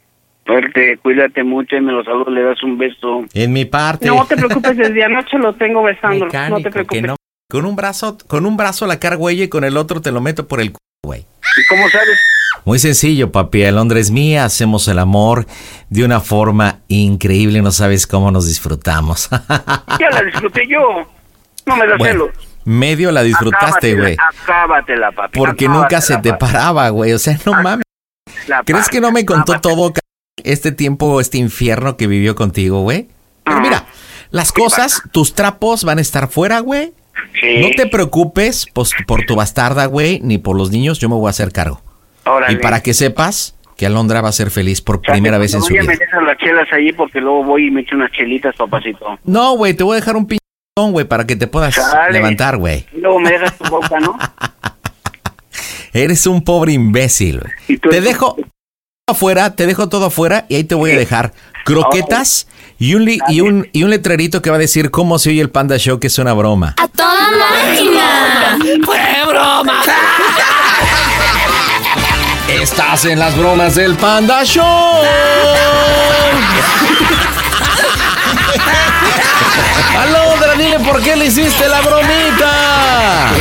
Suerte, 0.47 0.97
cuídate 1.03 1.43
mucho 1.43 1.75
y 1.75 1.81
me 1.81 1.91
los 1.91 2.05
saludo, 2.05 2.31
le 2.31 2.41
das 2.41 2.63
un 2.63 2.77
beso. 2.77 3.25
En 3.33 3.51
mi 3.53 3.65
parte. 3.65 4.07
No 4.07 4.25
te 4.25 4.35
preocupes, 4.37 4.77
desde 4.77 5.03
anoche 5.03 5.37
lo 5.37 5.53
tengo 5.53 5.83
besando. 5.83 6.25
No 6.49 6.57
te 6.61 6.71
preocupes. 6.71 7.03
no. 7.03 7.15
Con 7.49 7.65
un 7.65 7.75
brazo, 7.75 8.17
con 8.27 8.45
un 8.45 8.57
brazo 8.57 8.87
la 8.87 8.99
cargo 8.99 9.29
ella 9.29 9.43
y 9.43 9.47
con 9.49 9.63
el 9.63 9.77
otro 9.77 10.01
te 10.01 10.11
lo 10.11 10.19
meto 10.21 10.47
por 10.47 10.59
el 10.61 10.71
cu, 10.71 10.79
güey. 11.05 11.21
¿Y 11.21 11.65
cómo 11.69 11.89
sabes? 11.89 12.17
Muy 12.65 12.79
sencillo, 12.79 13.31
papi. 13.31 13.61
El 13.63 13.75
Londres 13.75 14.07
es 14.07 14.11
mía. 14.11 14.43
Hacemos 14.45 14.87
el 14.89 14.99
amor 14.99 15.45
de 15.89 16.03
una 16.03 16.19
forma 16.19 16.79
increíble. 16.89 17.61
No 17.61 17.71
sabes 17.71 18.05
cómo 18.07 18.31
nos 18.31 18.47
disfrutamos. 18.47 19.29
Ya 19.99 20.09
la 20.11 20.21
disfruté 20.23 20.67
yo. 20.67 20.79
No 21.65 21.77
me 21.77 21.87
das 21.87 21.97
Bueno, 21.97 22.25
celos. 22.25 22.47
medio 22.65 23.11
la 23.13 23.23
disfrutaste, 23.23 23.91
Acábatela, 23.91 24.01
güey. 24.01 24.17
Acábatela, 24.43 25.11
papi. 25.11 25.39
Porque 25.39 25.67
nunca 25.69 26.01
se 26.01 26.17
te 26.17 26.33
paraba, 26.33 26.89
güey. 26.89 27.13
O 27.13 27.19
sea, 27.19 27.37
no 27.45 27.53
mames. 27.61 27.83
¿Crees 28.65 28.89
que 28.89 28.99
no 29.01 29.11
me 29.11 29.25
contó 29.25 29.59
todo 29.61 29.91
ca- 29.93 30.01
este 30.43 30.71
tiempo, 30.71 31.19
este 31.21 31.37
infierno 31.37 31.97
que 31.97 32.07
vivió 32.07 32.35
contigo, 32.35 32.81
güey? 32.81 33.07
Pero 33.43 33.61
mira, 33.61 33.85
las 34.31 34.51
cosas, 34.51 35.01
tus 35.11 35.33
trapos 35.33 35.83
van 35.83 35.97
a 35.97 36.01
estar 36.01 36.29
fuera, 36.29 36.59
güey. 36.59 36.93
Sí. 37.39 37.59
No 37.59 37.69
te 37.75 37.87
preocupes 37.87 38.67
pues, 38.73 38.91
por 39.07 39.25
tu 39.25 39.35
bastarda, 39.35 39.85
güey, 39.85 40.19
ni 40.21 40.37
por 40.37 40.55
los 40.55 40.71
niños. 40.71 40.99
Yo 40.99 41.09
me 41.09 41.15
voy 41.15 41.27
a 41.27 41.31
hacer 41.31 41.51
cargo. 41.51 41.81
Órale. 42.25 42.53
Y 42.53 42.57
para 42.57 42.81
que 42.81 42.93
sepas 42.93 43.55
que 43.77 43.85
Alondra 43.85 44.21
va 44.21 44.29
a 44.29 44.33
ser 44.33 44.49
feliz 44.49 44.81
por 44.81 45.01
primera 45.01 45.37
vez 45.37 45.53
en 45.53 45.61
su 45.61 45.69
Voy 45.69 45.77
a 45.77 45.81
vida. 45.81 45.91
meter 45.91 46.07
las 46.23 46.37
chelas 46.37 46.67
ahí 46.73 46.91
porque 46.91 47.21
luego 47.21 47.43
voy 47.43 47.67
y 47.67 47.71
me 47.71 47.81
echo 47.81 47.95
unas 47.95 48.11
chelitas, 48.11 48.55
papacito. 48.55 49.19
No, 49.23 49.55
güey, 49.55 49.75
te 49.75 49.83
voy 49.83 49.93
a 49.93 49.99
dejar 49.99 50.15
un 50.15 50.25
piñón, 50.25 50.91
güey, 50.91 51.05
para 51.05 51.27
que 51.27 51.35
te 51.35 51.47
puedas 51.47 51.75
levantar, 52.11 52.57
güey. 52.57 52.85
Y 52.91 52.99
luego 53.01 53.19
me 53.19 53.31
dejas 53.31 53.55
tu 53.57 53.69
boca, 53.69 53.99
¿no? 53.99 54.17
Eres 55.93 56.27
un 56.27 56.43
pobre 56.43 56.73
imbécil, 56.73 57.39
güey. 57.39 57.77
Te 57.79 58.01
dejo 58.01 58.35
afuera, 59.11 59.55
te 59.55 59.65
dejo 59.65 59.87
todo 59.87 60.07
afuera 60.07 60.45
y 60.49 60.55
ahí 60.55 60.65
te 60.65 60.75
voy 60.75 60.91
a 60.91 60.97
dejar 60.97 61.31
croquetas 61.63 62.45
y 62.77 62.93
un, 62.93 63.05
li- 63.05 63.21
y 63.29 63.39
un, 63.39 63.65
y 63.71 63.83
un 63.83 63.89
letrerito 63.89 64.41
que 64.41 64.49
va 64.49 64.57
a 64.57 64.59
decir 64.59 64.91
cómo 64.91 65.17
se 65.17 65.29
oye 65.29 65.39
el 65.39 65.49
Panda 65.49 65.77
Show, 65.77 65.97
que 65.97 66.07
es 66.07 66.19
una 66.19 66.33
broma. 66.33 66.75
¡A 66.77 66.87
toda 66.89 67.29
máquina! 67.31 68.57
¡Fue 68.85 68.99
broma! 69.29 69.81
Estás 72.49 73.05
en 73.05 73.19
las 73.19 73.37
bromas 73.37 73.75
del 73.75 73.95
Panda 73.95 74.43
Show. 74.43 74.65
Alondra, 80.01 80.53
dile 80.55 80.79
por 80.79 81.01
qué 81.01 81.15
le 81.15 81.27
hiciste 81.27 81.67
la 81.69 81.79
bromita. 81.79 83.31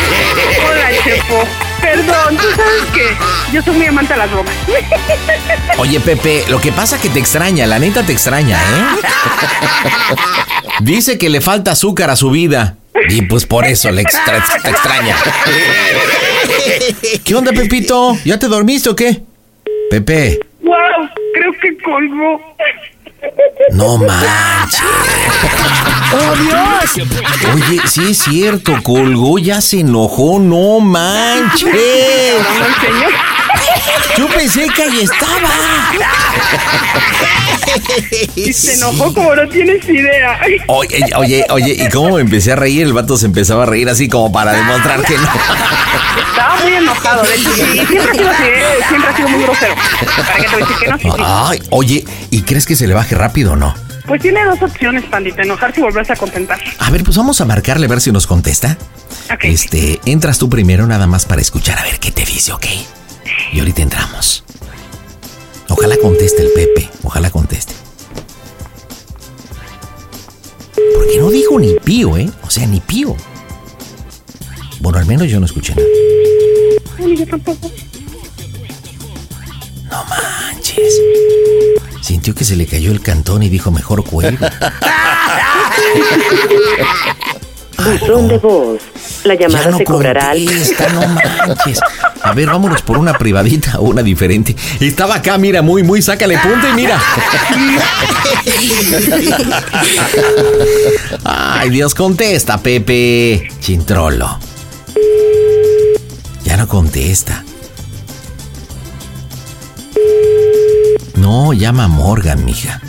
Hola, 0.65 0.91
Chepo. 1.03 1.66
Perdón, 1.81 2.37
tú 2.37 2.47
sabes 2.57 2.85
que 2.95 3.17
yo 3.53 3.63
soy 3.63 3.77
muy 3.77 3.87
amante 3.87 4.13
de 4.15 4.19
las 4.19 4.31
bromas. 4.31 4.55
Oye, 5.79 6.01
Pepe, 6.01 6.45
lo 6.49 6.61
que 6.61 6.73
pasa 6.73 7.01
que 7.01 7.09
te 7.09 7.19
extraña, 7.19 7.67
la 7.67 7.79
neta 7.79 8.03
te 8.03 8.13
extraña, 8.13 8.59
¿eh? 8.59 9.07
Dice 10.81 11.17
que 11.19 11.29
le 11.31 11.41
falta 11.41 11.73
azúcar 11.73 12.11
a 12.11 12.17
su 12.17 12.31
vida. 12.31 12.77
Y 13.09 13.23
pues 13.23 13.45
por 13.47 13.67
eso 13.67 13.91
le 13.91 14.03
extra- 14.03 14.43
te 14.63 14.71
extraña. 14.71 15.17
¿Qué 17.25 17.35
onda, 17.35 17.53
Pepito? 17.53 18.17
¿Ya 18.25 18.39
te 18.39 18.49
dormiste 18.49 18.89
o 18.89 18.97
qué? 18.97 19.23
Pepe, 19.91 20.41
¡Wow! 20.63 20.75
Creo 21.35 21.53
que 21.61 21.77
colgó. 21.83 22.41
No 23.73 23.99
manches. 23.99 24.81
¡Oh, 26.13 26.35
Dios! 26.37 27.09
Oye, 27.55 27.81
sí 27.87 28.11
es 28.11 28.19
cierto, 28.19 28.75
colgó, 28.83 29.39
ya 29.39 29.61
se 29.61 29.81
enojó, 29.81 30.39
no 30.39 30.81
manches. 30.81 31.75
Yo 34.17 34.29
pensé 34.29 34.67
que 34.75 34.83
ahí 34.83 35.01
estaba. 35.01 35.51
Y 38.35 38.53
se 38.53 38.75
enojó 38.75 39.13
como 39.13 39.35
no 39.35 39.49
tienes 39.49 39.85
idea. 39.89 40.39
Oye, 40.69 41.05
oye, 41.17 41.45
oye, 41.51 41.77
y 41.79 41.89
cómo 41.91 42.17
me 42.17 42.23
empecé 42.23 42.53
a 42.53 42.57
reír, 42.57 42.87
el 42.87 42.93
vato 42.93 43.17
se 43.17 43.27
empezaba 43.27 43.65
a 43.65 43.67
reír 43.67 43.89
así 43.89 44.09
como 44.09 44.33
para 44.33 44.53
demostrar 44.53 45.03
que 45.03 45.17
no. 45.17 45.29
Estaba 46.31 46.57
muy 46.63 46.75
enojado, 46.75 47.23
de 47.23 47.35
hecho. 47.35 47.51
Y 47.51 47.87
siempre 47.87 48.11
ha 48.11 48.15
sido 48.15 48.31
así, 48.31 48.43
¿eh? 48.45 48.65
siempre 48.89 49.11
ha 49.11 49.17
sido 49.17 49.29
muy 49.29 49.43
grosero. 49.43 49.75
¿Para 50.17 50.39
qué 50.39 50.49
te 50.49 50.57
decir 50.57 50.77
que 50.79 50.89
no? 50.89 50.99
Sí, 50.99 51.09
sí. 51.11 51.23
Ay, 51.25 51.63
oye, 51.71 52.05
¿y 52.31 52.43
crees 52.43 52.67
que 52.67 52.77
se 52.77 52.87
le 52.87 52.95
baje 52.95 53.15
rápido 53.15 53.53
o 53.53 53.57
no? 53.57 53.75
Pues 54.07 54.23
tiene 54.23 54.45
dos 54.45 54.63
opciones, 54.63 55.05
pandita, 55.05 55.43
enojarse 55.43 55.81
y 55.81 55.83
volverse 55.83 56.13
a 56.13 56.17
contentar. 56.17 56.61
A 56.79 56.91
ver, 56.91 57.03
pues 57.03 57.17
vamos 57.17 57.41
a 57.41 57.45
marcarle 57.45 57.87
a 57.87 57.89
ver 57.89 58.01
si 58.01 58.13
nos 58.13 58.27
contesta. 58.27 58.79
Este, 59.41 60.01
entras 60.07 60.39
tú 60.39 60.49
primero 60.49 60.87
nada 60.87 61.07
más 61.07 61.27
para 61.27 61.41
escuchar 61.41 61.79
a 61.79 61.83
ver 61.83 61.99
qué 61.99 62.13
te 62.13 62.25
dice, 62.25 62.53
¿ok? 62.53 62.67
Y 63.53 63.59
ahorita 63.59 63.83
entramos. 63.83 64.45
Ojalá 65.69 65.97
conteste 65.99 66.43
el 66.43 66.51
Pepe, 66.53 66.89
ojalá 67.03 67.31
conteste. 67.31 67.75
Porque 70.95 71.19
no 71.19 71.31
dijo 71.31 71.59
ni 71.59 71.75
pío, 71.75 72.17
¿eh? 72.17 72.31
O 72.43 72.51
sea, 72.51 72.67
ni 72.67 72.81
pío. 72.81 73.17
Bueno, 74.81 74.99
al 74.99 75.07
menos 75.07 75.29
yo 75.29 75.41
no 75.41 75.47
escuché 75.47 75.75
nada. 75.75 75.89
Ay, 76.99 77.17
yo 77.17 77.27
tampoco. 77.27 77.71
No 79.91 80.05
manches. 80.05 80.95
Sintió 82.03 82.35
que 82.35 82.45
se 82.45 82.57
le 82.57 82.67
cayó 82.67 82.93
el 82.93 83.01
cantón 83.01 83.43
y 83.43 83.49
dijo, 83.49 83.71
mejor 83.71 84.05
cuelgo. 84.05 84.47
Buzón 87.87 88.29
de 88.29 88.39
voz. 88.39 88.81
La 89.25 89.35
llamada 89.35 89.71
no 89.71 89.79
se 89.79 89.85
cobrará 89.85 90.31
al... 90.31 90.45
no. 90.45 91.17
A 92.23 92.33
ver, 92.33 92.47
vámonos 92.49 92.83
por 92.83 92.99
una 92.99 93.17
privadita 93.17 93.79
o 93.79 93.85
una 93.85 94.03
diferente. 94.03 94.57
Estaba 94.81 95.17
acá, 95.17 95.39
mira, 95.39 95.63
muy, 95.63 95.83
muy, 95.83 96.03
sácale 96.03 96.39
punta 96.39 96.71
y 96.71 96.75
mira. 96.75 97.01
Ay, 101.25 101.71
Dios, 101.71 101.95
contesta, 101.95 102.59
Pepe. 102.59 103.49
Chintrolo. 103.61 104.39
Ya 106.45 106.57
no 106.57 106.67
contesta. 106.67 107.45
No, 111.15 111.53
llama 111.53 111.85
a 111.85 111.89
Morgan, 111.89 112.45
mija. 112.45 112.81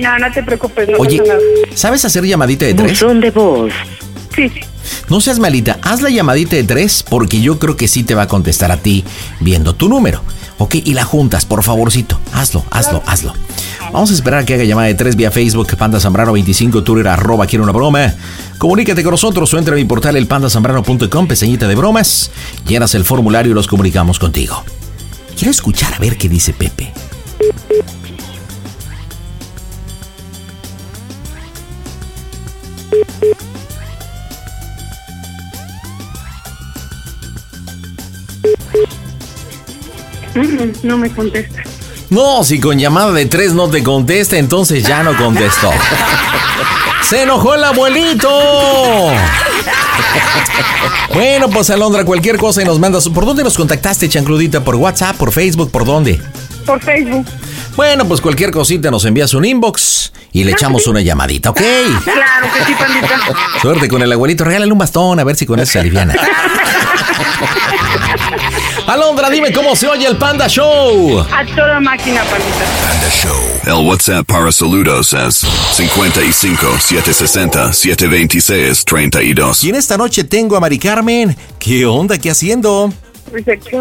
No, 0.00 0.18
no 0.18 0.32
te 0.32 0.42
preocupes. 0.42 0.88
No 0.88 0.98
Oye, 0.98 1.18
pasa 1.18 1.34
nada. 1.34 1.40
¿sabes 1.74 2.04
hacer 2.04 2.24
llamadita 2.24 2.66
de 2.66 2.74
tres? 2.74 2.92
Buzón 2.92 3.20
de 3.20 3.30
voz. 3.30 3.72
Sí. 4.34 4.50
No 5.08 5.20
seas 5.20 5.38
malita, 5.38 5.78
haz 5.82 6.00
la 6.02 6.10
llamadita 6.10 6.56
de 6.56 6.64
tres 6.64 7.04
porque 7.08 7.40
yo 7.40 7.58
creo 7.58 7.76
que 7.76 7.88
sí 7.88 8.04
te 8.04 8.14
va 8.14 8.22
a 8.22 8.28
contestar 8.28 8.72
a 8.72 8.76
ti 8.76 9.04
viendo 9.40 9.74
tu 9.74 9.88
número. 9.88 10.22
Ok, 10.60 10.74
y 10.74 10.94
la 10.94 11.04
juntas, 11.04 11.46
por 11.46 11.62
favorcito. 11.62 12.18
Hazlo, 12.32 12.64
hazlo, 12.70 13.02
hazlo. 13.06 13.32
Vamos 13.92 14.10
a 14.10 14.14
esperar 14.14 14.40
a 14.40 14.44
que 14.44 14.54
haga 14.54 14.64
llamada 14.64 14.88
de 14.88 14.94
tres 14.94 15.14
vía 15.14 15.30
Facebook, 15.30 15.76
Panda 15.76 16.00
Zambrano 16.00 16.32
25, 16.32 16.82
Twitter, 16.82 17.08
arroba, 17.08 17.46
quiero 17.46 17.62
una 17.62 17.72
broma. 17.72 18.12
Comunícate 18.58 19.04
con 19.04 19.12
nosotros 19.12 19.54
o 19.54 19.58
entra 19.58 19.74
a 19.74 19.76
mi 19.76 19.84
portal 19.84 20.16
elpandasambrano.com, 20.16 21.28
peseñita 21.28 21.68
de 21.68 21.76
bromas. 21.76 22.32
Llenas 22.66 22.94
el 22.96 23.04
formulario 23.04 23.52
y 23.52 23.54
los 23.54 23.68
comunicamos 23.68 24.18
contigo. 24.18 24.64
Quiero 25.36 25.52
escuchar 25.52 25.94
a 25.94 25.98
ver 26.00 26.18
qué 26.18 26.28
dice 26.28 26.52
Pepe. 26.52 26.92
No 40.82 40.98
me 40.98 41.10
contesta. 41.10 41.62
No, 42.10 42.42
si 42.42 42.58
con 42.58 42.78
llamada 42.78 43.12
de 43.12 43.26
tres 43.26 43.52
no 43.52 43.68
te 43.68 43.82
contesta, 43.82 44.38
entonces 44.38 44.84
ya 44.84 45.02
no 45.02 45.16
contestó. 45.16 45.70
¡Se 47.02 47.22
enojó 47.22 47.54
el 47.54 47.64
abuelito! 47.64 48.28
Bueno, 51.12 51.48
pues 51.50 51.70
Alondra, 51.70 52.04
cualquier 52.04 52.38
cosa 52.38 52.62
y 52.62 52.64
nos 52.64 52.78
mandas. 52.78 53.08
¿Por 53.08 53.26
dónde 53.26 53.42
nos 53.44 53.56
contactaste, 53.56 54.08
chancludita? 54.08 54.62
¿Por 54.64 54.76
WhatsApp? 54.76 55.16
¿Por 55.16 55.32
Facebook? 55.32 55.70
¿Por 55.70 55.84
dónde? 55.84 56.20
Por 56.64 56.80
Facebook. 56.80 57.26
Bueno, 57.78 58.06
pues 58.08 58.20
cualquier 58.20 58.50
cosita 58.50 58.90
nos 58.90 59.04
envías 59.04 59.34
un 59.34 59.44
inbox 59.44 60.12
y 60.32 60.42
le 60.42 60.50
echamos 60.50 60.88
una 60.88 61.00
llamadita, 61.00 61.50
¿ok? 61.50 61.60
Claro 62.02 62.48
que 62.52 62.64
sí, 62.64 62.72
pandita. 62.76 63.20
Suerte 63.62 63.86
con 63.86 64.02
el 64.02 64.10
abuelito, 64.10 64.42
regálale 64.42 64.72
un 64.72 64.78
bastón 64.78 65.20
a 65.20 65.22
ver 65.22 65.36
si 65.36 65.46
con 65.46 65.60
eso 65.60 65.74
se 65.74 65.78
aliviana. 65.78 66.12
Alondra, 68.88 69.30
dime 69.30 69.52
cómo 69.52 69.76
se 69.76 69.86
oye 69.86 70.08
el 70.08 70.16
Panda 70.16 70.48
Show. 70.48 71.20
A 71.20 71.46
toda 71.54 71.78
máquina, 71.78 72.24
pandita. 72.24 72.64
Panda 72.82 73.08
Show. 73.12 73.44
El 73.66 73.86
WhatsApp 73.86 74.26
para 74.26 74.50
saludos 74.50 75.12
es 75.12 75.36
55 75.36 76.80
760 76.80 77.72
726 77.72 78.84
32. 78.86 79.62
Y 79.62 79.68
en 79.68 79.76
esta 79.76 79.96
noche 79.96 80.24
tengo 80.24 80.56
a 80.56 80.60
Mari 80.60 80.80
Carmen. 80.80 81.36
¿Qué 81.60 81.86
onda? 81.86 82.18
¿Qué 82.18 82.28
haciendo? 82.28 82.92
Pues 83.30 83.46
aquí. 83.46 83.76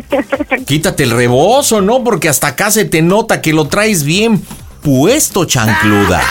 Quítate 0.66 1.04
el 1.04 1.10
rebozo, 1.10 1.80
¿no? 1.80 2.02
Porque 2.04 2.28
hasta 2.28 2.48
acá 2.48 2.70
se 2.70 2.84
te 2.84 3.02
nota 3.02 3.40
que 3.40 3.52
lo 3.52 3.66
traes 3.66 4.04
bien 4.04 4.42
puesto, 4.82 5.44
chancluda. 5.44 6.22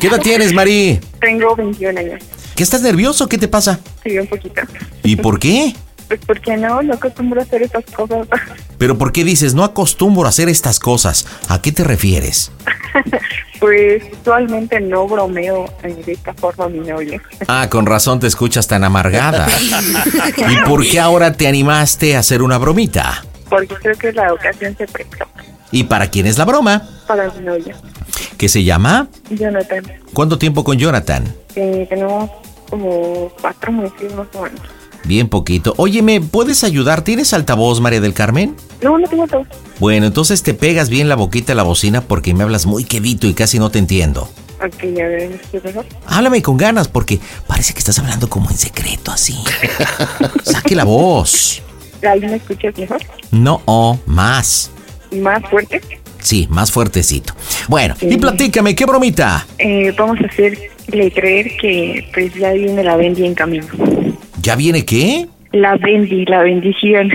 ¿Qué 0.00 0.08
edad 0.08 0.20
tienes, 0.20 0.52
Mari? 0.52 1.00
Tengo 1.20 1.56
21 1.56 1.98
años. 1.98 2.22
¿Qué 2.54 2.62
estás 2.62 2.82
nervioso? 2.82 3.28
¿Qué 3.28 3.38
te 3.38 3.48
pasa? 3.48 3.80
Sí, 4.04 4.18
un 4.18 4.26
poquito. 4.26 4.60
¿Y 5.02 5.16
por 5.16 5.38
qué? 5.38 5.74
Pues 6.10 6.22
porque 6.26 6.56
no, 6.56 6.82
no 6.82 6.94
acostumbro 6.94 7.38
a 7.38 7.44
hacer 7.44 7.62
esas 7.62 7.84
cosas. 7.84 8.26
¿Pero 8.78 8.98
por 8.98 9.12
qué 9.12 9.22
dices 9.22 9.54
no 9.54 9.62
acostumbro 9.62 10.26
a 10.26 10.30
hacer 10.30 10.48
estas 10.48 10.80
cosas? 10.80 11.24
¿A 11.48 11.62
qué 11.62 11.70
te 11.70 11.84
refieres? 11.84 12.50
Pues 13.60 14.02
usualmente 14.20 14.80
no 14.80 15.06
bromeo 15.06 15.72
eh, 15.84 16.02
de 16.04 16.12
esta 16.12 16.34
forma 16.34 16.68
mi 16.68 16.80
novio. 16.80 17.20
Ah, 17.46 17.68
con 17.70 17.86
razón 17.86 18.18
te 18.18 18.26
escuchas 18.26 18.66
tan 18.66 18.82
amargada. 18.82 19.46
¿Y 20.50 20.68
por 20.68 20.84
qué 20.84 20.98
ahora 20.98 21.32
te 21.34 21.46
animaste 21.46 22.16
a 22.16 22.18
hacer 22.18 22.42
una 22.42 22.58
bromita? 22.58 23.24
Porque 23.48 23.76
creo 23.76 23.96
que 23.96 24.12
la 24.12 24.32
ocasión 24.32 24.76
se 24.76 24.88
prestó 24.88 25.26
¿Y 25.70 25.84
para 25.84 26.08
quién 26.10 26.26
es 26.26 26.38
la 26.38 26.44
broma? 26.44 26.88
para 27.06 27.30
mi 27.30 27.44
novio. 27.44 27.76
¿Qué 28.36 28.48
se 28.48 28.64
llama? 28.64 29.06
Jonathan. 29.30 29.84
¿Cuánto 30.12 30.38
tiempo 30.38 30.64
con 30.64 30.76
Jonathan? 30.76 31.32
Eh, 31.54 31.86
tenemos 31.88 32.28
como 32.68 33.30
cuatro 33.40 33.70
meses 33.70 34.12
más 34.16 34.26
o 34.34 34.42
menos. 34.42 34.79
Bien 35.04 35.28
poquito. 35.28 35.74
Oye, 35.76 36.02
¿me 36.02 36.20
puedes 36.20 36.64
ayudar? 36.64 37.02
¿Tienes 37.02 37.32
altavoz, 37.32 37.80
María 37.80 38.00
del 38.00 38.14
Carmen? 38.14 38.54
No, 38.82 38.98
no 38.98 39.08
tengo 39.08 39.26
todo. 39.26 39.44
Bueno, 39.78 40.06
entonces 40.06 40.42
te 40.42 40.54
pegas 40.54 40.88
bien 40.90 41.08
la 41.08 41.16
boquita 41.16 41.52
a 41.52 41.56
la 41.56 41.62
bocina 41.62 42.02
porque 42.02 42.34
me 42.34 42.42
hablas 42.42 42.66
muy 42.66 42.84
quedito 42.84 43.26
y 43.26 43.34
casi 43.34 43.58
no 43.58 43.70
te 43.70 43.78
entiendo. 43.78 44.28
Ok, 44.62 44.82
ya 44.94 45.06
ver. 45.06 45.40
Háblame 46.06 46.42
con 46.42 46.58
ganas 46.58 46.88
porque 46.88 47.18
parece 47.46 47.72
que 47.72 47.78
estás 47.78 47.98
hablando 47.98 48.28
como 48.28 48.50
en 48.50 48.56
secreto 48.58 49.10
así. 49.10 49.36
Saque 50.42 50.74
la 50.74 50.84
voz. 50.84 51.62
¿Ahí 52.06 52.20
me 52.20 52.36
escuchas 52.36 52.76
mejor? 52.76 53.00
No, 53.30 53.62
oh, 53.64 53.98
más. 54.06 54.70
¿Más 55.12 55.42
fuerte? 55.48 55.80
Sí, 56.20 56.46
más 56.50 56.70
fuertecito. 56.70 57.34
Bueno, 57.68 57.94
y 58.00 58.16
platícame, 58.18 58.74
¿qué 58.74 58.84
bromita? 58.84 59.46
Eh, 59.58 59.94
vamos 59.96 60.18
a 60.20 60.26
hacerle 60.26 60.70
creer 61.12 61.56
que 61.56 62.06
pues 62.12 62.34
ya 62.34 62.52
viene 62.52 62.84
la 62.84 62.96
bendi 62.96 63.24
en 63.24 63.34
camino. 63.34 63.66
¿Ya 64.40 64.56
viene 64.56 64.86
qué? 64.86 65.28
La 65.52 65.76
bendi, 65.76 66.24
la 66.24 66.42
bendición. 66.42 67.10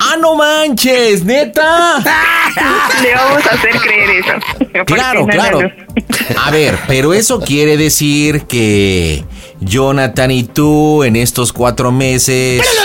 ¡Ah, 0.00 0.16
no 0.20 0.34
manches! 0.34 1.24
¿Neta? 1.24 1.98
Le 3.02 3.14
vamos 3.14 3.46
a 3.46 3.50
hacer 3.50 3.70
creer 3.76 4.10
eso. 4.10 4.84
Claro, 4.86 5.20
no, 5.20 5.26
claro. 5.26 5.62
no. 5.62 5.70
A 6.44 6.50
ver, 6.50 6.76
pero 6.88 7.14
eso 7.14 7.38
quiere 7.40 7.76
decir 7.76 8.42
que 8.42 9.22
Jonathan 9.60 10.30
y 10.30 10.44
tú 10.44 11.04
en 11.04 11.16
estos 11.16 11.52
cuatro 11.52 11.92
meses... 11.92 12.62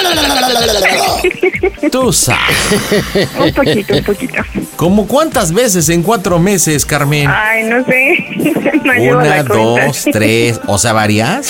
Tú 1.92 2.14
sabes. 2.14 2.40
Un 3.38 3.54
poquito, 3.54 3.94
un 3.96 4.04
poquito. 4.04 4.42
¿Cómo 4.78 5.08
cuántas 5.08 5.52
veces 5.52 5.90
en 5.90 6.04
cuatro 6.04 6.40
meses, 6.40 6.86
Carmen? 6.86 7.28
Ay, 7.28 7.64
no 7.64 7.84
sé. 7.86 8.26
No 8.84 8.94
Una, 8.94 9.24
la 9.24 9.44
dos, 9.44 10.06
tres, 10.12 10.60
o 10.66 10.78
sea, 10.80 10.94
varias. 10.94 11.48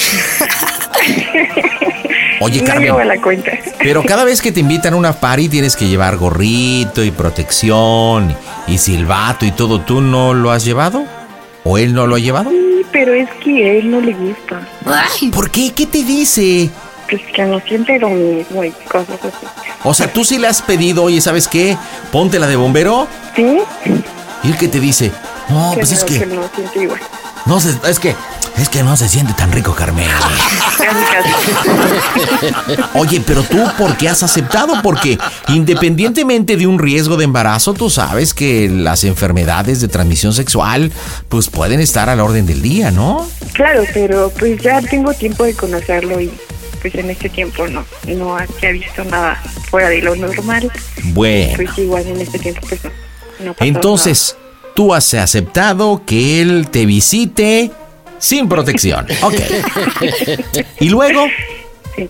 Oye, 2.41 2.59
no 2.61 2.65
Carmen. 2.68 2.85
llevo 2.85 3.03
la 3.03 3.22
cuenta. 3.22 3.51
Pero 3.80 4.03
cada 4.07 4.23
vez 4.23 4.41
que 4.41 4.51
te 4.51 4.59
invitan 4.59 4.93
a 4.93 4.97
una 4.97 5.13
party 5.13 5.49
tienes 5.49 5.76
que 5.76 5.88
llevar 5.88 6.18
gorrito 6.18 7.03
y 7.03 7.11
protección 7.11 8.35
y 8.68 8.77
silbato 8.77 9.45
y 9.45 9.51
todo. 9.51 9.81
¿Tú 9.81 10.01
no 10.01 10.34
lo 10.34 10.51
has 10.51 10.65
llevado? 10.65 11.05
¿O 11.63 11.77
él 11.77 11.93
no 11.93 12.07
lo 12.07 12.15
ha 12.15 12.19
llevado? 12.19 12.49
Sí, 12.49 12.81
pero 12.91 13.13
es 13.13 13.30
que 13.43 13.69
a 13.69 13.73
él 13.73 13.91
no 13.91 14.01
le 14.01 14.13
gusta. 14.13 14.68
¿Por 15.31 15.51
qué? 15.51 15.72
¿Qué 15.73 15.85
te 15.85 16.03
dice? 16.03 16.69
Pues 17.09 17.22
que 17.35 17.43
no 17.43 17.59
siente 17.59 17.99
lo 17.99 18.09
mismo 18.09 18.63
y 18.63 18.72
cosas 18.89 19.19
así. 19.19 19.45
O 19.84 19.93
sea, 19.93 20.11
tú 20.11 20.23
sí 20.23 20.38
le 20.38 20.47
has 20.47 20.61
pedido, 20.61 21.03
oye, 21.03 21.19
¿sabes 21.22 21.47
qué? 21.47 21.77
Ponte 22.11 22.39
la 22.39 22.47
de 22.47 22.55
bombero. 22.55 23.07
¿Sí? 23.35 23.59
¿Y 24.43 24.47
él 24.47 24.57
qué 24.57 24.68
te 24.68 24.80
dice? 24.80 25.11
No, 25.49 25.72
que 25.72 25.80
pues 25.80 25.91
es 25.91 26.01
no, 26.01 26.05
que 26.07 26.26
no 26.26 26.49
siente 26.55 26.84
igual. 26.84 27.01
No 27.45 27.59
se, 27.59 27.76
es 27.89 27.99
que 27.99 28.15
es 28.57 28.69
que 28.69 28.84
no 28.84 28.97
se 28.97 29.07
siente 29.07 29.34
tan 29.34 29.51
rico, 29.51 29.73
Carmen. 29.73 30.07
Oye, 32.93 33.22
pero 33.26 33.43
tú, 33.43 33.57
¿por 33.77 33.95
qué 33.97 34.09
has 34.09 34.23
aceptado? 34.23 34.81
Porque 34.84 35.18
independientemente 35.47 36.57
de 36.57 36.68
un 36.68 36.77
riesgo 36.77 37.18
de 37.18 37.23
embarazo, 37.26 37.73
tú 37.73 37.89
sabes 37.89 38.34
que 38.34 38.69
las 38.69 39.03
enfermedades 39.03 39.80
de 39.81 39.88
transmisión 39.88 40.34
sexual, 40.34 40.91
pues 41.30 41.49
pueden 41.49 41.80
estar 41.80 42.09
a 42.09 42.15
la 42.15 42.23
orden 42.23 42.45
del 42.45 42.61
día, 42.61 42.91
¿no? 42.91 43.27
Claro, 43.53 43.84
pero 43.93 44.31
pues 44.38 44.61
ya 44.61 44.81
tengo 44.81 45.13
tiempo 45.13 45.43
de 45.43 45.53
conocerlo 45.53 46.19
y 46.19 46.31
pues 46.81 46.95
en 46.95 47.09
este 47.09 47.30
tiempo 47.30 47.68
no, 47.68 47.85
no 48.07 48.38
se 48.59 48.68
ha 48.68 48.72
visto 48.72 49.03
nada 49.05 49.41
fuera 49.69 49.89
de 49.89 50.01
lo 50.01 50.15
normal. 50.15 50.72
Bueno, 51.03 51.53
Pues 51.55 51.77
igual 51.77 52.05
en 52.07 52.19
este 52.22 52.39
tiempo 52.39 52.61
pues 52.68 52.84
no. 52.84 52.91
no 53.45 53.53
pasó 53.53 53.65
entonces 53.65 54.35
tú 54.76 54.93
has 54.93 55.14
aceptado 55.14 56.03
que 56.06 56.41
él 56.41 56.68
te 56.69 56.85
visite 56.85 57.72
sin 58.19 58.48
protección. 58.48 59.07
Ok. 59.22 59.41
¿Y 60.80 60.89
luego? 60.89 61.26
Sí. 61.95 62.10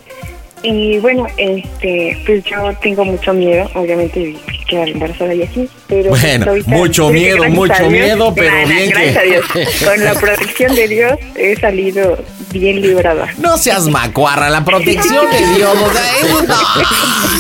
Y 0.64 1.00
bueno, 1.00 1.26
este, 1.38 2.22
pues 2.26 2.44
yo 2.44 2.58
tengo 2.84 3.04
mucho 3.04 3.34
miedo, 3.34 3.68
obviamente, 3.74 4.36
quedar 4.70 4.90
embarazada 4.90 5.34
y 5.34 5.42
así, 5.44 5.68
pero... 5.88 6.12
pues, 6.12 6.22
Bueno, 6.22 6.54
mucho 6.68 7.10
miedo, 7.10 7.44
mucho 7.50 7.90
miedo, 7.90 8.32
pero 8.36 8.52
nada, 8.52 8.66
bien 8.66 8.90
gracias 8.92 9.14
que- 9.14 9.20
a 9.20 9.24
Dios, 9.24 9.46
con 9.86 10.04
la 10.04 10.14
protección 10.14 10.76
de 10.76 10.88
Dios 10.88 11.14
he 11.36 11.56
salido 11.60 12.18
bien 12.52 12.80
librada. 12.82 13.28
No 13.40 13.58
seas 13.58 13.88
macuarra, 13.88 14.50
la 14.52 14.64
protección 14.64 15.26
de 15.32 15.56
Dios. 15.56 15.72
o 15.76 15.92
sea, 15.94 16.18
es- 16.20 16.50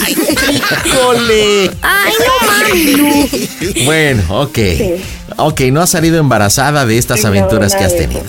¡Ay, 0.06 0.16
híjole! 0.86 1.72
Ay, 1.82 2.14
no 2.20 2.48
mames. 2.48 3.86
Bueno, 3.86 4.24
ok. 4.42 4.56
Sí. 4.56 4.92
Ok, 5.38 5.62
no 5.72 5.82
has 5.82 5.90
salido 5.92 6.18
embarazada 6.20 6.86
de 6.86 6.98
estas 6.98 7.22
No, 7.22 7.30
aventuras 7.30 7.76
que 7.76 7.84
has 7.84 7.96
tenido. 7.96 8.24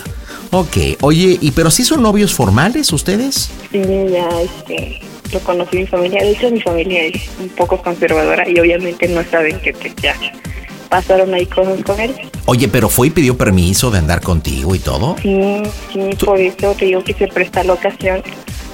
Ok, 0.55 0.77
oye, 1.01 1.39
¿y 1.41 1.49
pero 1.49 1.71
sí 1.71 1.83
son 1.83 2.03
novios 2.03 2.31
formales 2.31 2.93
ustedes? 2.93 3.49
Sí, 3.71 3.81
ya, 4.11 4.29
este, 4.39 4.99
lo 5.33 5.39
conocí 5.39 5.77
mi 5.77 5.87
familia, 5.87 6.21
de 6.21 6.29
hecho 6.29 6.51
mi 6.51 6.61
familia 6.61 7.05
es 7.05 7.23
un 7.39 7.49
poco 7.49 7.81
conservadora 7.81 8.47
y 8.47 8.59
obviamente 8.59 9.07
no 9.07 9.23
saben 9.23 9.59
que 9.61 9.73
pues 9.73 9.95
ya 9.95 10.15
pasaron 10.89 11.33
ahí 11.33 11.47
cosas 11.47 11.81
con 11.83 11.99
él. 11.99 12.13
Oye, 12.45 12.67
pero 12.67 12.87
fue 12.87 13.07
y 13.07 13.09
pidió 13.09 13.35
permiso 13.35 13.89
de 13.89 13.97
andar 13.97 14.21
contigo 14.21 14.75
y 14.75 14.79
todo. 14.79 15.15
Sí, 15.23 15.63
sí, 15.91 16.09
por 16.23 16.39
eso 16.39 16.75
te 16.77 16.85
digo 16.85 17.03
que 17.03 17.15
se 17.15 17.27
presta 17.29 17.63
la 17.63 17.73
ocasión 17.73 18.21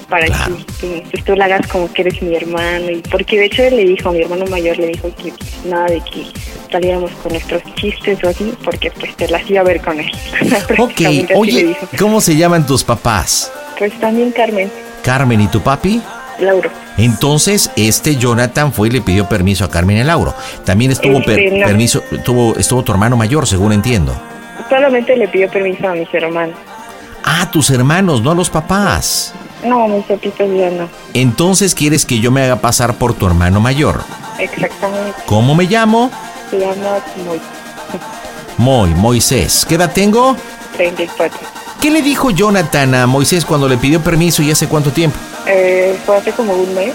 para 0.10 0.26
que, 0.26 0.66
que, 0.82 1.04
pues, 1.12 1.24
tú 1.24 1.36
la 1.36 1.46
hagas 1.46 1.68
como 1.68 1.92
que 1.94 2.02
eres 2.02 2.22
mi 2.22 2.36
hermano. 2.36 2.90
Y 2.92 3.02
porque 3.10 3.38
de 3.40 3.46
hecho 3.46 3.64
él 3.64 3.78
le 3.78 3.86
dijo, 3.86 4.12
mi 4.12 4.22
hermano 4.22 4.46
mayor 4.48 4.78
le 4.78 4.88
dijo 4.88 5.10
que 5.16 5.32
pues, 5.32 5.66
nada 5.66 5.86
de 5.88 6.02
que 6.02 6.26
saliéramos 6.72 7.12
con 7.24 7.32
nuestros 7.34 7.62
chistes 7.76 8.24
o 8.24 8.30
así, 8.30 8.54
porque 8.64 8.92
pues 8.92 9.16
te 9.16 9.28
las 9.28 9.50
iba 9.50 9.62
a 9.62 9.64
ver 9.64 9.82
con 9.82 10.00
él. 10.00 10.12
Ok, 10.78 11.02
oye. 11.36 11.76
¿cómo 11.98 12.22
se 12.22 12.36
llaman 12.36 12.66
tus 12.66 12.84
papás? 12.84 13.52
Pues 13.78 13.98
también 14.00 14.32
Carmen, 14.32 14.72
Carmen 15.04 15.42
y 15.42 15.48
tu 15.48 15.62
papi. 15.62 16.02
Lauro. 16.40 16.70
Entonces, 16.98 17.70
este 17.76 18.16
Jonathan 18.16 18.72
fue 18.72 18.88
y 18.88 18.92
le 18.92 19.02
pidió 19.02 19.28
permiso 19.28 19.66
a 19.66 19.70
Carmen 19.70 19.98
y 19.98 20.02
a 20.02 20.04
Lauro. 20.06 20.34
También 20.66 20.92
estuvo 20.92 21.22
per- 21.24 21.38
Este, 21.40 21.60
no. 21.60 21.66
permiso, 21.66 22.02
tuvo, 22.24 22.56
estuvo 22.58 22.82
tu 22.84 22.92
hermano 22.94 23.18
mayor, 23.18 23.46
según 23.46 23.74
entiendo. 23.74 24.14
Solamente 24.70 25.16
le 25.18 25.28
pidió 25.28 25.50
permiso 25.50 25.88
a 25.90 25.94
mis 25.96 26.08
hermanos. 26.14 26.56
Ah, 27.26 27.50
tus 27.52 27.70
hermanos, 27.72 28.22
no 28.22 28.32
a 28.32 28.36
los 28.36 28.50
papás. 28.50 29.34
No, 29.64 29.88
mis 29.88 30.06
papitos 30.06 30.50
ya 30.56 30.70
no. 30.70 30.90
Entonces 31.14 31.76
quieres 31.76 32.06
que 32.06 32.20
yo 32.20 32.32
me 32.32 32.44
haga 32.44 32.58
pasar 32.58 32.96
por 32.98 33.14
tu 33.14 33.28
hermano 33.28 33.60
mayor. 33.60 34.02
Exactamente. 34.38 35.18
¿Cómo 35.26 35.56
me 35.56 35.66
llamo? 35.66 36.10
Se 36.50 36.60
llama 36.60 37.00
muy 37.26 37.40
Moy, 38.58 38.90
Moisés. 38.96 39.66
¿Qué 39.68 39.76
edad 39.76 39.92
tengo? 39.94 40.36
34. 40.78 41.38
¿Qué 41.82 41.92
le 41.92 42.02
dijo 42.02 42.30
Jonathan 42.32 42.94
a 42.94 43.08
Moisés 43.08 43.46
cuando 43.46 43.70
le 43.70 43.78
pidió 43.78 44.02
permiso 44.02 44.42
y 44.44 44.52
hace 44.52 44.68
cuánto 44.68 44.92
tiempo? 44.92 45.18
Eh, 45.48 45.98
fue 46.06 46.18
hace 46.18 46.32
como 46.32 46.54
un 46.54 46.74
mes. 46.76 46.94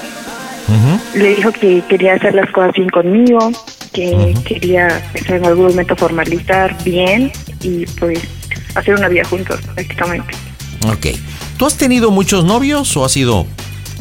Le 1.15 1.37
dijo 1.37 1.53
que 1.53 1.83
quería 1.89 2.15
hacer 2.15 2.35
las 2.35 2.51
cosas 2.51 2.73
bien 2.75 2.89
conmigo, 2.89 3.53
que 3.93 4.35
quería 4.45 5.03
pues, 5.13 5.29
en 5.31 5.45
algún 5.45 5.69
momento 5.69 5.95
formalizar 5.95 6.77
bien 6.83 7.31
y 7.63 7.87
pues 7.87 8.21
hacer 8.75 8.95
una 8.95 9.09
vida 9.09 9.25
juntos 9.25 9.61
prácticamente. 9.75 10.35
Ok. 10.87 11.17
¿Tú 11.57 11.67
has 11.67 11.77
tenido 11.77 12.11
muchos 12.11 12.45
novios 12.45 12.97
o 12.97 13.05
has 13.05 13.13
sido 13.13 13.47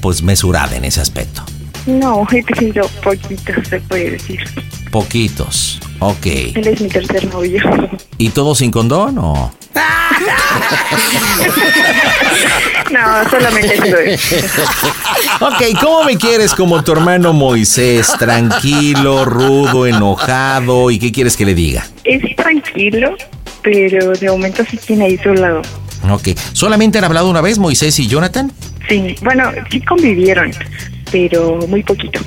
pues 0.02 0.24
mesurada 0.24 0.76
en 0.76 0.86
ese 0.86 1.02
aspecto? 1.02 1.44
No, 1.86 2.26
he 2.32 2.42
tenido 2.44 2.88
poquitos, 3.04 3.68
se 3.68 3.80
puede 3.82 4.12
decir. 4.12 4.40
Poquitos. 4.92 5.80
Ok. 6.00 6.26
Él 6.26 6.68
es 6.68 6.82
mi 6.82 6.88
tercer 6.88 7.32
novio. 7.32 7.62
¿Y 8.18 8.30
todo 8.30 8.56
sin 8.56 8.72
condón 8.72 9.18
o...? 9.18 9.54
no, 12.92 13.30
solamente 13.30 13.76
eso 13.76 13.98
es. 13.98 14.34
Ok, 15.40 15.62
¿cómo 15.82 16.06
me 16.06 16.18
quieres 16.18 16.54
como 16.54 16.84
tu 16.84 16.94
hermano 16.94 17.34
Moisés? 17.34 18.14
Tranquilo, 18.18 19.26
rudo, 19.26 19.86
enojado. 19.86 20.90
¿Y 20.90 21.00
qué 21.00 21.12
quieres 21.12 21.36
que 21.36 21.46
le 21.46 21.54
diga? 21.54 21.86
Es 22.04 22.36
tranquilo, 22.36 23.16
pero 23.62 24.14
de 24.14 24.30
momento 24.30 24.64
sí 24.70 24.78
tiene 24.78 25.06
ahí 25.06 25.18
su 25.18 25.34
lado. 25.34 25.62
Ok. 26.10 26.30
¿Solamente 26.54 26.98
han 26.98 27.04
hablado 27.06 27.30
una 27.30 27.42
vez 27.42 27.60
Moisés 27.60 27.98
y 28.00 28.08
Jonathan? 28.08 28.52
Sí, 28.90 29.16
bueno, 29.24 29.52
sí 29.72 29.80
convivieron, 29.82 30.52
pero 31.12 31.60
muy 31.68 31.84
poquito. 31.84 32.20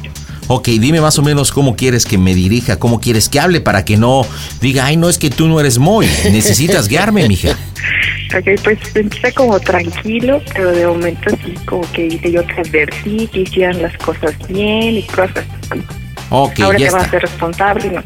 Ok, 0.49 0.69
dime 0.69 1.01
más 1.01 1.19
o 1.19 1.23
menos 1.23 1.51
cómo 1.51 1.75
quieres 1.75 2.07
que 2.07 2.19
me 2.19 2.33
dirija, 2.35 2.79
cómo 2.79 3.01
quieres 3.01 3.29
que 3.29 3.41
hable 3.41 3.61
para 3.61 3.85
que 3.85 3.97
no 3.97 4.25
diga, 4.61 4.87
ay, 4.87 4.97
no 4.97 5.09
es 5.09 5.19
que 5.19 5.29
tú 5.29 5.49
no 5.49 5.59
eres 5.59 5.79
Moy. 5.79 6.07
Necesitas 6.31 6.89
guiarme, 6.89 7.27
mija. 7.29 7.51
Ok, 8.37 8.61
pues 8.65 8.79
empieza 8.97 9.31
como 9.31 9.59
tranquilo, 9.61 10.43
pero 10.53 10.73
de 10.73 10.85
momento 10.85 11.31
sí 11.45 11.55
como 11.65 11.83
que 11.93 12.03
dice 12.09 12.33
yo 12.33 12.45
te 12.45 12.55
advertí 12.55 13.29
que 13.33 13.43
hicieran 13.43 13.81
las 13.81 13.97
cosas 13.99 14.35
bien 14.49 14.97
y 14.97 15.03
cosas. 15.05 15.47
así. 15.71 15.81
Ok, 16.31 16.61
Ahora 16.61 16.77
ya 16.77 16.89
te 16.89 16.93
vas 16.93 17.05
a 17.07 17.11
ser 17.11 17.23
responsable, 17.23 17.93
¿no? 17.93 18.03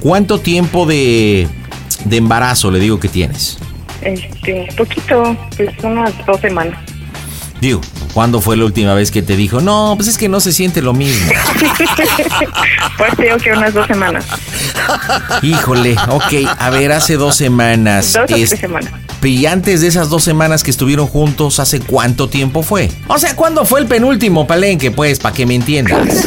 ¿Cuánto 0.00 0.40
tiempo 0.40 0.84
de, 0.84 1.46
de 2.04 2.16
embarazo 2.16 2.72
le 2.72 2.80
digo 2.80 2.98
que 2.98 3.08
tienes? 3.08 3.58
Este, 4.02 4.68
poquito, 4.76 5.36
pues 5.56 5.70
unas 5.82 6.12
dos 6.26 6.40
semanas. 6.40 6.78
Digo, 7.60 7.80
¿cuándo 8.12 8.40
fue 8.42 8.56
la 8.56 8.66
última 8.66 8.92
vez 8.94 9.10
que 9.10 9.22
te 9.22 9.34
dijo, 9.34 9.60
no, 9.62 9.94
pues 9.96 10.08
es 10.08 10.18
que 10.18 10.28
no 10.28 10.40
se 10.40 10.52
siente 10.52 10.82
lo 10.82 10.92
mismo? 10.92 11.32
pues 12.98 13.16
digo 13.16 13.36
que 13.38 13.52
unas 13.52 13.72
dos 13.72 13.86
semanas. 13.86 14.26
Híjole, 15.42 15.96
ok, 16.08 16.32
a 16.58 16.70
ver, 16.70 16.92
hace 16.92 17.16
dos 17.16 17.34
semanas. 17.36 18.12
Dos 18.12 18.30
o 18.30 18.36
es- 18.36 18.50
tres 18.50 18.60
semanas. 18.60 18.90
Y 19.22 19.46
antes 19.46 19.80
de 19.80 19.88
esas 19.88 20.08
dos 20.08 20.22
semanas 20.22 20.62
que 20.62 20.70
estuvieron 20.70 21.08
juntos, 21.08 21.58
¿hace 21.58 21.80
cuánto 21.80 22.28
tiempo 22.28 22.62
fue? 22.62 22.88
O 23.08 23.18
sea, 23.18 23.34
¿cuándo 23.34 23.64
fue 23.64 23.80
el 23.80 23.86
penúltimo 23.86 24.46
palenque, 24.46 24.92
pues, 24.92 25.18
para 25.18 25.34
que 25.34 25.44
me 25.46 25.56
entiendas? 25.56 25.98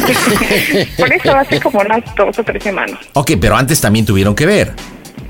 Por 0.98 1.10
eso 1.10 1.34
hace 1.34 1.60
como 1.60 1.80
unas 1.80 2.02
dos 2.14 2.38
o 2.38 2.44
tres 2.44 2.62
semanas. 2.62 2.98
ok, 3.14 3.32
pero 3.40 3.56
antes 3.56 3.80
también 3.80 4.04
tuvieron 4.04 4.34
que 4.34 4.44
ver. 4.44 4.74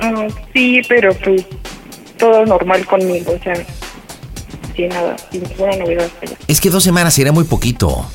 Mm, 0.03 0.27
sí, 0.53 0.81
pero 0.89 1.15
pues 1.15 1.45
todo 2.21 2.47
normal 2.47 2.87
conmigo, 2.87 3.33
o 3.33 3.43
sea, 3.43 3.55
sin 4.77 4.89
nada, 4.91 5.17
sin 5.33 5.43
ninguna 5.43 5.77
novedad. 5.77 6.09
Es 6.47 6.61
que 6.61 6.71
dos 6.71 6.85
semanas 6.85 7.15
sería 7.15 7.33
muy 7.33 7.45
poquito. 7.45 8.07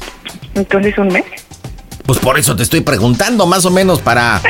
Entonces, 0.53 0.98
¿un 0.98 1.10
mes? 1.10 1.26
Pues 2.06 2.19
por 2.19 2.38
eso 2.38 2.56
te 2.56 2.61
estoy 2.61 2.82
preguntando 2.82 3.48
más 3.48 3.65
o 3.65 3.72
menos 3.72 3.99
para... 3.99 4.41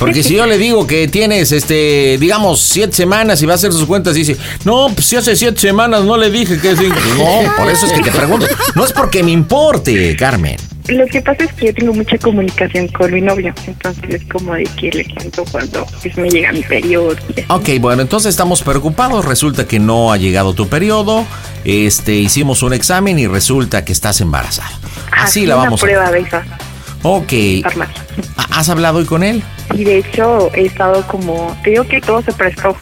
Porque 0.00 0.24
si 0.24 0.34
yo 0.34 0.46
le 0.46 0.58
digo 0.58 0.84
que 0.84 1.06
tienes, 1.06 1.52
este, 1.52 2.18
digamos, 2.18 2.60
siete 2.60 2.92
semanas 2.92 3.40
y 3.40 3.46
va 3.46 3.52
a 3.52 3.54
hacer 3.54 3.72
sus 3.72 3.86
cuentas 3.86 4.16
y 4.16 4.24
dice, 4.24 4.36
no, 4.64 4.88
pues 4.92 5.06
si 5.06 5.16
hace 5.16 5.36
siete 5.36 5.60
semanas 5.60 6.02
no 6.02 6.16
le 6.16 6.28
dije 6.28 6.58
que. 6.58 6.72
No, 6.74 7.54
por 7.56 7.70
eso 7.70 7.86
es 7.86 7.92
que 7.92 8.00
te 8.00 8.10
pregunto. 8.10 8.46
No 8.74 8.84
es 8.84 8.92
porque 8.92 9.22
me 9.22 9.30
importe, 9.30 10.16
Carmen. 10.16 10.56
Lo 10.88 11.06
que 11.06 11.22
pasa 11.22 11.44
es 11.44 11.52
que 11.54 11.66
yo 11.66 11.74
tengo 11.74 11.94
mucha 11.94 12.18
comunicación 12.18 12.88
con 12.88 13.12
mi 13.12 13.22
novio, 13.22 13.54
entonces 13.66 14.04
es 14.10 14.24
como 14.24 14.54
de 14.54 14.64
que 14.64 14.90
le 14.90 15.04
cuento 15.14 15.44
cuando 15.50 15.86
pues, 16.02 16.16
me 16.18 16.28
llega 16.28 16.52
mi 16.52 16.62
periodo. 16.62 17.16
Ok, 17.48 17.70
bueno, 17.80 18.02
entonces 18.02 18.30
estamos 18.30 18.62
preocupados. 18.62 19.24
Resulta 19.24 19.66
que 19.66 19.78
no 19.78 20.12
ha 20.12 20.18
llegado 20.18 20.52
tu 20.54 20.68
periodo. 20.68 21.24
Este, 21.64 22.12
hicimos 22.14 22.62
un 22.62 22.74
examen 22.74 23.18
y 23.18 23.26
resulta 23.26 23.84
que 23.84 23.92
estás 23.92 24.20
embarazada. 24.20 24.78
Así 25.10 25.46
la 25.46 25.56
una 25.56 25.64
vamos 25.64 25.82
a... 25.82 25.86
prueba 25.86 26.10
de 26.10 26.20
esas, 26.20 26.46
Ok. 27.02 27.32
¿Has 28.50 28.68
hablado 28.68 28.98
hoy 28.98 29.06
con 29.06 29.22
él? 29.22 29.42
Y 29.74 29.84
de 29.84 29.98
hecho 29.98 30.50
he 30.54 30.66
estado 30.66 31.06
como, 31.06 31.56
te 31.64 31.70
digo 31.70 31.84
que 31.84 32.00
todo 32.00 32.22
se 32.22 32.32
prestó. 32.32 32.76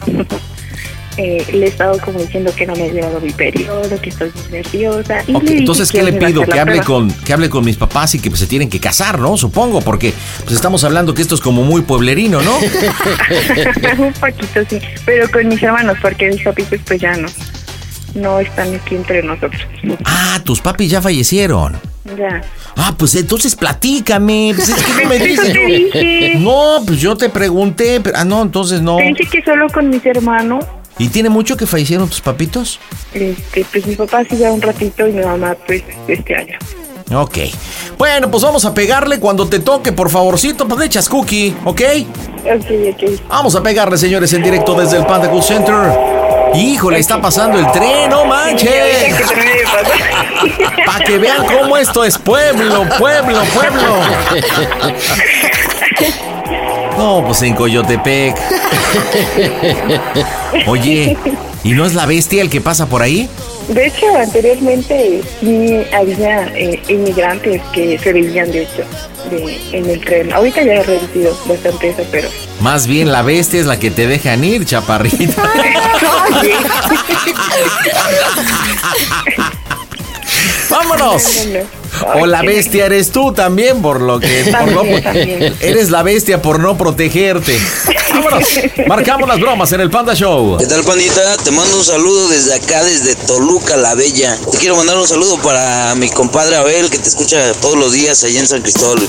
Eh, 1.17 1.45
le 1.53 1.65
he 1.65 1.69
estado 1.69 1.99
como 1.99 2.19
diciendo 2.19 2.51
que 2.55 2.65
no 2.65 2.75
me 2.75 2.83
ha 2.83 2.87
llegado 2.87 3.21
mi 3.21 3.31
periodo, 3.31 4.01
que 4.01 4.09
estoy 4.09 4.31
muy 4.33 4.51
nerviosa. 4.51 5.23
Y 5.27 5.33
le 5.33 5.57
entonces, 5.59 5.91
que 5.91 5.99
¿qué 5.99 6.03
le 6.05 6.13
pido? 6.13 6.43
Que 6.43 6.59
hable, 6.59 6.81
prueba. 6.81 6.85
con, 6.85 7.11
que 7.11 7.33
hable 7.33 7.49
con 7.49 7.63
mis 7.63 7.77
papás 7.77 8.15
y 8.15 8.19
que 8.19 8.29
pues, 8.29 8.39
se 8.39 8.47
tienen 8.47 8.69
que 8.69 8.79
casar, 8.79 9.19
¿no? 9.19 9.37
Supongo, 9.37 9.81
porque 9.81 10.13
pues 10.43 10.55
estamos 10.55 10.83
hablando 10.83 11.13
que 11.13 11.21
esto 11.21 11.35
es 11.35 11.41
como 11.41 11.63
muy 11.63 11.83
pueblerino, 11.83 12.41
¿no? 12.41 12.57
un 13.99 14.13
poquito 14.13 14.61
sí, 14.67 14.79
pero 15.05 15.29
con 15.29 15.47
mis 15.47 15.61
hermanos, 15.61 15.97
porque 16.01 16.29
mis 16.29 16.41
papitos 16.41 16.79
pues 16.85 16.99
ya 16.99 17.15
no, 17.15 17.27
no 18.15 18.39
están 18.39 18.73
aquí 18.73 18.95
entre 18.95 19.21
nosotros. 19.21 19.61
Ah, 20.05 20.41
tus 20.43 20.61
papis 20.61 20.89
ya 20.89 21.01
fallecieron. 21.01 21.79
Ya. 22.17 22.41
Ah, 22.75 22.93
pues 22.97 23.15
entonces 23.15 23.55
platícame. 23.55 24.53
Pues 24.55 24.69
es 24.69 24.83
que 24.83 25.03
no 25.03 25.09
me 25.09 25.19
dices. 25.25 25.53
te 25.53 25.65
dije. 25.65 26.35
No, 26.39 26.83
pues 26.85 26.99
yo 26.99 27.15
te 27.15 27.29
pregunté, 27.29 28.01
pero 28.01 28.17
ah, 28.17 28.25
no, 28.25 28.41
entonces 28.41 28.81
no. 28.81 28.97
Dije 28.97 29.25
que 29.31 29.43
solo 29.43 29.67
con 29.69 29.89
mis 29.89 30.05
hermanos, 30.05 30.65
¿Y 30.97 31.09
tiene 31.09 31.29
mucho 31.29 31.57
que 31.57 31.65
fallecieron 31.65 32.07
tus 32.07 32.21
papitos? 32.21 32.79
este, 33.13 33.65
pues 33.71 33.85
mi 33.85 33.95
papá 33.95 34.23
sí 34.29 34.37
ya 34.37 34.51
un 34.51 34.61
ratito 34.61 35.07
y 35.07 35.11
mi 35.11 35.23
mamá 35.23 35.55
pues 35.65 35.83
este 36.07 36.35
año. 36.35 36.57
Ok. 37.13 37.37
Bueno, 37.97 38.31
pues 38.31 38.43
vamos 38.43 38.65
a 38.65 38.73
pegarle 38.73 39.19
cuando 39.19 39.47
te 39.47 39.59
toque, 39.59 39.91
por 39.91 40.09
favorcito, 40.09 40.67
pues 40.67 40.79
le 40.79 40.85
echas 40.85 41.09
cookie, 41.09 41.55
¿ok? 41.63 41.81
Ok, 42.45 42.65
ok. 42.93 43.21
Vamos 43.29 43.55
a 43.55 43.61
pegarle, 43.61 43.97
señores, 43.97 44.33
en 44.33 44.43
directo 44.43 44.73
desde 44.73 44.97
el 44.97 45.05
Panda 45.05 45.29
Cool 45.29 45.43
Center. 45.43 45.75
Híjole, 46.55 46.99
está 46.99 47.19
pasando 47.19 47.57
el 47.57 47.71
tren, 47.71 48.09
no 48.09 48.25
manches. 48.25 49.15
Para 50.85 51.03
que 51.03 51.17
vean 51.17 51.45
cómo 51.45 51.77
esto 51.77 52.03
es 52.03 52.17
pueblo, 52.17 52.85
pueblo, 52.99 53.41
pueblo. 53.53 53.99
No, 56.97 57.23
pues 57.25 57.41
en 57.41 57.55
Coyotepec. 57.55 58.35
Oye, 60.67 61.17
¿y 61.63 61.71
no 61.71 61.85
es 61.85 61.93
la 61.93 62.05
bestia 62.05 62.41
el 62.41 62.49
que 62.49 62.59
pasa 62.61 62.87
por 62.87 63.01
ahí? 63.01 63.29
De 63.67 63.87
hecho, 63.87 64.05
anteriormente 64.17 65.21
sí 65.39 65.81
había 65.93 66.47
eh, 66.55 66.81
inmigrantes 66.89 67.61
que 67.73 67.97
se 67.97 68.11
veían, 68.11 68.51
de 68.51 68.63
hecho, 68.63 68.83
de, 69.31 69.57
en 69.71 69.89
el 69.89 70.01
tren. 70.01 70.33
Ahorita 70.33 70.61
ya 70.63 70.73
he 70.73 70.83
reducido 70.83 71.37
bastante 71.47 71.89
eso, 71.89 72.03
pero... 72.11 72.27
Más 72.59 72.87
bien 72.87 73.09
la 73.11 73.21
bestia 73.21 73.61
es 73.61 73.65
la 73.65 73.79
que 73.79 73.89
te 73.89 74.05
dejan 74.07 74.43
ir, 74.43 74.65
chaparrita. 74.65 75.43
¡Vámonos! 80.69 81.47
O 82.15 82.25
la 82.25 82.41
bestia 82.41 82.85
eres 82.87 83.11
tú 83.11 83.31
también, 83.33 83.81
por 83.81 84.01
lo 84.01 84.19
que. 84.19 84.43
por 84.51 84.71
no- 84.71 84.75
También, 84.81 85.03
también. 85.03 85.55
eres 85.61 85.89
la 85.91 86.03
bestia 86.03 86.41
por 86.41 86.59
no 86.59 86.77
protegerte. 86.77 87.57
¡Vámonos! 88.13 88.43
Marcamos 88.87 89.27
las 89.27 89.39
bromas 89.39 89.71
en 89.73 89.81
el 89.81 89.89
Panda 89.89 90.13
Show. 90.15 90.57
¿Qué 90.57 90.65
tal, 90.67 90.83
pandita? 90.83 91.37
Te 91.37 91.51
mando 91.51 91.77
un 91.77 91.83
saludo 91.83 92.27
desde 92.29 92.53
acá, 92.55 92.83
desde 92.83 93.15
Toluca, 93.15 93.75
la 93.77 93.95
Bella. 93.95 94.37
Te 94.51 94.57
quiero 94.57 94.75
mandar 94.75 94.97
un 94.97 95.07
saludo 95.07 95.37
para 95.39 95.93
mi 95.95 96.09
compadre 96.09 96.55
Abel, 96.55 96.89
que 96.89 96.97
te 96.99 97.09
escucha 97.09 97.53
todos 97.61 97.77
los 97.77 97.91
días 97.93 98.23
allá 98.23 98.39
en 98.39 98.47
San 98.47 98.61
Cristóbal. 98.61 98.99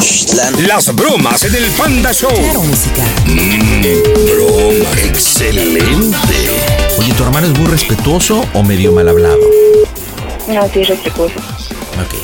Las 0.66 0.94
bromas 0.94 1.42
en 1.44 1.54
el 1.54 1.64
Panda 1.72 2.12
Show. 2.12 2.30
música. 2.62 3.04
broma. 3.26 4.90
Excelente. 5.04 5.80
Oye, 6.98 7.12
¿tu 7.14 7.22
hermano 7.24 7.46
es 7.48 7.58
muy 7.58 7.66
respetuoso 7.70 8.44
o 8.54 8.62
medio 8.62 8.92
mal 8.92 9.08
hablado? 9.08 9.38
No, 10.48 10.68
sí 10.72 10.80
es 10.80 10.88
respetuoso. 10.88 11.34
Ok. 11.38 12.14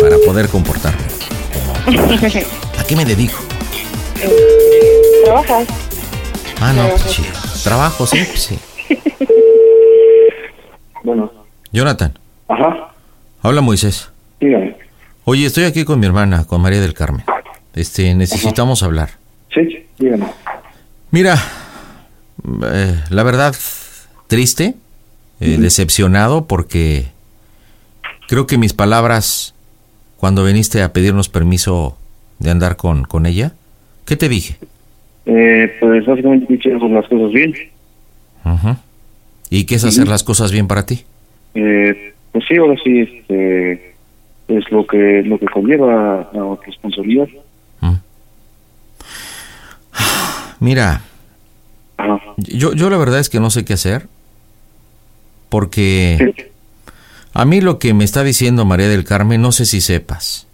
Para 0.00 0.16
poder 0.24 0.48
comportarme. 0.48 1.02
¿A 2.78 2.84
qué 2.84 2.96
me 2.96 3.04
dedico? 3.04 3.38
¿Trabajas? 5.24 5.68
Ah, 6.60 6.72
no, 6.72 6.88
pues 6.90 7.06
chido. 7.08 7.28
Trabajo, 7.64 8.06
sí, 8.06 8.18
pues 8.24 8.42
sí. 8.42 8.58
Bueno, 11.04 11.32
Jonathan, 11.72 12.18
ajá, 12.48 12.92
habla 13.40 13.60
Moisés. 13.62 14.10
dígame. 14.40 14.76
Oye, 15.24 15.46
estoy 15.46 15.64
aquí 15.64 15.84
con 15.84 15.98
mi 16.00 16.06
hermana, 16.06 16.44
con 16.44 16.60
María 16.60 16.80
del 16.82 16.92
Carmen. 16.92 17.24
Este, 17.74 18.14
necesitamos 18.14 18.82
hablar. 18.82 19.10
Sí, 19.54 19.86
dígame. 19.98 20.26
Mira, 21.10 21.38
eh, 22.72 23.00
la 23.08 23.22
verdad, 23.22 23.54
triste, 24.26 24.74
eh, 25.40 25.56
decepcionado 25.58 26.46
porque 26.46 27.06
creo 28.26 28.46
que 28.46 28.58
mis 28.58 28.74
palabras 28.74 29.54
cuando 30.18 30.44
viniste 30.44 30.82
a 30.82 30.92
pedirnos 30.92 31.28
permiso 31.28 31.96
de 32.38 32.50
andar 32.50 32.76
con, 32.76 33.04
con 33.04 33.24
ella, 33.26 33.52
¿qué 34.04 34.16
te 34.16 34.28
dije? 34.28 34.56
Eh, 35.26 35.76
pues 35.80 36.06
básicamente 36.06 36.52
hicimos 36.52 36.90
las 36.90 37.06
cosas 37.08 37.32
bien. 37.32 37.54
¿Y 39.50 39.64
qué 39.64 39.76
es 39.76 39.84
hacer 39.84 40.08
las 40.08 40.24
cosas 40.24 40.52
bien 40.52 40.66
para 40.66 40.86
ti? 40.86 41.04
Eh, 41.54 42.14
pues 42.32 42.44
sí, 42.48 42.56
ahora 42.56 42.74
sí, 42.82 43.00
este, 43.00 43.94
es 44.48 44.70
lo 44.70 44.86
que 44.86 45.22
lo 45.24 45.38
que 45.38 45.46
conlleva 45.46 46.22
a 46.22 46.58
responsabilidad. 46.64 47.28
Mira, 50.60 51.02
yo, 52.36 52.72
yo 52.72 52.90
la 52.90 52.96
verdad 52.96 53.20
es 53.20 53.28
que 53.28 53.38
no 53.38 53.50
sé 53.50 53.64
qué 53.64 53.74
hacer 53.74 54.08
porque 55.48 56.34
a 57.38 57.44
mí 57.44 57.60
lo 57.60 57.78
que 57.78 57.94
me 57.94 58.02
está 58.02 58.24
diciendo 58.24 58.64
María 58.64 58.88
del 58.88 59.04
Carmen, 59.04 59.40
no 59.40 59.52
sé 59.52 59.64
si 59.64 59.80
sepas. 59.80 60.48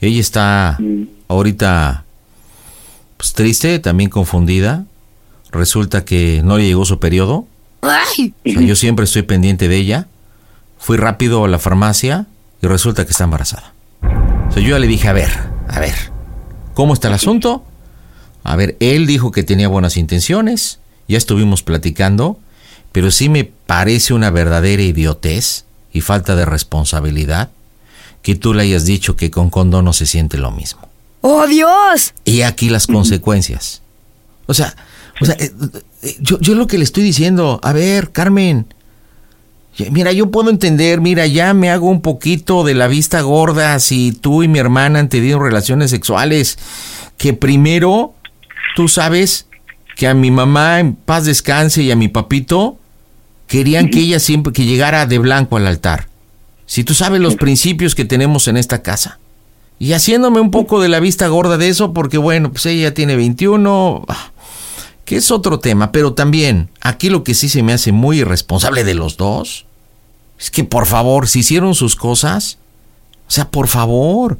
Ella 0.00 0.20
está 0.20 0.78
ahorita 1.26 2.04
pues, 3.16 3.32
triste, 3.32 3.80
también 3.80 4.10
confundida. 4.10 4.84
Resulta 5.50 6.04
que 6.04 6.40
no 6.44 6.56
le 6.56 6.66
llegó 6.66 6.84
su 6.84 7.00
periodo. 7.00 7.48
O 7.80 7.88
sea, 7.88 8.62
yo 8.62 8.76
siempre 8.76 9.06
estoy 9.06 9.22
pendiente 9.22 9.66
de 9.66 9.76
ella. 9.76 10.06
Fui 10.78 10.96
rápido 10.96 11.44
a 11.44 11.48
la 11.48 11.58
farmacia 11.58 12.26
y 12.62 12.68
resulta 12.68 13.04
que 13.04 13.10
está 13.10 13.24
embarazada. 13.24 13.74
O 14.48 14.52
sea, 14.52 14.62
yo 14.62 14.68
ya 14.68 14.78
le 14.78 14.86
dije, 14.86 15.08
a 15.08 15.12
ver, 15.12 15.32
a 15.66 15.80
ver, 15.80 15.96
¿cómo 16.74 16.94
está 16.94 17.08
el 17.08 17.14
asunto? 17.14 17.64
A 18.44 18.54
ver, 18.54 18.76
él 18.78 19.08
dijo 19.08 19.32
que 19.32 19.42
tenía 19.42 19.66
buenas 19.66 19.96
intenciones, 19.96 20.78
ya 21.08 21.18
estuvimos 21.18 21.64
platicando, 21.64 22.38
pero 22.92 23.10
sí 23.10 23.28
me 23.28 23.42
parece 23.42 24.14
una 24.14 24.30
verdadera 24.30 24.80
idiotez 24.80 25.64
y 25.92 26.00
falta 26.00 26.36
de 26.36 26.44
responsabilidad 26.44 27.50
que 28.22 28.34
tú 28.34 28.54
le 28.54 28.62
hayas 28.62 28.84
dicho 28.84 29.16
que 29.16 29.30
con 29.30 29.50
condón 29.50 29.84
no 29.84 29.92
se 29.92 30.06
siente 30.06 30.38
lo 30.38 30.50
mismo. 30.50 30.88
¡Oh, 31.22 31.46
Dios! 31.46 32.14
Y 32.24 32.42
aquí 32.42 32.70
las 32.70 32.86
consecuencias. 32.86 33.82
O 34.46 34.54
sea, 34.54 34.74
o 35.20 35.24
sea, 35.24 35.34
eh, 35.38 35.52
eh, 36.02 36.16
yo, 36.20 36.38
yo 36.40 36.54
lo 36.54 36.66
que 36.66 36.78
le 36.78 36.84
estoy 36.84 37.02
diciendo, 37.02 37.60
a 37.62 37.72
ver, 37.72 38.10
Carmen, 38.10 38.66
mira, 39.90 40.12
yo 40.12 40.30
puedo 40.30 40.50
entender, 40.50 41.00
mira, 41.00 41.26
ya 41.26 41.54
me 41.54 41.70
hago 41.70 41.88
un 41.88 42.02
poquito 42.02 42.64
de 42.64 42.74
la 42.74 42.88
vista 42.88 43.20
gorda 43.20 43.78
si 43.78 44.12
tú 44.12 44.42
y 44.42 44.48
mi 44.48 44.58
hermana 44.58 44.98
han 44.98 45.08
tenido 45.08 45.38
relaciones 45.38 45.90
sexuales, 45.90 46.58
que 47.16 47.32
primero, 47.34 48.14
tú 48.76 48.88
sabes 48.88 49.46
que 49.96 50.08
a 50.08 50.14
mi 50.14 50.30
mamá 50.30 50.80
en 50.80 50.94
paz 50.94 51.26
descanse 51.26 51.82
y 51.82 51.90
a 51.90 51.96
mi 51.96 52.08
papito 52.08 52.79
querían 53.50 53.90
que 53.90 53.98
ella 53.98 54.20
siempre 54.20 54.52
que 54.52 54.64
llegara 54.64 55.06
de 55.06 55.18
blanco 55.18 55.56
al 55.56 55.66
altar. 55.66 56.06
Si 56.66 56.84
tú 56.84 56.94
sabes 56.94 57.20
los 57.20 57.34
principios 57.34 57.96
que 57.96 58.04
tenemos 58.04 58.46
en 58.46 58.56
esta 58.56 58.80
casa. 58.80 59.18
Y 59.80 59.92
haciéndome 59.92 60.40
un 60.40 60.52
poco 60.52 60.80
de 60.80 60.88
la 60.88 61.00
vista 61.00 61.26
gorda 61.26 61.58
de 61.58 61.68
eso, 61.68 61.92
porque 61.92 62.16
bueno, 62.16 62.52
pues 62.52 62.66
ella 62.66 62.94
tiene 62.94 63.16
21, 63.16 64.04
ah, 64.06 64.30
que 65.04 65.16
es 65.16 65.32
otro 65.32 65.58
tema, 65.58 65.90
pero 65.90 66.12
también 66.12 66.68
aquí 66.80 67.10
lo 67.10 67.24
que 67.24 67.34
sí 67.34 67.48
se 67.48 67.64
me 67.64 67.72
hace 67.72 67.90
muy 67.90 68.20
irresponsable 68.20 68.84
de 68.84 68.94
los 68.94 69.16
dos, 69.16 69.66
es 70.38 70.52
que 70.52 70.62
por 70.62 70.86
favor, 70.86 71.26
si 71.26 71.40
hicieron 71.40 71.74
sus 71.74 71.96
cosas, 71.96 72.58
o 73.26 73.30
sea, 73.32 73.50
por 73.50 73.66
favor, 73.66 74.38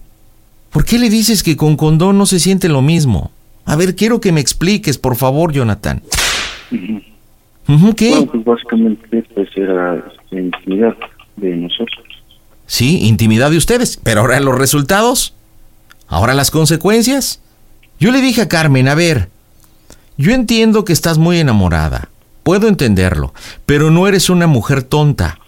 ¿por 0.71 0.85
qué 0.85 1.01
le 1.01 1.11
dices 1.11 1.43
que 1.43 1.57
con 1.57 1.77
condón 1.77 2.17
no 2.17 2.27
se 2.27 2.39
siente 2.39 2.69
lo 2.69 2.81
mismo? 2.81 3.33
A 3.65 3.75
ver, 3.75 3.97
quiero 3.97 4.21
que 4.21 4.31
me 4.31 4.41
expliques, 4.41 4.99
por 4.99 5.17
favor, 5.17 5.53
Jonathan. 5.53 6.01
¿Qué? 7.97 8.11
Bueno, 8.11 8.27
pues 8.33 8.45
básicamente 8.45 9.25
pues 9.35 9.49
era 9.57 9.97
este, 9.97 10.41
intimidad 10.41 10.97
de 11.37 11.57
nosotros. 11.57 12.07
Sí, 12.67 13.07
intimidad 13.07 13.51
de 13.51 13.57
ustedes. 13.57 13.99
Pero 14.03 14.21
ahora 14.21 14.41
los 14.41 14.59
resultados. 14.59 15.35
Ahora 16.09 16.35
las 16.35 16.51
consecuencias. 16.51 17.41
Yo 17.99 18.11
le 18.11 18.21
dije 18.21 18.43
a 18.43 18.49
Carmen, 18.49 18.89
a 18.89 18.95
ver, 18.95 19.29
yo 20.17 20.33
entiendo 20.33 20.85
que 20.85 20.93
estás 20.93 21.19
muy 21.19 21.39
enamorada. 21.39 22.09
Puedo 22.43 22.69
entenderlo. 22.69 23.35
Pero 23.67 23.91
no 23.91 24.09
eres 24.09 24.31
una 24.31 24.47
mujer 24.47 24.83
tonta. 24.83 25.39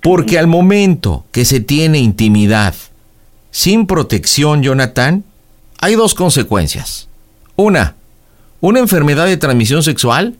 Porque 0.00 0.38
al 0.38 0.48
momento 0.48 1.24
que 1.30 1.44
se 1.44 1.60
tiene 1.60 1.98
intimidad 1.98 2.74
sin 3.50 3.86
protección, 3.86 4.62
Jonathan, 4.62 5.24
hay 5.80 5.94
dos 5.94 6.14
consecuencias. 6.14 7.08
Una, 7.54 7.94
una 8.60 8.80
enfermedad 8.80 9.26
de 9.26 9.36
transmisión 9.36 9.82
sexual, 9.82 10.36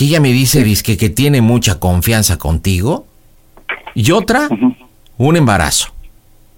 que 0.00 0.06
ella 0.06 0.20
me 0.20 0.32
dice 0.32 0.64
que 0.96 1.10
tiene 1.10 1.42
mucha 1.42 1.78
confianza 1.78 2.38
contigo. 2.38 3.06
Y 3.94 4.12
otra, 4.12 4.48
un 5.18 5.36
embarazo. 5.36 5.88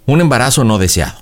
Un 0.07 0.21
embarazo 0.21 0.63
no 0.63 0.79
deseado. 0.79 1.21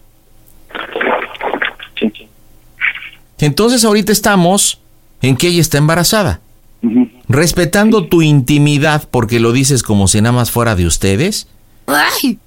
Entonces 3.39 3.87
ahorita 3.87 4.13
estamos 4.13 4.81
en 5.23 5.35
que 5.35 5.49
ella 5.49 5.63
está 5.63 5.79
embarazada. 5.79 6.43
Respetando 7.27 8.07
tu 8.07 8.21
intimidad 8.21 9.09
porque 9.11 9.41
lo 9.41 9.53
dices 9.53 9.83
como 9.83 10.07
si 10.07 10.21
nada 10.21 10.37
más 10.37 10.51
fuera 10.51 10.77
de 10.77 10.85
ustedes. 10.85 11.49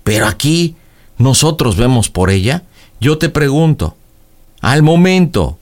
Pero 0.04 0.28
aquí 0.28 0.76
nosotros 1.18 1.78
vemos 1.78 2.12
por 2.12 2.30
ella. 2.30 2.62
Yo 3.00 3.18
te 3.18 3.30
pregunto, 3.30 3.98
al 4.62 4.84
momento 4.84 5.58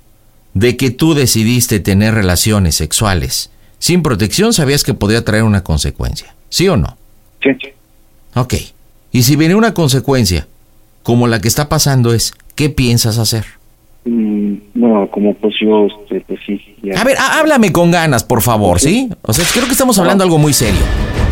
de 0.54 0.76
que 0.76 0.92
tú 0.92 1.14
decidiste 1.14 1.80
tener 1.80 2.14
relaciones 2.14 2.76
sexuales 2.76 3.52
sin 3.82 4.04
protección, 4.04 4.54
sabías 4.54 4.84
que 4.84 4.94
podía 4.94 5.26
traer 5.26 5.42
una 5.44 5.64
consecuencia. 5.64 6.36
¿Sí 6.50 6.68
o 6.70 6.78
no? 6.78 6.98
Sí. 7.42 7.50
Ok. 8.36 8.54
Y 9.12 9.24
si 9.24 9.36
viene 9.36 9.56
una 9.56 9.74
consecuencia 9.74 10.48
como 11.02 11.28
la 11.28 11.42
que 11.42 11.48
está 11.48 11.68
pasando 11.68 12.14
es, 12.14 12.32
¿qué 12.54 12.70
piensas 12.70 13.18
hacer? 13.18 13.44
Mm, 14.06 14.54
bueno, 14.76 15.10
como 15.12 15.34
pues 15.34 15.56
yo, 15.60 15.88
este, 15.88 16.22
pues 16.28 16.40
sí. 16.46 16.60
ya. 16.84 17.02
A 17.02 17.04
ver, 17.04 17.18
há- 17.18 17.40
háblame 17.40 17.72
con 17.72 17.90
ganas, 17.90 18.24
por 18.24 18.42
favor, 18.44 18.80
¿sí? 18.80 19.10
O 19.24 19.34
sea, 19.34 19.44
creo 19.52 19.66
que 19.66 19.72
estamos 19.72 19.98
hablando 19.98 20.24
algo 20.24 20.38
muy 20.38 20.54
serio. 20.54 20.82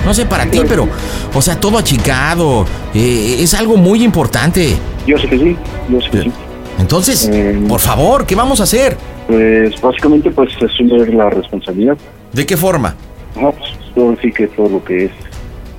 No 0.05 0.13
sé 0.15 0.25
para 0.25 0.49
ti, 0.49 0.61
pero, 0.67 0.87
o 1.35 1.41
sea, 1.43 1.59
todo 1.59 1.77
achicado. 1.77 2.65
eh, 2.95 3.37
es 3.39 3.53
algo 3.53 3.77
muy 3.77 4.03
importante. 4.03 4.75
Yo 5.05 5.17
sé 5.19 5.27
que 5.29 5.37
sí, 5.37 5.55
yo 5.89 6.01
sé 6.01 6.09
que 6.09 6.21
sí. 6.23 6.31
Entonces, 6.79 7.29
por 7.67 7.79
favor, 7.79 8.25
¿qué 8.25 8.33
vamos 8.35 8.59
a 8.59 8.63
hacer? 8.63 8.97
Pues 9.27 9.79
básicamente 9.81 10.31
pues 10.31 10.49
asumir 10.63 11.13
la 11.13 11.29
responsabilidad. 11.29 11.97
¿De 12.33 12.45
qué 12.45 12.55
forma? 12.57 12.95
Ajá, 13.35 13.51
pues 13.51 13.71
todo 13.95 14.15
sí 14.21 14.31
que 14.31 14.47
todo 14.47 14.69
lo 14.69 14.83
que 14.83 15.05
es 15.05 15.11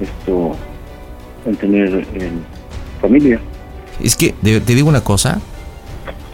esto, 0.00 0.56
el 1.46 1.56
tener 1.56 1.88
en 2.14 2.44
familia. 3.00 3.40
Es 4.02 4.16
que, 4.16 4.32
te 4.42 4.60
digo 4.74 4.88
una 4.88 5.02
cosa. 5.02 5.40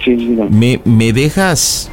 Sí. 0.04 0.36
Me, 0.50 0.80
me 0.84 1.12
dejas. 1.12 1.90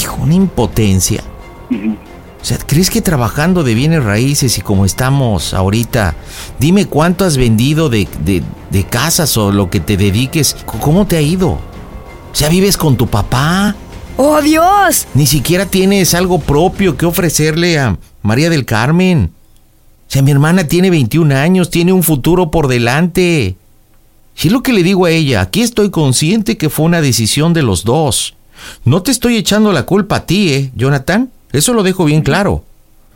Hijo, 0.00 0.22
una 0.22 0.34
impotencia. 0.34 1.22
O 1.70 2.44
sea, 2.44 2.58
¿crees 2.64 2.90
que 2.90 3.00
trabajando 3.02 3.64
de 3.64 3.74
bienes 3.74 4.04
raíces 4.04 4.56
y 4.58 4.60
como 4.60 4.84
estamos 4.84 5.52
ahorita, 5.54 6.14
dime 6.60 6.86
cuánto 6.86 7.24
has 7.24 7.36
vendido 7.36 7.88
de, 7.88 8.06
de- 8.24 8.42
de 8.70 8.84
casas 8.84 9.36
o 9.36 9.50
lo 9.50 9.68
que 9.70 9.80
te 9.80 9.96
dediques? 9.96 10.56
¿Cómo 10.80 11.06
te 11.06 11.16
ha 11.16 11.20
ido? 11.20 11.50
O 11.50 11.60
sea, 12.32 12.48
vives 12.48 12.76
con 12.76 12.96
tu 12.96 13.06
papá. 13.06 13.74
¡Oh, 14.18 14.40
Dios! 14.40 15.06
Ni 15.12 15.26
siquiera 15.26 15.66
tienes 15.66 16.14
algo 16.14 16.38
propio 16.40 16.96
que 16.96 17.04
ofrecerle 17.04 17.78
a 17.78 17.98
María 18.22 18.48
del 18.48 18.64
Carmen. 18.64 19.30
O 20.08 20.10
sea, 20.10 20.22
mi 20.22 20.30
hermana 20.30 20.64
tiene 20.68 20.88
21 20.88 21.34
años, 21.34 21.68
tiene 21.68 21.92
un 21.92 22.02
futuro 22.02 22.50
por 22.50 22.66
delante. 22.68 23.56
Si 24.34 24.48
es 24.48 24.52
lo 24.52 24.62
que 24.62 24.72
le 24.72 24.82
digo 24.82 25.04
a 25.04 25.10
ella, 25.10 25.42
aquí 25.42 25.60
estoy 25.60 25.90
consciente 25.90 26.56
que 26.56 26.70
fue 26.70 26.86
una 26.86 27.02
decisión 27.02 27.52
de 27.52 27.62
los 27.62 27.84
dos. 27.84 28.34
No 28.84 29.02
te 29.02 29.10
estoy 29.10 29.36
echando 29.36 29.72
la 29.72 29.84
culpa 29.84 30.16
a 30.16 30.26
ti, 30.26 30.52
¿eh, 30.52 30.70
Jonathan? 30.74 31.30
Eso 31.52 31.74
lo 31.74 31.82
dejo 31.82 32.06
bien 32.06 32.22
claro. 32.22 32.64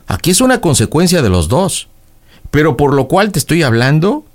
Aquí 0.05 0.29
es 0.29 0.41
una 0.41 0.61
consecuencia 0.61 1.23
de 1.23 1.29
los 1.29 1.47
dos. 1.47 1.87
Pero 2.51 2.77
por 2.77 2.93
lo 2.93 3.07
cual 3.07 3.31
te 3.31 3.39
estoy 3.39 3.63
hablando 3.63 4.25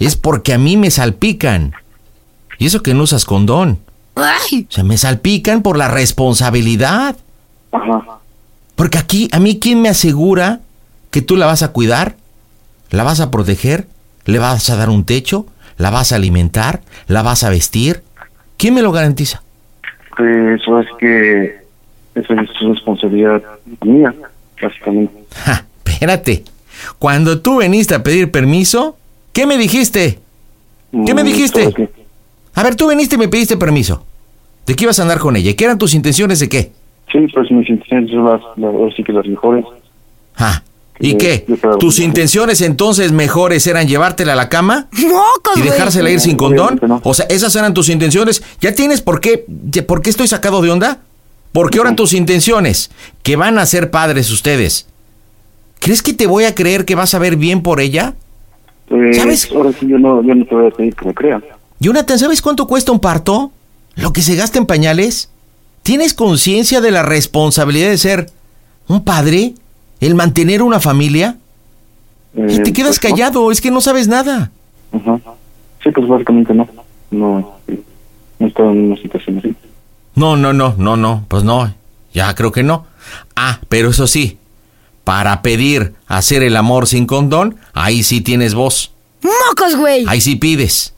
es 0.00 0.16
porque 0.16 0.54
a 0.54 0.58
mí 0.58 0.76
me 0.76 0.90
salpican. 0.90 1.72
Y 2.58 2.66
eso 2.66 2.82
que 2.82 2.94
no 2.94 3.04
usas 3.04 3.24
condón. 3.24 3.78
O 4.16 4.72
sea, 4.72 4.84
me 4.84 4.96
salpican 4.98 5.62
por 5.62 5.76
la 5.76 5.88
responsabilidad. 5.88 7.16
Porque 8.76 8.98
aquí, 8.98 9.28
a 9.32 9.40
mí, 9.40 9.58
¿quién 9.58 9.80
me 9.82 9.88
asegura 9.88 10.60
que 11.10 11.22
tú 11.22 11.36
la 11.36 11.46
vas 11.46 11.62
a 11.62 11.68
cuidar, 11.72 12.16
la 12.90 13.02
vas 13.04 13.20
a 13.20 13.30
proteger, 13.30 13.86
le 14.24 14.38
vas 14.38 14.68
a 14.70 14.76
dar 14.76 14.88
un 14.90 15.04
techo, 15.04 15.46
la 15.76 15.90
vas 15.90 16.12
a 16.12 16.16
alimentar, 16.16 16.80
la 17.06 17.22
vas 17.22 17.42
a 17.44 17.50
vestir. 17.50 18.02
¿Quién 18.56 18.74
me 18.74 18.82
lo 18.82 18.92
garantiza? 18.92 19.42
Pues 20.16 20.60
eso 20.60 20.80
es 20.80 20.86
que 20.98 21.60
eso 22.14 22.34
es 22.34 22.48
responsabilidad 22.60 23.42
mía, 23.82 24.14
básicamente. 24.60 25.14
Ja, 25.44 25.64
espérate. 25.84 26.44
Cuando 26.98 27.40
tú 27.40 27.60
viniste 27.60 27.94
a 27.94 28.02
pedir 28.02 28.30
permiso, 28.30 28.96
¿qué 29.32 29.46
me 29.46 29.56
dijiste? 29.58 30.18
¿Qué 31.06 31.14
me 31.14 31.22
Mm, 31.22 31.26
dijiste? 31.26 31.90
A 32.54 32.62
ver, 32.62 32.74
tú 32.76 32.88
viniste 32.88 33.14
y 33.16 33.18
me 33.18 33.28
pediste 33.28 33.56
permiso. 33.56 34.04
¿De 34.66 34.74
qué 34.74 34.84
ibas 34.84 34.98
a 34.98 35.02
andar 35.02 35.18
con 35.18 35.36
ella? 35.36 35.54
¿Qué 35.56 35.64
eran 35.64 35.78
tus 35.78 35.94
intenciones 35.94 36.40
de 36.40 36.48
qué? 36.48 36.72
Sí, 37.10 37.18
pues 37.34 37.50
mis 37.50 37.68
intenciones 37.68 38.10
son 38.10 38.24
las, 38.24 38.94
sí 38.96 39.02
que 39.02 39.12
las 39.12 39.26
mejores. 39.26 39.64
Ah, 40.36 40.62
¿y 41.00 41.12
Eh, 41.12 41.16
qué? 41.16 41.46
¿Tus 41.80 41.98
intenciones 41.98 42.60
entonces 42.60 43.10
mejores 43.12 43.66
eran 43.66 43.88
llevártela 43.88 44.34
a 44.34 44.36
la 44.36 44.48
cama? 44.48 44.86
¡Mocos, 44.92 45.56
¿Y 45.56 45.60
güey! 45.60 45.70
dejársela 45.72 46.10
ir 46.10 46.20
sin 46.20 46.36
condón? 46.36 46.78
no. 46.86 47.00
O 47.04 47.14
sea, 47.14 47.26
esas 47.28 47.54
eran 47.56 47.74
tus 47.74 47.88
intenciones. 47.88 48.42
¿Ya 48.60 48.74
tienes 48.74 49.00
por 49.00 49.20
qué? 49.20 49.44
¿Por 49.86 50.02
qué 50.02 50.10
estoy 50.10 50.28
sacado 50.28 50.60
de 50.62 50.70
onda? 50.70 51.00
¿Por 51.52 51.70
qué 51.70 51.80
eran 51.80 51.96
tus 51.96 52.12
intenciones? 52.12 52.90
Que 53.24 53.34
van 53.36 53.58
a 53.58 53.66
ser 53.66 53.90
padres 53.90 54.30
ustedes. 54.30 54.86
¿Crees 55.80 56.02
que 56.02 56.12
te 56.12 56.26
voy 56.26 56.44
a 56.44 56.54
creer 56.54 56.84
que 56.84 56.94
vas 56.94 57.14
a 57.14 57.18
ver 57.18 57.36
bien 57.36 57.62
por 57.62 57.80
ella? 57.80 58.14
Pues, 58.88 59.16
¿Sabes? 59.16 59.50
Ahora 59.52 59.72
sí 59.72 59.86
yo 59.88 59.98
no, 59.98 60.22
yo 60.22 60.34
no 60.34 60.44
te 60.44 60.54
voy 60.54 60.66
a 60.68 60.70
pedir 60.70 60.94
que 60.94 61.06
me 61.06 61.14
crean. 61.14 61.42
Jonathan, 61.80 62.18
¿sabes 62.18 62.42
cuánto 62.42 62.66
cuesta 62.66 62.92
un 62.92 63.00
parto? 63.00 63.50
¿Lo 63.96 64.12
que 64.12 64.22
se 64.22 64.36
gasta 64.36 64.58
en 64.58 64.66
pañales? 64.66 65.30
¿Tienes 65.82 66.14
conciencia 66.14 66.80
de 66.80 66.90
la 66.90 67.02
responsabilidad 67.02 67.88
de 67.88 67.98
ser 67.98 68.30
un 68.86 69.02
padre? 69.02 69.54
¿El 70.00 70.14
mantener 70.14 70.62
una 70.62 70.78
familia? 70.80 71.38
Eh, 72.36 72.46
Y 72.58 72.62
te 72.62 72.72
quedas 72.72 72.98
pues, 72.98 73.12
callado, 73.12 73.50
es 73.50 73.60
que 73.60 73.70
no 73.70 73.80
sabes 73.80 74.08
nada. 74.08 74.50
Ajá. 74.92 75.18
Sí, 75.82 75.90
pues 75.90 76.06
básicamente 76.06 76.52
no. 76.54 76.68
No, 77.10 77.38
no 77.68 78.46
he 78.46 78.46
estado 78.46 78.70
en 78.70 78.92
una 78.92 78.96
situación 79.00 79.38
así. 79.38 79.54
No, 80.14 80.36
no, 80.36 80.52
no, 80.52 80.74
no, 80.76 80.96
no, 80.96 81.24
pues 81.28 81.44
no, 81.44 81.74
ya 82.12 82.34
creo 82.34 82.52
que 82.52 82.62
no. 82.62 82.86
Ah, 83.34 83.58
pero 83.68 83.90
eso 83.90 84.06
sí, 84.06 84.38
para 85.04 85.40
pedir 85.42 85.94
hacer 86.06 86.42
el 86.42 86.56
amor 86.56 86.86
sin 86.86 87.06
condón, 87.06 87.56
ahí 87.72 88.02
sí 88.02 88.20
tienes 88.20 88.54
voz, 88.54 88.92
¡Mocos, 89.22 89.76
güey! 89.76 90.04
ahí 90.08 90.20
sí 90.20 90.36
pides. 90.36 90.94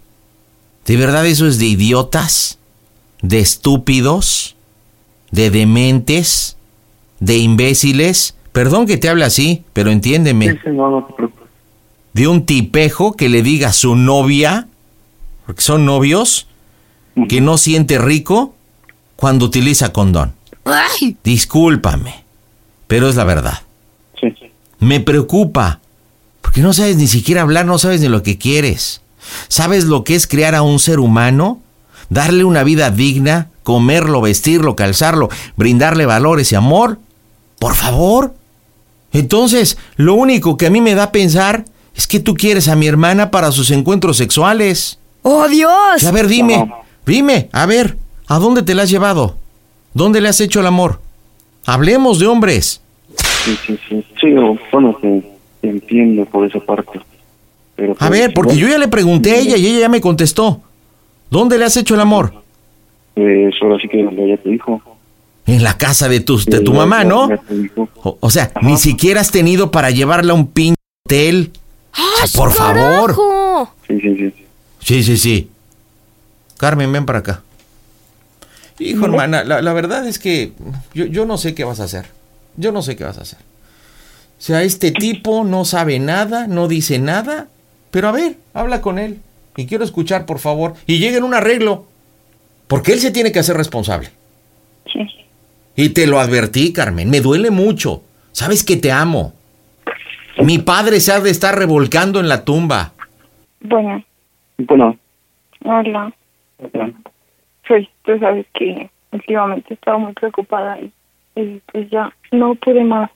¿De 0.87 0.97
verdad 0.97 1.27
eso 1.27 1.47
es 1.47 1.59
de 1.59 1.67
idiotas? 1.67 2.59
¿De 3.21 3.39
estúpidos? 3.39 4.57
¿De 5.31 5.51
dementes? 5.51 6.57
¿De 7.21 7.39
imbéciles? 7.39 8.35
Perdón 8.53 8.87
que 8.87 8.97
te 8.97 9.09
hable 9.09 9.25
así, 9.25 9.65
pero 9.73 9.91
entiéndeme. 9.91 10.59
De 12.13 12.29
un 12.29 12.45
tipejo 12.45 13.15
que 13.15 13.29
le 13.29 13.43
diga 13.43 13.69
a 13.69 13.73
su 13.73 13.97
novia, 13.97 14.69
porque 15.47 15.63
son 15.63 15.87
novios, 15.87 16.47
que 17.29 17.41
no 17.41 17.59
siente 17.59 17.99
rico 17.99 18.55
cuando 19.17 19.47
utiliza 19.47 19.93
condón. 19.93 20.35
¡Ay! 20.65 21.17
Discúlpame, 21.25 22.25
pero 22.87 23.09
es 23.09 23.17
la 23.17 23.25
verdad. 23.25 23.63
Sí. 24.21 24.35
Me 24.81 25.01
preocupa, 25.01 25.81
porque 26.41 26.61
no 26.61 26.73
sabes 26.73 26.97
ni 26.97 27.07
siquiera 27.07 27.43
hablar, 27.43 27.65
no 27.67 27.79
sabes 27.79 28.01
ni 28.01 28.09
lo 28.09 28.23
que 28.23 28.37
quieres. 28.37 29.01
¿Sabes 29.49 29.85
lo 29.85 30.05
que 30.05 30.15
es 30.15 30.27
crear 30.27 30.55
a 30.55 30.63
un 30.63 30.79
ser 30.79 31.01
humano? 31.01 31.61
Darle 32.09 32.45
una 32.45 32.63
vida 32.65 32.91
digna, 32.91 33.49
comerlo, 33.63 34.21
vestirlo, 34.21 34.77
calzarlo, 34.77 35.29
brindarle 35.57 36.07
valores 36.07 36.53
y 36.53 36.55
amor. 36.55 36.99
Por 37.59 37.75
favor. 37.75 38.35
Entonces, 39.13 39.79
lo 39.97 40.15
único 40.15 40.57
que 40.57 40.67
a 40.67 40.71
mí 40.71 40.81
me 40.81 40.95
da 40.95 41.05
a 41.05 41.13
pensar 41.13 41.65
es 41.95 42.07
que 42.07 42.21
tú 42.21 42.35
quieres 42.35 42.69
a 42.69 42.77
mi 42.77 42.87
hermana 42.87 43.31
para 43.31 43.53
sus 43.53 43.71
encuentros 43.71 44.17
sexuales. 44.17 44.99
¡Oh, 45.23 45.47
Dios! 45.49 46.05
A 46.05 46.11
ver, 46.11 46.27
dime, 46.27 46.73
dime, 47.07 47.49
a 47.53 47.67
ver, 47.67 47.97
¿a 48.27 48.39
dónde 48.39 48.63
te 48.63 48.75
la 48.75 48.83
has 48.83 48.91
llevado? 48.91 49.37
¿Dónde 49.95 50.21
le 50.21 50.29
has 50.29 50.41
hecho 50.41 50.61
el 50.61 50.67
amor? 50.67 51.01
Hablemos 51.67 52.19
de 52.19 52.27
hombres. 52.27 52.81
Sí, 53.45 53.57
sí, 53.67 53.79
sí. 53.89 54.05
Sí, 54.21 54.29
bueno, 54.73 54.97
te, 55.01 55.23
te 55.61 55.69
entiendo 55.69 56.25
por 56.25 56.47
esa 56.47 56.61
parte. 56.61 57.01
Pero, 57.83 57.95
A 57.95 57.97
pues, 57.97 58.11
ver, 58.11 58.33
porque 58.33 58.57
yo 58.57 58.69
ya 58.69 58.79
le 58.79 58.87
pregunté 58.87 59.33
a 59.33 59.39
ella 59.39 59.57
y 59.57 59.67
ella 59.67 59.81
ya 59.81 59.89
me 59.89 60.01
contestó. 60.01 60.61
¿Dónde 61.31 61.59
le 61.59 61.65
has 61.65 61.77
hecho 61.77 61.97
el 61.97 62.01
amor? 62.01 62.33
Pues 63.15 63.55
ahora 63.61 63.77
sí 63.83 63.89
que 63.89 64.05
donde 64.05 64.25
ella 64.25 64.37
te 64.37 64.51
dijo. 64.51 64.81
En 65.47 65.65
la 65.65 65.77
casa 65.77 66.09
de 66.09 66.21
tu, 66.21 66.39
de 66.39 66.61
tu 66.61 66.75
mamá, 66.75 67.03
¿no? 67.03 67.29
O, 68.05 68.19
o 68.21 68.31
sea, 68.31 68.53
ni 68.63 68.77
siquiera 68.77 69.21
has 69.21 69.33
tenido 69.33 69.73
para 69.73 69.91
llevarla 69.91 70.33
a 70.33 70.37
un 70.37 70.47
pinche 70.47 70.77
hotel. 71.05 71.51
O 71.93 72.27
sea, 72.29 72.41
por 72.41 72.53
favor. 72.53 73.17
Sí, 73.89 73.99
sí, 74.01 74.17
sí. 74.17 74.35
Sí, 74.79 75.03
sí, 75.03 75.17
sí. 75.17 75.51
Carmen, 76.59 76.93
ven 76.93 77.05
para 77.05 77.19
acá. 77.19 77.43
Hijo, 78.79 79.07
hermana, 79.07 79.43
la, 79.43 79.61
la 79.61 79.73
verdad 79.73 80.07
es 80.07 80.21
que 80.21 80.53
yo, 80.95 81.07
yo 81.07 81.27
no 81.27 81.37
sé 81.37 81.57
qué 81.57 81.65
vas 81.65 81.81
a 81.81 81.85
hacer. 81.85 82.07
Yo 82.57 82.71
no 82.71 82.81
sé 82.81 82.95
qué 82.95 83.03
vas 83.03 83.19
a 83.19 83.23
hacer. 83.23 83.41
O 83.41 84.45
sea, 84.45 84.63
este 84.63 84.93
tipo 84.93 85.43
no 85.43 85.65
sabe 85.65 85.99
nada, 85.99 86.47
no 86.47 86.69
dice 86.69 87.01
nada. 87.01 87.49
Pero 87.93 88.09
a 88.09 88.13
ver, 88.13 88.37
habla 88.55 88.81
con 88.81 88.99
él. 88.99 89.21
Y 89.57 89.67
quiero 89.67 89.85
escuchar, 89.85 90.27
por 90.27 90.39
favor. 90.39 90.73
Y 90.87 90.99
lleguen 90.99 91.23
un 91.23 91.35
arreglo. 91.35 91.85
Porque 92.67 92.93
él 92.93 92.99
se 92.99 93.11
tiene 93.13 93.31
que 93.31 93.39
hacer 93.39 93.55
responsable. 93.57 94.09
Sí. 94.91 95.07
Y 95.77 95.91
te 95.91 96.07
lo 96.07 96.19
advertí, 96.19 96.73
Carmen. 96.73 97.11
Me 97.11 97.21
duele 97.21 97.51
mucho. 97.51 98.03
Sabes 98.33 98.65
que 98.65 98.77
te 98.77 98.91
amo. 98.91 99.35
Mi 100.39 100.59
padre 100.59 101.01
se 101.01 101.13
ha 101.13 101.21
de 101.21 101.31
estar 101.31 101.57
revolcando 101.57 102.19
en 102.19 102.29
la 102.29 102.45
tumba. 102.45 102.93
Bueno, 103.61 104.03
Bueno, 104.57 104.97
hola. 105.65 106.13
Pues 107.69 107.87
tú 108.05 108.19
sabes 108.19 108.47
que 108.55 108.89
últimamente 109.13 109.75
estaba 109.75 109.99
muy 109.99 110.15
preocupada 110.15 110.81
y, 110.81 110.91
y 111.37 111.61
pues 111.71 111.91
ya 111.91 112.11
no 112.31 112.55
pude 112.55 112.83
más. 112.85 113.11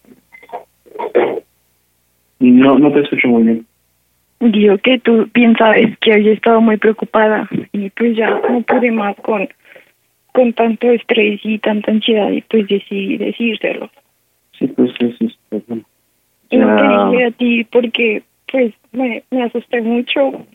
no, 2.39 2.79
no 2.79 2.93
te 2.93 3.01
escucho 3.01 3.29
muy 3.29 3.43
bien. 3.43 3.67
Digo 4.41 4.77
que 4.79 4.99
tú 4.99 5.29
bien 5.33 5.57
sabes 5.57 5.97
que 5.99 6.11
he 6.11 6.33
estado 6.33 6.61
muy 6.61 6.77
preocupada 6.77 7.49
y 7.73 7.89
pues 7.91 8.17
ya 8.17 8.29
no 8.31 8.61
pude 8.63 8.91
más 8.91 9.17
con, 9.17 9.49
con 10.33 10.53
tanto 10.53 10.91
estrés 10.91 11.41
y 11.43 11.59
tanta 11.59 11.91
ansiedad 11.91 12.31
y 12.31 12.43
pues 12.43 12.69
decidí 12.69 13.17
decírselo. 13.17 13.91
Sí, 14.59 14.67
pues 14.69 14.91
es 15.01 15.15
este, 15.21 15.63
bueno. 15.67 15.85
Y 16.51 16.59
no 16.59 16.77
te 16.77 16.83
dije 16.83 17.25
a 17.25 17.31
ti 17.31 17.65
porque 17.65 18.23
pues 18.53 18.75
me, 18.93 19.23
me 19.31 19.45
asusté 19.45 19.81
mucho 19.81 20.47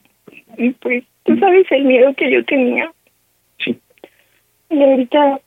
y 0.58 0.70
pues 0.72 1.04
tú 1.24 1.38
sabes 1.38 1.66
el 1.72 1.86
miedo 1.86 2.14
que 2.14 2.32
yo 2.32 2.46
tenía. 2.46 2.92
Sí. 3.58 3.78
Y 4.70 4.84
ahorita 4.84 5.40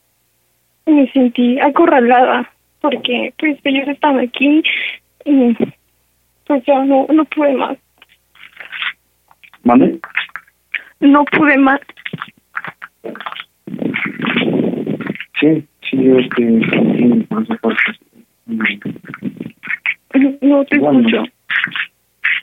me 0.85 1.09
sentí 1.11 1.57
acorralada 1.59 2.51
porque 2.81 3.33
pues 3.37 3.57
ellos 3.63 3.87
están 3.87 4.19
aquí 4.19 4.61
y 5.23 5.55
pues 6.45 6.63
ya 6.65 6.83
no, 6.83 7.07
no 7.09 7.25
pude 7.25 7.53
más. 7.53 7.77
¿Mande? 9.65 9.99
No 11.01 11.25
pude 11.25 11.57
más. 11.57 11.79
Sí, 15.39 15.65
sí, 15.89 16.03
yo 16.03 16.19
este, 16.19 16.43
entiendo 16.43 17.25
por 17.27 17.43
esa 17.43 17.55
parte. 17.55 17.81
Mm. 18.45 18.63
No 20.41 20.63
te 20.65 20.77
Bueno. 20.79 20.99
escucho. 20.99 21.23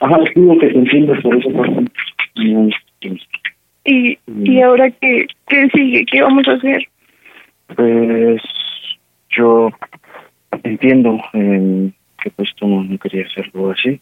Ajá, 0.01 0.17
digo 0.35 0.57
que 0.59 0.67
te 0.67 0.77
entiendo 0.77 1.13
por 1.21 1.35
esa 1.37 1.49
parte. 1.57 1.85
Mm, 2.35 2.69
Y, 3.85 4.17
y 4.43 4.61
ahora 4.61 4.91
qué, 4.91 5.27
qué 5.47 5.67
sigue, 5.73 6.05
qué 6.05 6.21
vamos 6.21 6.47
a 6.47 6.53
hacer. 6.53 6.87
Pues 7.75 8.41
yo 9.35 9.69
entiendo 10.63 11.19
eh, 11.33 11.89
que 12.21 12.29
pues 12.31 12.53
tú 12.55 12.67
no, 12.67 12.83
no 12.83 12.97
querías 12.97 13.31
hacerlo 13.31 13.71
así. 13.71 13.99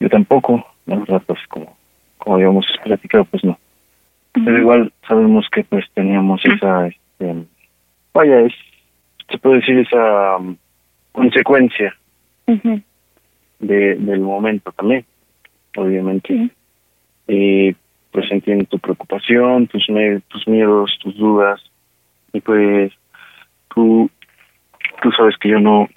Yo 0.00 0.08
tampoco, 0.08 0.66
la 0.86 0.96
verdad, 0.96 1.22
pues 1.26 1.40
como, 1.48 1.76
como 2.20 2.36
habíamos 2.36 2.66
platicado, 2.84 3.24
pues 3.24 3.42
no. 3.44 3.58
Pero 4.32 4.58
igual 4.58 4.92
sabemos 5.08 5.48
que 5.50 5.64
pues 5.64 5.84
teníamos 5.92 6.40
esa, 6.44 6.86
este, 6.86 7.46
vaya, 8.14 8.40
es, 8.40 8.52
se 9.28 9.38
puede 9.38 9.56
decir 9.56 9.78
esa 9.78 10.36
um, 10.36 10.56
consecuencia 11.12 11.96
de, 12.46 13.94
del 13.96 14.20
momento 14.20 14.70
también, 14.72 15.04
obviamente. 15.76 16.50
Y 17.26 17.74
pues 18.12 18.30
entiendo 18.30 18.64
tu 18.66 18.78
preocupación, 18.78 19.66
tus, 19.66 19.86
tus 20.28 20.48
miedos, 20.48 20.96
tus 21.02 21.16
dudas. 21.16 21.60
Y 22.32 22.40
pues 22.40 22.92
tú, 23.74 24.08
tú 25.02 25.10
sabes 25.12 25.36
que 25.38 25.48
yo 25.48 25.58
no, 25.58 25.88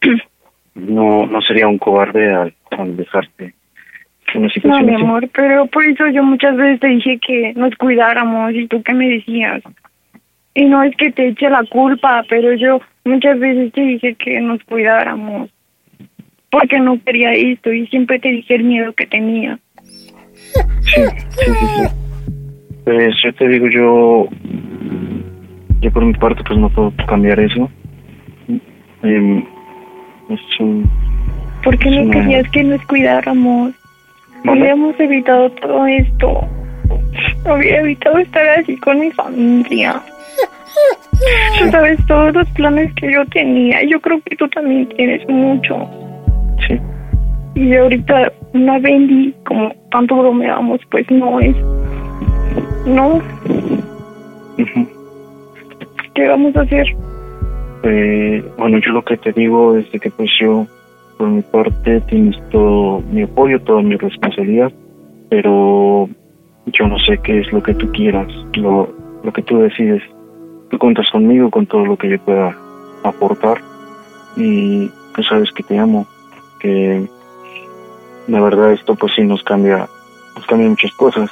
no, 0.74 1.26
no 1.26 1.42
sería 1.42 1.68
un 1.68 1.78
cobarde 1.78 2.32
al, 2.32 2.54
al 2.70 2.96
dejarte 2.96 3.54
No, 4.34 4.80
mi 4.80 4.94
así. 4.94 5.02
amor, 5.04 5.28
pero 5.34 5.66
por 5.66 5.84
eso 5.84 6.06
yo 6.08 6.22
muchas 6.22 6.56
veces 6.56 6.80
te 6.80 6.88
dije 6.88 7.18
que 7.24 7.52
nos 7.54 7.74
cuidáramos 7.76 8.52
y 8.54 8.66
tú 8.66 8.82
qué 8.82 8.92
me 8.94 9.08
decías. 9.08 9.62
Y 10.54 10.64
no 10.66 10.82
es 10.82 10.94
que 10.96 11.10
te 11.12 11.28
eche 11.28 11.48
la 11.50 11.64
culpa, 11.64 12.24
pero 12.28 12.52
yo 12.54 12.80
muchas 13.04 13.38
veces 13.38 13.72
te 13.72 13.80
dije 13.82 14.14
que 14.14 14.40
nos 14.40 14.62
cuidáramos. 14.64 15.50
porque 16.50 16.78
no 16.78 17.02
quería 17.04 17.32
esto 17.32 17.72
y 17.72 17.84
siempre 17.88 18.20
te 18.20 18.28
dije 18.28 18.54
el 18.54 18.62
miedo 18.62 18.92
que 18.92 19.06
tenía. 19.06 19.58
Sí, 19.74 21.02
sí, 21.30 21.52
sí, 21.52 21.66
sí. 21.76 21.82
Pues 22.84 23.12
yo 23.24 23.34
te 23.34 23.48
digo, 23.48 23.66
yo, 23.68 24.28
yo 25.80 25.90
por 25.90 26.04
mi 26.04 26.12
parte 26.14 26.42
pues 26.46 26.56
no 26.60 26.68
puedo 26.70 26.92
cambiar 27.08 27.40
eso. 27.40 27.68
Em, 29.02 29.38
es 30.28 30.40
un- 30.60 30.88
¿Por 31.64 31.76
qué 31.78 31.88
Es 31.88 31.96
no 31.96 32.02
una- 32.02 32.12
querías 32.20 32.48
que 32.52 32.62
nos 32.62 32.80
cuidáramos? 32.86 33.72
Hubiéramos 34.44 34.98
evitado 35.00 35.50
todo 35.50 35.86
esto. 35.86 36.46
Hubiera 37.44 37.80
evitado 37.80 38.18
estar 38.18 38.46
así 38.48 38.76
con 38.78 39.00
mi 39.00 39.10
familia. 39.12 40.00
Tú 41.58 41.70
sabes 41.70 41.98
todos 42.06 42.34
los 42.34 42.48
planes 42.50 42.92
que 42.94 43.12
yo 43.12 43.24
tenía. 43.26 43.82
Yo 43.84 44.00
creo 44.00 44.20
que 44.24 44.36
tú 44.36 44.48
también 44.48 44.88
tienes 44.88 45.26
mucho. 45.28 45.88
Sí. 46.66 46.78
Y 47.54 47.74
ahorita 47.74 48.32
una 48.52 48.78
Bendy, 48.78 49.34
como 49.46 49.72
tanto 49.90 50.16
bromeamos, 50.16 50.80
pues 50.90 51.08
no 51.10 51.40
es. 51.40 51.56
No. 52.86 53.22
¿Qué 56.14 56.28
vamos 56.28 56.56
a 56.56 56.62
hacer? 56.62 56.86
Eh, 57.84 58.44
bueno, 58.58 58.78
yo 58.78 58.92
lo 58.92 59.02
que 59.02 59.16
te 59.16 59.32
digo 59.32 59.76
es 59.76 59.90
de 59.92 60.00
que 60.00 60.10
pues 60.10 60.30
yo, 60.40 60.66
por 61.16 61.28
mi 61.28 61.42
parte, 61.42 62.00
tienes 62.02 62.36
todo 62.50 63.00
mi 63.10 63.22
apoyo, 63.22 63.60
toda 63.62 63.82
mi 63.82 63.96
responsabilidad, 63.96 64.72
pero 65.28 66.08
yo 66.66 66.88
no 66.88 66.98
sé 66.98 67.18
qué 67.18 67.40
es 67.40 67.52
lo 67.52 67.62
que 67.62 67.74
tú 67.74 67.90
quieras, 67.92 68.28
lo, 68.54 68.88
lo 69.22 69.32
que 69.32 69.42
tú 69.42 69.58
decides. 69.58 70.02
Tú 70.70 70.78
cuentas 70.78 71.08
conmigo, 71.10 71.50
con 71.50 71.66
todo 71.66 71.84
lo 71.84 71.96
que 71.96 72.10
yo 72.10 72.18
pueda 72.20 72.56
aportar 73.04 73.60
y 74.36 74.90
tú 75.14 75.22
sabes 75.22 75.50
que 75.52 75.62
te 75.62 75.78
amo, 75.78 76.06
que 76.60 77.06
la 78.26 78.40
verdad 78.40 78.72
esto 78.72 78.94
pues 78.94 79.12
sí 79.14 79.22
nos 79.22 79.42
cambia, 79.42 79.86
nos 80.34 80.46
cambia 80.46 80.68
muchas 80.68 80.92
cosas. 80.92 81.30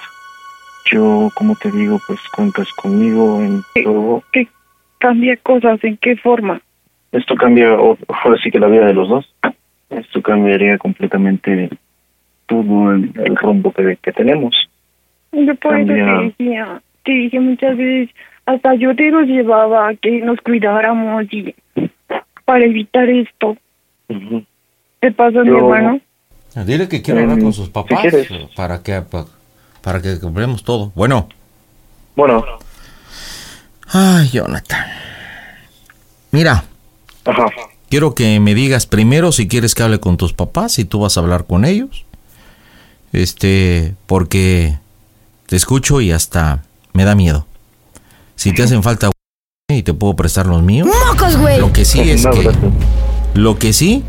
Yo, 0.84 1.30
como 1.34 1.54
te 1.56 1.70
digo, 1.70 2.00
pues 2.06 2.20
cuentas 2.34 2.68
conmigo 2.72 3.40
en 3.40 3.62
todo. 3.82 4.22
¿Qué 4.32 4.48
cambia 4.98 5.36
cosas? 5.36 5.82
¿En 5.84 5.96
qué 5.96 6.16
forma? 6.16 6.60
Esto 7.12 7.34
cambia, 7.34 7.70
ahora 7.74 8.38
sí 8.42 8.50
que 8.50 8.58
la 8.58 8.68
vida 8.68 8.86
de 8.86 8.94
los 8.94 9.08
dos. 9.08 9.34
Esto 9.98 10.22
cambiaría 10.22 10.78
completamente 10.78 11.70
todo 12.46 12.92
el, 12.92 13.12
el 13.24 13.36
rumbo 13.36 13.72
que, 13.72 13.96
que 14.02 14.12
tenemos. 14.12 14.54
Yo 15.32 15.54
por 15.56 15.76
eso 15.78 15.86
Cambia. 15.88 16.04
te 16.18 16.24
decía, 16.44 16.82
te 17.04 17.12
dije 17.12 17.40
muchas 17.40 17.76
veces, 17.76 18.14
hasta 18.46 18.74
yo 18.74 18.94
te 18.94 19.10
los 19.10 19.26
llevaba 19.26 19.88
a 19.88 19.94
que 19.94 20.20
nos 20.20 20.38
cuidáramos 20.40 21.24
y 21.32 21.54
para 22.44 22.64
evitar 22.64 23.08
esto. 23.08 23.56
¿Te 25.00 25.12
pasa, 25.12 25.40
mi 25.42 25.48
Yo- 25.48 25.58
hermano? 25.58 26.00
Dile 26.66 26.86
que 26.88 27.00
quiero 27.00 27.20
hablar 27.20 27.38
con 27.40 27.52
sus 27.54 27.66
si 27.66 27.72
papás 27.72 28.04
para 28.54 28.82
que 28.82 29.00
pa- 29.00 29.24
para 29.82 30.02
que 30.02 30.20
compremos 30.20 30.62
todo. 30.62 30.92
Bueno. 30.94 31.28
Bueno. 32.14 32.44
Ay, 33.90 34.28
Jonathan. 34.30 34.84
Mira. 36.30 36.62
Quiero 37.92 38.14
que 38.14 38.40
me 38.40 38.54
digas 38.54 38.86
primero 38.86 39.32
si 39.32 39.46
quieres 39.48 39.74
que 39.74 39.82
hable 39.82 40.00
con 40.00 40.16
tus 40.16 40.32
papás, 40.32 40.72
si 40.72 40.86
tú 40.86 41.00
vas 41.00 41.18
a 41.18 41.20
hablar 41.20 41.44
con 41.44 41.66
ellos. 41.66 42.06
Este, 43.12 43.92
porque 44.06 44.78
te 45.44 45.56
escucho 45.56 46.00
y 46.00 46.10
hasta 46.10 46.62
me 46.94 47.04
da 47.04 47.14
miedo. 47.14 47.46
Si 48.34 48.54
te 48.54 48.62
hacen 48.62 48.82
falta 48.82 49.10
y 49.70 49.82
te 49.82 49.92
puedo 49.92 50.16
prestar 50.16 50.46
los 50.46 50.62
míos. 50.62 50.88
¡Mocos, 51.10 51.36
güey! 51.36 51.60
Lo 51.60 51.70
que 51.74 51.84
sí 51.84 52.00
es 52.00 52.24
No, 52.24 52.30
que 52.30 52.42
gracias. 52.44 52.64
lo 53.34 53.58
que 53.58 53.74
sí 53.74 54.04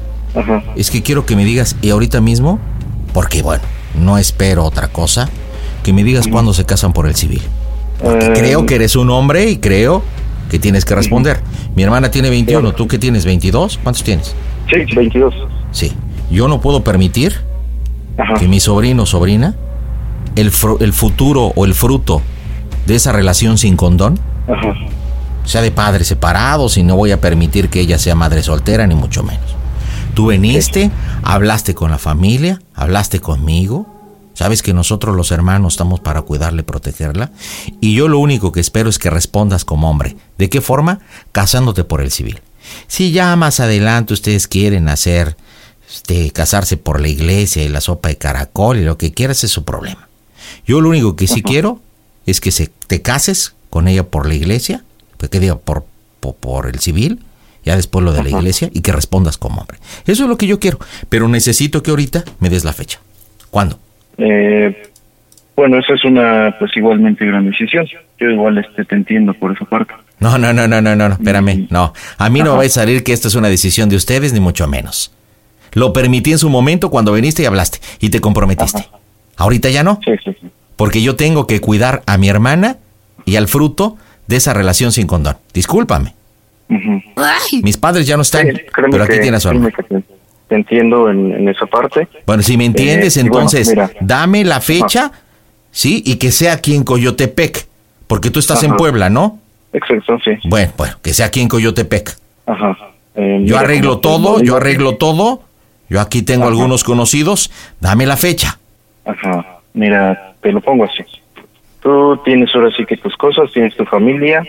es 0.77 0.89
que 0.89 1.03
quiero 1.03 1.25
que 1.25 1.35
me 1.35 1.43
digas 1.43 1.75
y 1.81 1.89
ahorita 1.89 2.21
mismo, 2.21 2.61
porque 3.13 3.41
bueno, 3.41 3.65
no 3.99 4.17
espero 4.17 4.63
otra 4.63 4.87
cosa, 4.87 5.27
que 5.83 5.91
me 5.91 6.05
digas 6.05 6.29
cuándo 6.29 6.53
se 6.53 6.63
casan 6.63 6.93
por 6.93 7.05
el 7.05 7.15
civil. 7.17 7.41
Porque 8.01 8.27
Eh, 8.27 8.33
creo 8.33 8.65
que 8.65 8.75
eres 8.75 8.95
un 8.95 9.09
hombre 9.09 9.49
y 9.49 9.57
creo 9.57 10.03
que 10.53 10.59
tienes 10.59 10.85
que 10.85 10.93
responder. 10.93 11.41
Mi 11.75 11.81
hermana 11.81 12.11
tiene 12.11 12.29
21, 12.29 12.73
¿tú 12.73 12.87
qué 12.87 12.99
tienes? 12.99 13.25
¿22? 13.25 13.79
¿Cuántos 13.81 14.03
tienes? 14.03 14.35
Sí, 14.69 14.85
22. 14.95 15.33
Sí. 15.71 15.91
Yo 16.29 16.47
no 16.47 16.61
puedo 16.61 16.83
permitir 16.83 17.33
que 18.37 18.47
mi 18.47 18.59
sobrino 18.59 19.01
o 19.01 19.05
sobrina, 19.07 19.55
el, 20.35 20.51
el 20.79 20.93
futuro 20.93 21.53
o 21.55 21.65
el 21.65 21.73
fruto 21.73 22.21
de 22.85 22.93
esa 22.93 23.11
relación 23.11 23.57
sin 23.57 23.75
condón, 23.75 24.19
Ajá. 24.47 24.75
sea 25.43 25.63
de 25.63 25.71
padres 25.71 26.05
separados 26.05 26.77
y 26.77 26.83
no 26.83 26.97
voy 26.97 27.09
a 27.09 27.19
permitir 27.19 27.69
que 27.69 27.79
ella 27.79 27.97
sea 27.97 28.13
madre 28.13 28.43
soltera, 28.43 28.85
ni 28.85 28.93
mucho 28.93 29.23
menos. 29.23 29.55
Tú 30.13 30.27
veniste, 30.27 30.91
hablaste 31.23 31.73
con 31.73 31.89
la 31.89 31.97
familia, 31.97 32.61
hablaste 32.75 33.19
conmigo, 33.19 33.87
sabes 34.33 34.61
que 34.61 34.73
nosotros 34.73 35.15
los 35.15 35.31
hermanos 35.31 35.73
estamos 35.73 35.99
para 35.99 36.21
cuidarla 36.21 36.61
y 36.61 36.65
protegerla, 36.65 37.31
y 37.81 37.95
yo 37.95 38.07
lo 38.07 38.19
único 38.19 38.51
que 38.51 38.59
espero 38.59 38.89
es 38.89 38.99
que 38.99 39.09
respondas 39.09 39.65
como 39.65 39.89
hombre. 39.89 40.15
¿De 40.37 40.49
qué 40.49 40.61
forma? 40.61 40.99
Casándote 41.31 41.83
por 41.83 42.01
el 42.01 42.11
civil. 42.11 42.41
Si 42.87 43.11
ya 43.11 43.35
más 43.35 43.59
adelante 43.59 44.13
ustedes 44.13 44.47
quieren 44.47 44.89
hacer, 44.89 45.35
este, 45.93 46.31
casarse 46.31 46.77
por 46.77 46.99
la 46.99 47.07
iglesia 47.07 47.63
y 47.63 47.69
la 47.69 47.81
sopa 47.81 48.09
de 48.09 48.17
caracol 48.17 48.77
y 48.77 48.83
lo 48.83 48.97
que 48.97 49.13
quieras 49.13 49.43
es 49.43 49.51
su 49.51 49.63
problema. 49.63 50.07
Yo 50.65 50.81
lo 50.81 50.89
único 50.89 51.15
que 51.15 51.27
sí 51.27 51.41
quiero 51.43 51.81
es 52.25 52.41
que 52.41 52.51
se, 52.51 52.71
te 52.87 53.01
cases 53.01 53.53
con 53.69 53.87
ella 53.87 54.03
por 54.03 54.27
la 54.27 54.33
iglesia, 54.33 54.83
pues 55.17 55.29
que 55.29 55.39
diga 55.39 55.57
por, 55.57 55.85
por, 56.19 56.35
por 56.35 56.67
el 56.67 56.79
civil, 56.79 57.23
ya 57.65 57.75
después 57.75 58.03
lo 58.03 58.11
de 58.11 58.23
la 58.23 58.29
iglesia 58.29 58.69
y 58.73 58.81
que 58.81 58.91
respondas 58.91 59.37
como 59.37 59.61
hombre. 59.61 59.79
Eso 60.05 60.23
es 60.23 60.29
lo 60.29 60.37
que 60.37 60.47
yo 60.47 60.59
quiero, 60.59 60.79
pero 61.09 61.27
necesito 61.27 61.81
que 61.81 61.91
ahorita 61.91 62.23
me 62.39 62.49
des 62.49 62.63
la 62.63 62.73
fecha. 62.73 62.99
¿Cuándo? 63.51 63.79
Eh, 64.17 64.83
bueno, 65.55 65.77
esa 65.79 65.93
es 65.93 66.03
una, 66.05 66.55
pues 66.59 66.71
igualmente 66.75 67.25
gran 67.25 67.49
decisión. 67.49 67.85
Yo 68.19 68.29
igual 68.29 68.57
este, 68.57 68.85
te 68.85 68.95
entiendo 68.95 69.33
por 69.33 69.51
esa 69.55 69.65
parte. 69.65 69.93
No, 70.19 70.37
no, 70.37 70.53
no, 70.53 70.67
no, 70.67 70.81
no, 70.81 70.95
no, 70.95 71.05
espérame, 71.07 71.67
no. 71.69 71.93
A 72.17 72.29
mí 72.29 72.41
no 72.41 72.55
va 72.57 72.63
a 72.63 72.69
salir 72.69 73.03
que 73.03 73.13
esto 73.13 73.27
es 73.27 73.35
una 73.35 73.49
decisión 73.49 73.89
de 73.89 73.95
ustedes, 73.97 74.33
ni 74.33 74.39
mucho 74.39 74.67
menos. 74.67 75.11
Lo 75.73 75.91
permití 75.91 76.31
en 76.31 76.37
su 76.37 76.49
momento 76.49 76.89
cuando 76.89 77.13
viniste 77.13 77.43
y 77.43 77.45
hablaste 77.45 77.79
y 77.99 78.09
te 78.09 78.21
comprometiste. 78.21 78.87
Ahorita 79.37 79.69
ya 79.69 79.83
no. 79.83 79.99
Porque 80.75 81.01
yo 81.01 81.15
tengo 81.15 81.45
que 81.47 81.59
cuidar 81.59 82.03
a 82.05 82.17
mi 82.17 82.29
hermana 82.29 82.77
y 83.25 83.35
al 83.35 83.47
fruto 83.47 83.97
de 84.27 84.37
esa 84.37 84.53
relación 84.53 84.91
sin 84.91 85.07
condón. 85.07 85.37
Discúlpame. 85.53 86.13
Mis 87.63 87.77
padres 87.77 88.07
ya 88.07 88.15
no 88.15 88.21
están, 88.21 88.47
pero 88.91 89.03
aquí 89.03 89.13
que- 89.15 89.19
tienes 89.19 89.39
a 89.39 89.41
su 89.41 89.49
créeme 89.49 89.67
hermana. 89.67 89.87
que 89.89 90.03
te, 90.53 90.55
entiendo 90.55 91.09
en, 91.09 91.33
en 91.33 91.49
esa 91.49 91.65
parte. 91.65 92.07
Bueno, 92.25 92.43
si 92.43 92.57
me 92.57 92.65
entiendes, 92.65 93.17
Eh, 93.17 93.21
bueno, 93.21 93.35
entonces 93.35 93.73
dame 94.01 94.43
la 94.43 94.61
fecha, 94.61 95.11
¿sí? 95.71 96.03
Y 96.05 96.15
que 96.15 96.31
sea 96.31 96.53
aquí 96.53 96.75
en 96.75 96.83
Coyotepec, 96.83 97.67
porque 98.07 98.29
tú 98.29 98.39
estás 98.39 98.63
en. 98.63 98.75
Puebla, 98.75 99.09
¿no? 99.09 99.39
Exacto, 99.71 100.19
sí. 100.23 100.31
Bueno, 100.45 100.71
bueno, 100.77 100.95
que 101.01 101.13
sea 101.13 101.27
aquí 101.27 101.41
en 101.41 101.47
Coyotepec. 101.47 102.17
Ajá. 102.45 102.77
Eh, 103.15 103.41
Yo 103.45 103.57
arreglo 103.57 103.99
todo, 103.99 104.41
yo 104.41 104.57
arreglo 104.57 104.97
todo. 104.97 105.43
Yo 105.89 106.01
aquí 106.01 106.23
tengo 106.23 106.47
algunos 106.47 106.83
conocidos. 106.83 107.51
Dame 107.79 108.05
la 108.05 108.17
fecha. 108.17 108.57
Ajá. 109.05 109.59
Mira, 109.73 110.33
te 110.41 110.51
lo 110.51 110.61
pongo 110.61 110.85
así. 110.85 111.03
Tú 111.81 112.19
tienes 112.23 112.49
ahora 112.55 112.71
sí 112.75 112.85
que 112.85 112.97
tus 112.97 113.15
cosas, 113.15 113.51
tienes 113.51 113.75
tu 113.75 113.85
familia. 113.85 114.43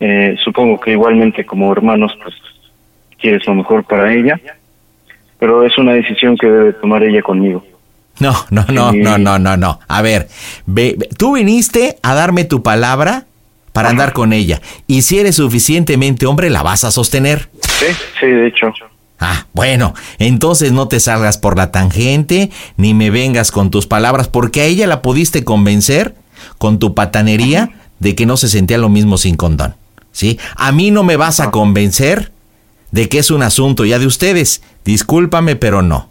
Eh, 0.00 0.36
supongo 0.42 0.80
que 0.80 0.92
igualmente 0.92 1.44
como 1.44 1.70
hermanos, 1.70 2.16
pues 2.22 2.34
quieres 3.20 3.46
lo 3.46 3.54
mejor 3.54 3.84
para 3.84 4.12
ella. 4.12 4.40
Pero 5.44 5.62
es 5.66 5.76
una 5.76 5.92
decisión 5.92 6.38
que 6.38 6.46
debe 6.46 6.72
tomar 6.72 7.02
ella 7.02 7.20
conmigo. 7.20 7.62
No, 8.18 8.34
no, 8.48 8.64
no, 8.72 8.92
no, 8.92 9.18
no, 9.18 9.38
no, 9.38 9.58
no. 9.58 9.78
A 9.88 10.00
ver, 10.00 10.26
ve- 10.64 10.96
tú 11.18 11.34
viniste 11.34 11.98
a 12.02 12.14
darme 12.14 12.44
tu 12.44 12.62
palabra 12.62 13.26
para 13.74 13.90
andar 13.90 14.14
con 14.14 14.32
ella. 14.32 14.62
Y 14.86 15.02
si 15.02 15.18
eres 15.18 15.36
suficientemente 15.36 16.24
hombre, 16.24 16.48
la 16.48 16.62
vas 16.62 16.84
a 16.84 16.90
sostener. 16.90 17.50
Sí, 17.60 17.84
sí, 18.18 18.26
de 18.26 18.46
hecho. 18.46 18.68
Ah, 19.20 19.44
bueno, 19.52 19.92
entonces 20.18 20.72
no 20.72 20.88
te 20.88 20.98
salgas 20.98 21.36
por 21.36 21.58
la 21.58 21.70
tangente, 21.70 22.50
ni 22.78 22.94
me 22.94 23.10
vengas 23.10 23.50
con 23.50 23.70
tus 23.70 23.86
palabras, 23.86 24.28
porque 24.28 24.62
a 24.62 24.64
ella 24.64 24.86
la 24.86 25.02
pudiste 25.02 25.44
convencer 25.44 26.14
con 26.56 26.78
tu 26.78 26.94
patanería 26.94 27.68
de 27.98 28.14
que 28.14 28.24
no 28.24 28.38
se 28.38 28.48
sentía 28.48 28.78
lo 28.78 28.88
mismo 28.88 29.18
sin 29.18 29.36
condón. 29.36 29.74
¿Sí? 30.10 30.38
A 30.56 30.72
mí 30.72 30.90
no 30.90 31.02
me 31.02 31.16
vas 31.16 31.38
a 31.40 31.50
convencer 31.50 32.32
de 32.92 33.10
que 33.10 33.18
es 33.18 33.30
un 33.30 33.42
asunto 33.42 33.84
ya 33.84 33.98
de 33.98 34.06
ustedes. 34.06 34.62
Discúlpame, 34.84 35.56
pero 35.56 35.82
no. 35.82 36.08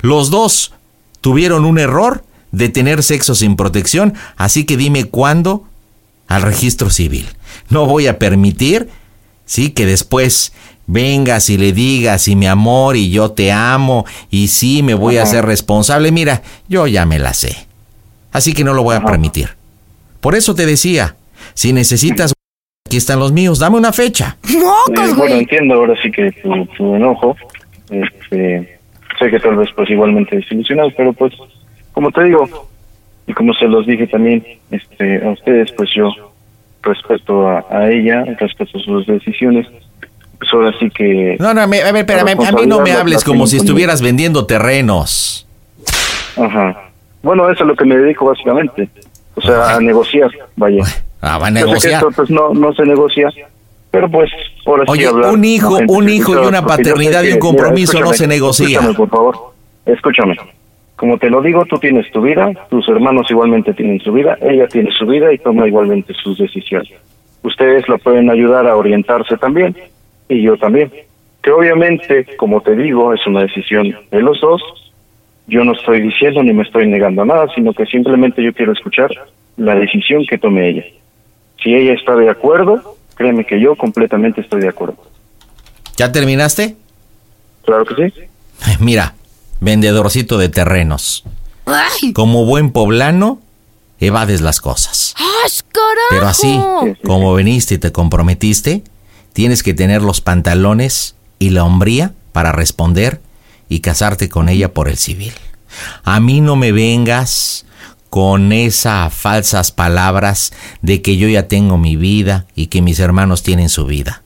Los 0.00 0.30
dos 0.30 0.72
tuvieron 1.20 1.64
un 1.64 1.78
error 1.78 2.24
de 2.52 2.68
tener 2.68 3.02
sexo 3.02 3.34
sin 3.34 3.56
protección, 3.56 4.14
así 4.36 4.64
que 4.64 4.76
dime 4.76 5.04
cuándo 5.04 5.64
al 6.26 6.42
registro 6.42 6.90
civil. 6.90 7.28
No 7.68 7.86
voy 7.86 8.06
a 8.06 8.18
permitir, 8.18 8.88
sí, 9.44 9.70
que 9.70 9.86
después 9.86 10.52
vengas 10.86 11.50
y 11.50 11.58
le 11.58 11.72
digas 11.72 12.28
y 12.28 12.34
mi 12.34 12.46
amor 12.46 12.96
y 12.96 13.10
yo 13.10 13.30
te 13.32 13.52
amo 13.52 14.06
y 14.30 14.48
sí 14.48 14.82
me 14.82 14.94
voy 14.94 15.18
a 15.18 15.22
hacer 15.22 15.44
responsable. 15.44 16.10
Mira, 16.12 16.42
yo 16.68 16.86
ya 16.86 17.06
me 17.06 17.18
la 17.18 17.34
sé. 17.34 17.66
Así 18.32 18.52
que 18.52 18.64
no 18.64 18.74
lo 18.74 18.82
voy 18.82 18.96
a 18.96 19.04
permitir. 19.04 19.50
Por 20.20 20.34
eso 20.34 20.54
te 20.54 20.66
decía, 20.66 21.16
si 21.54 21.72
necesitas, 21.72 22.32
aquí 22.88 22.96
están 22.96 23.18
los 23.18 23.32
míos, 23.32 23.58
dame 23.58 23.76
una 23.76 23.92
fecha. 23.92 24.38
Eh, 24.48 25.12
bueno, 25.14 25.34
entiendo 25.34 25.74
ahora 25.74 25.94
sí 26.02 26.10
que 26.10 26.32
tu, 26.32 26.64
tu 26.74 26.94
enojo, 26.94 27.36
Este, 27.90 28.78
sé 29.18 29.30
que 29.30 29.38
tal 29.38 29.56
vez 29.56 29.68
pues 29.76 29.90
igualmente 29.90 30.36
desilusionado, 30.36 30.90
pero 30.96 31.12
pues 31.12 31.34
como 31.92 32.10
te 32.10 32.24
digo 32.24 32.48
y 33.26 33.34
como 33.34 33.52
se 33.52 33.66
los 33.66 33.86
dije 33.86 34.06
también 34.06 34.42
este 34.70 35.22
a 35.22 35.30
ustedes, 35.32 35.70
pues 35.72 35.90
yo 35.94 36.10
respeto 36.82 37.46
a, 37.46 37.66
a 37.70 37.90
ella, 37.90 38.24
respeto 38.40 38.78
sus 38.78 39.06
decisiones. 39.06 39.66
Pues 40.38 40.50
ahora 40.54 40.72
sí 40.80 40.88
que 40.88 41.36
No, 41.38 41.52
no, 41.52 41.60
a 41.60 41.66
ver, 41.66 41.94
espérame, 41.94 42.40
a 42.40 42.52
mí 42.52 42.66
no 42.66 42.80
me 42.80 42.92
hables 42.92 43.22
como 43.22 43.46
si 43.46 43.58
estuvieras 43.58 44.00
vendiendo 44.00 44.46
terrenos. 44.46 45.46
Ajá. 46.38 46.90
Bueno, 47.22 47.50
eso 47.50 47.64
es 47.64 47.68
lo 47.68 47.76
que 47.76 47.84
me 47.84 47.98
dedico 47.98 48.24
básicamente. 48.24 48.88
O 49.34 49.42
sea, 49.42 49.76
a 49.76 49.80
negociar, 49.80 50.30
vaya. 50.56 50.82
Ah, 51.20 51.38
va 51.38 51.48
a 51.48 51.50
negociar. 51.50 51.94
esto 51.94 52.10
pues 52.14 52.30
no, 52.30 52.54
no 52.54 52.72
se 52.72 52.84
negocia, 52.84 53.28
pero 53.90 54.10
pues 54.10 54.30
ahora 54.64 54.84
sí 54.86 54.92
Oye, 54.92 55.06
hablar 55.06 55.32
un 55.32 55.44
hijo, 55.44 55.78
un 55.88 56.08
hijo 56.08 56.32
y 56.34 56.46
una 56.46 56.64
paternidad 56.64 57.22
y 57.24 57.32
un 57.32 57.38
compromiso 57.38 57.94
mira, 57.94 58.06
no 58.06 58.12
se 58.12 58.26
negocia. 58.26 58.66
Escúchame, 58.66 58.94
por 58.94 59.08
favor. 59.08 59.36
Escúchame. 59.86 60.36
Como 60.96 61.16
te 61.16 61.30
lo 61.30 61.40
digo, 61.40 61.64
tú 61.64 61.78
tienes 61.78 62.10
tu 62.10 62.20
vida, 62.20 62.50
tus 62.70 62.88
hermanos 62.88 63.30
igualmente 63.30 63.72
tienen 63.72 64.00
su 64.00 64.12
vida, 64.12 64.36
ella 64.40 64.66
tiene 64.66 64.90
su 64.90 65.06
vida 65.06 65.32
y 65.32 65.38
toma 65.38 65.66
igualmente 65.66 66.12
sus 66.14 66.38
decisiones. 66.38 66.92
Ustedes 67.42 67.88
la 67.88 67.98
pueden 67.98 68.30
ayudar 68.30 68.66
a 68.66 68.76
orientarse 68.76 69.36
también 69.36 69.76
y 70.28 70.42
yo 70.42 70.56
también. 70.56 70.92
Que 71.40 71.52
obviamente, 71.52 72.26
como 72.36 72.60
te 72.60 72.74
digo, 72.74 73.14
es 73.14 73.24
una 73.26 73.42
decisión 73.42 73.94
de 74.10 74.22
los 74.22 74.40
dos. 74.40 74.60
Yo 75.46 75.64
no 75.64 75.72
estoy 75.72 76.02
diciendo 76.02 76.42
ni 76.42 76.52
me 76.52 76.64
estoy 76.64 76.88
negando 76.88 77.22
a 77.22 77.26
nada, 77.26 77.46
sino 77.54 77.72
que 77.72 77.86
simplemente 77.86 78.42
yo 78.42 78.52
quiero 78.52 78.72
escuchar 78.72 79.10
la 79.56 79.76
decisión 79.76 80.26
que 80.26 80.36
tome 80.36 80.68
ella. 80.68 80.84
Si 81.62 81.74
ella 81.74 81.94
está 81.94 82.14
de 82.14 82.30
acuerdo, 82.30 82.96
créeme 83.14 83.44
que 83.44 83.60
yo 83.60 83.76
completamente 83.76 84.40
estoy 84.40 84.60
de 84.60 84.68
acuerdo. 84.68 84.96
¿Ya 85.96 86.12
terminaste? 86.12 86.76
Claro 87.64 87.84
que 87.84 88.10
sí. 88.10 88.22
Mira, 88.80 89.14
vendedorcito 89.60 90.38
de 90.38 90.48
terrenos. 90.48 91.24
Como 92.14 92.46
buen 92.46 92.70
poblano, 92.70 93.40
evades 94.00 94.40
las 94.40 94.60
cosas. 94.60 95.14
Pero 96.10 96.26
así, 96.26 96.58
como 97.04 97.34
veniste 97.34 97.74
y 97.74 97.78
te 97.78 97.92
comprometiste, 97.92 98.82
tienes 99.32 99.62
que 99.62 99.74
tener 99.74 100.02
los 100.02 100.20
pantalones 100.20 101.16
y 101.38 101.50
la 101.50 101.64
hombría 101.64 102.12
para 102.32 102.52
responder 102.52 103.20
y 103.68 103.80
casarte 103.80 104.28
con 104.28 104.48
ella 104.48 104.72
por 104.72 104.88
el 104.88 104.96
civil. 104.96 105.32
A 106.04 106.20
mí 106.20 106.40
no 106.40 106.56
me 106.56 106.72
vengas 106.72 107.66
con 108.10 108.52
esas 108.52 109.12
falsas 109.12 109.72
palabras 109.72 110.52
de 110.82 111.02
que 111.02 111.16
yo 111.16 111.28
ya 111.28 111.48
tengo 111.48 111.78
mi 111.78 111.96
vida 111.96 112.46
y 112.54 112.66
que 112.66 112.82
mis 112.82 112.98
hermanos 113.00 113.42
tienen 113.42 113.68
su 113.68 113.84
vida. 113.86 114.22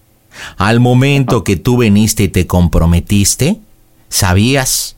Al 0.57 0.81
momento 0.81 1.45
que 1.45 1.57
tú 1.57 1.77
veniste 1.77 2.25
y 2.25 2.29
te 2.29 2.47
comprometiste, 2.47 3.59
sabías 4.09 4.97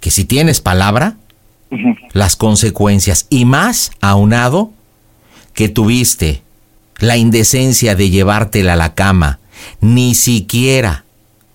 que 0.00 0.10
si 0.10 0.24
tienes 0.24 0.60
palabra, 0.60 1.16
las 2.12 2.36
consecuencias 2.36 3.26
y 3.28 3.44
más 3.44 3.90
aunado 4.00 4.72
que 5.52 5.68
tuviste 5.68 6.42
la 6.98 7.16
indecencia 7.16 7.94
de 7.94 8.10
llevártela 8.10 8.74
a 8.74 8.76
la 8.76 8.94
cama, 8.94 9.40
ni 9.80 10.14
siquiera 10.14 11.04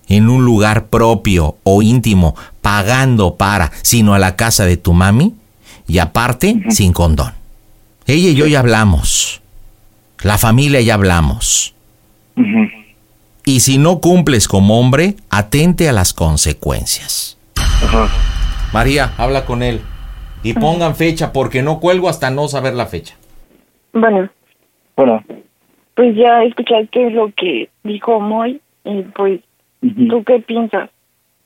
en 0.07 0.29
un 0.29 0.43
lugar 0.43 0.87
propio 0.87 1.57
o 1.63 1.81
íntimo, 1.81 2.35
pagando 2.61 3.37
para, 3.37 3.71
sino 3.81 4.13
a 4.13 4.19
la 4.19 4.35
casa 4.35 4.65
de 4.65 4.77
tu 4.77 4.93
mami, 4.93 5.35
y 5.91 5.99
aparte, 5.99 6.55
sin 6.69 6.93
condón. 6.93 7.33
Ella 8.07 8.29
y 8.29 8.35
yo 8.35 8.47
ya 8.47 8.59
hablamos. 8.59 9.41
La 10.23 10.37
familia 10.37 10.79
ya 10.79 10.93
hablamos. 10.93 11.75
Y 13.43 13.59
si 13.59 13.77
no 13.77 13.99
cumples 13.99 14.47
como 14.47 14.79
hombre, 14.79 15.15
atente 15.29 15.89
a 15.89 15.91
las 15.91 16.13
consecuencias. 16.13 17.37
María, 18.73 19.11
habla 19.17 19.45
con 19.45 19.63
él. 19.63 19.81
Y 20.43 20.53
pongan 20.53 20.95
fecha, 20.95 21.33
porque 21.33 21.61
no 21.61 21.79
cuelgo 21.79 22.07
hasta 22.07 22.29
no 22.31 22.47
saber 22.47 22.73
la 22.73 22.85
fecha. 22.85 23.15
Bueno, 23.93 24.29
Bueno, 24.95 25.23
pues 25.95 26.15
ya 26.15 26.43
escuchaste 26.43 27.09
lo 27.11 27.31
que 27.35 27.69
dijo 27.83 28.19
Moy 28.21 28.61
y 28.85 29.01
pues, 29.15 29.41
¿tú 29.81 30.23
qué 30.23 30.39
piensas? 30.39 30.89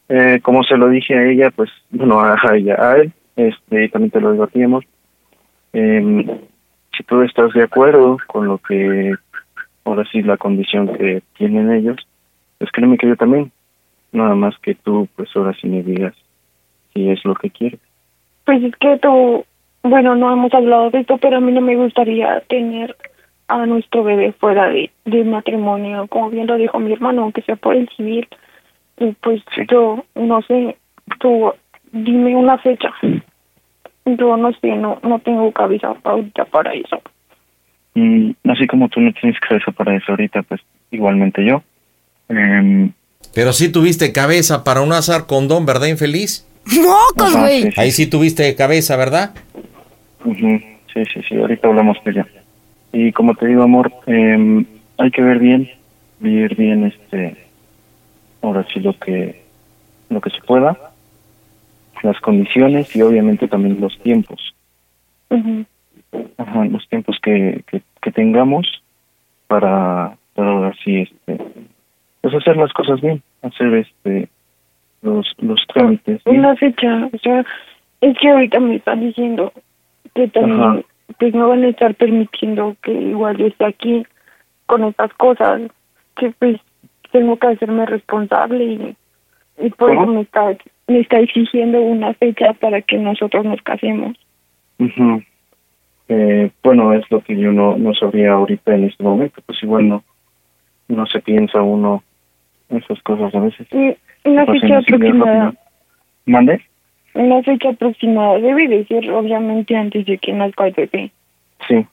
eh, 0.08 0.40
como 0.44 0.64
se 0.64 0.78
lo 0.78 0.88
dije 0.90 1.18
a 1.18 1.26
ella, 1.32 1.50
pues, 1.50 1.72
bueno, 1.90 2.20
a, 2.20 2.34
a 2.36 2.56
ella, 2.56 2.76
a 2.80 2.98
él, 2.98 3.12
este, 3.36 3.86
y 3.86 3.90
también 3.90 4.12
te 4.12 4.22
lo 4.22 4.32
debatíamos. 4.32 4.86
em, 5.74 6.26
si 6.96 7.04
tú 7.04 7.22
estás 7.22 7.52
de 7.54 7.64
acuerdo 7.64 8.18
con 8.28 8.48
lo 8.48 8.58
que, 8.58 9.14
ahora 9.84 10.06
sí, 10.12 10.22
la 10.22 10.38
condición 10.38 10.88
que 10.98 11.22
tienen 11.38 11.72
ellos, 11.72 11.98
pues 12.58 12.72
créeme 12.72 12.98
que 12.98 13.08
yo 13.08 13.16
también. 13.16 13.52
Nada 14.12 14.36
más 14.36 14.58
que 14.60 14.76
tú, 14.76 15.08
pues 15.16 15.30
ahora 15.36 15.54
sí 15.60 15.68
me 15.68 15.84
digas 15.84 16.14
si 16.94 17.10
es 17.10 17.24
lo 17.26 17.36
que 17.36 17.50
quieres. 17.50 17.80
Pues 18.46 18.64
es 18.64 18.76
que 18.78 18.98
tú, 19.00 19.44
bueno, 19.84 20.16
no 20.16 20.32
hemos 20.32 20.54
hablado 20.54 20.90
de 20.90 21.02
esto, 21.02 21.18
pero 21.18 21.38
a 21.38 21.42
mí 21.42 21.52
no 21.52 21.62
me 21.62 21.76
gustaría 21.76 22.40
tener 22.48 22.96
a 23.48 23.66
nuestro 23.66 24.04
bebé 24.04 24.32
fuera 24.32 24.70
de, 24.70 24.92
de 25.04 25.24
matrimonio, 25.24 26.08
como 26.08 26.30
bien 26.30 26.48
lo 26.48 26.56
dijo 26.56 26.80
mi 26.80 26.94
hermano, 26.94 27.24
aunque 27.24 27.42
sea 27.42 27.58
por 27.58 27.76
el 27.76 27.90
civil. 27.90 28.28
Y 28.98 29.12
pues 29.22 29.44
yo, 29.70 30.06
no 30.16 30.42
sé, 30.44 30.78
tú 31.20 31.52
dime 31.96 32.36
una 32.36 32.58
fecha. 32.58 32.94
Yo 34.06 34.38
no 34.38 34.52
sé, 34.54 34.76
no, 34.76 35.00
no 35.02 35.20
tengo 35.20 35.52
cabeza 35.52 35.96
ahorita 36.04 36.46
para 36.46 36.74
eso. 36.74 37.02
Mm, 37.96 38.32
así 38.50 38.68
como 38.68 38.90
tú 38.90 39.00
no 39.00 39.12
tienes 39.14 39.40
cabeza 39.40 39.72
para 39.72 39.96
eso 39.96 40.12
ahorita, 40.12 40.44
pues 40.44 40.62
igualmente 40.92 41.44
yo. 41.44 41.64
Em, 42.30 42.92
Pero 43.34 43.54
sí 43.54 43.72
tuviste 43.72 44.12
cabeza 44.12 44.64
para 44.64 44.82
un 44.82 44.92
azar 44.92 45.26
condón, 45.26 45.66
¿verdad, 45.66 45.88
infeliz? 45.88 46.48
¡Mocos, 46.66 47.36
güey! 47.36 47.64
sí, 47.64 47.72
sí. 47.72 47.82
Ahí 47.82 47.92
sí 47.92 48.08
tuviste 48.08 48.54
cabeza, 48.56 48.96
¿verdad? 48.98 49.34
Ujú, 50.24 50.60
Sí, 50.94 51.04
sí, 51.14 51.22
sí, 51.28 51.36
ahorita 51.36 51.68
hablamos 51.68 51.98
de 52.06 52.12
ella. 52.12 52.28
Y 52.94 53.12
como 53.12 53.36
te 53.36 53.48
digo, 53.48 53.64
amor, 53.64 53.92
em, 54.08 54.66
hay 54.98 55.12
que 55.12 55.22
ver 55.22 55.40
bien, 55.40 55.70
ver 56.20 56.56
bien, 56.56 56.86
este, 56.86 57.36
ahora 58.42 58.66
sí 58.74 58.80
lo 58.80 58.98
que, 58.98 59.44
lo 60.10 60.22
que 60.22 60.30
se 60.30 60.40
pueda, 60.42 60.78
las 62.04 62.20
condiciones 62.20 62.96
y 62.96 63.02
obviamente 63.02 63.48
también 63.48 63.80
los 63.80 63.98
tiempos. 64.00 64.56
Ajá, 66.38 66.66
los 66.66 66.88
tiempos 66.88 67.18
que, 67.22 67.64
que, 67.68 67.82
que 68.02 68.12
tengamos 68.12 68.84
para, 69.48 70.18
para 70.34 70.50
ahora 70.50 70.74
sí, 70.84 71.02
este, 71.02 71.38
pues 72.22 72.34
hacer 72.36 72.58
las 72.58 72.72
cosas 72.74 73.02
bien, 73.02 73.22
hacer 73.42 73.74
este, 73.74 74.30
los, 75.02 75.28
los 75.40 75.66
trámites. 75.68 76.22
Una 76.26 76.56
fecha, 76.56 77.10
o 77.12 77.18
sea, 77.20 77.46
es 78.02 78.18
que 78.18 78.30
ahorita 78.30 78.60
me 78.60 78.76
están 78.76 79.02
diciendo 79.02 79.52
que 80.14 80.28
también, 80.30 80.62
Ajá. 80.62 80.82
pues 81.20 81.34
no 81.34 81.50
van 81.50 81.64
a 81.64 81.68
estar 81.68 81.96
permitiendo 81.96 82.76
que 82.82 82.92
igual 82.92 83.38
yo 83.38 83.48
esté 83.48 83.66
aquí 83.66 84.06
con 84.66 84.84
estas 84.84 85.14
cosas, 85.14 85.62
que 86.18 86.32
pues 86.40 86.60
tengo 87.12 87.38
que 87.38 87.48
hacerme 87.48 87.86
responsable 87.86 88.64
y, 88.64 88.96
y 89.66 89.70
por 89.72 89.92
eso 89.92 90.08
me 90.08 90.22
está, 90.22 90.58
me 90.88 91.00
está 91.00 91.20
exigiendo 91.20 91.82
una 91.82 92.14
fecha 92.14 92.54
para 92.54 92.82
que 92.82 92.98
nosotros 92.98 93.44
nos 93.46 93.62
casemos. 93.62 94.16
Ujú. 94.80 95.24
Eh, 96.10 96.52
bueno, 96.64 96.94
es 96.94 97.04
lo 97.10 97.22
que 97.22 97.36
yo 97.38 97.52
no, 97.52 97.78
no 97.78 97.94
sabría 97.96 98.34
ahorita 98.34 98.76
en 98.76 98.86
este 98.86 99.04
momento, 99.04 99.42
pues 99.46 99.62
igual 99.64 99.90
no, 99.90 100.04
no 100.88 101.06
se 101.08 101.20
piensa 101.22 101.62
uno 101.62 102.04
esas 102.70 103.02
cosas 103.02 103.34
a 103.34 103.40
veces. 103.40 103.68
Y 103.72 103.96
una 104.30 104.46
Pasan 104.46 104.62
fecha 104.62 104.78
aproximada. 104.80 105.54
¿Mande? 106.26 106.62
una 107.14 107.42
fecha 107.44 107.70
aproximada 107.70 108.40
debe 108.40 108.68
de 108.68 108.86
ser 108.88 109.10
obviamente 109.12 109.74
antes 109.76 110.06
de 110.06 110.18
que 110.18 110.34
nazca 110.34 110.68
el 110.68 110.74
bebé. 110.74 111.12
Sí. 111.68 111.86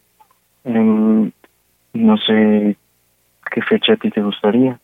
Em, 0.64 1.30
no 1.92 2.16
sé 2.16 2.76
qué 3.52 3.62
fecha 3.62 3.92
a 3.92 3.96
ti 3.96 4.10
te 4.10 4.20
gustaría. 4.20 4.80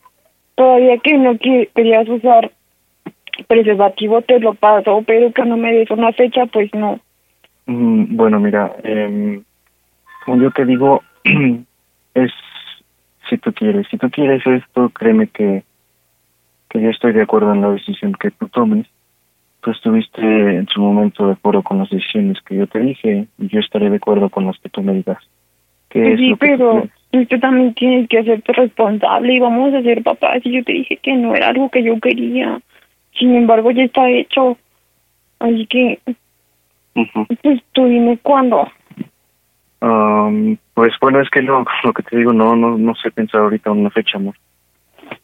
Todavía 0.55 0.97
que 0.99 1.17
no 1.17 1.37
que- 1.37 1.69
querías 1.75 2.07
usar 2.07 2.51
preservativo 3.47 4.21
te 4.21 4.39
lo 4.39 4.53
paso, 4.53 5.03
pero 5.05 5.31
que 5.31 5.43
no 5.45 5.57
me 5.57 5.73
des 5.73 5.91
una 5.91 6.11
fecha, 6.13 6.45
pues 6.45 6.73
no. 6.73 6.99
Mm, 7.65 8.15
bueno, 8.15 8.39
mira, 8.39 8.75
em, 8.83 9.43
como 10.25 10.41
yo 10.41 10.51
te 10.51 10.65
digo, 10.65 11.03
es 12.13 12.31
si 13.29 13.37
tú 13.37 13.53
quieres. 13.53 13.87
Si 13.89 13.97
tú 13.97 14.09
quieres 14.09 14.45
esto, 14.45 14.89
créeme 14.89 15.27
que, 15.27 15.63
que 16.69 16.81
yo 16.81 16.89
estoy 16.89 17.13
de 17.13 17.21
acuerdo 17.21 17.53
en 17.53 17.61
la 17.61 17.71
decisión 17.71 18.13
que 18.13 18.31
tú 18.31 18.47
tomes. 18.49 18.87
Tú 19.61 19.71
estuviste 19.71 20.21
en 20.21 20.67
su 20.67 20.81
momento 20.81 21.27
de 21.27 21.33
acuerdo 21.33 21.61
con 21.63 21.79
las 21.79 21.89
decisiones 21.89 22.41
que 22.41 22.55
yo 22.55 22.67
te 22.67 22.79
dije 22.79 23.27
y 23.37 23.47
yo 23.47 23.59
estaré 23.59 23.89
de 23.89 23.97
acuerdo 23.97 24.29
con 24.29 24.45
las 24.45 24.57
que 24.59 24.69
tú 24.69 24.81
me 24.81 24.93
digas. 24.93 25.17
¿Qué 25.89 26.01
Pues 26.01 26.13
es 26.13 26.19
sí, 26.19 26.29
tú 26.31 26.37
pero 26.37 26.87
tú 27.11 27.39
también 27.39 27.73
tienes 27.73 28.07
que 28.07 28.19
hacerte 28.19 28.53
responsable 28.53 29.33
y 29.33 29.39
vamos 29.39 29.73
a 29.73 29.81
ser 29.81 30.01
papás. 30.01 30.39
Y 30.45 30.51
yo 30.51 30.63
te 30.63 30.73
dije 30.73 30.97
que 30.97 31.13
no 31.13 31.35
era 31.35 31.49
algo 31.49 31.69
que 31.69 31.83
yo 31.83 31.99
quería. 31.99 32.59
Sin 33.19 33.35
embargo, 33.35 33.69
ya 33.71 33.83
está 33.83 34.09
hecho. 34.09 34.57
Así 35.39 35.67
que, 35.67 35.99
Ujú. 36.95 37.25
pues 37.43 37.61
tú 37.73 37.85
dime 37.85 38.17
cuándo. 38.23 38.67
Pues 40.73 40.93
bueno, 41.01 41.21
es 41.21 41.29
que 41.29 41.41
lo, 41.41 41.65
lo 41.83 41.93
que 41.93 42.03
te 42.03 42.17
digo, 42.17 42.33
no, 42.33 42.55
no, 42.55 42.77
no 42.77 42.95
sé 42.95 43.11
pensar 43.11 43.41
ahorita 43.41 43.71
una 43.71 43.89
fecha, 43.89 44.17
amor. 44.17 44.35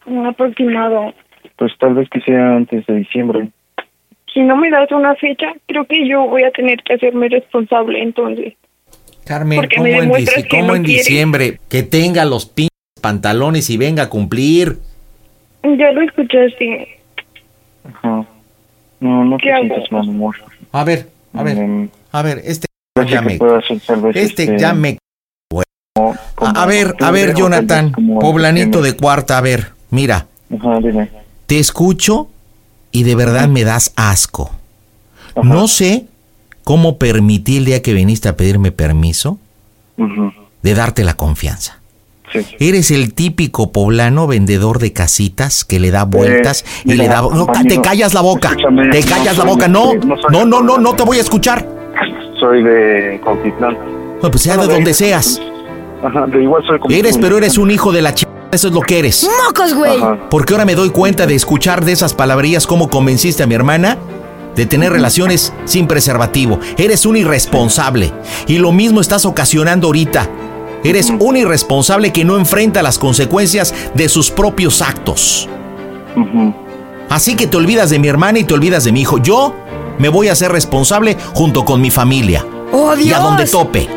Un 0.05 0.25
aproximado. 0.25 1.13
pues 1.57 1.71
tal 1.79 1.93
vez 1.95 2.09
que 2.09 2.19
sea 2.21 2.55
antes 2.57 2.85
de 2.85 2.95
diciembre. 2.95 3.49
Si 4.33 4.41
no 4.41 4.57
me 4.57 4.69
das 4.69 4.91
una 4.91 5.15
fecha, 5.15 5.53
creo 5.67 5.85
que 5.85 6.07
yo 6.07 6.27
voy 6.27 6.43
a 6.43 6.51
tener 6.51 6.81
que 6.83 6.93
hacerme 6.95 7.29
responsable 7.29 8.01
entonces. 8.01 8.53
Carmen, 9.25 9.59
Porque 9.61 9.77
¿cómo, 9.77 9.87
en, 9.87 9.99
demuestras 10.01 10.43
dici- 10.43 10.49
que 10.49 10.57
cómo 10.57 10.67
no 10.67 10.75
en 10.75 10.83
quieres. 10.83 11.05
diciembre? 11.05 11.59
Que 11.69 11.83
tenga 11.83 12.25
los 12.25 12.45
pinches 12.45 12.69
pantalones 13.01 13.69
y 13.69 13.77
venga 13.77 14.03
a 14.03 14.09
cumplir. 14.09 14.75
Ya 15.63 15.91
lo 15.93 16.01
escuchaste. 16.01 16.94
Ajá. 17.87 18.25
No, 18.99 19.25
no 19.25 19.37
te 19.37 19.43
sientas 19.43 19.91
mal, 19.91 20.09
amor. 20.09 20.35
A 20.71 20.83
ver, 20.83 21.09
a 21.33 21.43
ver, 21.43 21.57
Em, 21.57 21.89
a 22.11 22.21
ver, 22.21 22.41
este 22.43 22.67
ya 23.09 23.21
me... 23.21 23.33
Este 24.13 24.21
este, 24.43 24.57
ya 24.57 24.73
me... 24.73 24.97
como- 25.49 26.15
A, 26.37 26.63
a 26.63 26.65
ver, 26.65 26.95
a 27.01 27.11
ver, 27.11 27.33
Jonathan, 27.35 27.91
poblanito 28.19 28.81
de 28.81 28.95
cuarta, 28.95 29.37
a 29.37 29.41
ver, 29.41 29.71
mira, 29.89 30.27
Ajá, 30.57 30.79
dime. 30.81 31.09
te 31.45 31.59
escucho 31.59 32.29
y 32.91 33.03
de 33.03 33.15
verdad 33.15 33.47
me 33.49 33.63
das 33.63 33.91
asco. 33.95 34.51
No 35.43 35.67
sé 35.67 36.05
cómo 36.63 36.97
permití 36.97 37.57
el 37.57 37.65
día 37.65 37.81
que 37.81 37.93
viniste 37.93 38.29
a 38.29 38.37
pedirme 38.37 38.71
permiso 38.71 39.37
de 40.61 40.73
darte 40.73 41.03
la 41.03 41.15
confianza. 41.15 41.79
Sí. 42.43 42.55
Eres 42.59 42.91
el 42.91 43.13
típico 43.13 43.71
poblano 43.71 44.27
vendedor 44.27 44.79
de 44.79 44.93
casitas 44.93 45.63
que 45.65 45.79
le 45.79 45.91
da 45.91 46.03
vueltas 46.03 46.65
y 46.83 46.89
mira, 46.89 47.03
le 47.03 47.09
da... 47.09 47.21
No, 47.21 47.47
te 47.67 47.81
callas 47.81 48.13
la 48.13 48.21
boca, 48.21 48.49
escúchame, 48.49 48.89
te 48.89 49.01
no 49.01 49.07
callas 49.07 49.37
la 49.37 49.43
boca, 49.45 49.65
de- 49.65 49.71
no, 49.71 49.93
no 49.95 50.45
no, 50.45 50.61
no, 50.61 50.77
no, 50.77 50.93
te 50.95 51.03
voy 51.03 51.17
a 51.17 51.21
escuchar. 51.21 51.67
Soy 52.39 52.63
de 52.63 53.19
Cuautitlán. 53.23 53.77
No, 54.21 54.29
pues 54.31 54.43
sea 54.43 54.57
de 54.57 54.67
donde 54.67 54.93
seas. 54.93 55.39
Ajá, 56.03 56.25
de 56.27 56.43
igual 56.43 56.63
soy 56.67 56.79
como 56.79 56.93
Eres, 56.93 57.17
pero 57.17 57.37
eres 57.37 57.57
un 57.57 57.71
hijo 57.71 57.91
de 57.91 58.01
la 58.01 58.13
ch... 58.13 58.25
Eso 58.51 58.67
es 58.67 58.73
lo 58.73 58.81
que 58.81 58.99
eres. 58.99 59.27
¡Mocos, 59.47 59.73
güey! 59.73 59.99
Porque 60.29 60.53
ahora 60.53 60.65
me 60.65 60.75
doy 60.75 60.89
cuenta 60.89 61.25
de 61.25 61.35
escuchar 61.35 61.83
de 61.83 61.91
esas 61.93 62.13
palabrillas 62.13 62.67
cómo 62.67 62.89
convenciste 62.89 63.43
a 63.43 63.47
mi 63.47 63.55
hermana 63.55 63.97
de 64.55 64.65
tener 64.65 64.91
relaciones 64.91 65.51
sin 65.65 65.87
preservativo. 65.87 66.59
Eres 66.77 67.05
un 67.05 67.17
irresponsable. 67.17 68.13
Y 68.47 68.57
lo 68.59 68.71
mismo 68.71 69.01
estás 69.01 69.25
ocasionando 69.25 69.87
ahorita. 69.87 70.29
Eres 70.85 71.09
un 71.09 71.35
irresponsable 71.35 72.13
que 72.13 72.23
no 72.23 72.37
enfrenta 72.37 72.83
las 72.83 72.99
consecuencias 72.99 73.73
de 73.95 74.07
sus 74.07 74.29
propios 74.29 74.81
actos. 74.83 75.49
Así 77.09 77.35
que 77.35 77.47
te 77.47 77.57
olvidas 77.57 77.89
de 77.89 77.97
mi 77.99 78.07
hermana 78.07 78.39
y 78.39 78.43
te 78.43 78.53
olvidas 78.53 78.83
de 78.83 78.91
mi 78.91 79.01
hijo. 79.01 79.17
Yo 79.17 79.55
me 79.97 80.09
voy 80.09 80.27
a 80.27 80.33
hacer 80.33 80.51
responsable 80.51 81.17
junto 81.33 81.65
con 81.65 81.81
mi 81.81 81.89
familia. 81.89 82.45
¡Oh, 82.71 82.91
Y 82.95 83.11
a 83.11 83.17
Dios! 83.17 83.23
donde 83.23 83.45
tope. 83.45 83.87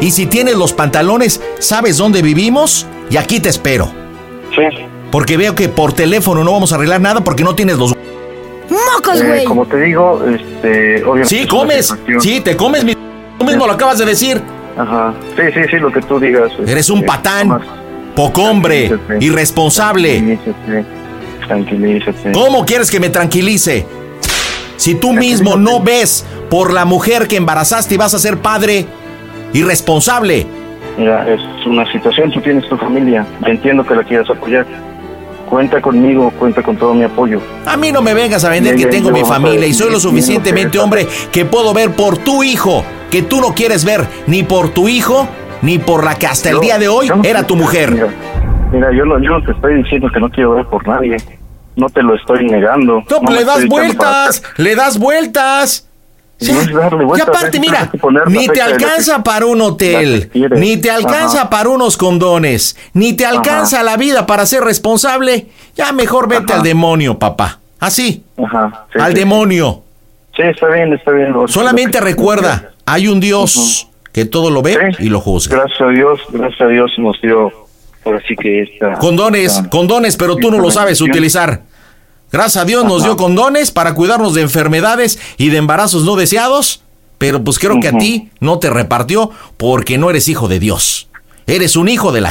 Y 0.00 0.10
si 0.10 0.24
tienes 0.26 0.56
los 0.56 0.72
pantalones, 0.72 1.40
¿sabes 1.58 1.98
dónde 1.98 2.22
vivimos? 2.22 2.86
Y 3.10 3.16
aquí 3.18 3.38
te 3.38 3.50
espero. 3.50 3.90
Sí. 4.54 4.62
Porque 5.12 5.36
veo 5.36 5.54
que 5.54 5.68
por 5.68 5.92
teléfono 5.92 6.42
no 6.44 6.52
vamos 6.52 6.72
a 6.72 6.76
arreglar 6.76 7.00
nada 7.00 7.22
porque 7.22 7.44
no 7.44 7.54
tienes 7.54 7.76
los... 7.76 7.94
¡Mocos, 8.70 9.20
Eh, 9.20 9.26
güey! 9.26 9.44
como 9.44 9.66
te 9.66 9.78
digo, 9.80 10.22
este, 10.24 11.02
obviamente. 11.04 11.28
Sí, 11.28 11.46
comes. 11.46 11.94
Sí, 12.20 12.40
te 12.40 12.56
comes 12.56 12.84
mi... 12.84 12.94
Tú 12.94 13.44
mismo 13.44 13.66
lo 13.66 13.72
acabas 13.72 13.98
de 13.98 14.06
decir. 14.06 14.40
Ajá. 14.80 15.12
Sí, 15.36 15.42
sí, 15.52 15.60
sí, 15.70 15.76
lo 15.76 15.92
que 15.92 16.00
tú 16.00 16.18
digas. 16.18 16.50
Eres 16.66 16.88
un 16.88 17.00
este, 17.00 17.06
patán, 17.06 17.60
pocombre, 18.14 18.88
tranquilízate. 18.88 19.24
irresponsable. 19.24 20.18
Tranquilízate. 20.18 20.84
Tranquilízate. 21.46 22.32
¿Cómo 22.32 22.64
quieres 22.64 22.90
que 22.90 22.98
me 22.98 23.10
tranquilice? 23.10 23.86
Si 24.76 24.94
tú 24.94 25.12
mismo 25.12 25.56
no 25.56 25.80
ves 25.80 26.24
por 26.48 26.72
la 26.72 26.86
mujer 26.86 27.28
que 27.28 27.36
embarazaste 27.36 27.94
y 27.94 27.98
vas 27.98 28.14
a 28.14 28.18
ser 28.18 28.38
padre 28.38 28.86
irresponsable. 29.52 30.46
Mira, 30.96 31.28
es 31.28 31.40
una 31.66 31.90
situación, 31.92 32.30
tú 32.30 32.40
tienes 32.40 32.66
tu 32.68 32.76
familia. 32.78 33.26
Entiendo 33.44 33.84
que 33.84 33.94
la 33.94 34.04
quieras 34.04 34.30
apoyar. 34.30 34.66
Cuenta 35.50 35.80
conmigo, 35.80 36.30
cuenta 36.38 36.62
con 36.62 36.76
todo 36.76 36.94
mi 36.94 37.02
apoyo. 37.02 37.40
A 37.66 37.76
mí 37.76 37.90
no 37.90 38.00
me 38.02 38.14
vengas 38.14 38.44
a 38.44 38.50
vender 38.50 38.76
que 38.76 38.86
tengo 38.86 39.10
mi 39.10 39.24
familia 39.24 39.66
y 39.66 39.74
soy 39.74 39.90
lo 39.90 39.98
suficientemente 39.98 40.78
hombre 40.78 41.08
que 41.32 41.44
puedo 41.44 41.74
ver 41.74 41.90
por 41.90 42.18
tu 42.18 42.44
hijo, 42.44 42.84
que 43.10 43.22
tú 43.22 43.40
no 43.40 43.52
quieres 43.52 43.84
ver 43.84 44.06
ni 44.28 44.44
por 44.44 44.68
tu 44.68 44.88
hijo, 44.88 45.26
ni 45.60 45.80
por 45.80 46.04
la 46.04 46.14
que 46.14 46.28
hasta 46.28 46.50
el 46.50 46.60
día 46.60 46.78
de 46.78 46.86
hoy 46.86 47.08
no 47.08 47.22
era 47.24 47.42
tu 47.42 47.56
mujer. 47.56 47.90
Mira, 47.90 48.06
mira, 48.72 48.92
yo, 48.92 49.04
no, 49.04 49.18
yo 49.18 49.30
no 49.32 49.42
te 49.42 49.50
estoy 49.50 49.82
diciendo 49.82 50.08
que 50.14 50.20
no 50.20 50.30
quiero 50.30 50.52
ver 50.52 50.66
por 50.66 50.86
nadie. 50.86 51.16
No 51.74 51.88
te 51.88 52.00
lo 52.00 52.14
estoy 52.14 52.46
negando. 52.46 53.02
No, 53.10 53.20
me 53.22 53.32
le 53.32 53.44
das 53.44 53.56
para 53.56 53.68
vueltas, 53.68 54.42
le 54.56 54.76
das 54.76 54.98
vueltas. 55.00 55.89
No 56.40 56.60
es 56.60 56.72
darle 56.72 57.04
Y 57.16 57.20
aparte, 57.20 57.60
mira, 57.60 57.90
ni 58.28 58.48
te 58.48 58.62
alcanza 58.62 59.22
para 59.22 59.44
un 59.46 59.60
hotel, 59.60 60.30
ni 60.56 60.78
te 60.78 60.90
alcanza 60.90 61.40
Ajá. 61.42 61.50
para 61.50 61.68
unos 61.68 61.96
condones, 61.98 62.76
ni 62.94 63.12
te 63.12 63.26
alcanza 63.26 63.82
la 63.82 63.96
vida 63.98 64.26
para 64.26 64.46
ser 64.46 64.62
responsable. 64.64 65.48
Ya 65.76 65.92
mejor 65.92 66.28
vete 66.28 66.52
al 66.54 66.62
demonio, 66.62 67.18
papá. 67.18 67.58
Así, 67.78 68.24
Ajá. 68.42 68.86
sí, 68.92 68.98
al 68.98 69.12
sí, 69.12 69.18
demonio. 69.18 69.82
Sí, 70.36 70.42
está 70.42 70.68
bien, 70.68 70.92
está 70.94 71.10
bien. 71.10 71.34
Solamente 71.48 71.98
que- 71.98 72.04
recuerda, 72.04 72.72
hay 72.86 73.08
un 73.08 73.20
Dios 73.20 73.88
que 74.12 74.24
todo 74.24 74.50
lo 74.50 74.62
ve 74.62 74.78
y 74.98 75.08
lo 75.10 75.20
juzga. 75.20 75.56
Gracias 75.58 75.80
a 75.80 75.88
Dios, 75.88 76.20
gracias 76.30 76.60
a 76.62 76.66
Dios 76.66 76.90
nos 76.98 77.20
dio, 77.20 77.52
ahora 78.04 78.20
sí 78.26 78.34
que 78.36 78.62
esta... 78.62 78.94
Condones, 78.98 79.56
esta- 79.56 79.68
condones, 79.70 80.16
pero 80.16 80.36
tú 80.36 80.50
no 80.50 80.58
lo 80.58 80.70
sabes 80.70 81.00
utilizar. 81.02 81.62
Gracias 82.32 82.62
a 82.62 82.64
Dios 82.64 82.84
nos 82.84 83.02
dio 83.02 83.16
condones 83.16 83.70
para 83.70 83.94
cuidarnos 83.94 84.34
de 84.34 84.42
enfermedades 84.42 85.18
y 85.36 85.48
de 85.50 85.56
embarazos 85.56 86.04
no 86.04 86.16
deseados, 86.16 86.82
pero 87.18 87.42
pues 87.42 87.58
creo 87.58 87.80
que 87.80 87.88
a 87.88 87.98
ti 87.98 88.30
no 88.40 88.58
te 88.58 88.70
repartió 88.70 89.30
porque 89.56 89.98
no 89.98 90.10
eres 90.10 90.28
hijo 90.28 90.46
de 90.46 90.60
Dios. 90.60 91.08
Eres 91.46 91.76
un 91.76 91.88
hijo 91.88 92.12
de 92.12 92.20
la... 92.20 92.30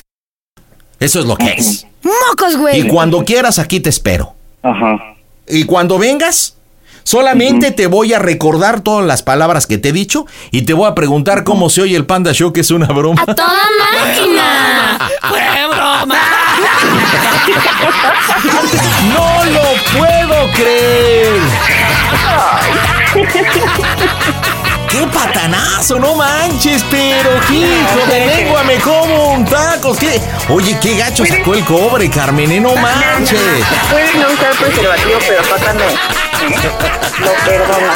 Eso 0.99 1.19
es 1.19 1.25
lo 1.25 1.35
que 1.35 1.51
es. 1.51 1.85
¡Mocos, 2.03 2.57
güey! 2.57 2.81
Y 2.81 2.87
cuando 2.87 3.25
quieras 3.25 3.59
aquí 3.59 3.79
te 3.79 3.89
espero. 3.89 4.33
Ajá. 4.63 4.97
Y 5.47 5.65
cuando 5.65 5.97
vengas, 5.97 6.55
solamente 7.03 7.71
te 7.71 7.87
voy 7.87 8.13
a 8.13 8.19
recordar 8.19 8.81
todas 8.81 9.05
las 9.05 9.23
palabras 9.23 9.67
que 9.67 9.77
te 9.77 9.89
he 9.89 9.93
dicho 9.93 10.25
y 10.51 10.63
te 10.63 10.73
voy 10.73 10.87
a 10.87 10.95
preguntar 10.95 11.43
cómo 11.43 11.69
se 11.69 11.81
oye 11.81 11.95
el 11.95 12.05
Panda 12.05 12.33
Show, 12.33 12.53
que 12.53 12.61
es 12.61 12.71
una 12.71 12.87
broma. 12.87 13.21
¡A 13.21 13.35
toda 13.35 13.49
máquina! 13.91 15.09
¡Fue 15.27 15.41
broma! 15.67 16.17
¡No 19.13 19.45
lo 19.45 19.61
puedo 19.97 20.51
creer! 20.53 21.39
¡Qué 24.89 25.05
patanazo! 25.13 25.99
¡No 25.99 26.15
manches, 26.15 26.83
pero 26.89 27.29
hijo 27.51 28.07
de 28.09 28.25
lengua 28.25 28.63
me 28.63 28.75
como 28.77 29.33
un 29.33 29.45
taco! 29.45 29.95
¿Qué? 29.95 30.19
Oye, 30.49 30.77
qué 30.81 30.97
gacho 30.97 31.25
sacó 31.25 31.53
el 31.53 31.63
cobre, 31.63 32.09
Carmen, 32.09 32.51
¿eh? 32.51 32.59
¡No 32.59 32.75
manches! 32.75 33.39
Puedes 33.91 34.15
no 34.15 34.27
usar 34.33 34.51
preservativo, 34.55 35.19
pero 35.27 35.43
no. 35.73 35.85
Lo 37.25 37.33
perdona. 37.45 37.93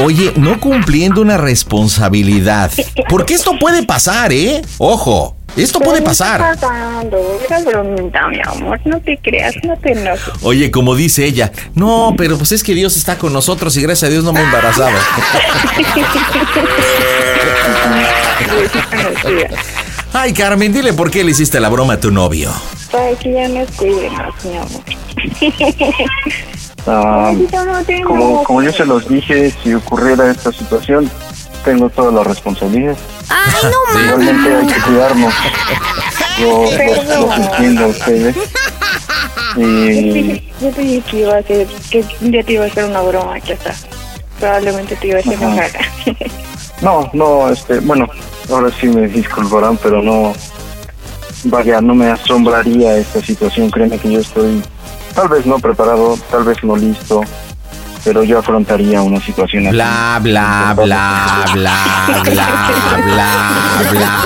Oye, 0.00 0.32
no 0.36 0.60
cumpliendo 0.60 1.20
una 1.20 1.38
responsabilidad. 1.38 2.70
Porque 3.08 3.34
esto 3.34 3.52
puede 3.58 3.84
pasar, 3.84 4.32
¿eh? 4.32 4.62
Ojo, 4.78 5.36
esto 5.56 5.80
puede 5.80 6.02
pasar. 6.02 6.40
Era 6.40 7.60
bromita, 7.64 8.28
mi 8.28 8.40
amor. 8.44 8.80
No 8.84 9.00
te 9.00 9.18
creas, 9.18 9.54
no 9.64 9.76
te 9.76 9.92
enojes. 9.92 10.42
Oye, 10.42 10.70
como 10.70 10.94
dice 10.94 11.24
ella, 11.24 11.52
no, 11.74 12.14
pero 12.16 12.38
pues 12.38 12.52
es 12.52 12.62
que 12.62 12.74
Dios 12.74 12.96
está 12.96 13.18
con 13.18 13.32
nosotros 13.32 13.76
y 13.76 13.82
gracias 13.82 14.08
a 14.08 14.12
Dios 14.12 14.24
no 14.24 14.32
me 14.32 14.40
he 14.40 14.44
embarazado. 14.44 14.96
Ay, 20.12 20.32
Carmen, 20.32 20.72
dile 20.72 20.92
por 20.92 21.10
qué 21.10 21.24
le 21.24 21.30
hiciste 21.30 21.58
la 21.58 21.68
broma 21.68 21.94
a 21.94 22.00
tu 22.00 22.10
novio. 22.10 22.52
Para 22.90 23.14
que 23.16 23.32
ya 23.32 23.48
nos 23.48 23.70
cuide 23.72 24.10
más, 24.10 24.44
mi 24.44 24.56
amor. 24.56 24.82
Ah, 26.86 27.32
como 28.44 28.62
yo 28.62 28.72
se 28.72 28.84
los 28.84 29.08
dije, 29.08 29.52
si 29.62 29.72
ocurriera 29.72 30.30
esta 30.30 30.50
situación, 30.50 31.08
tengo 31.64 31.88
toda 31.90 32.12
la 32.12 32.24
responsabilidad. 32.24 32.96
¡Ay, 33.28 33.70
no 33.70 34.00
Igualmente 34.00 34.56
hay 34.56 34.66
que 34.66 34.80
cuidarnos. 34.80 35.34
Yo 36.38 36.62
los, 36.62 37.20
los 37.20 37.38
entiendo 37.38 37.84
a 37.84 37.86
ustedes. 37.88 38.36
Y 39.56 40.50
Yo 40.60 40.70
te 40.70 40.80
dije 40.80 41.02
que 41.10 41.16
iba 41.18 41.34
a 41.34 41.38
hacer, 41.38 41.66
que 41.90 42.04
un 42.20 42.30
día 42.30 42.42
te 42.42 42.52
iba 42.54 42.64
a 42.64 42.68
hacer 42.68 42.84
una 42.84 43.02
broma, 43.02 43.40
que 43.40 43.52
está. 43.52 43.74
Probablemente 44.40 44.96
te 44.96 45.08
iba 45.08 45.18
a 45.18 45.20
hacer 45.20 45.34
Ajá. 45.34 45.46
enojar. 45.46 45.70
no, 46.82 47.10
no, 47.12 47.48
este, 47.50 47.80
bueno, 47.80 48.08
ahora 48.50 48.70
sí 48.80 48.88
me 48.88 49.08
disculparán, 49.08 49.76
pero 49.76 50.02
no, 50.02 50.32
vaya, 51.44 51.80
no 51.80 51.94
me 51.94 52.06
asombraría 52.08 52.96
esta 52.96 53.20
situación. 53.20 53.70
Créeme 53.70 53.98
que 53.98 54.12
yo 54.12 54.20
estoy, 54.20 54.62
tal 55.14 55.28
vez 55.28 55.44
no 55.46 55.58
preparado, 55.58 56.18
tal 56.30 56.44
vez 56.44 56.62
no 56.64 56.76
listo, 56.76 57.22
pero 58.04 58.24
yo 58.24 58.38
afrontaría 58.38 59.02
una 59.02 59.20
situación 59.20 59.66
así. 59.66 59.76
Bla, 59.76 60.18
bla, 60.22 60.74
bla, 60.76 61.44
bla, 61.54 61.76
bla, 62.24 62.70
bla, 63.04 63.82
bla, 63.90 64.22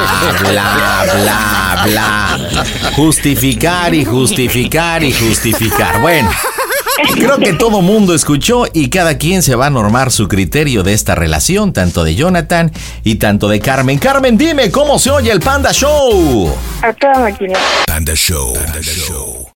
bla, 0.51 1.05
bla, 1.23 1.83
bla. 1.85 2.65
Justificar 2.95 3.95
y 3.95 4.05
justificar 4.05 5.03
y 5.03 5.13
justificar. 5.13 6.01
Bueno, 6.01 6.31
Creo 7.15 7.39
que 7.39 7.53
todo 7.53 7.83
mundo 7.83 8.15
escuchó 8.15 8.65
y 8.73 8.89
cada 8.89 9.19
quien 9.19 9.43
se 9.43 9.55
va 9.55 9.67
a 9.67 9.71
normar 9.71 10.11
su 10.11 10.29
criterio 10.29 10.83
de 10.83 10.95
esta 10.95 11.15
relación, 11.15 11.73
tanto 11.73 12.05
de 12.05 12.15
Jonathan 12.15 12.73
y 13.05 13.17
tanto 13.17 13.49
de 13.49 13.61
Carmen. 13.61 13.99
Carmen, 13.99 14.39
dime 14.39 14.71
cómo 14.71 14.99
se 14.99 15.11
oye 15.11 15.31
el 15.31 15.41
Panda 15.41 15.73
Show. 15.73 16.55
A 16.83 16.93
toda 16.95 17.19
máquina. 17.21 17.59
Panda 17.87 18.15
Show. 18.15 18.55
Panda 18.55 18.81
Show. 18.81 19.56